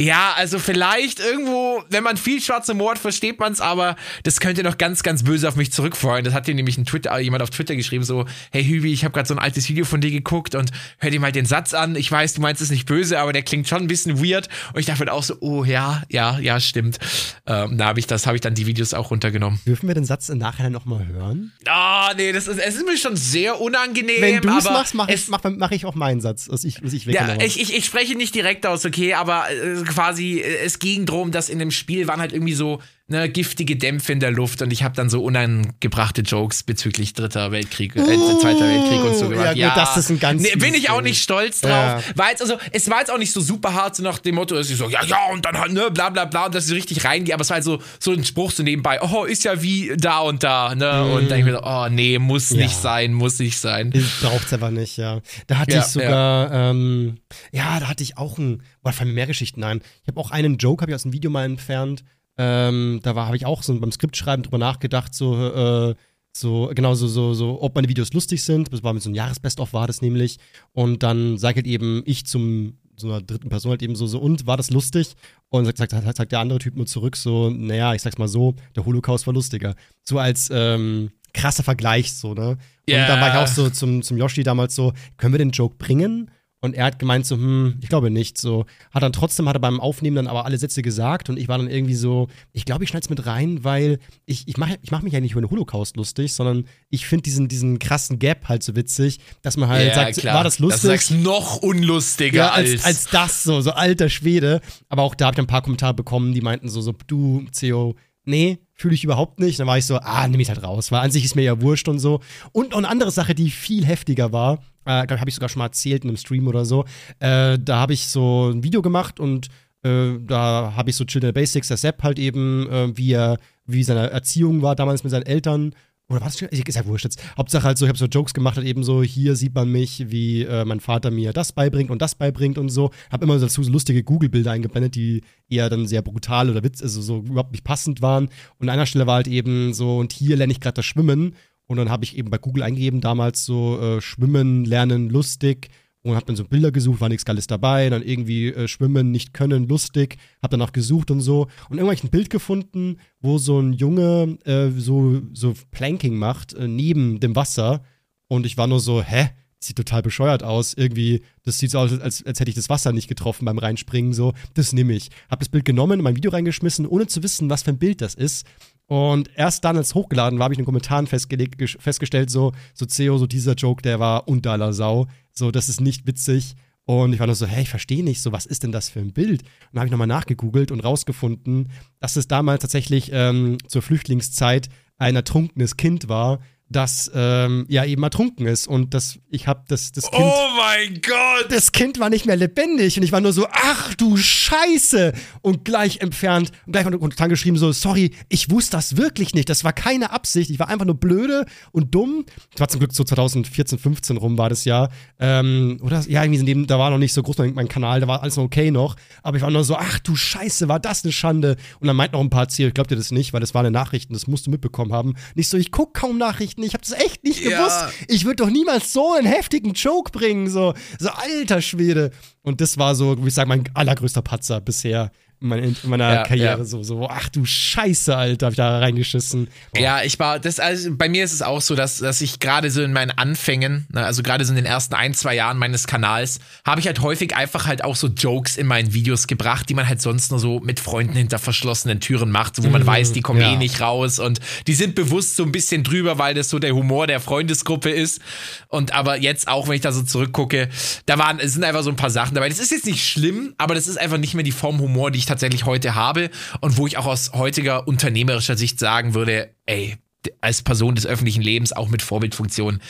ja, 0.00 0.32
also 0.36 0.58
vielleicht 0.58 1.20
irgendwo, 1.20 1.84
wenn 1.90 2.02
man 2.02 2.16
viel 2.16 2.40
schwarze 2.40 2.72
Mord 2.72 2.98
versteht 2.98 3.38
man 3.38 3.52
es, 3.52 3.60
aber 3.60 3.96
das 4.22 4.40
könnte 4.40 4.62
noch 4.62 4.78
ganz, 4.78 5.02
ganz 5.02 5.24
böse 5.24 5.46
auf 5.46 5.56
mich 5.56 5.72
zurückfallen. 5.72 6.24
Das 6.24 6.32
hat 6.32 6.46
dir 6.46 6.54
nämlich 6.54 6.78
ein 6.78 6.86
Twitter, 6.86 7.18
jemand 7.18 7.42
auf 7.42 7.50
Twitter 7.50 7.76
geschrieben, 7.76 8.02
so, 8.02 8.24
hey 8.50 8.64
Hübi, 8.64 8.92
ich 8.92 9.04
habe 9.04 9.12
gerade 9.12 9.28
so 9.28 9.34
ein 9.34 9.38
altes 9.38 9.68
Video 9.68 9.84
von 9.84 10.00
dir 10.00 10.10
geguckt 10.10 10.54
und 10.54 10.70
hör 10.98 11.10
dir 11.10 11.20
mal 11.20 11.32
den 11.32 11.44
Satz 11.44 11.74
an. 11.74 11.96
Ich 11.96 12.10
weiß, 12.10 12.32
du 12.34 12.40
meinst 12.40 12.62
es 12.62 12.70
nicht 12.70 12.86
böse, 12.86 13.18
aber 13.18 13.34
der 13.34 13.42
klingt 13.42 13.68
schon 13.68 13.82
ein 13.82 13.88
bisschen 13.88 14.24
weird. 14.24 14.48
Und 14.72 14.80
ich 14.80 14.86
dachte 14.86 15.00
halt 15.00 15.10
auch 15.10 15.22
so, 15.22 15.36
oh 15.40 15.64
ja, 15.64 16.02
ja, 16.08 16.38
ja, 16.38 16.58
stimmt. 16.60 16.98
Ähm, 17.46 17.76
da 17.76 17.86
habe 17.88 18.00
ich 18.00 18.06
das, 18.06 18.26
habe 18.26 18.36
ich 18.36 18.40
dann 18.40 18.54
die 18.54 18.66
Videos 18.66 18.94
auch 18.94 19.10
runtergenommen. 19.10 19.60
Dürfen 19.66 19.86
wir 19.86 19.94
den 19.94 20.06
Satz 20.06 20.30
im 20.30 20.38
Nachhinein 20.38 20.72
nochmal 20.72 21.06
hören? 21.06 21.52
Ah, 21.66 22.10
oh, 22.10 22.14
nee, 22.16 22.32
das 22.32 22.48
ist, 22.48 22.58
es 22.58 22.76
ist 22.76 22.86
mir 22.86 22.96
schon 22.96 23.16
sehr 23.16 23.60
unangenehm. 23.60 24.20
Wenn 24.20 24.40
du 24.40 24.56
es 24.56 24.64
machst, 24.64 24.94
mache 24.94 25.12
ich, 25.12 25.28
mach, 25.28 25.40
mach 25.44 25.72
ich 25.72 25.84
auch 25.84 25.94
meinen 25.94 26.22
Satz. 26.22 26.48
Also 26.48 26.66
ich, 26.66 26.82
was 26.82 26.94
ich 26.94 27.04
ja, 27.04 27.36
ich, 27.40 27.60
ich, 27.60 27.76
ich 27.76 27.84
spreche 27.84 28.14
nicht 28.14 28.34
direkt 28.34 28.64
aus, 28.66 28.86
okay, 28.86 29.12
aber 29.12 29.50
äh, 29.50 29.89
quasi, 29.90 30.40
äh, 30.40 30.64
es 30.64 30.78
ging 30.78 31.06
drum, 31.06 31.30
dass 31.30 31.48
in 31.48 31.58
dem 31.58 31.70
Spiel 31.70 32.06
waren 32.06 32.20
halt 32.20 32.32
irgendwie 32.32 32.54
so 32.54 32.80
ne, 33.10 33.28
giftige 33.28 33.76
Dämpfe 33.76 34.12
in 34.12 34.20
der 34.20 34.30
Luft 34.30 34.62
und 34.62 34.72
ich 34.72 34.82
habe 34.82 34.94
dann 34.94 35.10
so 35.10 35.22
unangebrachte 35.22 36.22
Jokes 36.22 36.62
bezüglich 36.62 37.12
Dritter 37.12 37.52
Weltkrieg, 37.52 37.96
äh, 37.96 38.00
Zweiter 38.00 38.66
Weltkrieg 38.66 39.02
und 39.02 39.16
so 39.16 39.28
gemacht. 39.28 39.56
Ja, 39.56 39.68
ja 39.68 39.74
das 39.74 39.96
ist 39.96 40.10
ein 40.10 40.20
ganz. 40.20 40.42
Nee, 40.42 40.56
bin 40.56 40.74
ich 40.74 40.90
auch 40.90 41.02
nicht 41.02 41.22
stolz 41.22 41.60
drauf. 41.60 41.70
Ja. 41.70 42.02
War 42.14 42.30
jetzt, 42.30 42.40
also, 42.40 42.56
es 42.72 42.88
war 42.88 43.00
jetzt 43.00 43.10
auch 43.10 43.18
nicht 43.18 43.32
so 43.32 43.40
super 43.40 43.74
hart, 43.74 43.96
so 43.96 44.02
nach 44.02 44.18
dem 44.18 44.36
Motto, 44.36 44.54
dass 44.54 44.70
ich 44.70 44.76
so, 44.76 44.88
ja, 44.88 45.04
ja, 45.04 45.18
und 45.32 45.44
dann 45.44 45.58
halt, 45.58 45.72
ne, 45.72 45.90
bla 45.90 46.10
bla 46.10 46.24
bla, 46.24 46.46
und 46.46 46.54
dass 46.54 46.64
ich 46.64 46.70
so 46.70 46.74
richtig 46.74 47.04
reingehe, 47.04 47.34
aber 47.34 47.42
es 47.42 47.50
war 47.50 47.56
halt 47.56 47.64
so, 47.64 47.82
so 47.98 48.12
ein 48.12 48.24
Spruch 48.24 48.52
so 48.52 48.62
nebenbei, 48.62 49.00
oh, 49.02 49.24
ist 49.24 49.44
ja 49.44 49.60
wie 49.62 49.92
da 49.96 50.20
und 50.20 50.42
da, 50.42 50.74
ne? 50.74 51.04
Mhm. 51.04 51.12
Und 51.12 51.30
dann 51.30 51.38
ich 51.40 51.44
mir 51.44 51.52
so, 51.52 51.62
oh 51.62 51.88
nee, 51.90 52.18
muss 52.18 52.50
ja. 52.50 52.58
nicht 52.58 52.76
sein, 52.76 53.12
muss 53.12 53.38
nicht 53.38 53.58
sein. 53.58 53.92
Braucht's 54.22 54.52
aber 54.52 54.70
nicht, 54.70 54.96
ja. 54.96 55.20
Da 55.46 55.58
hatte 55.58 55.76
ich 55.76 55.84
sogar, 55.84 56.52
ja. 56.52 56.70
Ähm, 56.70 57.18
ja, 57.52 57.80
da 57.80 57.88
hatte 57.88 58.02
ich 58.02 58.16
auch 58.16 58.38
ein, 58.38 58.62
boah, 58.82 58.92
fallen 58.92 59.08
mir 59.08 59.14
mehr 59.14 59.26
Geschichten 59.26 59.64
ein. 59.64 59.80
Ich 60.02 60.08
habe 60.08 60.20
auch 60.20 60.30
einen 60.30 60.58
Joke, 60.58 60.82
habe 60.82 60.92
ich 60.92 60.94
aus 60.94 61.02
dem 61.02 61.12
Video 61.12 61.30
mal 61.30 61.44
entfernt. 61.44 62.04
Ähm, 62.36 63.00
da 63.02 63.14
habe 63.14 63.36
ich 63.36 63.46
auch 63.46 63.62
so 63.62 63.78
beim 63.78 63.92
Skriptschreiben 63.92 64.42
drüber 64.42 64.58
nachgedacht, 64.58 65.14
so, 65.14 65.34
äh, 65.36 65.94
so, 66.32 66.70
genau, 66.74 66.94
so, 66.94 67.08
so, 67.08 67.34
so, 67.34 67.60
ob 67.60 67.74
meine 67.74 67.88
Videos 67.88 68.12
lustig 68.12 68.42
sind. 68.44 68.72
Das 68.72 68.82
war 68.82 68.92
mit 68.92 69.02
so 69.02 69.08
einem 69.08 69.16
Jahresbest-of 69.16 69.72
war 69.72 69.86
das 69.86 70.00
nämlich. 70.00 70.38
Und 70.72 71.02
dann 71.02 71.38
sagt 71.38 71.56
halt 71.56 71.66
eben 71.66 72.02
ich 72.06 72.26
zum 72.26 72.78
so 72.96 73.08
einer 73.08 73.22
dritten 73.22 73.48
Person 73.48 73.70
halt 73.70 73.82
eben 73.82 73.96
so, 73.96 74.06
so, 74.06 74.18
und 74.18 74.46
war 74.46 74.56
das 74.56 74.70
lustig? 74.70 75.14
Und 75.48 75.64
sagt, 75.64 75.78
sagt, 75.78 76.16
sagt 76.16 76.32
der 76.32 76.38
andere 76.38 76.58
Typ 76.58 76.76
nur 76.76 76.86
zurück, 76.86 77.16
so, 77.16 77.50
naja, 77.50 77.94
ich 77.94 78.02
sag's 78.02 78.18
mal 78.18 78.28
so, 78.28 78.54
der 78.76 78.84
Holocaust 78.84 79.26
war 79.26 79.34
lustiger. 79.34 79.74
So 80.04 80.18
als 80.18 80.50
ähm, 80.52 81.10
krasser 81.32 81.62
Vergleich, 81.62 82.12
so, 82.12 82.34
ne? 82.34 82.50
Und 82.50 82.58
yeah. 82.88 83.06
dann 83.06 83.20
war 83.20 83.28
ich 83.28 83.34
auch 83.34 83.46
so 83.46 83.70
zum, 83.70 84.02
zum 84.02 84.18
Yoshi 84.18 84.42
damals 84.42 84.74
so, 84.74 84.92
können 85.16 85.32
wir 85.32 85.38
den 85.38 85.50
Joke 85.50 85.76
bringen? 85.78 86.30
Und 86.62 86.74
er 86.74 86.84
hat 86.84 86.98
gemeint 86.98 87.24
so, 87.24 87.36
hm, 87.36 87.78
ich 87.80 87.88
glaube 87.88 88.10
nicht. 88.10 88.36
So, 88.36 88.66
hat 88.90 89.02
dann 89.02 89.12
trotzdem, 89.12 89.48
hat 89.48 89.56
er 89.56 89.60
beim 89.60 89.80
Aufnehmen 89.80 90.16
dann 90.16 90.26
aber 90.26 90.44
alle 90.44 90.58
Sätze 90.58 90.82
gesagt 90.82 91.30
und 91.30 91.38
ich 91.38 91.48
war 91.48 91.56
dann 91.56 91.70
irgendwie 91.70 91.94
so, 91.94 92.28
ich 92.52 92.66
glaube, 92.66 92.84
ich 92.84 92.90
schneide 92.90 93.04
es 93.04 93.10
mit 93.10 93.24
rein, 93.24 93.64
weil 93.64 93.98
ich, 94.26 94.46
ich 94.46 94.58
mache 94.58 94.78
ich 94.82 94.90
mach 94.90 95.00
mich 95.00 95.14
ja 95.14 95.20
nicht 95.20 95.32
über 95.32 95.40
den 95.40 95.50
Holocaust 95.50 95.96
lustig, 95.96 96.34
sondern 96.34 96.66
ich 96.90 97.06
finde 97.06 97.22
diesen, 97.22 97.48
diesen 97.48 97.78
krassen 97.78 98.18
Gap 98.18 98.48
halt 98.48 98.62
so 98.62 98.76
witzig, 98.76 99.20
dass 99.40 99.56
man 99.56 99.70
halt 99.70 99.88
ja, 99.88 99.94
sagt, 99.94 100.18
klar. 100.18 100.36
war 100.36 100.44
das 100.44 100.58
lustig? 100.58 100.82
Das 100.82 101.08
sagst 101.08 101.10
noch 101.12 101.56
unlustiger 101.62 102.36
ja, 102.36 102.50
als, 102.50 102.70
als, 102.72 102.84
als 102.84 103.04
das, 103.06 103.42
so, 103.42 103.62
so 103.62 103.70
alter 103.70 104.10
Schwede. 104.10 104.60
Aber 104.90 105.02
auch 105.02 105.14
da 105.14 105.26
habe 105.26 105.36
ich 105.36 105.38
ein 105.38 105.46
paar 105.46 105.62
Kommentare 105.62 105.94
bekommen, 105.94 106.34
die 106.34 106.42
meinten 106.42 106.68
so, 106.68 106.82
so, 106.82 106.92
du, 107.06 107.46
CEO, 107.52 107.96
nee, 108.24 108.58
fühle 108.80 108.94
ich 108.94 109.04
überhaupt 109.04 109.38
nicht. 109.40 109.60
Dann 109.60 109.66
war 109.66 109.78
ich 109.78 109.84
so, 109.84 109.98
ah, 109.98 110.26
nehme 110.26 110.42
ich 110.42 110.48
halt 110.48 110.62
raus, 110.62 110.90
weil 110.90 111.00
an 111.00 111.10
sich 111.10 111.24
ist 111.24 111.36
mir 111.36 111.42
ja 111.42 111.60
wurscht 111.60 111.88
und 111.88 111.98
so. 111.98 112.20
Und, 112.52 112.74
und 112.74 112.84
eine 112.84 112.88
andere 112.88 113.10
Sache, 113.10 113.34
die 113.34 113.50
viel 113.50 113.84
heftiger 113.84 114.32
war, 114.32 114.58
äh, 114.86 115.06
habe 115.06 115.28
ich 115.28 115.34
sogar 115.34 115.48
schon 115.50 115.58
mal 115.58 115.66
erzählt 115.66 116.04
in 116.04 116.10
einem 116.10 116.16
Stream 116.16 116.48
oder 116.48 116.64
so, 116.64 116.84
äh, 117.18 117.58
da 117.58 117.76
habe 117.76 117.92
ich 117.92 118.08
so 118.08 118.50
ein 118.50 118.64
Video 118.64 118.80
gemacht 118.80 119.20
und 119.20 119.48
äh, 119.82 120.12
da 120.26 120.72
habe 120.74 120.90
ich 120.90 120.96
so 120.96 121.04
Children 121.04 121.34
Basics, 121.34 121.68
der 121.68 121.76
Sepp 121.76 122.02
halt 122.02 122.18
eben, 122.18 122.68
äh, 122.70 122.96
wie 122.96 123.12
er, 123.12 123.36
wie 123.66 123.82
seine 123.82 124.10
Erziehung 124.10 124.62
war 124.62 124.74
damals 124.74 125.04
mit 125.04 125.10
seinen 125.10 125.26
Eltern 125.26 125.74
oder 126.10 126.30
schon? 126.30 126.48
Ist 126.48 126.76
ja 126.76 126.86
wurscht 126.86 127.04
jetzt. 127.04 127.22
Hauptsache 127.36 127.64
halt 127.64 127.78
so, 127.78 127.84
ich 127.84 127.88
habe 127.88 127.98
so 127.98 128.06
Jokes 128.06 128.34
gemacht, 128.34 128.56
halt 128.56 128.66
eben 128.66 128.82
so, 128.82 129.02
hier 129.02 129.36
sieht 129.36 129.54
man 129.54 129.70
mich, 129.70 130.10
wie 130.10 130.42
äh, 130.42 130.64
mein 130.64 130.80
Vater 130.80 131.10
mir 131.10 131.32
das 131.32 131.52
beibringt 131.52 131.90
und 131.90 132.02
das 132.02 132.14
beibringt 132.14 132.58
und 132.58 132.68
so. 132.68 132.90
Hab 133.10 133.22
immer 133.22 133.38
dazu 133.38 133.62
so 133.62 133.70
lustige 133.70 134.02
Google-Bilder 134.02 134.50
eingeblendet, 134.50 134.94
die 134.94 135.22
eher 135.48 135.70
dann 135.70 135.86
sehr 135.86 136.02
brutal 136.02 136.50
oder 136.50 136.64
witz, 136.64 136.82
also 136.82 137.00
so 137.00 137.18
überhaupt 137.18 137.52
nicht 137.52 137.64
passend 137.64 138.02
waren. 138.02 138.28
Und 138.58 138.68
an 138.68 138.74
einer 138.74 138.86
Stelle 138.86 139.06
war 139.06 139.16
halt 139.16 139.28
eben 139.28 139.72
so, 139.72 139.98
und 139.98 140.12
hier 140.12 140.36
lerne 140.36 140.52
ich 140.52 140.60
gerade 140.60 140.74
das 140.74 140.86
Schwimmen. 140.86 141.34
Und 141.66 141.76
dann 141.76 141.88
habe 141.88 142.04
ich 142.04 142.18
eben 142.18 142.30
bei 142.30 142.38
Google 142.38 142.64
eingegeben, 142.64 143.00
damals 143.00 143.44
so 143.44 143.80
äh, 143.80 144.00
Schwimmen, 144.00 144.64
Lernen, 144.64 145.08
lustig 145.08 145.68
und 146.02 146.14
habe 146.14 146.26
dann 146.26 146.36
so 146.36 146.44
Bilder 146.44 146.72
gesucht, 146.72 147.00
war 147.00 147.08
nichts 147.08 147.24
Geiles 147.24 147.46
dabei, 147.46 147.90
dann 147.90 148.02
irgendwie 148.02 148.48
äh, 148.48 148.68
schwimmen, 148.68 149.10
nicht 149.10 149.34
können, 149.34 149.68
lustig, 149.68 150.16
habe 150.42 150.52
danach 150.52 150.72
gesucht 150.72 151.10
und 151.10 151.20
so. 151.20 151.48
Und 151.68 151.78
irgendwann 151.78 151.98
ein 152.02 152.10
Bild 152.10 152.30
gefunden, 152.30 152.96
wo 153.20 153.38
so 153.38 153.60
ein 153.60 153.74
Junge 153.74 154.38
äh, 154.44 154.70
so 154.70 155.20
so 155.32 155.54
Planking 155.70 156.16
macht 156.16 156.54
äh, 156.54 156.68
neben 156.68 157.20
dem 157.20 157.36
Wasser. 157.36 157.82
Und 158.28 158.46
ich 158.46 158.56
war 158.56 158.66
nur 158.66 158.80
so, 158.80 159.02
hä? 159.02 159.30
Sieht 159.62 159.76
total 159.76 160.00
bescheuert 160.02 160.42
aus. 160.42 160.72
Irgendwie, 160.74 161.22
das 161.42 161.58
sieht 161.58 161.70
so 161.70 161.78
aus, 161.78 161.92
als, 161.92 162.24
als 162.24 162.40
hätte 162.40 162.48
ich 162.48 162.56
das 162.56 162.70
Wasser 162.70 162.92
nicht 162.92 163.08
getroffen 163.08 163.44
beim 163.44 163.58
Reinspringen. 163.58 164.14
So, 164.14 164.32
das 164.54 164.72
nehme 164.72 164.94
ich. 164.94 165.10
Hab 165.28 165.38
das 165.40 165.50
Bild 165.50 165.66
genommen, 165.66 166.00
in 166.00 166.04
mein 166.04 166.16
Video 166.16 166.30
reingeschmissen, 166.30 166.86
ohne 166.86 167.06
zu 167.06 167.22
wissen, 167.22 167.50
was 167.50 167.62
für 167.62 167.70
ein 167.70 167.78
Bild 167.78 168.00
das 168.00 168.14
ist. 168.14 168.46
Und 168.86 169.30
erst 169.36 169.64
dann, 169.64 169.76
als 169.76 169.88
es 169.88 169.94
hochgeladen 169.94 170.38
war, 170.38 170.44
habe 170.44 170.54
ich 170.54 170.58
in 170.58 170.62
den 170.62 170.66
Kommentaren 170.66 171.06
festgestellt, 171.06 172.30
so, 172.30 172.52
so 172.74 172.86
CEO, 172.86 173.18
so 173.18 173.26
dieser 173.26 173.54
Joke, 173.54 173.82
der 173.82 174.00
war 174.00 174.26
unter 174.26 174.52
aller 174.52 174.72
Sau. 174.72 175.06
So, 175.32 175.50
das 175.50 175.68
ist 175.68 175.80
nicht 175.80 176.06
witzig. 176.06 176.56
Und 176.86 177.12
ich 177.12 177.20
war 177.20 177.28
nur 177.28 177.36
so, 177.36 177.46
hey, 177.46 177.62
ich 177.62 177.68
verstehe 177.68 178.02
nicht, 178.02 178.20
so 178.20 178.32
was 178.32 178.46
ist 178.46 178.64
denn 178.64 178.72
das 178.72 178.88
für 178.88 178.98
ein 178.98 179.12
Bild? 179.12 179.42
Und 179.42 179.48
dann 179.72 179.80
habe 179.80 179.86
ich 179.86 179.92
nochmal 179.92 180.08
nachgegoogelt 180.08 180.72
und 180.72 180.80
rausgefunden, 180.80 181.70
dass 182.00 182.16
es 182.16 182.26
damals 182.26 182.62
tatsächlich 182.62 183.10
ähm, 183.12 183.58
zur 183.68 183.82
Flüchtlingszeit 183.82 184.68
ein 184.98 185.14
ertrunkenes 185.14 185.76
Kind 185.76 186.08
war, 186.08 186.40
das 186.70 187.10
ähm, 187.14 187.66
ja 187.68 187.84
eben 187.84 188.02
ertrunken 188.02 188.46
ist. 188.46 188.68
Und 188.68 188.94
das 188.94 189.18
ich 189.28 189.48
habe 189.48 189.64
das 189.68 189.92
das 189.92 190.10
Kind 190.10 190.22
Oh 190.24 190.48
mein 190.56 191.00
Gott! 191.02 191.50
das 191.50 191.72
Kind 191.72 191.98
war 191.98 192.10
nicht 192.10 192.26
mehr 192.26 192.36
lebendig 192.36 192.96
und 192.96 193.02
ich 193.02 193.12
war 193.12 193.20
nur 193.20 193.32
so 193.32 193.46
ach 193.50 193.94
du 193.94 194.16
Scheiße! 194.16 195.12
Und 195.42 195.64
gleich 195.64 195.98
entfernt 196.00 196.52
und 196.66 196.72
gleich 196.72 196.86
und 196.86 197.20
dann 197.20 197.28
geschrieben 197.28 197.56
so 197.56 197.72
sorry 197.72 198.12
ich 198.28 198.50
wusste 198.50 198.76
das 198.76 198.96
wirklich 198.96 199.34
nicht. 199.34 199.48
Das 199.48 199.64
war 199.64 199.72
keine 199.72 200.12
Absicht. 200.12 200.50
Ich 200.50 200.60
war 200.60 200.68
einfach 200.68 200.86
nur 200.86 200.94
blöde 200.94 201.44
und 201.72 201.92
dumm. 201.94 202.24
Das 202.52 202.60
war 202.60 202.68
zum 202.68 202.78
Glück 202.78 202.94
so 202.94 203.02
2014 203.02 203.78
15 203.78 204.16
rum 204.16 204.38
war 204.38 204.48
das 204.48 204.64
Jahr 204.64 204.90
ähm, 205.18 205.78
oder? 205.82 206.00
Ja 206.08 206.22
irgendwie 206.22 206.40
in 206.40 206.46
dem 206.46 206.66
da 206.68 206.78
war 206.78 206.90
noch 206.90 206.98
nicht 206.98 207.12
so 207.12 207.22
groß 207.22 207.38
mein, 207.38 207.68
Kanal 207.68 208.00
da 208.00 208.06
war 208.06 208.22
alles 208.22 208.36
noch 208.36 208.44
okay 208.44 208.70
noch. 208.70 208.94
Aber 209.24 209.36
ich 209.36 209.42
war 209.42 209.50
nur 209.50 209.64
so 209.64 209.74
ach 209.74 209.98
du 209.98 210.14
Scheiße 210.14 210.68
war 210.68 210.78
das 210.78 211.02
eine 211.02 211.12
Schande? 211.12 211.56
Und 211.80 211.88
dann 211.88 211.96
meint 211.96 212.12
noch 212.12 212.20
ein 212.20 212.30
paar 212.30 212.48
Ziel 212.48 212.70
glaubt 212.70 212.92
ihr 212.92 212.96
das 212.96 213.10
nicht 213.10 213.32
weil 213.32 213.40
das 213.40 213.54
waren 213.54 213.72
Nachrichten 213.72 214.12
das 214.12 214.28
musst 214.28 214.46
du 214.46 214.52
mitbekommen 214.52 214.92
haben. 214.92 215.14
Nicht 215.34 215.48
so 215.48 215.56
ich 215.56 215.72
guck 215.72 215.94
kaum 215.94 216.16
Nachrichten 216.16 216.59
Nachrichten. 216.60 216.62
Ich 216.62 216.74
habe 216.74 216.84
das 216.86 217.06
echt 217.06 217.24
nicht 217.24 217.40
ja. 217.40 217.58
gewusst. 217.58 218.06
Ich 218.08 218.24
würde 218.24 218.36
doch 218.36 218.50
niemals 218.50 218.92
so 218.92 219.12
einen 219.14 219.26
heftigen 219.26 219.72
Joke 219.72 220.10
bringen. 220.12 220.48
So, 220.48 220.74
so 220.98 221.08
alter 221.10 221.60
Schwede. 221.60 222.10
Und 222.42 222.60
das 222.60 222.78
war 222.78 222.94
so, 222.94 223.22
wie 223.22 223.28
ich 223.28 223.34
sage, 223.34 223.48
mein 223.48 223.64
allergrößter 223.74 224.22
Patzer 224.22 224.60
bisher 224.60 225.10
in 225.40 225.76
meiner 225.84 226.12
ja, 226.12 226.22
Karriere 226.22 226.58
ja. 226.58 226.64
so, 226.64 226.82
so, 226.82 227.08
ach 227.08 227.28
du 227.30 227.46
Scheiße, 227.46 228.14
Alter, 228.14 228.46
hab 228.46 228.52
ich 228.52 228.56
da 228.58 228.78
reingeschissen. 228.78 229.48
Boah. 229.72 229.80
Ja, 229.80 230.02
ich 230.02 230.18
war, 230.18 230.38
das, 230.38 230.60
also 230.60 230.90
bei 230.94 231.08
mir 231.08 231.24
ist 231.24 231.32
es 231.32 231.40
auch 231.40 231.62
so, 231.62 231.74
dass, 231.74 231.98
dass 231.98 232.20
ich 232.20 232.40
gerade 232.40 232.70
so 232.70 232.82
in 232.82 232.92
meinen 232.92 233.10
Anfängen, 233.10 233.86
ne, 233.90 234.04
also 234.04 234.22
gerade 234.22 234.44
so 234.44 234.52
in 234.52 234.56
den 234.56 234.66
ersten 234.66 234.94
ein, 234.94 235.14
zwei 235.14 235.34
Jahren 235.34 235.56
meines 235.56 235.86
Kanals, 235.86 236.40
habe 236.66 236.80
ich 236.80 236.86
halt 236.86 237.00
häufig 237.00 237.34
einfach 237.34 237.66
halt 237.66 237.82
auch 237.82 237.96
so 237.96 238.08
Jokes 238.08 238.58
in 238.58 238.66
meinen 238.66 238.92
Videos 238.92 239.26
gebracht, 239.26 239.68
die 239.68 239.74
man 239.74 239.88
halt 239.88 240.02
sonst 240.02 240.30
nur 240.30 240.40
so 240.40 240.60
mit 240.60 240.78
Freunden 240.78 241.14
hinter 241.14 241.38
verschlossenen 241.38 242.00
Türen 242.00 242.30
macht, 242.30 242.62
wo 242.62 242.68
man 242.68 242.82
mhm, 242.82 242.86
weiß, 242.86 243.12
die 243.12 243.22
kommen 243.22 243.40
ja. 243.40 243.52
eh 243.52 243.56
nicht 243.56 243.80
raus 243.80 244.18
und 244.18 244.40
die 244.66 244.74
sind 244.74 244.94
bewusst 244.94 245.36
so 245.36 245.42
ein 245.42 245.52
bisschen 245.52 245.84
drüber, 245.84 246.18
weil 246.18 246.34
das 246.34 246.50
so 246.50 246.58
der 246.58 246.74
Humor 246.74 247.06
der 247.06 247.20
Freundesgruppe 247.20 247.90
ist. 247.90 248.20
Und 248.68 248.92
aber 248.92 249.18
jetzt 249.18 249.48
auch, 249.48 249.68
wenn 249.68 249.76
ich 249.76 249.80
da 249.80 249.92
so 249.92 250.02
zurückgucke, 250.02 250.68
da 251.06 251.18
waren, 251.18 251.38
es 251.38 251.54
sind 251.54 251.64
einfach 251.64 251.82
so 251.82 251.90
ein 251.90 251.96
paar 251.96 252.10
Sachen 252.10 252.34
dabei. 252.34 252.50
Das 252.50 252.58
ist 252.58 252.70
jetzt 252.70 252.84
nicht 252.84 253.06
schlimm, 253.06 253.54
aber 253.56 253.74
das 253.74 253.86
ist 253.86 253.98
einfach 253.98 254.18
nicht 254.18 254.34
mehr 254.34 254.44
die 254.44 254.52
Form 254.52 254.80
Humor, 254.80 255.10
die 255.10 255.18
ich 255.18 255.29
tatsächlich 255.30 255.64
heute 255.64 255.94
habe 255.94 256.30
und 256.60 256.76
wo 256.76 256.86
ich 256.86 256.98
auch 256.98 257.06
aus 257.06 257.32
heutiger 257.32 257.86
unternehmerischer 257.88 258.56
Sicht 258.56 258.78
sagen 258.78 259.14
würde, 259.14 259.50
ey, 259.66 259.96
als 260.42 260.62
Person 260.62 260.94
des 260.96 261.06
öffentlichen 261.06 261.40
Lebens, 261.42 261.72
auch 261.72 261.88
mit 261.88 262.02
Vorbildfunktion, 262.02 262.80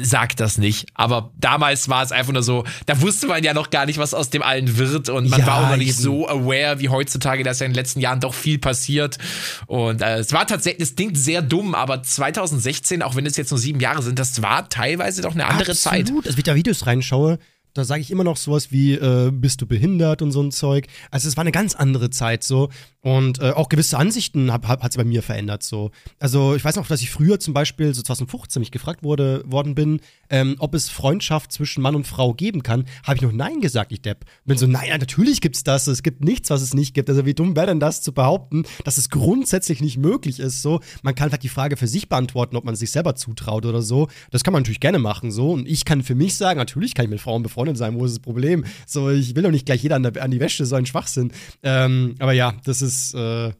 sagt 0.00 0.38
das 0.40 0.58
nicht. 0.58 0.86
Aber 0.94 1.32
damals 1.36 1.88
war 1.88 2.02
es 2.04 2.12
einfach 2.12 2.32
nur 2.32 2.42
so, 2.42 2.64
da 2.86 3.00
wusste 3.02 3.26
man 3.26 3.42
ja 3.42 3.52
noch 3.52 3.68
gar 3.70 3.84
nicht, 3.84 3.98
was 3.98 4.14
aus 4.14 4.30
dem 4.30 4.42
allen 4.42 4.78
wird 4.78 5.08
und 5.08 5.28
man 5.28 5.40
Ja, 5.40 5.46
war 5.46 5.56
auch 5.66 5.70
noch 5.70 5.76
nicht 5.76 5.88
eben. 5.88 5.98
so 5.98 6.28
aware 6.28 6.78
wie 6.78 6.88
heutzutage, 6.88 7.42
dass 7.42 7.58
ja 7.58 7.66
in 7.66 7.72
den 7.72 7.76
letzten 7.76 8.00
Jahren 8.00 8.20
doch 8.20 8.32
viel 8.32 8.58
passiert. 8.58 9.18
Und 9.66 10.00
äh, 10.00 10.18
es 10.18 10.32
war 10.32 10.46
tatsächlich, 10.46 10.82
es 10.88 10.94
klingt 10.96 11.18
sehr 11.18 11.42
dumm, 11.42 11.74
aber 11.74 12.02
2016, 12.02 13.02
auch 13.02 13.16
wenn 13.16 13.26
es 13.26 13.36
jetzt 13.36 13.50
nur 13.50 13.58
sieben 13.58 13.80
Jahre 13.80 14.02
sind, 14.02 14.18
das 14.18 14.40
war 14.40 14.68
teilweise 14.68 15.20
doch 15.20 15.34
eine 15.34 15.46
andere 15.46 15.74
Zeit. 15.74 16.02
Absolut. 16.02 16.26
Wenn 16.26 16.34
ich 16.38 16.44
da 16.44 16.54
Videos 16.54 16.86
reinschaue, 16.86 17.38
da 17.78 17.84
sage 17.84 18.00
ich 18.00 18.10
immer 18.10 18.24
noch 18.24 18.36
sowas 18.36 18.72
wie, 18.72 18.94
äh, 18.94 19.30
bist 19.32 19.60
du 19.60 19.66
behindert 19.66 20.20
und 20.22 20.32
so 20.32 20.42
ein 20.42 20.50
Zeug. 20.50 20.86
Also, 21.10 21.28
es 21.28 21.36
war 21.36 21.42
eine 21.42 21.52
ganz 21.52 21.74
andere 21.74 22.10
Zeit 22.10 22.42
so. 22.42 22.68
Und 23.00 23.40
äh, 23.40 23.50
auch 23.52 23.68
gewisse 23.68 23.96
Ansichten 23.96 24.52
hab, 24.52 24.66
hab, 24.66 24.82
hat 24.82 24.92
sie 24.92 24.98
bei 24.98 25.04
mir 25.04 25.22
verändert 25.22 25.62
so. 25.62 25.92
Also, 26.18 26.54
ich 26.56 26.64
weiß 26.64 26.76
noch, 26.76 26.86
dass 26.88 27.00
ich 27.00 27.10
früher 27.10 27.38
zum 27.38 27.54
Beispiel, 27.54 27.94
so 27.94 28.02
2015, 28.02 28.60
mich 28.60 28.72
gefragt 28.72 29.02
wurde, 29.02 29.42
worden 29.46 29.74
bin, 29.74 30.00
ähm, 30.30 30.56
ob 30.58 30.74
es 30.74 30.88
Freundschaft 30.88 31.52
zwischen 31.52 31.82
Mann 31.82 31.94
und 31.94 32.06
Frau 32.06 32.34
geben 32.34 32.62
kann. 32.62 32.84
Habe 33.04 33.16
ich 33.16 33.22
noch 33.22 33.32
Nein 33.32 33.60
gesagt, 33.60 33.92
ich 33.92 34.02
Depp. 34.02 34.24
Bin 34.44 34.58
so, 34.58 34.66
nein, 34.66 34.88
natürlich 34.98 35.40
gibt's 35.40 35.64
das. 35.64 35.86
Es 35.86 36.02
gibt 36.02 36.24
nichts, 36.24 36.50
was 36.50 36.62
es 36.62 36.74
nicht 36.74 36.94
gibt. 36.94 37.08
Also, 37.08 37.26
wie 37.26 37.34
dumm 37.34 37.56
wäre 37.56 37.66
denn 37.66 37.80
das 37.80 38.02
zu 38.02 38.12
behaupten, 38.12 38.64
dass 38.84 38.98
es 38.98 39.10
grundsätzlich 39.10 39.80
nicht 39.80 39.98
möglich 39.98 40.40
ist 40.40 40.62
so. 40.62 40.80
Man 41.02 41.14
kann 41.14 41.28
vielleicht 41.28 41.42
die 41.42 41.48
Frage 41.48 41.76
für 41.76 41.86
sich 41.86 42.08
beantworten, 42.08 42.56
ob 42.56 42.64
man 42.64 42.74
es 42.74 42.80
sich 42.80 42.90
selber 42.90 43.14
zutraut 43.14 43.66
oder 43.66 43.82
so. 43.82 44.08
Das 44.30 44.44
kann 44.44 44.52
man 44.52 44.62
natürlich 44.62 44.80
gerne 44.80 44.98
machen 44.98 45.30
so. 45.30 45.52
Und 45.52 45.68
ich 45.68 45.84
kann 45.84 46.02
für 46.02 46.14
mich 46.14 46.36
sagen, 46.36 46.58
natürlich 46.58 46.94
kann 46.94 47.04
ich 47.04 47.10
mit 47.10 47.20
Frauen 47.20 47.42
befreundet 47.42 47.76
sein. 47.76 47.98
Wo 47.98 48.04
ist 48.04 48.12
das 48.12 48.20
Problem? 48.20 48.64
So, 48.86 49.10
ich 49.10 49.34
will 49.34 49.42
doch 49.42 49.50
nicht 49.50 49.66
gleich 49.66 49.82
jeder 49.82 49.96
an, 49.96 50.02
der, 50.02 50.22
an 50.22 50.30
die 50.30 50.40
Wäsche, 50.40 50.66
so 50.66 50.76
ein 50.76 50.86
Schwachsinn. 50.86 51.32
Ähm, 51.62 52.14
aber 52.18 52.32
ja, 52.32 52.54
das 52.64 52.82
ist, 52.82 53.14
äh, 53.14 53.52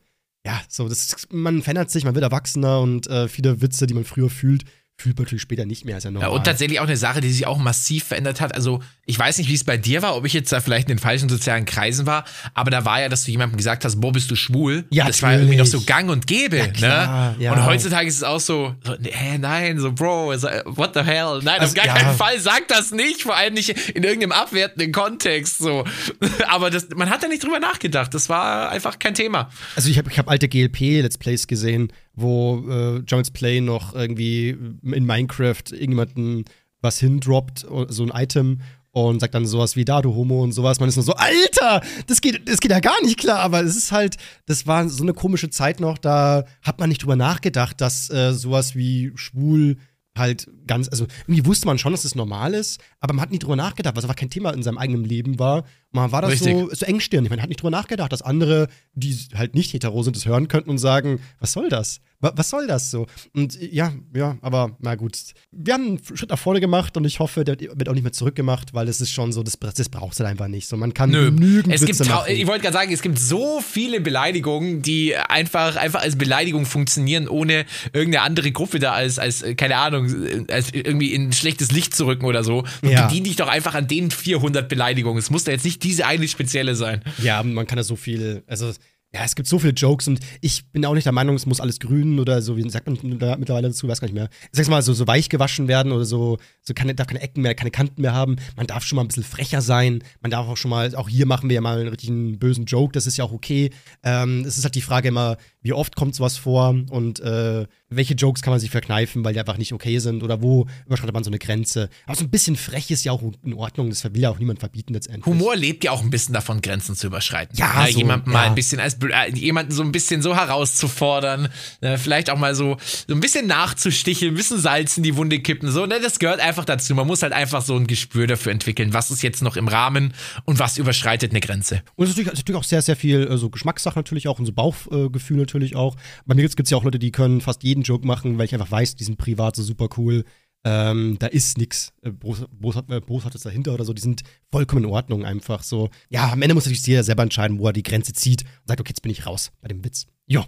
ja, 0.47 0.61
so, 0.69 0.89
das 0.89 1.05
ist, 1.05 1.33
man 1.33 1.63
verändert 1.63 1.91
sich, 1.91 2.05
man 2.05 2.15
wird 2.15 2.23
erwachsener 2.23 2.81
und 2.81 3.07
äh, 3.09 3.29
viele 3.29 3.61
Witze, 3.61 3.87
die 3.87 3.95
man 3.95 4.05
früher 4.05 4.31
fühlt, 4.31 4.65
fühlt 5.01 5.17
man 5.17 5.25
natürlich 5.27 5.43
später 5.43 5.65
nicht 5.65 5.85
mehr, 5.85 5.97
ja 5.99 6.03
Ja, 6.05 6.11
normal. 6.11 6.31
und 6.31 6.45
tatsächlich 6.45 6.81
auch 6.81 6.85
eine 6.87 6.97
Sache, 6.97 7.21
die 7.21 7.31
sich 7.31 7.47
auch 7.47 7.59
massiv 7.59 8.03
verändert 8.05 8.41
hat. 8.41 8.53
Also, 8.57 8.83
ich 9.07 9.17
weiß 9.17 9.39
nicht, 9.39 9.49
wie 9.49 9.55
es 9.55 9.63
bei 9.63 9.77
dir 9.77 10.03
war, 10.03 10.17
ob 10.17 10.25
ich 10.27 10.33
jetzt 10.33 10.51
da 10.51 10.61
vielleicht 10.61 10.89
in 10.91 10.97
den 10.97 11.01
falschen 11.01 11.29
sozialen 11.29 11.67
Kreisen 11.67 12.05
war, 12.05 12.25
aber 12.53 12.73
da 12.73 12.85
war 12.85 13.01
ja, 13.01 13.09
dass 13.09 13.23
du 13.23 13.31
jemandem 13.31 13.57
gesagt 13.57 13.85
hast, 13.85 14.01
boah, 14.01 14.11
bist 14.11 14.29
du 14.29 14.35
schwul? 14.35 14.87
Ja, 14.91 15.07
das 15.07 15.23
war 15.23 15.33
irgendwie 15.35 15.53
noch 15.57 15.65
natürlich. 15.67 15.87
so 15.87 15.87
gang 15.87 16.11
und 16.11 16.27
gäbe, 16.27 16.57
Ja, 16.59 16.67
klar, 16.67 17.31
ne? 17.39 17.45
ja. 17.45 17.53
Und 17.53 17.65
heutzutage 17.65 18.09
ist 18.09 18.17
es 18.17 18.23
auch 18.25 18.41
so, 18.41 18.75
so 18.85 18.97
nee, 18.99 19.11
hä, 19.13 19.39
nein, 19.39 19.79
so, 19.79 19.93
Bro, 19.93 20.37
so, 20.37 20.49
what 20.65 20.95
the 20.95 21.01
hell? 21.05 21.39
Nein, 21.45 21.57
auf 21.57 21.61
Also, 21.63 21.75
gar 21.75 21.87
ja. 21.87 21.95
keinen 21.95 22.17
Fall, 22.17 22.41
sag 22.41 22.67
das 22.67 22.91
nicht, 22.91 23.23
vor 23.23 23.37
allem 23.37 23.55
nicht 23.55 23.69
in 23.91 24.03
irgendeinem 24.03 24.33
abwertenden 24.33 24.91
Kontext, 24.91 25.59
so. 25.59 25.85
aber 26.49 26.71
das, 26.71 26.89
man 26.97 27.09
hat 27.09 27.23
da 27.23 27.29
nicht 27.29 27.45
drüber 27.45 27.61
nachgedacht, 27.61 28.13
das 28.15 28.29
war 28.29 28.71
einfach 28.71 28.99
kein 28.99 29.15
Thema. 29.15 29.49
Also 29.77 29.91
ich 29.91 29.99
habe 29.99 30.11
ich 30.11 30.19
hab 30.19 30.29
alte 30.29 30.49
GLP-Let's 30.49 31.19
Plays 31.19 31.47
gesehen, 31.47 31.93
wo 32.21 32.65
äh, 32.69 32.99
Jones 33.07 33.31
Play 33.31 33.61
noch 33.61 33.95
irgendwie 33.95 34.51
in 34.51 35.05
Minecraft 35.05 35.73
irgendjemanden 35.73 36.45
was 36.81 37.01
hindroppt, 37.01 37.67
so 37.89 38.05
ein 38.05 38.13
Item 38.15 38.61
und 38.93 39.21
sagt 39.21 39.35
dann 39.35 39.47
sowas 39.47 39.77
wie 39.77 39.85
da, 39.85 40.03
du 40.03 40.15
Homo 40.15 40.43
und 40.43 40.53
sowas. 40.53 40.81
Man 40.81 40.89
ist 40.89 40.97
nur 40.97 41.05
so, 41.05 41.15
Alter, 41.15 41.83
das 42.07 42.21
geht, 42.21 42.49
das 42.49 42.61
geht 42.61 42.71
ja 42.71 42.81
gar 42.81 43.01
nicht 43.03 43.19
klar, 43.19 43.41
aber 43.41 43.63
es 43.63 43.77
ist 43.77 43.93
halt, 43.93 44.17
das 44.47 44.67
war 44.67 44.89
so 44.89 45.03
eine 45.03 45.13
komische 45.13 45.51
Zeit 45.51 45.81
noch, 45.81 45.99
da 45.99 46.45
hat 46.63 46.81
man 46.81 46.89
nicht 46.89 47.03
drüber 47.03 47.17
nachgedacht, 47.17 47.81
dass 47.81 48.11
äh, 48.11 48.33
sowas 48.33 48.75
wie 48.75 49.13
schwul 49.15 49.77
halt 50.17 50.51
ganz, 50.67 50.89
also 50.89 51.07
irgendwie 51.27 51.47
wusste 51.47 51.67
man 51.67 51.79
schon, 51.79 51.93
dass 51.93 52.05
es 52.05 52.15
normal 52.15 52.55
ist, 52.55 52.81
aber 52.99 53.15
man 53.15 53.23
hat 53.23 53.31
nie 53.31 53.39
drüber 53.39 53.57
nachgedacht, 53.57 53.95
was 53.95 54.05
einfach 54.05 54.17
kein 54.17 54.31
Thema 54.31 54.53
in 54.53 54.63
seinem 54.63 54.79
eigenen 54.79 55.05
Leben 55.05 55.39
war. 55.39 55.65
Man 55.91 56.13
war 56.13 56.21
das 56.21 56.39
so, 56.41 56.45
Richtig. 56.45 56.79
so 56.81 56.85
engstirnig, 56.87 57.31
man 57.31 57.41
hat 57.41 57.49
nicht 57.49 57.63
drüber 57.63 57.71
nachgedacht, 57.71 58.13
dass 58.13 58.21
andere, 58.21 58.69
die 58.93 59.17
halt 59.35 59.55
nicht 59.55 59.73
hetero 59.73 60.03
sind, 60.03 60.17
das 60.17 60.27
hören 60.27 60.47
könnten 60.49 60.69
und 60.69 60.77
sagen, 60.79 61.21
was 61.41 61.53
soll 61.53 61.71
das? 61.71 62.01
Wa- 62.21 62.33
Was 62.37 62.51
soll 62.51 62.67
das 62.67 62.91
so? 62.91 63.07
Und 63.33 63.59
äh, 63.61 63.69
ja, 63.73 63.93
ja, 64.15 64.37
aber 64.43 64.77
na 64.81 64.97
gut. 64.97 65.17
Wir 65.53 65.75
haben 65.75 65.87
einen 65.87 66.01
Schritt 66.17 66.29
nach 66.31 66.39
vorne 66.39 66.61
gemacht 66.61 66.97
und 66.97 67.05
ich 67.07 67.21
hoffe, 67.21 67.45
der 67.45 67.59
wird 67.61 67.89
auch 67.89 67.95
nicht 67.95 68.03
mehr 68.03 68.13
zurückgemacht, 68.13 68.75
weil 68.75 68.89
es 68.89 69.01
ist 69.01 69.13
schon 69.13 69.33
so, 69.33 69.43
das, 69.45 69.57
das 69.59 69.89
brauchst 69.89 70.19
du 70.21 70.25
halt 70.25 70.33
einfach 70.33 70.49
nicht. 70.49 70.69
So, 70.69 70.77
man 70.77 70.93
kann 70.93 71.11
Nö. 71.11 71.27
genügend 71.31 71.73
Es 71.73 71.85
gibt 71.87 72.01
Witze 72.01 72.11
machen. 72.11 72.33
ich 72.33 72.47
wollte 72.49 72.63
gerade 72.63 72.75
sagen, 72.75 72.93
es 72.93 73.01
gibt 73.03 73.19
so 73.21 73.61
viele 73.61 74.01
Beleidigungen, 74.01 74.83
die 74.83 75.17
einfach, 75.17 75.77
einfach 75.77 76.03
als 76.03 76.17
Beleidigung 76.17 76.67
funktionieren, 76.67 77.29
ohne 77.29 77.65
irgendeine 77.93 78.23
andere 78.25 78.51
Gruppe 78.53 78.79
da 78.81 78.93
als, 78.93 79.19
als, 79.21 79.43
äh, 79.43 79.55
keine 79.55 79.77
Ahnung, 79.77 80.25
äh, 80.27 80.53
als 80.53 80.71
irgendwie 80.73 81.15
in 81.15 81.29
ein 81.29 81.33
schlechtes 81.33 81.71
Licht 81.71 81.95
zu 81.95 82.07
rücken 82.07 82.27
oder 82.27 82.43
so. 82.45 82.65
Und 82.83 82.91
Ja. 82.91 83.07
bedien 83.07 83.25
dich 83.25 83.37
doch 83.37 83.49
einfach 83.49 83.75
an 83.77 83.87
den 83.87 84.11
400 84.11 84.69
Beleidigungen. 84.69 85.19
Es 85.21 85.31
muss 85.31 85.45
da 85.45 85.53
jetzt 85.53 85.65
nicht 85.65 85.78
diese 85.83 86.07
eine 86.07 86.29
spezielle 86.29 86.75
sein. 86.75 87.03
Ja, 87.23 87.43
man 87.43 87.67
kann 87.67 87.77
da 87.77 87.83
so 87.83 87.97
viel, 87.97 88.43
also 88.47 88.73
ja, 89.15 89.25
es 89.25 89.35
gibt 89.35 89.49
so 89.49 89.59
viele 89.59 89.73
Jokes 89.73 90.07
und 90.07 90.21
ich 90.43 90.71
bin 90.71 90.85
auch 90.85 90.93
nicht 90.93 91.07
der 91.07 91.15
Meinung, 91.15 91.35
es 91.35 91.47
muss 91.47 91.61
alles 91.61 91.81
grün 91.81 92.21
oder 92.21 92.43
so, 92.43 92.59
wie 92.59 92.69
sagt 92.69 92.87
man 92.87 93.19
da 93.19 93.37
mittlerweile 93.39 93.69
dazu, 93.69 93.89
weiß 93.89 94.01
gar 94.01 94.07
nicht 94.07 94.15
mehr. 94.15 94.29
Sag's 94.53 94.69
mal, 94.69 94.83
so, 94.83 94.93
so 94.93 95.07
weich 95.07 95.31
gewaschen 95.31 95.67
werden 95.67 95.93
oder 95.93 96.05
so, 96.05 96.37
so 96.61 96.75
keine, 96.75 96.95
darf 96.95 97.07
keine 97.07 97.23
Ecken 97.23 97.41
mehr, 97.41 97.55
keine 97.55 97.71
Kanten 97.71 98.03
mehr 98.03 98.13
haben. 98.13 98.37
Man 98.57 98.67
darf 98.67 98.85
schon 98.85 98.97
mal 98.97 99.03
ein 99.03 99.09
bisschen 99.09 99.25
frecher 99.25 99.63
sein. 99.63 100.05
Man 100.21 100.31
darf 100.31 100.47
auch 100.47 100.59
schon 100.59 100.71
mal, 100.71 100.95
auch 100.95 101.09
hier 101.09 101.25
machen 101.25 101.49
wir 101.49 101.55
ja 101.55 101.63
mal 101.63 101.79
einen 101.79 101.89
richtigen 101.89 102.39
bösen 102.39 102.67
Joke, 102.67 102.93
das 102.93 103.07
ist 103.07 103.17
ja 103.17 103.25
auch 103.25 103.33
okay. 103.33 103.71
Ähm, 104.03 104.45
es 104.47 104.59
ist 104.59 104.65
halt 104.65 104.75
die 104.75 104.83
Frage 104.83 105.09
immer, 105.09 105.39
wie 105.63 105.73
oft 105.73 105.97
kommt 105.97 106.15
sowas 106.15 106.37
vor 106.37 106.77
und 106.91 107.21
äh, 107.21 107.67
welche 107.91 108.15
Jokes 108.15 108.43
kann 108.43 108.53
man 108.53 108.61
sich 108.61 108.71
verkneifen, 108.71 109.25
weil 109.25 109.33
die 109.33 109.41
einfach 109.41 109.57
nicht 109.57 109.73
okay 109.73 109.99
sind 109.99 110.23
oder 110.23 110.43
wo 110.43 110.67
überschreitet 110.87 111.15
man 111.15 111.25
so 111.25 111.31
eine 111.31 111.39
Grenze. 111.39 111.89
Aber 112.07 112.17
so 112.17 112.25
ein 112.25 112.31
bisschen 112.31 112.57
frech 112.57 112.91
ist 112.91 113.05
ja 113.05 113.13
auch 113.13 113.23
in 113.45 113.55
Ordnung, 113.55 113.89
das 113.89 114.05
will 114.05 114.21
ja 114.21 114.31
auch 114.31 114.39
niemand 114.39 114.61
verbieten 114.61 114.95
letztendlich. 114.95 115.27
Humor 115.27 115.57
lebt 115.57 115.85
ja 115.85 115.93
auch 115.93 116.03
ein 116.03 116.11
bisschen 116.11 116.35
davon, 116.35 116.61
Grenzen 116.61 116.95
zu 116.95 117.07
überschreiten. 117.07 117.57
Ja, 117.57 117.69
Ne, 117.79 117.93
so, 117.93 117.99
jemanden 117.99 118.31
mal 118.31 118.45
ja. 118.45 118.49
ein 118.49 118.55
bisschen 118.55 118.81
als 118.81 118.95
äh, 118.95 119.31
jemanden 119.35 119.73
so 119.73 119.83
ein 119.83 119.93
bisschen 119.93 120.23
so 120.23 120.37
herauszufordern, 120.37 121.49
ne, 121.81 121.99
vielleicht 121.99 122.31
auch 122.31 122.39
mal 122.39 122.55
so, 122.55 122.77
so 123.07 123.15
ein 123.15 123.21
bisschen 123.21 123.47
nachzusticheln, 123.47 124.33
ein 124.33 124.37
bisschen 124.37 124.59
Salz 124.59 124.97
in 124.97 125.03
die 125.03 125.17
Wunde 125.17 125.41
kippen, 125.41 125.71
so, 125.71 125.87
ne, 125.87 126.01
das 126.01 126.19
gehört 126.19 126.41
einfach 126.41 126.65
dazu. 126.65 126.95
Man 126.95 127.07
muss 127.07 127.23
halt 127.23 127.33
einfach 127.33 127.63
so 127.63 127.77
ein 127.77 127.87
Gespür 127.87 128.27
dafür 128.27 128.53
entwickeln, 128.53 128.93
was 128.93 129.11
ist 129.11 129.23
jetzt 129.23 129.43
noch 129.43 129.57
im 129.57 129.69
Rahmen 129.69 130.13
und 130.45 130.59
was 130.59 130.79
überschreitet 130.79 131.31
eine 131.31 131.41
Grenze. 131.41 131.83
Und 131.97 132.05
es 132.05 132.11
ist 132.11 132.17
natürlich, 132.19 132.39
natürlich 132.39 132.59
auch 132.59 132.65
sehr, 132.65 132.83
sehr 132.83 132.97
viel 132.97 133.27
äh, 133.27 133.37
so 133.39 133.51
Geschmackssache 133.51 133.99
natürlich 133.99 134.29
auch 134.29 134.39
und 134.39 134.47
so 134.47 134.53
Bauchgefühl 134.53 135.37
natürlich 135.37 135.77
auch. 135.77 135.97
Bei 136.27 136.35
mir 136.35 136.49
gibt 136.49 136.61
es 136.61 136.71
ja 136.71 136.77
auch 136.77 136.85
Leute, 136.85 136.99
die 136.99 137.13
können 137.13 137.41
fast 137.41 137.63
jeden 137.63 137.78
Joke 137.83 138.07
machen, 138.07 138.39
weil 138.39 138.45
ich 138.47 138.55
einfach 138.55 138.71
weiß, 138.71 138.97
die 138.97 139.05
sind 139.05 139.19
privat 139.19 139.57
so 139.57 139.63
super 139.63 139.89
cool. 139.97 140.25
Ähm, 140.65 141.17
da 141.19 141.29
ist 141.29 141.57
nichts 141.57 141.93
äh, 142.03 142.11
Boshaft- 142.11 142.49
Boshaft- 142.61 143.35
äh, 143.37 143.43
dahinter 143.45 143.73
oder 143.75 143.85
so. 143.85 143.93
Die 143.93 144.03
sind 144.03 144.23
vollkommen 144.51 144.85
in 144.85 144.91
Ordnung 144.91 145.25
einfach 145.25 145.63
so. 145.63 145.89
Ja, 146.09 146.33
am 146.33 146.43
Ende 146.43 146.55
muss 146.55 146.65
natürlich 146.65 146.85
jeder 146.87 147.05
selber 147.05 147.23
entscheiden, 147.23 147.59
wo 147.59 147.67
er 147.69 147.73
die 147.73 147.83
Grenze 147.85 148.13
zieht 148.13 148.43
und 148.43 148.67
sagt, 148.69 148.81
okay, 148.81 148.91
jetzt 148.91 149.03
bin 149.03 149.13
ich 149.13 149.25
raus 149.25 149.53
bei 149.61 149.69
dem 149.69 149.85
Witz. 149.85 150.07
Ja. 150.27 150.45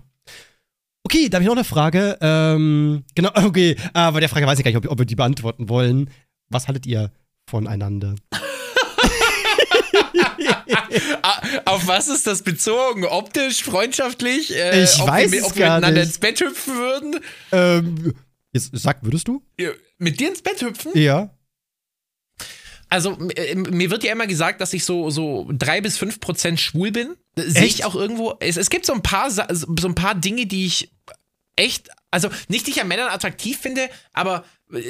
Okay, 1.04 1.28
da 1.28 1.36
habe 1.36 1.44
ich 1.44 1.48
noch 1.48 1.56
eine 1.56 1.64
Frage. 1.64 2.18
Ähm, 2.20 3.04
genau, 3.14 3.30
okay, 3.46 3.76
aber 3.94 4.20
der 4.20 4.28
Frage 4.28 4.46
weiß 4.46 4.58
ich 4.58 4.64
gar 4.64 4.70
nicht, 4.70 4.78
ob, 4.84 4.90
ob 4.90 4.98
wir 4.98 5.06
die 5.06 5.16
beantworten 5.16 5.68
wollen. 5.68 6.10
Was 6.48 6.66
haltet 6.66 6.86
ihr 6.86 7.12
voneinander? 7.48 8.16
Auf 11.64 11.86
was 11.86 12.08
ist 12.08 12.26
das 12.26 12.42
bezogen? 12.42 13.04
Optisch, 13.04 13.62
freundschaftlich? 13.62 14.54
Äh, 14.54 14.84
Ich 14.84 14.98
weiß 14.98 15.30
wir, 15.32 15.40
es 15.40 15.44
ob 15.46 15.56
wir 15.56 15.66
gar 15.66 15.76
miteinander 15.76 16.00
nicht. 16.00 16.08
ins 16.10 16.18
Bett 16.18 16.40
hüpfen 16.40 16.74
würden? 16.76 17.20
Ähm, 17.52 18.14
jetzt 18.52 18.70
sag, 18.74 19.02
würdest 19.02 19.28
du? 19.28 19.42
Mit 19.98 20.20
dir 20.20 20.28
ins 20.28 20.42
Bett 20.42 20.60
hüpfen? 20.62 20.92
Ja. 20.94 21.30
Also, 22.88 23.16
äh, 23.36 23.54
mir 23.54 23.90
wird 23.90 24.02
ja 24.02 24.12
immer 24.12 24.26
gesagt, 24.26 24.60
dass 24.60 24.72
ich 24.72 24.84
so, 24.84 25.10
so 25.10 25.48
drei 25.52 25.80
bis 25.80 25.96
fünf 25.96 26.18
Prozent 26.18 26.58
schwul 26.60 26.90
bin. 26.90 27.14
Sehe 27.36 27.62
Echt? 27.62 27.74
ich 27.78 27.84
auch 27.84 27.94
irgendwo. 27.94 28.34
Es, 28.40 28.56
es 28.56 28.68
gibt 28.68 28.84
so 28.84 28.92
ein 28.92 29.02
paar, 29.02 29.30
so 29.30 29.44
ein 29.88 29.94
paar 29.94 30.16
Dinge, 30.16 30.46
die 30.46 30.66
ich 30.66 30.90
echt, 31.54 31.88
also 32.10 32.28
nicht 32.48 32.66
die 32.66 32.72
ich 32.72 32.80
an 32.80 32.88
Männern 32.88 33.08
attraktiv 33.08 33.58
finde, 33.60 33.88
aber 34.12 34.38
äh, 34.38 34.40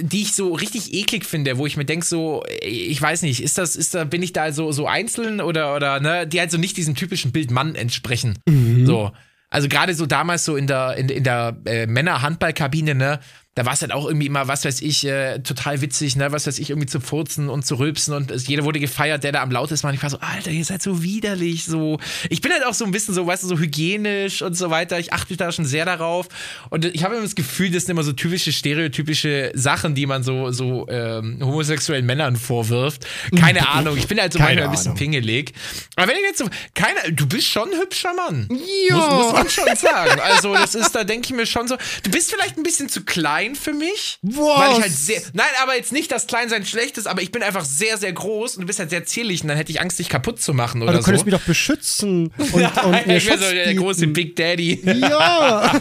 die 0.02 0.22
ich 0.22 0.34
so 0.34 0.52
richtig 0.52 0.92
eklig 0.92 1.24
finde, 1.24 1.56
wo 1.58 1.66
ich 1.66 1.76
mir 1.76 1.84
denke, 1.84 2.04
so, 2.04 2.44
ich 2.62 3.00
weiß 3.00 3.22
nicht, 3.22 3.42
ist 3.42 3.58
das, 3.58 3.76
ist 3.76 3.94
da, 3.94 4.04
bin 4.04 4.22
ich 4.22 4.32
da 4.32 4.52
so, 4.52 4.72
so 4.72 4.86
einzeln 4.86 5.40
oder, 5.40 5.74
oder, 5.74 6.00
ne, 6.00 6.26
die 6.26 6.38
halt 6.40 6.50
so 6.50 6.58
nicht 6.58 6.76
diesem 6.76 6.94
typischen 6.94 7.32
Bild 7.32 7.50
Mann 7.50 7.74
entsprechen. 7.74 8.38
So. 8.86 9.12
Also 9.48 9.68
gerade 9.68 9.94
so 9.94 10.06
damals 10.06 10.44
so 10.44 10.54
in 10.56 10.66
der, 10.66 10.96
in, 10.96 11.08
in 11.08 11.24
der 11.24 11.56
äh, 11.64 11.86
Männer-Handballkabine, 11.86 12.94
ne, 12.94 13.20
da 13.60 13.66
war 13.66 13.74
es 13.74 13.82
halt 13.82 13.92
auch 13.92 14.06
irgendwie 14.06 14.26
immer, 14.26 14.48
was 14.48 14.64
weiß 14.64 14.80
ich, 14.80 15.06
äh, 15.06 15.40
total 15.40 15.82
witzig, 15.82 16.16
ne, 16.16 16.32
was 16.32 16.46
weiß 16.46 16.58
ich, 16.58 16.70
irgendwie 16.70 16.86
zu 16.86 16.98
furzen 16.98 17.50
und 17.50 17.66
zu 17.66 17.74
rülpsen 17.74 18.14
und 18.14 18.30
es, 18.30 18.48
jeder 18.48 18.64
wurde 18.64 18.80
gefeiert, 18.80 19.22
der 19.22 19.32
da 19.32 19.42
am 19.42 19.50
lautesten 19.50 19.84
war. 19.84 19.90
Und 19.90 19.96
ich 19.96 20.02
war 20.02 20.08
so, 20.08 20.18
Alter, 20.20 20.50
ihr 20.50 20.64
seid 20.64 20.80
so 20.80 21.02
widerlich, 21.02 21.66
so. 21.66 21.98
Ich 22.30 22.40
bin 22.40 22.52
halt 22.52 22.64
auch 22.64 22.72
so 22.72 22.86
ein 22.86 22.90
bisschen 22.90 23.12
so, 23.12 23.26
weißt 23.26 23.42
du, 23.42 23.48
so 23.48 23.58
hygienisch 23.58 24.40
und 24.40 24.54
so 24.54 24.70
weiter. 24.70 24.98
Ich 24.98 25.12
achte 25.12 25.36
da 25.36 25.52
schon 25.52 25.66
sehr 25.66 25.84
darauf. 25.84 26.28
Und 26.70 26.86
ich 26.86 27.04
habe 27.04 27.16
immer 27.16 27.22
das 27.22 27.34
Gefühl, 27.34 27.70
das 27.70 27.84
sind 27.84 27.90
immer 27.90 28.02
so 28.02 28.14
typische, 28.14 28.50
stereotypische 28.50 29.52
Sachen, 29.52 29.94
die 29.94 30.06
man 30.06 30.22
so, 30.22 30.50
so 30.52 30.88
ähm, 30.88 31.36
homosexuellen 31.42 32.06
Männern 32.06 32.36
vorwirft. 32.36 33.06
Keine 33.38 33.68
Ahnung, 33.68 33.98
ich 33.98 34.08
bin 34.08 34.18
halt 34.18 34.32
so 34.32 34.38
manchmal 34.38 34.64
ein 34.64 34.70
bisschen 34.70 34.94
pingelig. 34.94 35.52
Aber 35.96 36.08
wenn 36.08 36.16
ich 36.16 36.22
jetzt 36.22 36.38
so, 36.38 36.48
keine, 36.74 37.12
du 37.12 37.26
bist 37.26 37.46
schon 37.46 37.70
ein 37.70 37.78
hübscher 37.78 38.14
Mann. 38.14 38.48
Ja. 38.88 38.96
Muss, 38.96 39.10
muss 39.10 39.32
man 39.34 39.50
schon 39.50 39.76
sagen. 39.76 40.18
Also, 40.18 40.54
das 40.54 40.74
ist, 40.74 40.94
da 40.94 41.04
denke 41.04 41.26
ich 41.26 41.34
mir 41.34 41.44
schon 41.44 41.68
so, 41.68 41.76
du 42.04 42.10
bist 42.10 42.30
vielleicht 42.30 42.56
ein 42.56 42.62
bisschen 42.62 42.88
zu 42.88 43.04
klein 43.04 43.49
für 43.54 43.72
mich. 43.72 44.18
Was? 44.22 44.36
Weil 44.36 44.72
ich 44.72 44.80
halt 44.82 44.92
sehr, 44.92 45.22
nein, 45.32 45.46
aber 45.62 45.76
jetzt 45.76 45.92
nicht, 45.92 46.10
dass 46.12 46.26
Kleinsein 46.26 46.64
schlecht 46.64 46.98
ist, 46.98 47.06
aber 47.06 47.22
ich 47.22 47.32
bin 47.32 47.42
einfach 47.42 47.64
sehr, 47.64 47.96
sehr 47.98 48.12
groß 48.12 48.56
und 48.56 48.62
du 48.62 48.66
bist 48.66 48.78
halt 48.78 48.90
sehr 48.90 49.04
zierlich 49.04 49.42
und 49.42 49.48
dann 49.48 49.56
hätte 49.56 49.72
ich 49.72 49.80
Angst, 49.80 49.98
dich 49.98 50.08
kaputt 50.08 50.40
zu 50.40 50.54
machen 50.54 50.82
oder 50.82 50.90
Aber 50.90 50.98
du 50.98 51.04
könntest 51.04 51.24
so. 51.24 51.30
mich 51.30 51.38
doch 51.38 51.46
beschützen 51.46 52.32
und, 52.38 52.54
und 52.54 53.06
mir 53.06 53.16
ich 53.16 53.26
wäre 53.26 53.38
so 53.38 53.50
der 53.50 53.74
große 53.74 54.06
Big 54.08 54.36
Daddy. 54.36 54.80
Ja. 54.84 55.80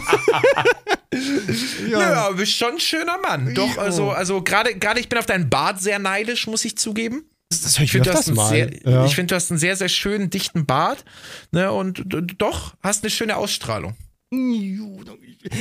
ja. 1.90 2.30
du 2.30 2.36
bist 2.36 2.52
schon 2.52 2.72
ein 2.74 2.80
schöner 2.80 3.18
Mann. 3.18 3.54
Doch, 3.54 3.78
also, 3.78 4.10
also 4.10 4.42
gerade, 4.42 4.76
gerade 4.76 5.00
ich 5.00 5.08
bin 5.08 5.18
auf 5.18 5.26
deinen 5.26 5.50
Bart 5.50 5.80
sehr 5.80 5.98
neidisch, 5.98 6.46
muss 6.46 6.64
ich 6.64 6.76
zugeben. 6.76 7.24
Das, 7.50 7.62
das 7.62 7.78
ich, 7.80 7.90
finde, 7.90 8.10
du, 8.10 8.16
hast 8.16 8.32
mal. 8.32 8.52
einen 8.52 8.80
sehr- 8.84 8.92
ja. 8.92 9.06
find, 9.08 9.30
du 9.30 9.34
hast 9.34 9.50
einen 9.50 9.58
sehr, 9.58 9.74
sehr 9.74 9.88
schönen, 9.88 10.30
dichten 10.30 10.66
Bart. 10.66 11.04
Ne, 11.50 11.72
und 11.72 12.04
doch, 12.38 12.74
hast 12.82 13.02
eine 13.02 13.10
schöne 13.10 13.36
Ausstrahlung. 13.36 13.96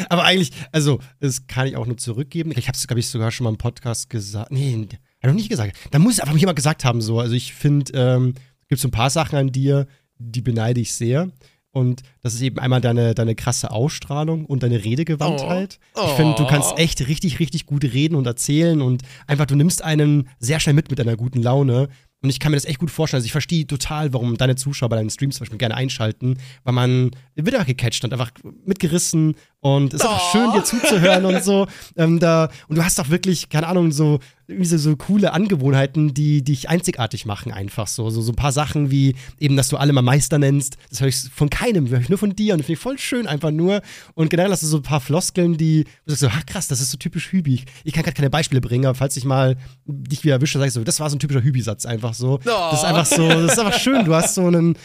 Aber 0.09 0.23
eigentlich, 0.25 0.51
also, 0.71 0.99
das 1.19 1.47
kann 1.47 1.67
ich 1.67 1.75
auch 1.77 1.85
nur 1.85 1.97
zurückgeben. 1.97 2.51
Ich 2.55 2.67
habe 2.67 2.75
es, 2.77 2.87
glaube 2.87 2.99
ich, 2.99 3.07
sogar 3.07 3.31
schon 3.31 3.45
mal 3.45 3.51
im 3.51 3.57
Podcast 3.57 4.09
gesagt. 4.09 4.51
Nee, 4.51 4.87
hab 4.91 4.99
ich 5.21 5.27
noch 5.27 5.33
nicht 5.33 5.49
gesagt. 5.49 5.77
Da 5.91 5.99
muss 5.99 6.13
es 6.15 6.19
einfach 6.19 6.37
jemand 6.37 6.55
gesagt 6.55 6.85
haben, 6.85 7.01
so. 7.01 7.19
Also, 7.19 7.33
ich 7.35 7.53
finde, 7.53 7.91
ähm, 7.93 8.33
es 8.61 8.67
gibt 8.67 8.81
so 8.81 8.87
ein 8.87 8.91
paar 8.91 9.09
Sachen 9.09 9.37
an 9.37 9.51
dir, 9.51 9.87
die 10.17 10.41
beneide 10.41 10.81
ich 10.81 10.93
sehr. 10.93 11.29
Und 11.71 12.01
das 12.23 12.33
ist 12.33 12.41
eben 12.41 12.57
einmal 12.57 12.81
deine, 12.81 13.13
deine 13.13 13.35
krasse 13.35 13.69
Ausstrahlung 13.69 14.45
und 14.45 14.63
deine 14.63 14.83
Redegewandtheit. 14.83 15.79
Oh. 15.95 16.01
Ich 16.07 16.13
finde, 16.13 16.35
du 16.35 16.43
Oh. 16.43 16.47
kannst 16.47 16.77
echt 16.77 17.07
richtig, 17.07 17.39
richtig 17.39 17.67
gut 17.67 17.83
reden 17.83 18.15
und 18.15 18.25
erzählen 18.25 18.81
und 18.81 19.03
einfach, 19.27 19.45
du 19.45 19.55
nimmst 19.55 19.83
einen 19.83 20.27
sehr 20.39 20.59
schnell 20.59 20.73
mit 20.73 20.89
mit 20.89 20.97
deiner 20.97 21.15
guten 21.15 21.41
Laune. 21.43 21.89
Und 22.21 22.29
ich 22.31 22.39
kann 22.39 22.51
mir 22.51 22.57
das 22.57 22.65
echt 22.65 22.79
gut 22.79 22.89
vorstellen. 22.91 23.19
Also 23.19 23.27
ich 23.27 23.31
verstehe 23.31 23.67
total, 23.67 24.11
warum 24.13 24.35
deine 24.35 24.55
Zuschauer 24.55 24.89
bei 24.89 24.95
deinen 24.97 25.11
Streams 25.11 25.35
zum 25.37 25.43
Beispiel 25.43 25.59
gerne 25.59 25.75
einschalten, 25.75 26.37
weil 26.63 26.73
man 26.73 27.11
wird 27.35 27.53
einfach 27.55 27.67
gecatcht 27.67 28.03
und 28.03 28.11
einfach 28.11 28.31
mitgerissen 28.65 29.35
und 29.61 29.93
es 29.93 30.01
ist 30.01 30.07
Oh. 30.09 30.31
schön, 30.31 30.51
dir 30.53 30.63
zuzuhören 30.63 31.25
und 31.25 31.43
so. 31.43 31.67
Ähm, 31.97 32.19
da, 32.19 32.49
und 32.69 32.77
du 32.77 32.83
hast 32.85 32.99
auch 32.99 33.09
wirklich, 33.09 33.49
keine 33.49 33.67
Ahnung, 33.67 33.91
so, 33.91 34.19
so, 34.47 34.77
so 34.77 34.95
coole 34.95 35.33
Angewohnheiten, 35.33 36.13
die 36.13 36.41
dich 36.43 36.69
einzigartig 36.69 37.25
machen, 37.25 37.51
einfach 37.51 37.87
so. 37.87 38.09
So, 38.09 38.21
so 38.21 38.31
ein 38.31 38.35
paar 38.35 38.51
Sachen 38.53 38.89
wie 38.89 39.15
eben, 39.37 39.57
dass 39.57 39.67
du 39.67 39.75
alle 39.77 39.91
mal 39.91 40.01
Meister 40.01 40.37
nennst. 40.39 40.77
Das 40.89 41.01
höre 41.01 41.09
ich 41.09 41.17
von 41.33 41.49
keinem, 41.49 41.89
höre 41.89 41.99
ich 41.99 42.07
nur 42.09 42.17
von 42.17 42.35
dir 42.35 42.53
und 42.53 42.59
das 42.59 42.67
finde 42.67 42.77
ich 42.77 42.83
voll 42.83 42.97
schön 42.97 43.27
einfach 43.27 43.51
nur. 43.51 43.81
Und 44.13 44.29
generell 44.29 44.51
hast 44.51 44.63
du 44.63 44.67
so 44.67 44.77
ein 44.77 44.83
paar 44.83 45.01
Floskeln, 45.01 45.57
die 45.57 45.83
du 46.05 46.15
sagst 46.15 46.21
so, 46.21 46.27
ah 46.27 46.41
krass, 46.45 46.67
das 46.69 46.79
ist 46.79 46.91
so 46.91 46.97
typisch 46.97 47.31
Hübi. 47.31 47.65
Ich, 47.83 47.93
kann 47.93 48.03
gerade 48.03 48.15
keine 48.15 48.29
Beispiele 48.29 48.61
bringen, 48.61 48.85
aber 48.85 48.95
falls 48.95 49.17
ich 49.17 49.25
mal 49.25 49.57
dich 49.85 50.23
wieder 50.23 50.35
erwische, 50.35 50.57
sag 50.57 50.67
ich 50.67 50.73
so, 50.73 50.83
das 50.85 50.99
war 51.01 51.09
so 51.09 51.17
ein 51.17 51.19
typischer 51.19 51.43
Hübi-Satz 51.43 51.85
einfach 51.85 52.13
so. 52.13 52.39
Das 52.45 52.79
ist 52.79 52.85
einfach 52.85 53.05
so, 53.05 53.27
das 53.27 53.53
ist 53.53 53.59
einfach 53.59 53.77
schön. 53.77 54.05
Du 54.05 54.15
hast 54.15 54.35
so 54.35 54.45
einen 54.45 54.77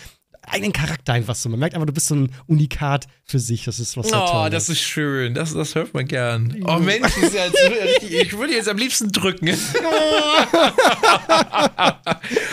eigenen 0.48 0.72
Charakter 0.72 1.12
einfach 1.12 1.34
so. 1.34 1.48
Man 1.48 1.58
merkt 1.60 1.74
einfach, 1.74 1.86
du 1.86 1.92
bist 1.92 2.06
so 2.08 2.14
ein 2.14 2.30
Unikat 2.46 3.06
für 3.24 3.38
sich. 3.38 3.64
Das 3.64 3.78
ist 3.78 3.96
was 3.96 4.06
Oh, 4.06 4.10
Tolles. 4.10 4.50
das 4.52 4.68
ist 4.68 4.80
schön. 4.82 5.34
Das, 5.34 5.54
das 5.54 5.74
hört 5.74 5.94
man 5.94 6.06
gern. 6.06 6.62
Oh 6.66 6.78
Mensch, 6.78 7.16
ist 7.16 7.34
ja 7.34 7.44
richtig, 7.44 8.12
ich 8.12 8.38
würde 8.38 8.52
jetzt 8.54 8.68
am 8.68 8.76
liebsten 8.76 9.10
drücken. 9.12 9.48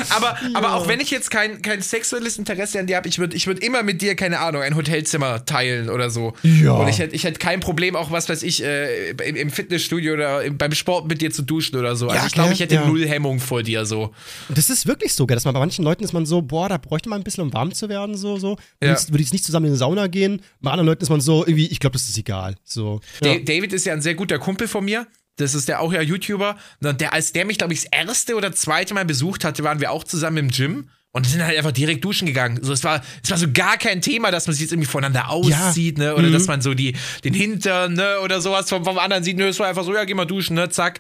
aber, 0.10 0.38
aber 0.54 0.76
auch 0.76 0.88
wenn 0.88 1.00
ich 1.00 1.12
jetzt 1.12 1.30
kein, 1.32 1.62
kein 1.62 1.82
sexuelles 1.82 2.38
Interesse 2.38 2.80
an 2.80 2.88
dir 2.88 2.98
habe, 2.98 3.08
ich 3.08 3.20
würde 3.20 3.36
ich 3.36 3.48
würd 3.48 3.60
immer 3.64 3.84
mit 3.84 4.02
dir, 4.02 4.16
keine 4.16 4.40
Ahnung, 4.40 4.62
ein 4.62 4.76
Hotelzimmer 4.76 5.46
teilen 5.46 5.90
oder 5.90 6.10
so. 6.10 6.34
Ja. 6.44 6.74
Und 6.74 6.88
ich 6.88 7.00
hätte 7.00 7.16
ich 7.16 7.24
hätt 7.24 7.40
kein 7.40 7.60
Problem, 7.60 7.96
auch 7.96 8.12
was 8.12 8.30
weiß 8.30 8.44
ich, 8.44 8.64
äh, 8.64 9.12
im, 9.12 9.36
im 9.36 9.50
Fitnessstudio 9.50 10.14
oder 10.14 10.44
im, 10.44 10.58
beim 10.58 10.74
Sport 10.74 11.08
mit 11.08 11.22
dir 11.22 11.32
zu 11.32 11.42
duschen 11.44 11.78
oder 11.78 11.96
so. 11.96 12.08
Also 12.08 12.20
Ja, 12.22 12.28
ich 12.28 12.34
glaube, 12.34 12.54
ich 12.54 12.60
hätte 12.60 12.76
ja. 12.76 12.86
null 12.86 13.08
Hemmung 13.08 13.40
vor 13.40 13.64
dir 13.64 13.86
so. 13.86 14.12
Das 14.50 14.70
ist 14.70 14.88
wirklich 14.88 15.14
so, 15.14 15.26
dass 15.26 15.46
man 15.46 15.54
bei 15.54 15.60
manchen 15.60 15.84
Leuten 15.86 16.04
ist 16.04 16.14
man 16.14 16.26
so, 16.26 16.42
boah, 16.42 16.70
da 16.70 16.78
bräuchte 16.78 17.10
man 17.10 17.22
ein 17.22 17.24
bisschen, 17.24 17.44
um 17.44 17.54
warm 17.54 17.74
zu 17.74 17.81
werden, 17.90 18.16
so, 18.18 18.38
so. 18.38 18.58
Ja. 18.82 18.90
Würde 18.90 19.16
ich 19.16 19.28
jetzt 19.28 19.34
nicht 19.34 19.46
zusammen 19.46 19.68
in 19.68 19.72
die 19.74 19.78
Sauna 19.78 20.08
gehen. 20.08 20.42
Bei 20.62 20.72
anderen 20.72 20.88
Leuten 20.88 21.04
ist 21.04 21.10
man 21.10 21.22
so, 21.22 21.46
irgendwie, 21.46 21.68
ich 21.68 21.80
glaube, 21.80 21.94
das 21.94 22.08
ist 22.10 22.18
egal. 22.18 22.56
So. 22.64 23.02
Ja. 23.24 23.34
Da- 23.36 23.40
David 23.40 23.74
ist 23.74 23.86
ja 23.86 23.94
ein 23.94 24.02
sehr 24.02 24.16
guter 24.16 24.40
Kumpel 24.40 24.68
von 24.68 24.86
mir. 24.86 25.08
Das 25.38 25.56
ist 25.56 25.68
der 25.70 25.80
auch 25.80 25.92
ja 25.94 26.02
YouTuber. 26.02 26.58
Und 26.84 27.02
der, 27.02 27.14
als 27.14 27.32
der 27.32 27.46
mich, 27.46 27.58
glaube 27.58 27.74
ich, 27.74 27.84
das 27.84 27.90
erste 27.92 28.36
oder 28.36 28.52
zweite 28.52 28.94
Mal 28.94 29.06
besucht 29.06 29.44
hatte, 29.46 29.64
waren 29.64 29.80
wir 29.80 29.92
auch 29.92 30.04
zusammen 30.04 30.38
im 30.38 30.50
Gym. 30.50 30.90
Und 31.14 31.28
sind 31.28 31.44
halt 31.44 31.58
einfach 31.58 31.74
direkt 31.74 32.06
duschen 32.06 32.26
gegangen. 32.26 32.60
So, 32.62 32.72
es 32.72 32.86
war, 32.86 33.02
es 33.22 33.30
war 33.30 33.38
so 33.38 33.52
gar 33.52 33.78
kein 33.78 34.02
Thema, 34.02 34.32
dass 34.32 34.48
man 34.48 34.54
sich 34.54 34.62
jetzt 34.62 34.72
irgendwie 34.72 34.88
voneinander 34.88 35.30
auszieht, 35.30 35.98
ne? 35.98 36.16
Oder 36.16 36.30
Mhm. 36.30 36.32
dass 36.34 36.48
man 36.48 36.62
so 36.62 36.74
die, 36.74 36.96
den 37.26 37.34
Hintern, 37.34 37.96
ne? 37.96 38.22
Oder 38.24 38.40
sowas 38.40 38.70
vom, 38.70 38.86
vom 38.86 38.98
anderen 38.98 39.22
sieht. 39.22 39.36
Nö, 39.36 39.48
es 39.50 39.60
war 39.60 39.68
einfach 39.68 39.84
so, 39.84 39.94
ja, 39.94 40.06
geh 40.06 40.14
mal 40.14 40.24
duschen, 40.24 40.56
ne? 40.56 40.70
Zack. 40.70 41.00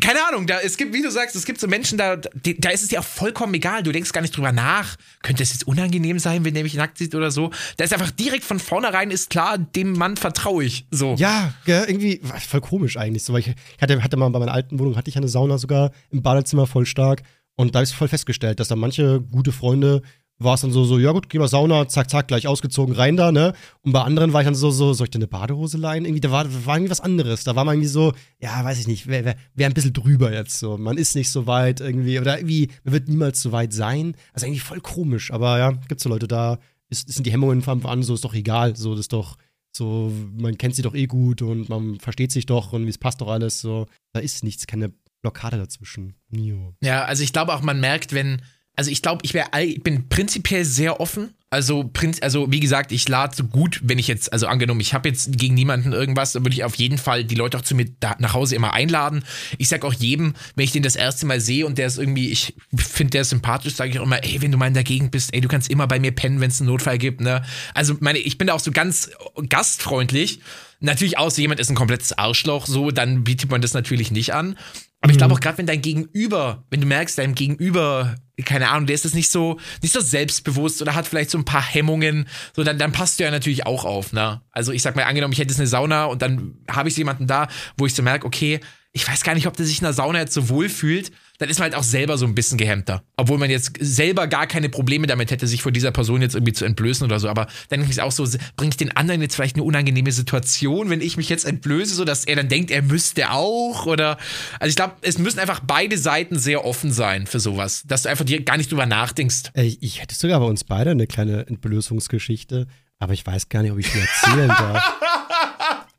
Keine 0.00 0.20
Ahnung, 0.26 0.46
da, 0.46 0.60
es 0.60 0.78
gibt, 0.78 0.94
wie 0.94 1.02
du 1.02 1.10
sagst, 1.10 1.36
es 1.36 1.44
gibt 1.44 1.60
so 1.60 1.68
Menschen, 1.68 1.98
da, 1.98 2.16
die, 2.16 2.58
da 2.58 2.70
ist 2.70 2.80
es 2.82 2.88
dir 2.88 3.00
auch 3.00 3.04
vollkommen 3.04 3.52
egal. 3.52 3.82
Du 3.82 3.92
denkst 3.92 4.12
gar 4.12 4.22
nicht 4.22 4.34
drüber 4.34 4.52
nach. 4.52 4.96
Könnte 5.22 5.42
es 5.42 5.52
jetzt 5.52 5.66
unangenehm 5.66 6.18
sein, 6.18 6.46
wenn 6.46 6.54
der 6.54 6.62
mich 6.62 6.74
nackt 6.74 6.96
sieht 6.96 7.14
oder 7.14 7.30
so? 7.30 7.50
Da 7.76 7.84
ist 7.84 7.92
einfach 7.92 8.10
direkt 8.10 8.44
von 8.44 8.58
vornherein 8.58 9.10
ist 9.10 9.28
klar, 9.28 9.58
dem 9.58 9.92
Mann 9.92 10.16
vertraue 10.16 10.64
ich. 10.64 10.86
So. 10.90 11.14
Ja, 11.18 11.52
gell, 11.66 11.84
irgendwie 11.88 12.20
war 12.22 12.40
voll 12.40 12.62
komisch 12.62 12.96
eigentlich. 12.96 13.22
So, 13.24 13.34
weil 13.34 13.40
ich 13.40 13.48
ich 13.48 13.82
hatte, 13.82 14.02
hatte 14.02 14.16
mal 14.16 14.30
bei 14.30 14.38
meiner 14.38 14.54
alten 14.54 14.78
Wohnung, 14.78 14.96
hatte 14.96 15.10
ich 15.10 15.16
eine 15.18 15.28
Sauna 15.28 15.58
sogar 15.58 15.90
im 16.10 16.22
Badezimmer 16.22 16.66
voll 16.66 16.86
stark. 16.86 17.22
Und 17.56 17.74
da 17.74 17.78
habe 17.78 17.84
ich 17.84 17.94
voll 17.94 18.08
festgestellt, 18.08 18.60
dass 18.60 18.68
da 18.68 18.76
manche 18.76 19.20
gute 19.20 19.52
Freunde 19.52 20.02
war 20.38 20.54
es 20.54 20.62
dann 20.62 20.72
so, 20.72 20.84
so, 20.84 20.98
ja 20.98 21.12
gut, 21.12 21.28
geh 21.28 21.38
mal 21.38 21.48
Sauna, 21.48 21.88
zack, 21.88 22.10
zack, 22.10 22.28
gleich 22.28 22.46
ausgezogen, 22.46 22.94
rein 22.94 23.16
da, 23.16 23.32
ne? 23.32 23.54
Und 23.82 23.92
bei 23.92 24.02
anderen 24.02 24.32
war 24.32 24.40
ich 24.40 24.46
dann 24.46 24.54
so, 24.54 24.70
so, 24.70 24.92
soll 24.92 25.06
ich 25.06 25.10
dir 25.10 25.18
eine 25.18 25.26
Badehose 25.26 25.78
leihen? 25.78 26.04
Irgendwie, 26.04 26.20
da 26.20 26.30
war, 26.30 26.46
war 26.66 26.76
irgendwie 26.76 26.90
was 26.90 27.00
anderes. 27.00 27.44
Da 27.44 27.54
war 27.56 27.64
man 27.64 27.74
irgendwie 27.74 27.88
so, 27.88 28.12
ja, 28.40 28.64
weiß 28.64 28.80
ich 28.80 28.88
nicht, 28.88 29.06
wäre 29.06 29.24
wär, 29.24 29.36
wär 29.54 29.66
ein 29.66 29.74
bisschen 29.74 29.92
drüber 29.92 30.32
jetzt 30.32 30.58
so. 30.58 30.76
Man 30.78 30.98
ist 30.98 31.14
nicht 31.14 31.30
so 31.30 31.46
weit 31.46 31.80
irgendwie, 31.80 32.18
oder 32.18 32.38
irgendwie, 32.38 32.70
man 32.84 32.94
wird 32.94 33.08
niemals 33.08 33.42
so 33.42 33.52
weit 33.52 33.72
sein. 33.72 34.16
Also 34.32 34.46
irgendwie 34.46 34.60
voll 34.60 34.80
komisch. 34.80 35.32
Aber 35.32 35.58
ja, 35.58 35.72
gibt's 35.88 36.02
so 36.02 36.08
Leute, 36.08 36.28
da 36.28 36.58
ist, 36.88 37.12
sind 37.12 37.26
die 37.26 37.32
Hemmungen 37.32 37.58
Anfang 37.58 37.84
an 37.84 38.02
so, 38.02 38.14
ist 38.14 38.24
doch 38.24 38.34
egal, 38.34 38.76
so, 38.76 38.90
das 38.92 39.00
ist 39.00 39.12
doch, 39.12 39.36
so, 39.74 40.12
man 40.36 40.58
kennt 40.58 40.74
sie 40.74 40.82
doch 40.82 40.94
eh 40.94 41.06
gut 41.06 41.40
und 41.40 41.68
man 41.68 41.98
versteht 41.98 42.30
sich 42.30 42.44
doch 42.44 42.72
und 42.72 42.86
es 42.88 42.98
passt 42.98 43.20
doch 43.20 43.28
alles, 43.28 43.60
so. 43.60 43.86
Da 44.12 44.20
ist 44.20 44.44
nichts, 44.44 44.66
keine 44.66 44.92
Blockade 45.22 45.56
dazwischen. 45.56 46.14
Nio. 46.30 46.74
Ja, 46.82 47.04
also 47.04 47.22
ich 47.22 47.32
glaube 47.32 47.54
auch, 47.54 47.62
man 47.62 47.80
merkt, 47.80 48.12
wenn, 48.12 48.42
also 48.76 48.90
ich 48.90 49.02
glaube, 49.02 49.20
ich, 49.24 49.34
ich 49.34 49.82
bin 49.82 50.08
prinzipiell 50.08 50.64
sehr 50.64 51.00
offen. 51.00 51.34
Also, 51.48 51.92
also 52.22 52.50
wie 52.50 52.60
gesagt, 52.60 52.92
ich 52.92 53.06
lade 53.08 53.36
so 53.36 53.44
gut, 53.44 53.80
wenn 53.84 53.98
ich 53.98 54.08
jetzt, 54.08 54.32
also 54.32 54.46
angenommen, 54.46 54.80
ich 54.80 54.94
habe 54.94 55.10
jetzt 55.10 55.36
gegen 55.36 55.54
niemanden 55.54 55.92
irgendwas, 55.92 56.32
dann 56.32 56.44
würde 56.44 56.54
ich 56.54 56.64
auf 56.64 56.76
jeden 56.76 56.96
Fall 56.96 57.24
die 57.24 57.34
Leute 57.34 57.58
auch 57.58 57.62
zu 57.62 57.74
mir 57.74 57.84
da, 58.00 58.16
nach 58.18 58.32
Hause 58.32 58.56
immer 58.56 58.72
einladen. 58.72 59.22
Ich 59.58 59.68
sag 59.68 59.84
auch 59.84 59.92
jedem, 59.92 60.32
wenn 60.56 60.64
ich 60.64 60.72
den 60.72 60.82
das 60.82 60.96
erste 60.96 61.26
Mal 61.26 61.40
sehe 61.40 61.66
und 61.66 61.76
der 61.76 61.88
ist 61.88 61.98
irgendwie, 61.98 62.30
ich 62.30 62.54
finde 62.74 63.10
der 63.10 63.24
sympathisch, 63.24 63.74
sage 63.74 63.90
ich 63.90 63.98
auch 63.98 64.04
immer, 64.04 64.24
ey, 64.24 64.40
wenn 64.40 64.50
du 64.50 64.56
mal 64.56 64.68
in 64.68 64.74
der 64.74 64.82
Gegend 64.82 65.10
bist, 65.10 65.34
ey, 65.34 65.42
du 65.42 65.48
kannst 65.48 65.70
immer 65.70 65.86
bei 65.86 66.00
mir 66.00 66.12
pennen, 66.12 66.40
wenn 66.40 66.50
es 66.50 66.58
einen 66.58 66.70
Notfall 66.70 66.96
gibt, 66.96 67.20
ne? 67.20 67.44
Also 67.74 67.96
meine, 68.00 68.18
ich 68.18 68.38
bin 68.38 68.46
da 68.46 68.54
auch 68.54 68.60
so 68.60 68.72
ganz 68.72 69.10
gastfreundlich. 69.50 70.40
Natürlich, 70.82 71.16
außer 71.16 71.40
jemand 71.40 71.60
ist 71.60 71.70
ein 71.70 71.76
komplettes 71.76 72.12
Arschloch, 72.12 72.66
so, 72.66 72.90
dann 72.90 73.24
bietet 73.24 73.50
man 73.50 73.62
das 73.62 73.72
natürlich 73.72 74.10
nicht 74.10 74.34
an. 74.34 74.56
Aber 75.00 75.10
ich 75.10 75.18
glaube 75.18 75.34
auch 75.34 75.40
gerade, 75.40 75.58
wenn 75.58 75.66
dein 75.66 75.82
Gegenüber, 75.82 76.64
wenn 76.70 76.80
du 76.80 76.86
merkst, 76.86 77.18
deinem 77.18 77.34
Gegenüber, 77.34 78.14
keine 78.44 78.70
Ahnung, 78.70 78.86
der 78.86 78.94
ist 78.94 79.04
das 79.04 79.14
nicht 79.14 79.30
so, 79.30 79.58
nicht 79.82 79.92
so 79.92 80.00
selbstbewusst 80.00 80.80
oder 80.80 80.94
hat 80.94 81.08
vielleicht 81.08 81.30
so 81.30 81.38
ein 81.38 81.44
paar 81.44 81.62
Hemmungen, 81.62 82.28
so 82.54 82.62
dann, 82.62 82.78
dann 82.78 82.92
passt 82.92 83.18
du 83.18 83.24
ja 83.24 83.30
natürlich 83.32 83.66
auch 83.66 83.84
auf, 83.84 84.12
ne? 84.12 84.42
Also 84.52 84.70
ich 84.70 84.82
sag 84.82 84.94
mal, 84.94 85.02
angenommen, 85.02 85.32
ich 85.32 85.40
hätte 85.40 85.50
jetzt 85.50 85.58
eine 85.58 85.66
Sauna 85.66 86.04
und 86.04 86.22
dann 86.22 86.54
habe 86.70 86.88
ich 86.88 86.94
so 86.94 87.00
jemanden 87.00 87.26
da, 87.26 87.48
wo 87.76 87.86
ich 87.86 87.94
so 87.94 88.02
merke, 88.02 88.26
okay, 88.26 88.60
ich 88.94 89.08
weiß 89.08 89.24
gar 89.24 89.34
nicht, 89.34 89.46
ob 89.46 89.56
der 89.56 89.64
sich 89.64 89.78
in 89.78 89.84
der 89.84 89.94
Sauna 89.94 90.20
jetzt 90.20 90.34
so 90.34 90.50
wohl 90.50 90.68
fühlt, 90.68 91.12
dann 91.38 91.48
ist 91.48 91.58
man 91.58 91.70
halt 91.70 91.74
auch 91.74 91.82
selber 91.82 92.18
so 92.18 92.26
ein 92.26 92.34
bisschen 92.34 92.58
gehemmter. 92.58 93.02
Obwohl 93.16 93.38
man 93.38 93.48
jetzt 93.48 93.72
selber 93.80 94.26
gar 94.26 94.46
keine 94.46 94.68
Probleme 94.68 95.06
damit 95.06 95.30
hätte, 95.30 95.46
sich 95.46 95.62
vor 95.62 95.72
dieser 95.72 95.92
Person 95.92 96.20
jetzt 96.20 96.34
irgendwie 96.34 96.52
zu 96.52 96.66
entblößen 96.66 97.04
oder 97.04 97.18
so. 97.18 97.28
Aber 97.28 97.46
dann 97.70 97.80
denke 97.80 97.90
ich 97.90 98.02
auch 98.02 98.12
so, 98.12 98.24
bringe 98.56 98.70
ich 98.70 98.76
den 98.76 98.94
anderen 98.94 99.22
jetzt 99.22 99.34
vielleicht 99.34 99.56
eine 99.56 99.64
unangenehme 99.64 100.12
Situation, 100.12 100.90
wenn 100.90 101.00
ich 101.00 101.16
mich 101.16 101.30
jetzt 101.30 101.46
entblöße, 101.46 101.94
so 101.94 102.04
dass 102.04 102.26
er 102.26 102.36
dann 102.36 102.48
denkt, 102.48 102.70
er 102.70 102.82
müsste 102.82 103.30
auch 103.30 103.86
oder. 103.86 104.18
Also 104.60 104.68
ich 104.68 104.76
glaube, 104.76 104.96
es 105.00 105.18
müssen 105.18 105.38
einfach 105.38 105.60
beide 105.60 105.96
Seiten 105.96 106.38
sehr 106.38 106.64
offen 106.64 106.92
sein 106.92 107.26
für 107.26 107.40
sowas, 107.40 107.84
dass 107.86 108.02
du 108.02 108.10
einfach 108.10 108.26
dir 108.26 108.42
gar 108.42 108.58
nicht 108.58 108.70
drüber 108.70 108.86
nachdenkst. 108.86 109.52
Ey, 109.54 109.78
ich 109.80 110.02
hätte 110.02 110.14
sogar 110.14 110.38
bei 110.38 110.46
uns 110.46 110.64
beide 110.64 110.90
eine 110.90 111.06
kleine 111.06 111.46
Entblößungsgeschichte, 111.46 112.66
aber 112.98 113.14
ich 113.14 113.26
weiß 113.26 113.48
gar 113.48 113.62
nicht, 113.62 113.72
ob 113.72 113.78
ich 113.78 113.90
die 113.90 114.00
erzählen 114.00 114.48
darf. 114.48 114.92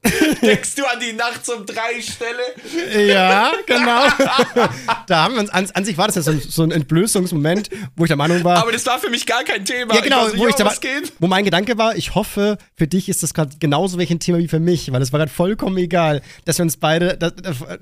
Denkst 0.42 0.76
du 0.76 0.84
an 0.86 1.00
die 1.00 1.14
Nacht 1.14 1.42
um 1.50 1.66
drei 1.66 2.02
Stelle? 2.02 3.08
ja, 3.08 3.52
genau. 3.66 4.04
da 5.08 5.24
haben 5.24 5.36
wir 5.36 5.42
uns, 5.42 5.50
an, 5.50 5.70
an 5.74 5.86
sich 5.86 5.98
war 5.98 6.08
das 6.08 6.16
ja 6.16 6.22
so, 6.22 6.32
ein- 6.32 6.42
so 6.42 6.64
ein 6.64 6.72
Entblößungsmoment, 6.72 7.70
wo 7.96 8.04
ich 8.04 8.10
der 8.10 8.18
Meinung 8.18 8.44
war, 8.44 8.58
Aber 8.58 8.72
das 8.72 8.86
war 8.86 9.00
für 9.00 9.10
mich 9.10 9.26
gar 9.26 9.44
kein 9.44 9.64
Thema. 9.66 9.96
ja 9.96 10.02
genau, 10.02 10.28
ich 10.28 10.34
nicht, 10.34 10.42
wo, 10.44 10.48
ich 10.48 10.56
da, 10.56 10.66
was 10.66 10.82
geht. 10.82 11.14
wo 11.20 11.28
mein 11.28 11.46
Gedanke 11.46 11.78
war, 11.78 11.96
ich 11.96 12.16
hoffe, 12.16 12.58
für 12.76 12.88
dich 12.88 13.10
ist 13.10 13.24
das 13.24 13.34
gerade 13.34 13.56
genauso 13.60 13.98
welches 13.98 14.20
Thema 14.20 14.38
wie 14.40 14.48
für 14.48 14.60
mich, 14.60 14.92
weil 14.92 15.02
es 15.02 15.12
war 15.14 15.20
gerade 15.20 15.32
vollkommen 15.32 15.78
egal, 15.78 16.22
dass 16.46 16.58
wir 16.60 16.64
uns 16.64 16.78
beide, 16.78 17.18
dass, 17.18 17.34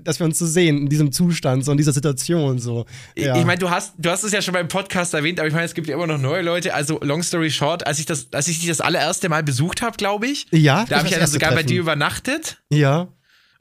dass 0.04 0.20
wir 0.20 0.26
uns 0.26 0.38
so 0.40 0.46
sehen 0.46 0.78
in 0.78 0.90
diesem 0.90 1.12
Zustand, 1.12 1.66
so 1.66 1.72
in 1.72 1.78
dieser 1.78 1.92
Situation, 1.94 2.60
so. 2.60 2.86
Ja. 3.16 3.36
Ich 3.36 3.46
meine, 3.46 3.60
du 3.60 3.70
hast, 3.70 3.94
du 3.98 4.10
hast 4.10 4.24
es 4.24 4.32
ja 4.32 4.42
schon 4.42 4.54
beim 4.54 4.68
Podcast 4.68 5.14
erwähnt, 5.14 5.40
aber 5.40 5.48
ich 5.48 5.54
meine, 5.54 5.66
es 5.66 5.74
gibt 5.74 5.88
ja 5.88 5.96
immer 5.96 6.08
noch 6.08 6.18
neue 6.20 6.42
Leute. 6.42 6.74
Also, 6.74 7.00
long 7.02 7.24
story 7.24 7.50
short, 7.52 7.86
als 7.88 8.00
ich 8.00 8.06
das, 8.06 8.28
als 8.32 8.48
ich 8.48 8.60
dich 8.60 8.68
das 8.70 8.82
allererste 8.82 9.30
Mal 9.30 9.44
besucht 9.44 9.82
habe, 9.82 9.98
glaube 9.98 10.28
ich, 10.28 10.46
ja, 10.52 10.86
da 10.88 10.98
habe 11.00 11.08
ich 11.08 11.14
ja 11.16 11.26
sogar 11.28 11.50
bei 11.52 11.56
erste 11.58 11.68
dir 11.68 11.84
Treffen. 11.84 11.86
Übernachtet. 12.12 12.62
Ja. 12.70 13.08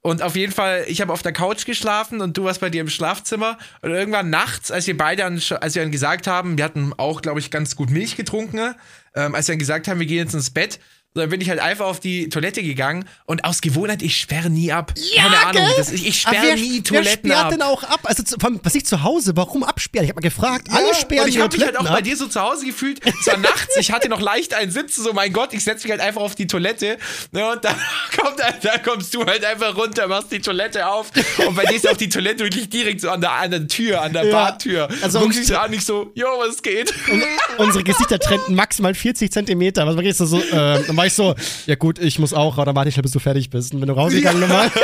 Und 0.03 0.23
auf 0.23 0.35
jeden 0.35 0.53
Fall, 0.53 0.85
ich 0.89 1.03
habe 1.03 1.13
auf 1.13 1.21
der 1.23 1.33
Couch 1.33 1.67
geschlafen 1.67 2.23
und 2.23 2.35
du 2.39 2.45
warst 2.45 2.61
bei 2.63 2.71
dir 2.71 2.81
im 2.81 2.89
Schlafzimmer. 2.89 3.59
Und 3.83 3.91
irgendwann 3.91 4.31
nachts, 4.31 4.71
als 4.71 4.87
wir 4.87 4.97
beide, 4.97 5.23
dann, 5.25 5.41
schon- 5.43 5.59
als 5.59 5.75
wir 5.75 5.83
dann 5.83 5.93
gesagt 5.93 6.27
haben, 6.27 6.57
wir 6.57 6.65
hatten 6.65 6.95
auch, 6.97 7.21
glaube 7.21 7.39
ich, 7.39 7.51
ganz 7.51 7.77
gut 7.77 7.91
Milch 7.91 8.17
getrunken, 8.17 8.75
ähm, 9.15 9.35
als 9.35 9.49
wir 9.49 9.53
dann 9.53 9.59
gesagt 9.59 9.89
haben, 9.89 10.01
wir 10.01 10.07
gehen 10.07 10.19
jetzt 10.25 10.35
ins 10.35 10.51
Bett, 10.51 10.81
So, 11.13 11.21
dann 11.23 11.31
bin 11.31 11.41
ich 11.41 11.51
halt 11.51 11.59
einfach 11.59 11.87
auf 11.87 11.99
die 11.99 12.29
Toilette 12.29 12.63
gegangen 12.63 13.05
und 13.25 13.45
aus 13.45 13.61
Gewohnheit, 13.61 14.01
ich 14.01 14.17
sperre 14.21 14.49
nie 14.49 14.71
ab. 14.71 14.93
Ja, 15.13 15.25
Keine 15.25 15.39
Ahnung. 15.61 15.73
Das, 15.77 15.91
ich 15.91 16.07
ich 16.07 16.21
sperre 16.21 16.37
wer, 16.51 16.55
nie 16.55 16.77
wer 16.77 16.83
Toiletten 16.85 17.31
sperrt 17.33 17.45
ab. 17.47 17.51
denn 17.51 17.63
auch 17.63 17.83
ab? 17.83 17.99
Also, 18.05 18.23
zu- 18.23 18.37
was 18.63 18.75
ich 18.77 18.87
zu 18.87 19.03
Hause, 19.03 19.33
warum 19.35 19.65
absperren? 19.65 20.05
Ich 20.05 20.11
habe 20.11 20.21
mal 20.21 20.29
gefragt, 20.29 20.69
alle 20.71 20.95
sperren 20.95 21.25
und 21.25 21.31
ich 21.31 21.41
habe 21.41 21.57
mich 21.57 21.67
halt 21.67 21.77
auch 21.77 21.83
bei 21.83 21.99
ab. 21.99 22.05
dir 22.05 22.17
so 22.17 22.29
zu 22.29 22.41
Hause 22.41 22.65
gefühlt. 22.65 23.01
Es 23.05 23.27
war 23.27 23.39
nachts, 23.39 23.77
ich 23.77 23.91
hatte 23.91 24.09
noch 24.09 24.21
leicht 24.21 24.55
einen 24.55 24.71
Sitzen, 24.71 25.03
so 25.03 25.13
mein 25.13 25.33
Gott, 25.33 25.53
ich 25.53 25.65
setze 25.65 25.83
mich 25.89 25.91
halt 25.91 26.01
einfach 26.01 26.21
auf 26.21 26.37
die 26.37 26.47
Toilette. 26.47 26.97
Ne, 27.33 27.45
und 27.51 27.65
dann, 27.65 27.75
kommt, 28.17 28.39
da 28.63 28.79
kommst 28.79 29.13
du 29.13 29.27
halt 29.27 29.45
einfach 29.45 29.77
runter, 29.77 30.07
machst 30.07 30.31
die 30.31 30.39
Toilette 30.41 30.87
auf. 30.89 31.11
Und 31.45 31.57
bei 31.57 31.65
dir 31.65 31.75
ist 31.75 31.89
auch 31.89 31.97
die 31.97 32.09
Toilette 32.09 32.45
wirklich 32.45 32.71
direkt 32.71 33.01
so 33.01 33.11
an 33.11 33.21
der, 33.21 33.33
an 33.33 33.51
der 33.51 33.67
Tür, 33.67 34.01
an 34.03 34.13
der 34.13 34.27
Ja. 34.27 34.33
Badtür. 34.45 34.89
Also 35.03 35.19
guckst 35.19 35.41
dich 35.41 35.49
so 35.49 35.57
an, 35.57 35.73
nicht 35.73 35.85
so, 35.85 36.13
jo, 36.15 36.29
was 36.39 36.63
geht? 36.63 36.95
Unsere 37.59 37.83
Gesichter 37.83 38.21
trennten 38.21 38.55
maximal 38.55 38.95
40 38.95 39.33
Zentimeter. 39.33 39.85
Was 39.89 39.97
war 39.97 40.05
jetzt 40.05 40.19
so? 40.19 40.41
Äh, 40.41 40.85
dann 40.87 41.00
war 41.01 41.07
ich 41.07 41.15
so, 41.15 41.35
ja 41.65 41.77
gut, 41.77 41.99
ich 41.99 42.19
muss 42.19 42.35
auch, 42.35 42.63
dann 42.63 42.77
warte 42.77 42.91
ich, 42.91 42.97
bis 43.01 43.11
du 43.13 43.19
fertig 43.19 43.49
bist. 43.49 43.73
Und 43.73 43.81
wenn 43.81 43.89
du 43.89 43.95
rausgegangen 43.95 44.41
nochmal. 44.41 44.71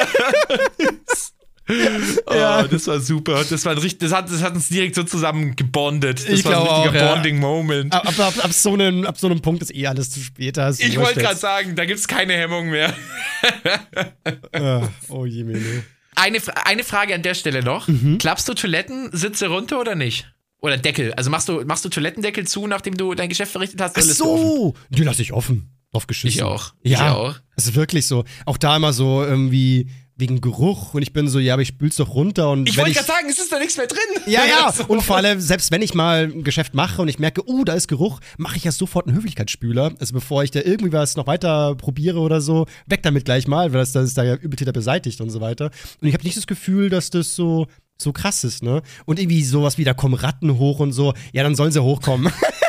Ja, 2.33 2.63
das 2.63 2.87
war 2.87 3.01
super. 3.01 3.43
Das 3.43 3.65
war 3.65 3.73
ein 3.73 3.79
richtig, 3.79 4.09
das 4.09 4.17
hat, 4.17 4.31
das 4.31 4.41
hat 4.41 4.55
uns 4.55 4.69
direkt 4.69 4.95
so 4.95 5.03
zusammen 5.03 5.57
gebondet. 5.57 6.21
Das 6.21 6.29
Ich 6.29 6.45
war 6.45 6.53
ein 6.53 6.65
glaube 6.65 6.77
richtiger 6.77 6.91
auch, 6.91 7.09
ja. 7.09 7.15
Bonding-Moment. 7.15 7.93
Ab, 7.93 8.07
ab, 8.07 8.21
ab, 8.21 8.45
ab, 8.45 8.53
so 8.53 8.75
einem, 8.75 9.05
ab 9.05 9.19
so 9.19 9.27
einem 9.27 9.41
Punkt 9.43 9.63
ist 9.63 9.75
eh 9.75 9.89
alles 9.89 10.13
zu 10.13 10.21
spät. 10.21 10.59
da 10.59 10.71
Ich 10.71 10.97
wollte 10.97 11.19
gerade 11.19 11.35
sagen, 11.35 11.75
da 11.75 11.85
gibt's 11.85 12.07
keine 12.07 12.35
Hemmung 12.35 12.71
mehr. 12.71 12.95
Äh, 14.53 14.81
oh 15.09 15.27
je, 15.27 15.43
Mene. 15.43 15.83
Eine, 16.15 16.39
eine 16.65 16.85
Frage 16.85 17.17
an 17.17 17.23
der 17.23 17.35
Stelle 17.35 17.65
noch. 17.65 17.89
Mhm. 17.89 18.19
Klappst 18.19 18.49
du 18.49 18.55
Toilettensitze 18.55 19.49
runter 19.49 19.81
oder 19.81 19.97
nicht? 19.97 20.33
Oder 20.61 20.79
Deckel? 20.79 21.15
Also 21.15 21.31
machst 21.31 21.49
du, 21.49 21.65
machst 21.65 21.85
du 21.85 21.89
Toilettendeckel 21.89 22.47
zu, 22.47 22.69
nachdem 22.69 22.97
du 22.97 23.15
dein 23.17 23.29
Geschäft 23.29 23.51
verrichtet 23.51 23.81
hast? 23.81 23.99
Ach 23.99 24.03
so, 24.03 24.75
die 24.91 25.03
lasse 25.03 25.23
ich 25.23 25.33
offen. 25.33 25.76
Drauf 25.93 26.07
geschissen. 26.07 26.39
Ich 26.39 26.43
auch. 26.43 26.75
Ja, 26.83 27.07
Ich 27.07 27.13
auch. 27.13 27.35
Es 27.57 27.67
ist 27.67 27.75
wirklich 27.75 28.07
so. 28.07 28.25
Auch 28.45 28.59
da 28.59 28.77
immer 28.77 28.93
so 28.93 29.23
irgendwie 29.23 29.89
wegen 30.19 30.41
Geruch 30.41 30.95
und 30.95 31.03
ich 31.03 31.13
bin 31.13 31.29
so, 31.29 31.39
ja, 31.39 31.53
aber 31.53 31.63
ich 31.63 31.69
spül's 31.69 31.97
doch 31.97 32.15
runter 32.15 32.51
und 32.51 32.69
Ich 32.69 32.79
wollte 32.79 32.93
gerade 32.93 33.07
sagen, 33.07 33.29
es 33.29 33.39
ist 33.39 33.53
da 33.53 33.59
nichts 33.59 33.77
mehr 33.77 33.87
drin. 33.87 34.01
Ja, 34.27 34.45
ja. 34.45 34.75
Und 34.89 35.03
vor 35.03 35.17
allem, 35.17 35.41
selbst 35.41 35.71
wenn 35.71 35.83
ich 35.83 35.95
mal 35.95 36.25
ein 36.25 36.43
Geschäft 36.43 36.75
mache 36.75 37.01
und 37.01 37.07
ich 37.07 37.21
merke, 37.21 37.43
oh, 37.47 37.63
da 37.63 37.75
ist 37.75 37.87
Geruch, 37.87 38.19
mache 38.39 38.57
ich 38.57 38.65
ja 38.65 38.73
sofort 38.73 39.07
einen 39.07 39.17
Höflichkeitsspüler. 39.17 39.95
Also 40.01 40.15
bevor 40.15 40.43
ich 40.43 40.51
da 40.51 40.61
irgendwie 40.63 40.93
was 40.93 41.17
noch 41.17 41.29
weiter 41.29 41.77
probiere 41.77 42.19
oder 42.19 42.41
so, 42.41 42.67
weg 42.87 43.03
damit 43.05 43.25
gleich 43.25 43.47
mal, 43.47 43.73
weil 43.73 43.81
das, 43.81 43.93
das 43.93 44.09
ist 44.09 44.19
da 44.19 44.25
ja 44.25 44.35
Übeltäter 44.35 44.73
beseitigt 44.73 45.21
und 45.21 45.31
so 45.31 45.41
weiter. 45.41 45.71
Und 46.01 46.09
ich 46.09 46.15
habe 46.15 46.25
nicht 46.25 46.37
das 46.37 46.47
Gefühl, 46.49 46.91
dass 46.91 47.11
das 47.11 47.37
so 47.37 47.67
so 47.99 48.13
krass 48.13 48.45
ist, 48.45 48.63
ne? 48.63 48.83
Und 49.07 49.19
irgendwie 49.19 49.43
sowas 49.43 49.79
wie, 49.79 49.85
da 49.85 49.95
kommen 49.95 50.15
Ratten 50.15 50.59
hoch 50.59 50.81
und 50.81 50.93
so, 50.93 51.15
ja, 51.33 51.43
dann 51.43 51.55
sollen 51.55 51.73
sie 51.73 51.83
hochkommen. 51.83 52.31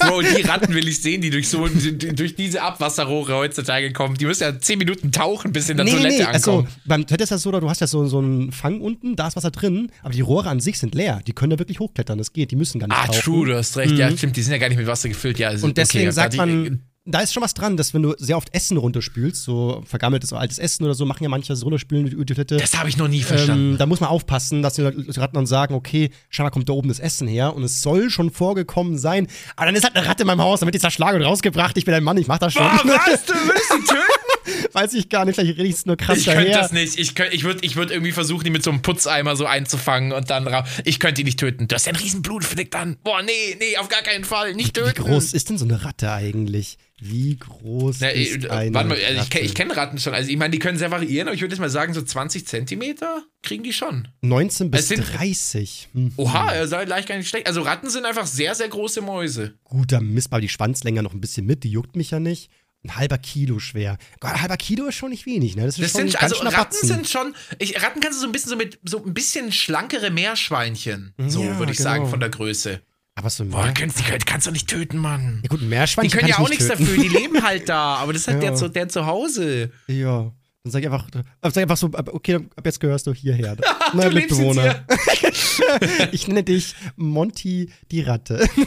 Bro, 0.00 0.22
die 0.22 0.42
Ratten 0.42 0.74
will 0.74 0.86
ich 0.88 1.00
sehen, 1.02 1.20
die 1.20 1.30
durch 1.30 1.48
so 1.48 1.66
durch 1.68 2.34
diese 2.36 2.62
Abwasserrohre 2.62 3.34
heutzutage 3.34 3.92
kommen. 3.92 4.16
Die 4.16 4.24
müssen 4.26 4.42
ja 4.42 4.58
10 4.58 4.78
Minuten 4.78 5.12
tauchen, 5.12 5.52
bis 5.52 5.66
sie 5.66 5.72
in 5.72 5.78
der 5.78 5.86
Toilette 5.86 6.28
Also, 6.28 6.50
ankommen. 6.58 6.68
beim 6.84 7.06
Toilette 7.06 7.24
ist 7.24 7.32
das 7.32 7.42
so, 7.42 7.50
du 7.50 7.68
hast 7.68 7.80
ja 7.80 7.86
so, 7.86 8.06
so 8.06 8.18
einen 8.18 8.52
Fang 8.52 8.80
unten, 8.80 9.16
da 9.16 9.28
ist 9.28 9.36
Wasser 9.36 9.50
drin, 9.50 9.90
aber 10.02 10.12
die 10.12 10.20
Rohre 10.20 10.48
an 10.48 10.60
sich 10.60 10.78
sind 10.78 10.94
leer. 10.94 11.20
Die 11.26 11.32
können 11.32 11.50
da 11.50 11.58
wirklich 11.58 11.80
hochklettern, 11.80 12.18
das 12.18 12.32
geht, 12.32 12.50
die 12.50 12.56
müssen 12.56 12.78
gar 12.78 12.86
nicht 12.88 12.96
ah, 12.98 13.06
tauchen. 13.06 13.20
true, 13.20 13.46
du 13.46 13.56
hast 13.56 13.76
recht. 13.76 13.96
Ja, 13.96 14.10
stimmt, 14.16 14.36
die 14.36 14.42
sind 14.42 14.52
ja 14.52 14.58
gar 14.58 14.68
nicht 14.68 14.78
mit 14.78 14.86
Wasser 14.86 15.08
gefüllt. 15.08 15.38
Ja, 15.38 15.48
also, 15.48 15.66
Und 15.66 15.76
deswegen 15.76 16.04
okay, 16.06 16.12
sagt 16.14 16.32
die- 16.34 16.36
man, 16.38 16.82
da 17.10 17.20
ist 17.20 17.32
schon 17.32 17.42
was 17.42 17.54
dran, 17.54 17.76
dass 17.76 17.94
wenn 17.94 18.02
du 18.02 18.14
sehr 18.18 18.36
oft 18.36 18.54
Essen 18.54 18.76
runterspülst, 18.76 19.42
so 19.42 19.82
vergammeltes 19.86 20.32
oder 20.32 20.40
altes 20.42 20.58
Essen 20.58 20.84
oder 20.84 20.94
so, 20.94 21.06
machen 21.06 21.22
ja 21.22 21.28
manche 21.28 21.48
das 21.48 21.64
runterspülen 21.64 22.06
über 22.06 22.24
die 22.24 22.34
Toilette. 22.34 22.56
Das 22.58 22.78
habe 22.78 22.88
ich 22.88 22.96
noch 22.96 23.08
nie 23.08 23.22
verstanden. 23.22 23.72
Ähm, 23.72 23.78
da 23.78 23.86
muss 23.86 24.00
man 24.00 24.10
aufpassen, 24.10 24.62
dass 24.62 24.74
die 24.74 24.82
Ratten 24.82 25.34
dann 25.34 25.46
sagen, 25.46 25.74
okay, 25.74 26.10
scheinbar 26.28 26.50
kommt 26.50 26.68
da 26.68 26.72
oben 26.74 26.88
das 26.88 26.98
Essen 27.00 27.26
her 27.28 27.54
und 27.54 27.62
es 27.64 27.80
soll 27.82 28.10
schon 28.10 28.30
vorgekommen 28.30 28.98
sein. 28.98 29.26
Aber 29.56 29.66
dann 29.66 29.74
ist 29.74 29.84
halt 29.84 29.96
eine 29.96 30.06
Ratte 30.06 30.22
in 30.22 30.26
meinem 30.26 30.42
Haus, 30.42 30.60
dann 30.60 30.66
wird 30.66 30.74
die 30.74 30.80
zerschlagen 30.80 31.18
und 31.20 31.26
rausgebracht. 31.26 31.76
Ich 31.78 31.84
bin 31.84 31.94
ein 31.94 32.04
Mann, 32.04 32.16
ich 32.18 32.26
mach 32.26 32.38
das 32.38 32.52
schon. 32.52 32.62
Boah, 32.62 32.80
was? 32.84 33.24
Du 33.24 33.32
willst 33.32 33.72
sie 33.72 33.84
töten? 33.94 34.68
Weiß 34.72 34.94
ich 34.94 35.08
gar 35.08 35.24
nicht, 35.24 35.34
vielleicht 35.36 35.58
rede 35.58 35.68
ich 35.68 35.74
es 35.74 35.86
nur 35.86 35.96
krass 35.96 36.18
Ich 36.18 36.26
könnte 36.26 36.50
das 36.52 36.72
nicht. 36.72 36.98
Ich, 36.98 37.14
könnt, 37.14 37.32
ich 37.34 37.44
würde 37.44 37.60
ich 37.62 37.76
würd 37.76 37.90
irgendwie 37.90 38.12
versuchen, 38.12 38.44
die 38.44 38.50
mit 38.50 38.62
so 38.64 38.70
einem 38.70 38.80
Putzeimer 38.82 39.36
so 39.36 39.44
einzufangen 39.46 40.12
und 40.12 40.30
dann 40.30 40.46
ra- 40.46 40.64
Ich 40.84 41.00
könnte 41.00 41.14
die 41.16 41.24
nicht 41.24 41.38
töten. 41.38 41.68
Du 41.68 41.74
hast 41.74 41.86
ja 41.86 41.92
einen 41.92 42.00
riesen 42.02 42.22
Blutfleck 42.22 42.70
dann. 42.70 42.96
Boah, 43.04 43.22
nee, 43.22 43.56
nee, 43.58 43.76
auf 43.78 43.88
gar 43.88 44.02
keinen 44.02 44.24
Fall. 44.24 44.54
Nicht 44.54 44.76
Wie 44.76 44.80
töten. 44.80 45.02
groß 45.04 45.32
ist 45.34 45.50
denn 45.50 45.58
so 45.58 45.64
eine 45.64 45.84
Ratte 45.84 46.10
eigentlich? 46.12 46.78
Wie 47.00 47.36
groß 47.36 47.98
Na, 48.00 48.08
ist 48.08 48.44
äh, 48.44 48.48
eine 48.48 48.74
warte 48.74 48.88
mal, 48.88 48.98
also 49.04 49.22
ich, 49.22 49.34
ich 49.40 49.54
kenne 49.54 49.76
Ratten 49.76 49.98
schon. 49.98 50.14
Also 50.14 50.30
ich 50.30 50.36
meine, 50.36 50.50
die 50.50 50.58
können 50.58 50.78
sehr 50.78 50.90
variieren, 50.90 51.28
aber 51.28 51.34
ich 51.34 51.40
würde 51.40 51.54
jetzt 51.54 51.60
mal 51.60 51.70
sagen, 51.70 51.94
so 51.94 52.02
20 52.02 52.46
Zentimeter 52.46 53.22
kriegen 53.42 53.62
die 53.62 53.72
schon. 53.72 54.08
19 54.22 54.70
bis 54.70 54.88
sind- 54.88 55.04
30. 55.16 55.88
Hm. 55.94 56.12
Oha, 56.16 56.52
er 56.52 56.66
sei 56.66 56.84
leicht 56.84 57.08
gar 57.08 57.16
nicht 57.16 57.28
schlecht. 57.28 57.46
Also 57.46 57.62
Ratten 57.62 57.88
sind 57.88 58.04
einfach 58.04 58.26
sehr, 58.26 58.54
sehr 58.54 58.68
große 58.68 59.00
Mäuse. 59.00 59.54
Gut, 59.64 59.92
da 59.92 60.00
misst 60.00 60.30
man 60.32 60.40
die 60.40 60.48
Schwanzlänge 60.48 61.02
noch 61.02 61.14
ein 61.14 61.20
bisschen 61.20 61.46
mit, 61.46 61.62
die 61.64 61.70
juckt 61.70 61.94
mich 61.96 62.10
ja 62.10 62.18
nicht. 62.20 62.50
Ein 62.84 62.94
halber 62.96 63.18
Kilo 63.18 63.58
schwer. 63.58 63.98
Gott, 64.20 64.32
ein 64.34 64.40
halber 64.40 64.56
Kilo 64.56 64.86
ist 64.86 64.94
schon 64.94 65.10
nicht 65.10 65.26
wenig, 65.26 65.56
ne? 65.56 65.66
Das 65.66 65.78
ist 65.78 65.82
Das 65.84 65.90
schon 66.00 66.10
sind, 66.10 66.22
also 66.22 66.36
Ratten 66.36 66.54
Batzen. 66.56 66.88
sind 66.88 67.08
schon, 67.08 67.34
ich, 67.58 67.82
Ratten 67.82 68.00
kannst 68.00 68.18
du 68.18 68.22
so 68.22 68.26
ein 68.28 68.32
bisschen 68.32 68.50
so 68.50 68.56
mit, 68.56 68.78
so 68.84 69.04
ein 69.04 69.14
bisschen 69.14 69.50
schlankere 69.50 70.10
Meerschweinchen. 70.12 71.12
So 71.26 71.42
Ja, 71.42 71.58
würde 71.58 71.72
ich 71.72 71.78
genau. 71.78 71.90
sagen, 71.90 72.08
von 72.08 72.20
der 72.20 72.28
Größe. 72.28 72.80
Aber 73.18 73.30
so 73.30 73.42
ein 73.42 73.50
Boah, 73.50 73.70
kannst, 73.74 73.98
die 73.98 74.04
kannst 74.04 74.46
du 74.46 74.50
nicht 74.52 74.68
töten, 74.68 74.96
Mann. 74.98 75.40
ja 75.42 75.48
gut, 75.48 75.58
ein 75.58 75.64
Die 75.64 75.66
Meerschweinchen 75.66 76.18
können 76.18 76.30
ja 76.30 76.38
auch 76.38 76.44
ich 76.44 76.58
nichts 76.58 76.68
nicht 76.68 76.78
töten. 76.78 76.86
dafür, 76.96 77.02
die 77.02 77.08
leben 77.08 77.42
halt 77.42 77.68
da, 77.68 77.96
aber 77.96 78.12
das 78.12 78.22
ist 78.22 78.28
halt 78.28 78.42
Ja. 78.42 78.50
der, 78.50 78.54
zu, 78.56 78.68
der 78.68 78.88
zu 78.88 79.06
Hause. 79.06 79.70
Ja. 79.88 80.30
Dann 80.64 80.72
sag 80.72 80.80
ich 80.80 80.86
einfach, 80.86 81.06
sag 81.42 81.56
einfach 81.62 81.76
so, 81.76 81.90
okay, 82.12 82.36
ab 82.56 82.64
jetzt 82.64 82.78
gehörst 82.80 83.06
du 83.06 83.14
hierher. 83.14 83.56
Neuer 83.92 84.10
Mitbewohner. 84.12 84.84
Ich 86.12 86.26
nenne 86.28 86.42
dich 86.44 86.74
Monty 86.96 87.70
die 87.90 88.00
Ratte. 88.02 88.48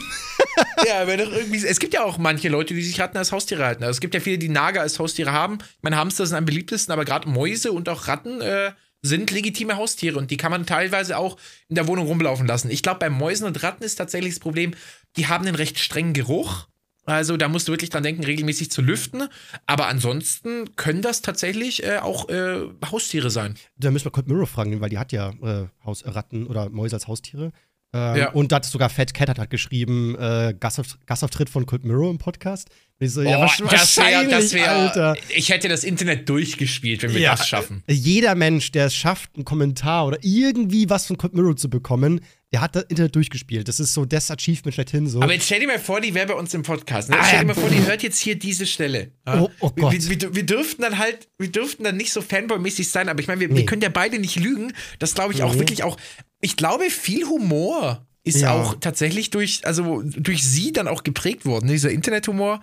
Ja, 0.86 1.06
wenn 1.06 1.18
doch 1.18 1.32
irgendwie. 1.32 1.64
Es 1.64 1.78
gibt 1.80 1.94
ja 1.94 2.04
auch 2.04 2.18
manche 2.18 2.48
Leute, 2.48 2.74
die 2.74 2.82
sich 2.82 3.00
Ratten 3.00 3.16
als 3.16 3.32
Haustiere 3.32 3.64
halten. 3.64 3.84
Also 3.84 3.92
es 3.92 4.00
gibt 4.00 4.14
ja 4.14 4.20
viele, 4.20 4.36
die 4.36 4.48
Nager 4.48 4.80
als 4.82 4.98
Haustiere 4.98 5.32
haben. 5.32 5.58
Meine 5.80 5.96
Hamster 5.96 6.26
sind 6.26 6.36
am 6.36 6.44
beliebtesten, 6.44 6.92
aber 6.92 7.04
gerade 7.04 7.28
Mäuse 7.28 7.72
und 7.72 7.88
auch 7.88 8.06
Ratten 8.08 8.40
äh, 8.42 8.72
sind 9.02 9.30
legitime 9.30 9.76
Haustiere 9.76 10.18
und 10.18 10.30
die 10.30 10.36
kann 10.36 10.52
man 10.52 10.64
teilweise 10.64 11.18
auch 11.18 11.36
in 11.68 11.74
der 11.74 11.88
Wohnung 11.88 12.06
rumlaufen 12.06 12.46
lassen. 12.46 12.70
Ich 12.70 12.82
glaube, 12.82 13.00
bei 13.00 13.10
Mäusen 13.10 13.46
und 13.46 13.62
Ratten 13.62 13.82
ist 13.82 13.96
tatsächlich 13.96 14.34
das 14.34 14.40
Problem, 14.40 14.74
die 15.16 15.26
haben 15.26 15.46
einen 15.46 15.56
recht 15.56 15.78
strengen 15.78 16.12
Geruch. 16.12 16.68
Also 17.04 17.36
da 17.36 17.48
musst 17.48 17.66
du 17.66 17.72
wirklich 17.72 17.90
dran 17.90 18.04
denken, 18.04 18.22
regelmäßig 18.22 18.70
zu 18.70 18.80
lüften. 18.80 19.28
Aber 19.66 19.88
ansonsten 19.88 20.76
können 20.76 21.02
das 21.02 21.20
tatsächlich 21.20 21.82
äh, 21.82 21.98
auch 21.98 22.28
äh, 22.28 22.60
Haustiere 22.90 23.30
sein. 23.30 23.56
Da 23.76 23.90
müssen 23.90 24.06
wir 24.06 24.12
Cold 24.12 24.28
Mirror 24.28 24.46
fragen, 24.46 24.80
weil 24.80 24.90
die 24.90 24.98
hat 24.98 25.10
ja 25.10 25.30
äh, 25.42 25.66
Haus, 25.84 26.04
Ratten 26.06 26.46
oder 26.46 26.70
Mäuse 26.70 26.94
als 26.94 27.08
Haustiere. 27.08 27.52
Ähm, 27.94 28.16
Ja. 28.16 28.30
Und 28.30 28.52
da 28.52 28.56
hat 28.56 28.64
sogar 28.64 28.88
Fat 28.88 29.12
Cat 29.12 29.28
hat, 29.28 29.38
hat 29.38 29.50
geschrieben, 29.50 30.16
äh, 30.18 30.54
Gastauf, 30.58 30.98
Gastauftritt 31.06 31.50
von 31.50 31.66
Cold 31.66 31.84
Mirror 31.84 32.10
im 32.10 32.18
Podcast. 32.18 32.68
So, 33.04 33.20
ja, 33.20 33.38
Oh, 33.38 33.42
wahrsch- 33.42 33.58
das 33.68 33.96
wär, 33.96 34.04
wahrscheinlich, 34.04 34.30
das 34.30 34.52
wär, 34.54 34.70
Alter. 34.70 35.16
Ich 35.28 35.48
hätte 35.50 35.68
das 35.68 35.82
Internet 35.82 36.28
durchgespielt, 36.28 37.02
wenn 37.02 37.12
wir 37.12 37.20
Ja, 37.20 37.34
das 37.34 37.48
schaffen. 37.48 37.82
äh, 37.88 37.92
Jeder 37.92 38.36
Mensch, 38.36 38.70
der 38.70 38.86
es 38.86 38.94
schafft, 38.94 39.30
einen 39.34 39.44
Kommentar 39.44 40.06
oder 40.06 40.18
irgendwie 40.22 40.88
was 40.88 41.06
von 41.06 41.18
Cold 41.18 41.34
Mirror 41.34 41.56
zu 41.56 41.68
bekommen, 41.68 42.20
der 42.52 42.60
hat 42.60 42.76
das 42.76 42.84
Internet 42.84 43.16
durchgespielt. 43.16 43.66
Das 43.66 43.80
ist 43.80 43.92
so 43.92 44.04
das 44.04 44.30
Achievement 44.30 44.74
schlechthin 44.74 45.08
so. 45.08 45.20
Aber 45.20 45.32
jetzt 45.34 45.46
stell 45.46 45.58
dir 45.60 45.66
mal 45.66 45.80
vor, 45.80 46.00
die 46.00 46.14
wäre 46.14 46.28
bei 46.28 46.34
uns 46.34 46.54
im 46.54 46.62
Podcast. 46.62 47.10
Ne? 47.10 47.16
Ah, 47.18 47.24
stell 47.24 47.40
dir 47.40 47.48
ja. 47.48 47.54
mal 47.54 47.60
vor, 47.60 47.70
die 47.70 47.84
hört 47.84 48.02
jetzt 48.04 48.20
hier 48.20 48.38
diese 48.38 48.66
Stelle. 48.66 49.10
Ja? 49.26 49.40
Oh, 49.42 49.50
oh 49.60 49.70
Gott. 49.70 49.92
Wir, 49.94 50.20
wir, 50.20 50.34
wir 50.36 50.46
dürften 50.46 50.82
dann 50.82 50.98
halt, 50.98 51.28
wir 51.38 51.50
dürften 51.50 51.82
dann 51.82 51.96
nicht 51.96 52.12
so 52.12 52.20
Fanboy-mäßig 52.20 52.88
sein, 52.90 53.08
aber 53.08 53.18
ich 53.20 53.26
meine, 53.26 53.40
wir, 53.40 53.48
Nee. 53.48 53.56
wir 53.56 53.66
können 53.66 53.82
ja 53.82 53.88
beide 53.88 54.18
nicht 54.20 54.36
lügen. 54.36 54.72
Das 55.00 55.14
glaube 55.14 55.32
ich 55.34 55.42
auch 55.42 55.54
Nee. 55.54 55.60
wirklich 55.60 55.82
auch. 55.82 55.96
Ich 56.42 56.56
glaube, 56.56 56.90
viel 56.90 57.24
Humor 57.26 58.06
ist 58.24 58.40
Ja. 58.40 58.52
auch 58.52 58.74
tatsächlich 58.78 59.30
durch, 59.30 59.66
also 59.66 60.02
durch 60.02 60.44
sie 60.44 60.72
dann 60.72 60.88
auch 60.88 61.02
geprägt 61.04 61.46
worden. 61.46 61.66
ne? 61.66 61.72
Dieser 61.72 61.90
Internethumor. 61.90 62.60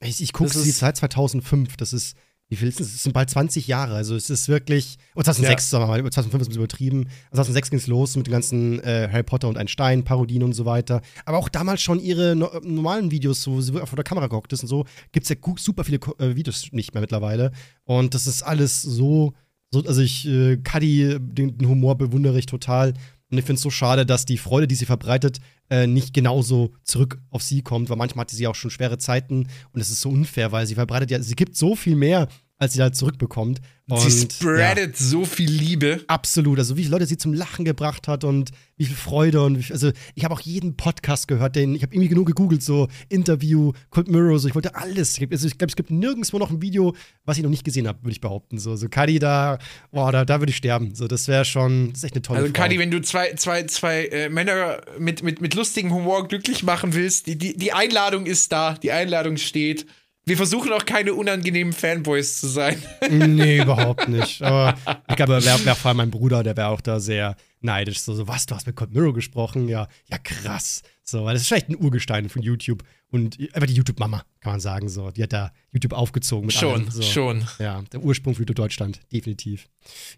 Ich, 0.00 0.22
ich 0.22 0.32
gucke 0.32 0.50
Das 0.52 0.62
sie 0.62 0.70
seit 0.70 0.96
2005. 0.96 1.76
Das 1.76 1.92
ist, 1.92 2.16
wie 2.48 2.56
viel 2.56 2.68
ist 2.68 2.80
das? 2.80 2.86
Es 2.94 3.02
sind 3.02 3.12
bald 3.12 3.28
20 3.28 3.66
Jahre. 3.66 3.94
Also 3.94 4.14
es 4.16 4.30
ist 4.30 4.48
wirklich, 4.48 4.96
oh, 5.14 5.22
2006, 5.22 5.70
sagen 5.70 5.84
wir 5.84 5.88
mal, 5.88 5.98
2005 6.10 6.26
ist 6.26 6.34
ein 6.34 6.48
bisschen 6.50 6.62
übertrieben. 6.62 7.08
2006 7.32 7.70
ging 7.70 7.78
es 7.80 7.86
los 7.88 8.16
mit 8.16 8.26
den 8.26 8.32
ganzen 8.32 8.80
äh, 8.80 9.08
Harry 9.12 9.24
Potter 9.24 9.48
und 9.48 9.58
ein 9.58 9.68
Stein, 9.68 10.04
Parodien 10.04 10.42
und 10.44 10.52
so 10.52 10.64
weiter. 10.64 11.00
Aber 11.24 11.38
auch 11.38 11.48
damals 11.48 11.82
schon 11.82 12.00
ihre 12.00 12.34
no 12.36 12.50
normalen 12.62 13.10
Videos, 13.10 13.46
wo 13.48 13.60
sie 13.60 13.72
vor 13.72 13.96
der 13.96 14.04
Kamera 14.04 14.28
gehockt 14.28 14.52
ist 14.52 14.62
und 14.62 14.68
so, 14.68 14.84
gibt 15.12 15.24
es 15.24 15.30
ja 15.30 15.36
super 15.58 15.82
viele 15.84 15.98
äh, 16.18 16.36
Videos 16.36 16.68
nicht 16.72 16.94
mehr 16.94 17.00
mittlerweile. 17.00 17.50
Und 17.84 18.14
das 18.14 18.26
ist 18.28 18.42
alles 18.42 18.82
so, 18.82 19.34
so 19.70 19.84
also 19.84 20.00
ich, 20.00 20.26
äh, 20.26 20.56
Cuddy, 20.58 21.16
den, 21.20 21.58
den 21.58 21.68
Humor 21.68 21.96
bewundere 21.96 22.38
ich 22.38 22.46
total. 22.46 22.94
Und 23.30 23.36
ich 23.36 23.44
finde 23.44 23.56
es 23.56 23.62
so 23.62 23.70
schade, 23.70 24.06
dass 24.06 24.24
die 24.24 24.38
Freude, 24.38 24.66
die 24.66 24.74
sie 24.74 24.86
verbreitet, 24.86 25.40
äh, 25.68 25.86
nicht 25.86 26.14
genauso 26.14 26.72
zurück 26.82 27.20
auf 27.30 27.42
sie 27.42 27.60
kommt, 27.60 27.90
weil 27.90 27.98
manchmal 27.98 28.22
hatte 28.22 28.36
sie 28.36 28.46
auch 28.46 28.54
schon 28.54 28.70
schwere 28.70 28.96
Zeiten 28.96 29.48
und 29.72 29.80
es 29.80 29.90
ist 29.90 30.00
so 30.00 30.08
unfair, 30.08 30.50
weil 30.50 30.66
sie 30.66 30.74
verbreitet 30.74 31.10
ja, 31.10 31.20
sie 31.20 31.34
gibt 31.34 31.54
so 31.54 31.76
viel 31.76 31.94
mehr, 31.94 32.28
als 32.58 32.72
sie 32.74 32.82
halt 32.82 32.96
zurückbekommt. 32.96 33.60
Und, 33.88 34.00
sie 34.00 34.24
ja, 34.24 34.30
spreadet 34.30 34.98
so 34.98 35.24
viel 35.24 35.50
Liebe. 35.50 36.02
absolut, 36.08 36.58
also 36.58 36.76
wie 36.76 36.82
viele 36.82 36.96
Leute 36.96 37.06
sie 37.06 37.16
zum 37.16 37.32
Lachen 37.32 37.64
gebracht 37.64 38.06
hat 38.06 38.22
und 38.22 38.50
wie 38.76 38.84
viel 38.84 38.96
Freude 38.96 39.42
und 39.42 39.58
wie 39.58 39.62
viel, 39.62 39.72
also 39.72 39.92
ich 40.14 40.24
habe 40.24 40.34
auch 40.34 40.40
jeden 40.40 40.76
Podcast 40.76 41.26
gehört, 41.26 41.56
den 41.56 41.74
ich 41.74 41.82
habe 41.82 41.94
irgendwie 41.94 42.08
genug 42.08 42.26
gegoogelt, 42.26 42.62
so 42.62 42.88
Interview, 43.08 43.72
Cold 43.88 44.08
Mirror, 44.08 44.38
so 44.38 44.48
ich 44.48 44.54
wollte 44.54 44.74
alles. 44.74 45.18
Also 45.30 45.46
ich 45.46 45.56
glaube, 45.56 45.70
es 45.70 45.76
gibt 45.76 45.90
nirgendwo 45.90 46.38
noch 46.38 46.50
ein 46.50 46.60
Video, 46.60 46.94
was 47.24 47.38
ich 47.38 47.42
noch 47.42 47.50
nicht 47.50 47.64
gesehen 47.64 47.88
habe, 47.88 48.02
würde 48.02 48.12
ich 48.12 48.20
behaupten. 48.20 48.58
So, 48.58 48.76
so 48.76 48.88
Kadi 48.88 49.18
da, 49.18 49.58
boah, 49.90 50.12
da, 50.12 50.26
da 50.26 50.40
würde 50.40 50.50
ich 50.50 50.56
sterben. 50.56 50.94
So, 50.94 51.08
das 51.08 51.26
wäre 51.28 51.46
schon, 51.46 51.90
das 51.90 51.98
ist 51.98 52.04
echt 52.04 52.14
eine 52.14 52.22
tolle 52.22 52.40
Also, 52.40 52.52
Frau. 52.52 52.62
Kadi, 52.62 52.78
wenn 52.78 52.90
du 52.90 53.00
zwei, 53.00 53.32
zwei, 53.34 53.62
zwei 53.64 54.06
äh, 54.06 54.28
Männer 54.28 54.82
mit, 54.98 55.22
mit, 55.22 55.40
mit 55.40 55.54
lustigem 55.54 55.94
Humor 55.94 56.28
glücklich 56.28 56.62
machen 56.62 56.92
willst, 56.92 57.26
die, 57.26 57.38
die, 57.38 57.56
die 57.56 57.72
Einladung 57.72 58.26
ist 58.26 58.52
da, 58.52 58.74
die 58.74 58.92
Einladung 58.92 59.38
steht. 59.38 59.86
Wir 60.28 60.36
versuchen 60.36 60.72
auch 60.74 60.84
keine 60.84 61.14
unangenehmen 61.14 61.72
Fanboys 61.72 62.38
zu 62.38 62.48
sein. 62.48 62.82
nee, 63.10 63.58
überhaupt 63.62 64.08
nicht. 64.08 64.42
Aber 64.42 64.76
ich 65.08 65.16
glaube, 65.16 65.42
wäre 65.42 65.64
wär 65.64 65.74
vor 65.74 65.88
allem 65.88 65.96
mein 65.96 66.10
Bruder, 66.10 66.42
der 66.42 66.54
wäre 66.54 66.68
auch 66.68 66.82
da 66.82 67.00
sehr 67.00 67.34
neidisch. 67.60 68.00
So, 68.00 68.14
so, 68.14 68.28
was, 68.28 68.44
du 68.44 68.54
hast 68.54 68.66
mit 68.66 68.76
Cold 68.76 68.92
Mirror 68.92 69.14
gesprochen? 69.14 69.68
Ja, 69.68 69.88
ja, 70.10 70.18
krass. 70.18 70.82
So, 71.02 71.24
weil 71.24 71.32
das 71.32 71.42
ist 71.42 71.48
vielleicht 71.48 71.70
ein 71.70 71.82
Urgestein 71.82 72.28
von 72.28 72.42
YouTube. 72.42 72.84
Und 73.10 73.38
einfach 73.54 73.66
die 73.66 73.72
YouTube-Mama, 73.72 74.22
kann 74.40 74.52
man 74.52 74.60
sagen. 74.60 74.90
So, 74.90 75.10
die 75.10 75.22
hat 75.22 75.32
da 75.32 75.50
YouTube 75.72 75.94
aufgezogen 75.94 76.46
mit 76.46 76.54
Schon, 76.54 76.74
allem. 76.74 76.90
So. 76.90 77.02
schon. 77.02 77.48
Ja, 77.58 77.82
der 77.90 78.00
Ursprung 78.02 78.34
für 78.34 78.42
YouTube 78.42 78.56
Deutschland, 78.56 79.00
definitiv. 79.10 79.66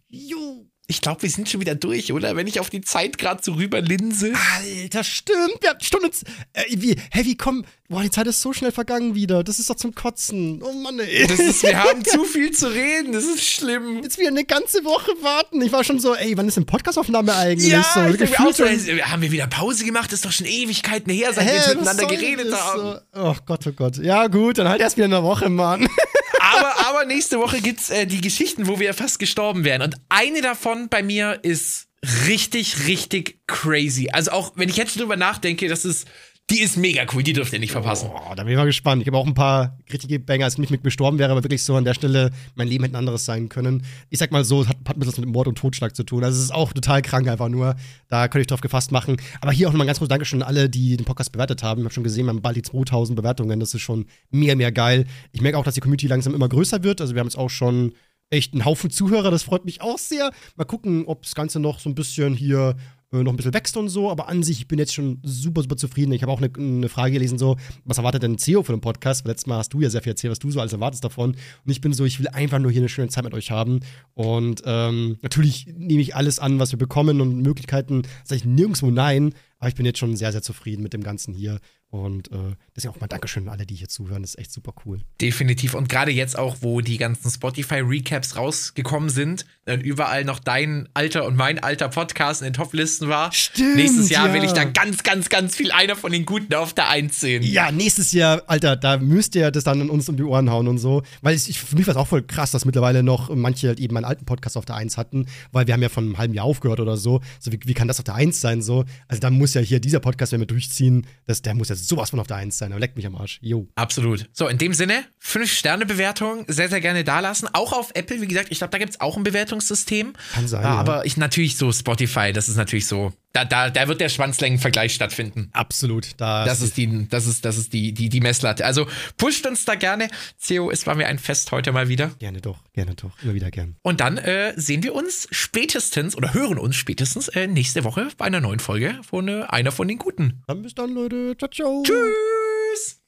Jo. 0.08 0.69
Ich 0.90 1.00
glaube, 1.00 1.22
wir 1.22 1.30
sind 1.30 1.48
schon 1.48 1.60
wieder 1.60 1.76
durch, 1.76 2.12
oder? 2.12 2.34
Wenn 2.34 2.48
ich 2.48 2.58
auf 2.58 2.68
die 2.68 2.80
Zeit 2.80 3.16
gerade 3.16 3.40
so 3.44 3.52
rüber 3.52 3.80
linse. 3.80 4.32
Alter, 4.56 5.04
stimmt. 5.04 5.58
Wir 5.60 5.70
haben 5.70 5.80
Stunde. 5.80 6.10
Äh, 6.52 6.64
wie, 6.70 6.96
hey, 7.12 7.24
wie 7.24 7.36
komm. 7.36 7.64
Boah, 7.88 8.02
die 8.02 8.10
Zeit 8.10 8.26
ist 8.26 8.42
so 8.42 8.52
schnell 8.52 8.72
vergangen 8.72 9.14
wieder. 9.14 9.44
Das 9.44 9.60
ist 9.60 9.70
doch 9.70 9.76
zum 9.76 9.94
Kotzen. 9.94 10.60
Oh 10.60 10.72
Mann, 10.72 10.98
ey. 10.98 11.28
Das 11.28 11.38
ist, 11.38 11.62
wir 11.62 11.80
haben 11.80 12.04
zu 12.04 12.24
viel 12.24 12.50
zu 12.50 12.66
reden. 12.66 13.12
Das 13.12 13.22
ist 13.22 13.44
schlimm. 13.44 14.02
Jetzt 14.02 14.18
wieder 14.18 14.30
eine 14.30 14.44
ganze 14.44 14.84
Woche 14.84 15.12
warten. 15.22 15.62
Ich 15.62 15.70
war 15.70 15.84
schon 15.84 16.00
so, 16.00 16.16
ey, 16.16 16.36
wann 16.36 16.48
ist 16.48 16.56
denn 16.56 16.66
Podcastaufnahme 16.66 17.36
eigentlich? 17.36 17.70
Ja, 17.70 17.86
so, 17.94 18.04
ich 18.06 18.16
denke 18.16 18.40
auch 18.40 18.52
so, 18.52 18.64
haben 18.64 19.22
wir 19.22 19.30
wieder 19.30 19.46
Pause 19.46 19.84
gemacht? 19.84 20.06
Das 20.06 20.14
ist 20.14 20.24
doch 20.24 20.32
schon 20.32 20.46
Ewigkeiten 20.46 21.12
her, 21.12 21.32
seit 21.32 21.44
Hä, 21.44 21.50
wir 21.50 21.56
jetzt 21.56 21.68
miteinander 21.68 22.06
geredet 22.06 22.52
haben. 22.52 22.82
So? 22.82 22.98
Oh 23.14 23.36
Gott, 23.46 23.64
oh 23.64 23.72
Gott. 23.72 23.98
Ja, 23.98 24.26
gut, 24.26 24.58
dann 24.58 24.68
halt 24.68 24.80
erst 24.80 24.96
wieder 24.96 25.04
eine 25.04 25.22
Woche, 25.22 25.48
Mann. 25.48 25.88
aber, 26.60 26.88
aber 26.88 27.04
nächste 27.04 27.38
Woche 27.38 27.60
gibt's 27.60 27.90
äh, 27.90 28.06
die 28.06 28.20
Geschichten, 28.20 28.66
wo 28.66 28.78
wir 28.78 28.94
fast 28.94 29.18
gestorben 29.18 29.64
wären. 29.64 29.82
Und 29.82 29.96
eine 30.08 30.42
davon 30.42 30.88
bei 30.88 31.02
mir 31.02 31.40
ist 31.42 31.88
richtig, 32.26 32.86
richtig 32.86 33.40
crazy. 33.46 34.08
Also 34.12 34.30
auch, 34.32 34.52
wenn 34.56 34.68
ich 34.68 34.76
jetzt 34.76 34.98
drüber 34.98 35.16
nachdenke, 35.16 35.68
das 35.68 35.84
ist, 35.84 36.06
die 36.50 36.60
ist 36.60 36.76
mega 36.76 37.04
cool, 37.12 37.22
die 37.22 37.32
dürft 37.32 37.52
ihr 37.52 37.60
nicht 37.60 37.70
verpassen. 37.70 38.10
Boah, 38.10 38.34
da 38.34 38.42
bin 38.42 38.52
ich 38.52 38.58
mal 38.58 38.64
gespannt. 38.64 39.02
Ich 39.02 39.08
habe 39.08 39.16
auch 39.16 39.26
ein 39.26 39.34
paar 39.34 39.78
richtige 39.92 40.18
Banger, 40.18 40.44
als 40.44 40.54
ich 40.54 40.58
nicht 40.58 40.70
mit 40.70 40.82
gestorben 40.82 41.18
wäre, 41.18 41.30
aber 41.30 41.44
wirklich 41.44 41.62
so 41.62 41.76
an 41.76 41.84
der 41.84 41.94
Stelle, 41.94 42.30
mein 42.56 42.66
Leben 42.66 42.82
hätte 42.84 42.94
ein 42.94 42.98
anderes 42.98 43.24
sein 43.24 43.48
können. 43.48 43.84
Ich 44.08 44.18
sag 44.18 44.32
mal 44.32 44.44
so, 44.44 44.66
hat, 44.66 44.76
hat 44.88 44.96
ein 44.96 45.00
bisschen 45.00 45.24
mit 45.24 45.32
Mord 45.32 45.46
und 45.46 45.56
Totschlag 45.56 45.94
zu 45.94 46.02
tun. 46.02 46.24
Also 46.24 46.38
es 46.38 46.44
ist 46.44 46.50
auch 46.50 46.72
total 46.72 47.02
krank 47.02 47.28
einfach 47.28 47.48
nur. 47.48 47.76
Da 48.08 48.26
könnte 48.28 48.42
ich 48.42 48.46
drauf 48.48 48.60
gefasst 48.60 48.90
machen. 48.90 49.16
Aber 49.40 49.52
hier 49.52 49.68
auch 49.68 49.72
nochmal 49.72 49.84
ein 49.84 49.88
ganz 49.88 49.98
großes 49.98 50.08
Dankeschön 50.08 50.42
an 50.42 50.48
alle, 50.48 50.68
die 50.68 50.96
den 50.96 51.04
Podcast 51.04 51.30
bewertet 51.30 51.62
haben. 51.62 51.80
Ich 51.80 51.84
habe 51.84 51.94
schon 51.94 52.04
gesehen, 52.04 52.26
wir 52.26 52.30
haben 52.30 52.42
bald 52.42 52.56
die 52.56 52.62
2000 52.62 53.16
Bewertungen. 53.16 53.60
Das 53.60 53.72
ist 53.72 53.82
schon 53.82 54.06
mehr, 54.30 54.56
mehr 54.56 54.72
geil. 54.72 55.06
Ich 55.32 55.40
merke 55.40 55.56
auch, 55.56 55.64
dass 55.64 55.74
die 55.74 55.80
Community 55.80 56.08
langsam 56.08 56.34
immer 56.34 56.48
größer 56.48 56.82
wird. 56.82 57.00
Also 57.00 57.14
wir 57.14 57.20
haben 57.20 57.28
jetzt 57.28 57.38
auch 57.38 57.50
schon 57.50 57.92
echt 58.30 58.54
einen 58.54 58.64
Haufen 58.64 58.90
Zuhörer. 58.90 59.30
Das 59.30 59.42
freut 59.42 59.64
mich 59.64 59.82
auch 59.82 59.98
sehr. 59.98 60.30
Mal 60.56 60.64
gucken, 60.64 61.04
ob 61.06 61.22
das 61.22 61.34
Ganze 61.34 61.60
noch 61.60 61.78
so 61.78 61.88
ein 61.88 61.94
bisschen 61.94 62.34
hier 62.34 62.76
noch 63.12 63.32
ein 63.32 63.36
bisschen 63.36 63.54
wächst 63.54 63.76
und 63.76 63.88
so, 63.88 64.10
aber 64.10 64.28
an 64.28 64.42
sich, 64.42 64.60
ich 64.60 64.68
bin 64.68 64.78
jetzt 64.78 64.94
schon 64.94 65.18
super, 65.24 65.62
super 65.62 65.76
zufrieden. 65.76 66.12
Ich 66.12 66.22
habe 66.22 66.30
auch 66.30 66.40
eine, 66.40 66.50
eine 66.56 66.88
Frage 66.88 67.12
gelesen, 67.12 67.38
so, 67.38 67.56
was 67.84 67.98
erwartet 67.98 68.22
denn 68.22 68.38
CEO 68.38 68.62
von 68.62 68.76
dem 68.76 68.80
Podcast? 68.80 69.24
Weil 69.24 69.32
letztes 69.32 69.48
Mal 69.48 69.58
hast 69.58 69.72
du 69.74 69.80
ja 69.80 69.90
sehr 69.90 70.02
viel 70.02 70.12
erzählt, 70.12 70.30
was 70.30 70.38
du 70.38 70.50
so 70.50 70.60
alles 70.60 70.72
erwartest 70.72 71.02
davon. 71.02 71.30
Und 71.30 71.70
ich 71.70 71.80
bin 71.80 71.92
so, 71.92 72.04
ich 72.04 72.20
will 72.20 72.28
einfach 72.28 72.60
nur 72.60 72.70
hier 72.70 72.80
eine 72.80 72.88
schöne 72.88 73.08
Zeit 73.08 73.24
mit 73.24 73.34
euch 73.34 73.50
haben. 73.50 73.80
Und 74.14 74.62
ähm, 74.64 75.18
natürlich 75.22 75.66
nehme 75.76 76.02
ich 76.02 76.14
alles 76.14 76.38
an, 76.38 76.60
was 76.60 76.70
wir 76.70 76.78
bekommen 76.78 77.20
und 77.20 77.42
Möglichkeiten, 77.42 78.02
sage 78.22 78.38
ich 78.38 78.44
nirgendwo 78.44 78.90
nein. 78.90 79.34
Aber 79.60 79.68
ich 79.68 79.74
bin 79.74 79.86
jetzt 79.86 79.98
schon 79.98 80.16
sehr, 80.16 80.32
sehr 80.32 80.42
zufrieden 80.42 80.82
mit 80.82 80.92
dem 80.94 81.02
Ganzen 81.02 81.34
hier. 81.34 81.60
Und 81.90 82.30
äh, 82.30 82.54
deswegen 82.74 82.94
auch 82.94 83.00
mal 83.00 83.08
Dankeschön 83.08 83.48
an 83.48 83.48
alle, 83.50 83.66
die 83.66 83.74
hier 83.74 83.88
zuhören. 83.88 84.22
Das 84.22 84.34
ist 84.34 84.38
echt 84.38 84.52
super 84.52 84.72
cool. 84.86 85.00
Definitiv. 85.20 85.74
Und 85.74 85.88
gerade 85.88 86.12
jetzt 86.12 86.38
auch, 86.38 86.58
wo 86.60 86.80
die 86.80 86.98
ganzen 86.98 87.28
Spotify-Recaps 87.30 88.36
rausgekommen 88.36 89.10
sind, 89.10 89.44
dann 89.64 89.80
überall 89.80 90.24
noch 90.24 90.38
dein 90.38 90.88
alter 90.94 91.26
und 91.26 91.36
mein 91.36 91.58
alter 91.58 91.88
Podcast 91.88 92.42
in 92.42 92.46
den 92.46 92.52
Top-Listen 92.54 93.08
war. 93.08 93.32
Stimmt, 93.32 93.74
Nächstes 93.74 94.08
Jahr 94.08 94.28
ja. 94.28 94.34
will 94.34 94.44
ich 94.44 94.52
dann 94.52 94.72
ganz, 94.72 95.02
ganz, 95.02 95.28
ganz 95.28 95.56
viel 95.56 95.72
einer 95.72 95.96
von 95.96 96.12
den 96.12 96.24
Guten 96.24 96.54
auf 96.54 96.74
der 96.74 96.88
Eins 96.88 97.20
sehen. 97.20 97.42
Ja, 97.42 97.72
nächstes 97.72 98.12
Jahr, 98.12 98.44
Alter, 98.46 98.76
da 98.76 98.98
müsst 98.98 99.34
ihr 99.34 99.50
das 99.50 99.64
dann 99.64 99.90
uns 99.90 100.08
um 100.08 100.16
die 100.16 100.22
Ohren 100.22 100.48
hauen 100.48 100.68
und 100.68 100.78
so. 100.78 101.02
Weil 101.22 101.34
ich, 101.34 101.58
für 101.58 101.76
mich 101.76 101.88
war 101.88 101.94
es 101.94 101.98
auch 101.98 102.06
voll 102.06 102.22
krass, 102.22 102.52
dass 102.52 102.64
mittlerweile 102.64 103.02
noch 103.02 103.34
manche 103.34 103.66
halt 103.66 103.80
eben 103.80 103.94
meinen 103.94 104.04
alten 104.04 104.24
Podcast 104.24 104.56
auf 104.56 104.64
der 104.64 104.76
Eins 104.76 104.96
hatten, 104.96 105.26
weil 105.50 105.66
wir 105.66 105.74
haben 105.74 105.82
ja 105.82 105.88
von 105.88 106.04
einem 106.04 106.18
halben 106.18 106.34
Jahr 106.34 106.44
aufgehört 106.44 106.78
oder 106.78 106.96
so. 106.96 107.20
So, 107.40 107.50
wie, 107.50 107.58
wie 107.64 107.74
kann 107.74 107.88
das 107.88 107.98
auf 107.98 108.04
der 108.04 108.14
Eins 108.14 108.40
sein? 108.40 108.62
So? 108.62 108.84
Also 109.08 109.20
da 109.20 109.30
muss 109.30 109.49
ja 109.54 109.60
hier 109.60 109.80
dieser 109.80 110.00
Podcast, 110.00 110.32
wenn 110.32 110.40
wir 110.40 110.46
durchziehen, 110.46 111.06
das, 111.26 111.42
der 111.42 111.54
muss 111.54 111.68
ja 111.68 111.74
sowas 111.76 112.10
von 112.10 112.20
auf 112.20 112.26
der 112.26 112.36
Eins 112.36 112.58
sein. 112.58 112.72
Aber 112.72 112.80
leckt 112.80 112.96
mich 112.96 113.06
am 113.06 113.14
Arsch. 113.16 113.38
Jo. 113.42 113.68
Absolut. 113.74 114.28
So, 114.32 114.48
in 114.48 114.58
dem 114.58 114.74
Sinne, 114.74 115.04
5-Sterne-Bewertung 115.22 116.44
sehr, 116.48 116.68
sehr 116.68 116.80
gerne 116.80 117.04
dalassen. 117.04 117.48
Auch 117.52 117.72
auf 117.72 117.90
Apple, 117.94 118.20
wie 118.20 118.26
gesagt, 118.26 118.48
ich 118.50 118.58
glaube, 118.58 118.70
da 118.70 118.78
gibt 118.78 118.90
es 118.90 119.00
auch 119.00 119.16
ein 119.16 119.22
Bewertungssystem. 119.22 120.12
Kann 120.34 120.48
sein, 120.48 120.62
Ja, 120.62 120.74
ja. 120.74 120.80
aber 120.80 121.06
ich 121.06 121.16
natürlich 121.16 121.56
so 121.56 121.72
Spotify, 121.72 122.32
das 122.32 122.48
ist 122.48 122.56
natürlich 122.56 122.86
so. 122.86 123.12
Da, 123.32 123.44
da, 123.44 123.70
da 123.70 123.86
wird 123.86 124.00
der 124.00 124.08
Schwanzlängenvergleich 124.08 124.92
stattfinden. 124.92 125.50
Absolut. 125.52 126.08
Da 126.16 126.44
Das 126.44 126.60
ist 126.62 126.76
die, 126.76 127.08
das 127.08 127.26
ist, 127.26 127.44
das 127.44 127.58
ist 127.58 127.72
die, 127.72 127.92
die, 127.92 128.08
die 128.08 128.20
Messlatte. 128.20 128.64
Also 128.64 128.86
pusht 129.16 129.46
uns 129.46 129.64
da 129.64 129.76
gerne. 129.76 130.08
Theo, 130.44 130.70
es 130.70 130.86
war 130.86 130.96
mir 130.96 131.06
ein 131.06 131.18
Fest 131.18 131.52
heute 131.52 131.70
mal 131.70 131.88
wieder. 131.88 132.08
Gerne 132.18 132.40
doch, 132.40 132.58
gerne 132.72 132.94
doch. 132.94 133.12
Immer 133.22 133.34
wieder 133.34 133.50
gern. 133.50 133.76
Und 133.82 134.00
dann 134.00 134.18
äh, 134.18 134.52
sehen 134.56 134.82
wir 134.82 134.94
uns 134.94 135.28
spätestens 135.30 136.16
oder 136.16 136.34
hören 136.34 136.58
uns 136.58 136.76
spätestens 136.76 137.28
äh, 137.28 137.46
nächste 137.46 137.84
Woche 137.84 138.08
bei 138.16 138.24
einer 138.24 138.40
neuen 138.40 138.60
Folge 138.60 138.98
von 139.08 139.28
äh, 139.28 139.42
einer 139.48 139.70
von 139.70 139.86
den 139.86 139.98
Guten. 139.98 140.42
Dann 140.46 140.62
bis 140.62 140.74
dann, 140.74 140.92
Leute. 140.92 141.36
Ciao, 141.38 141.50
ciao. 141.50 141.82
Tschüss! 141.84 142.99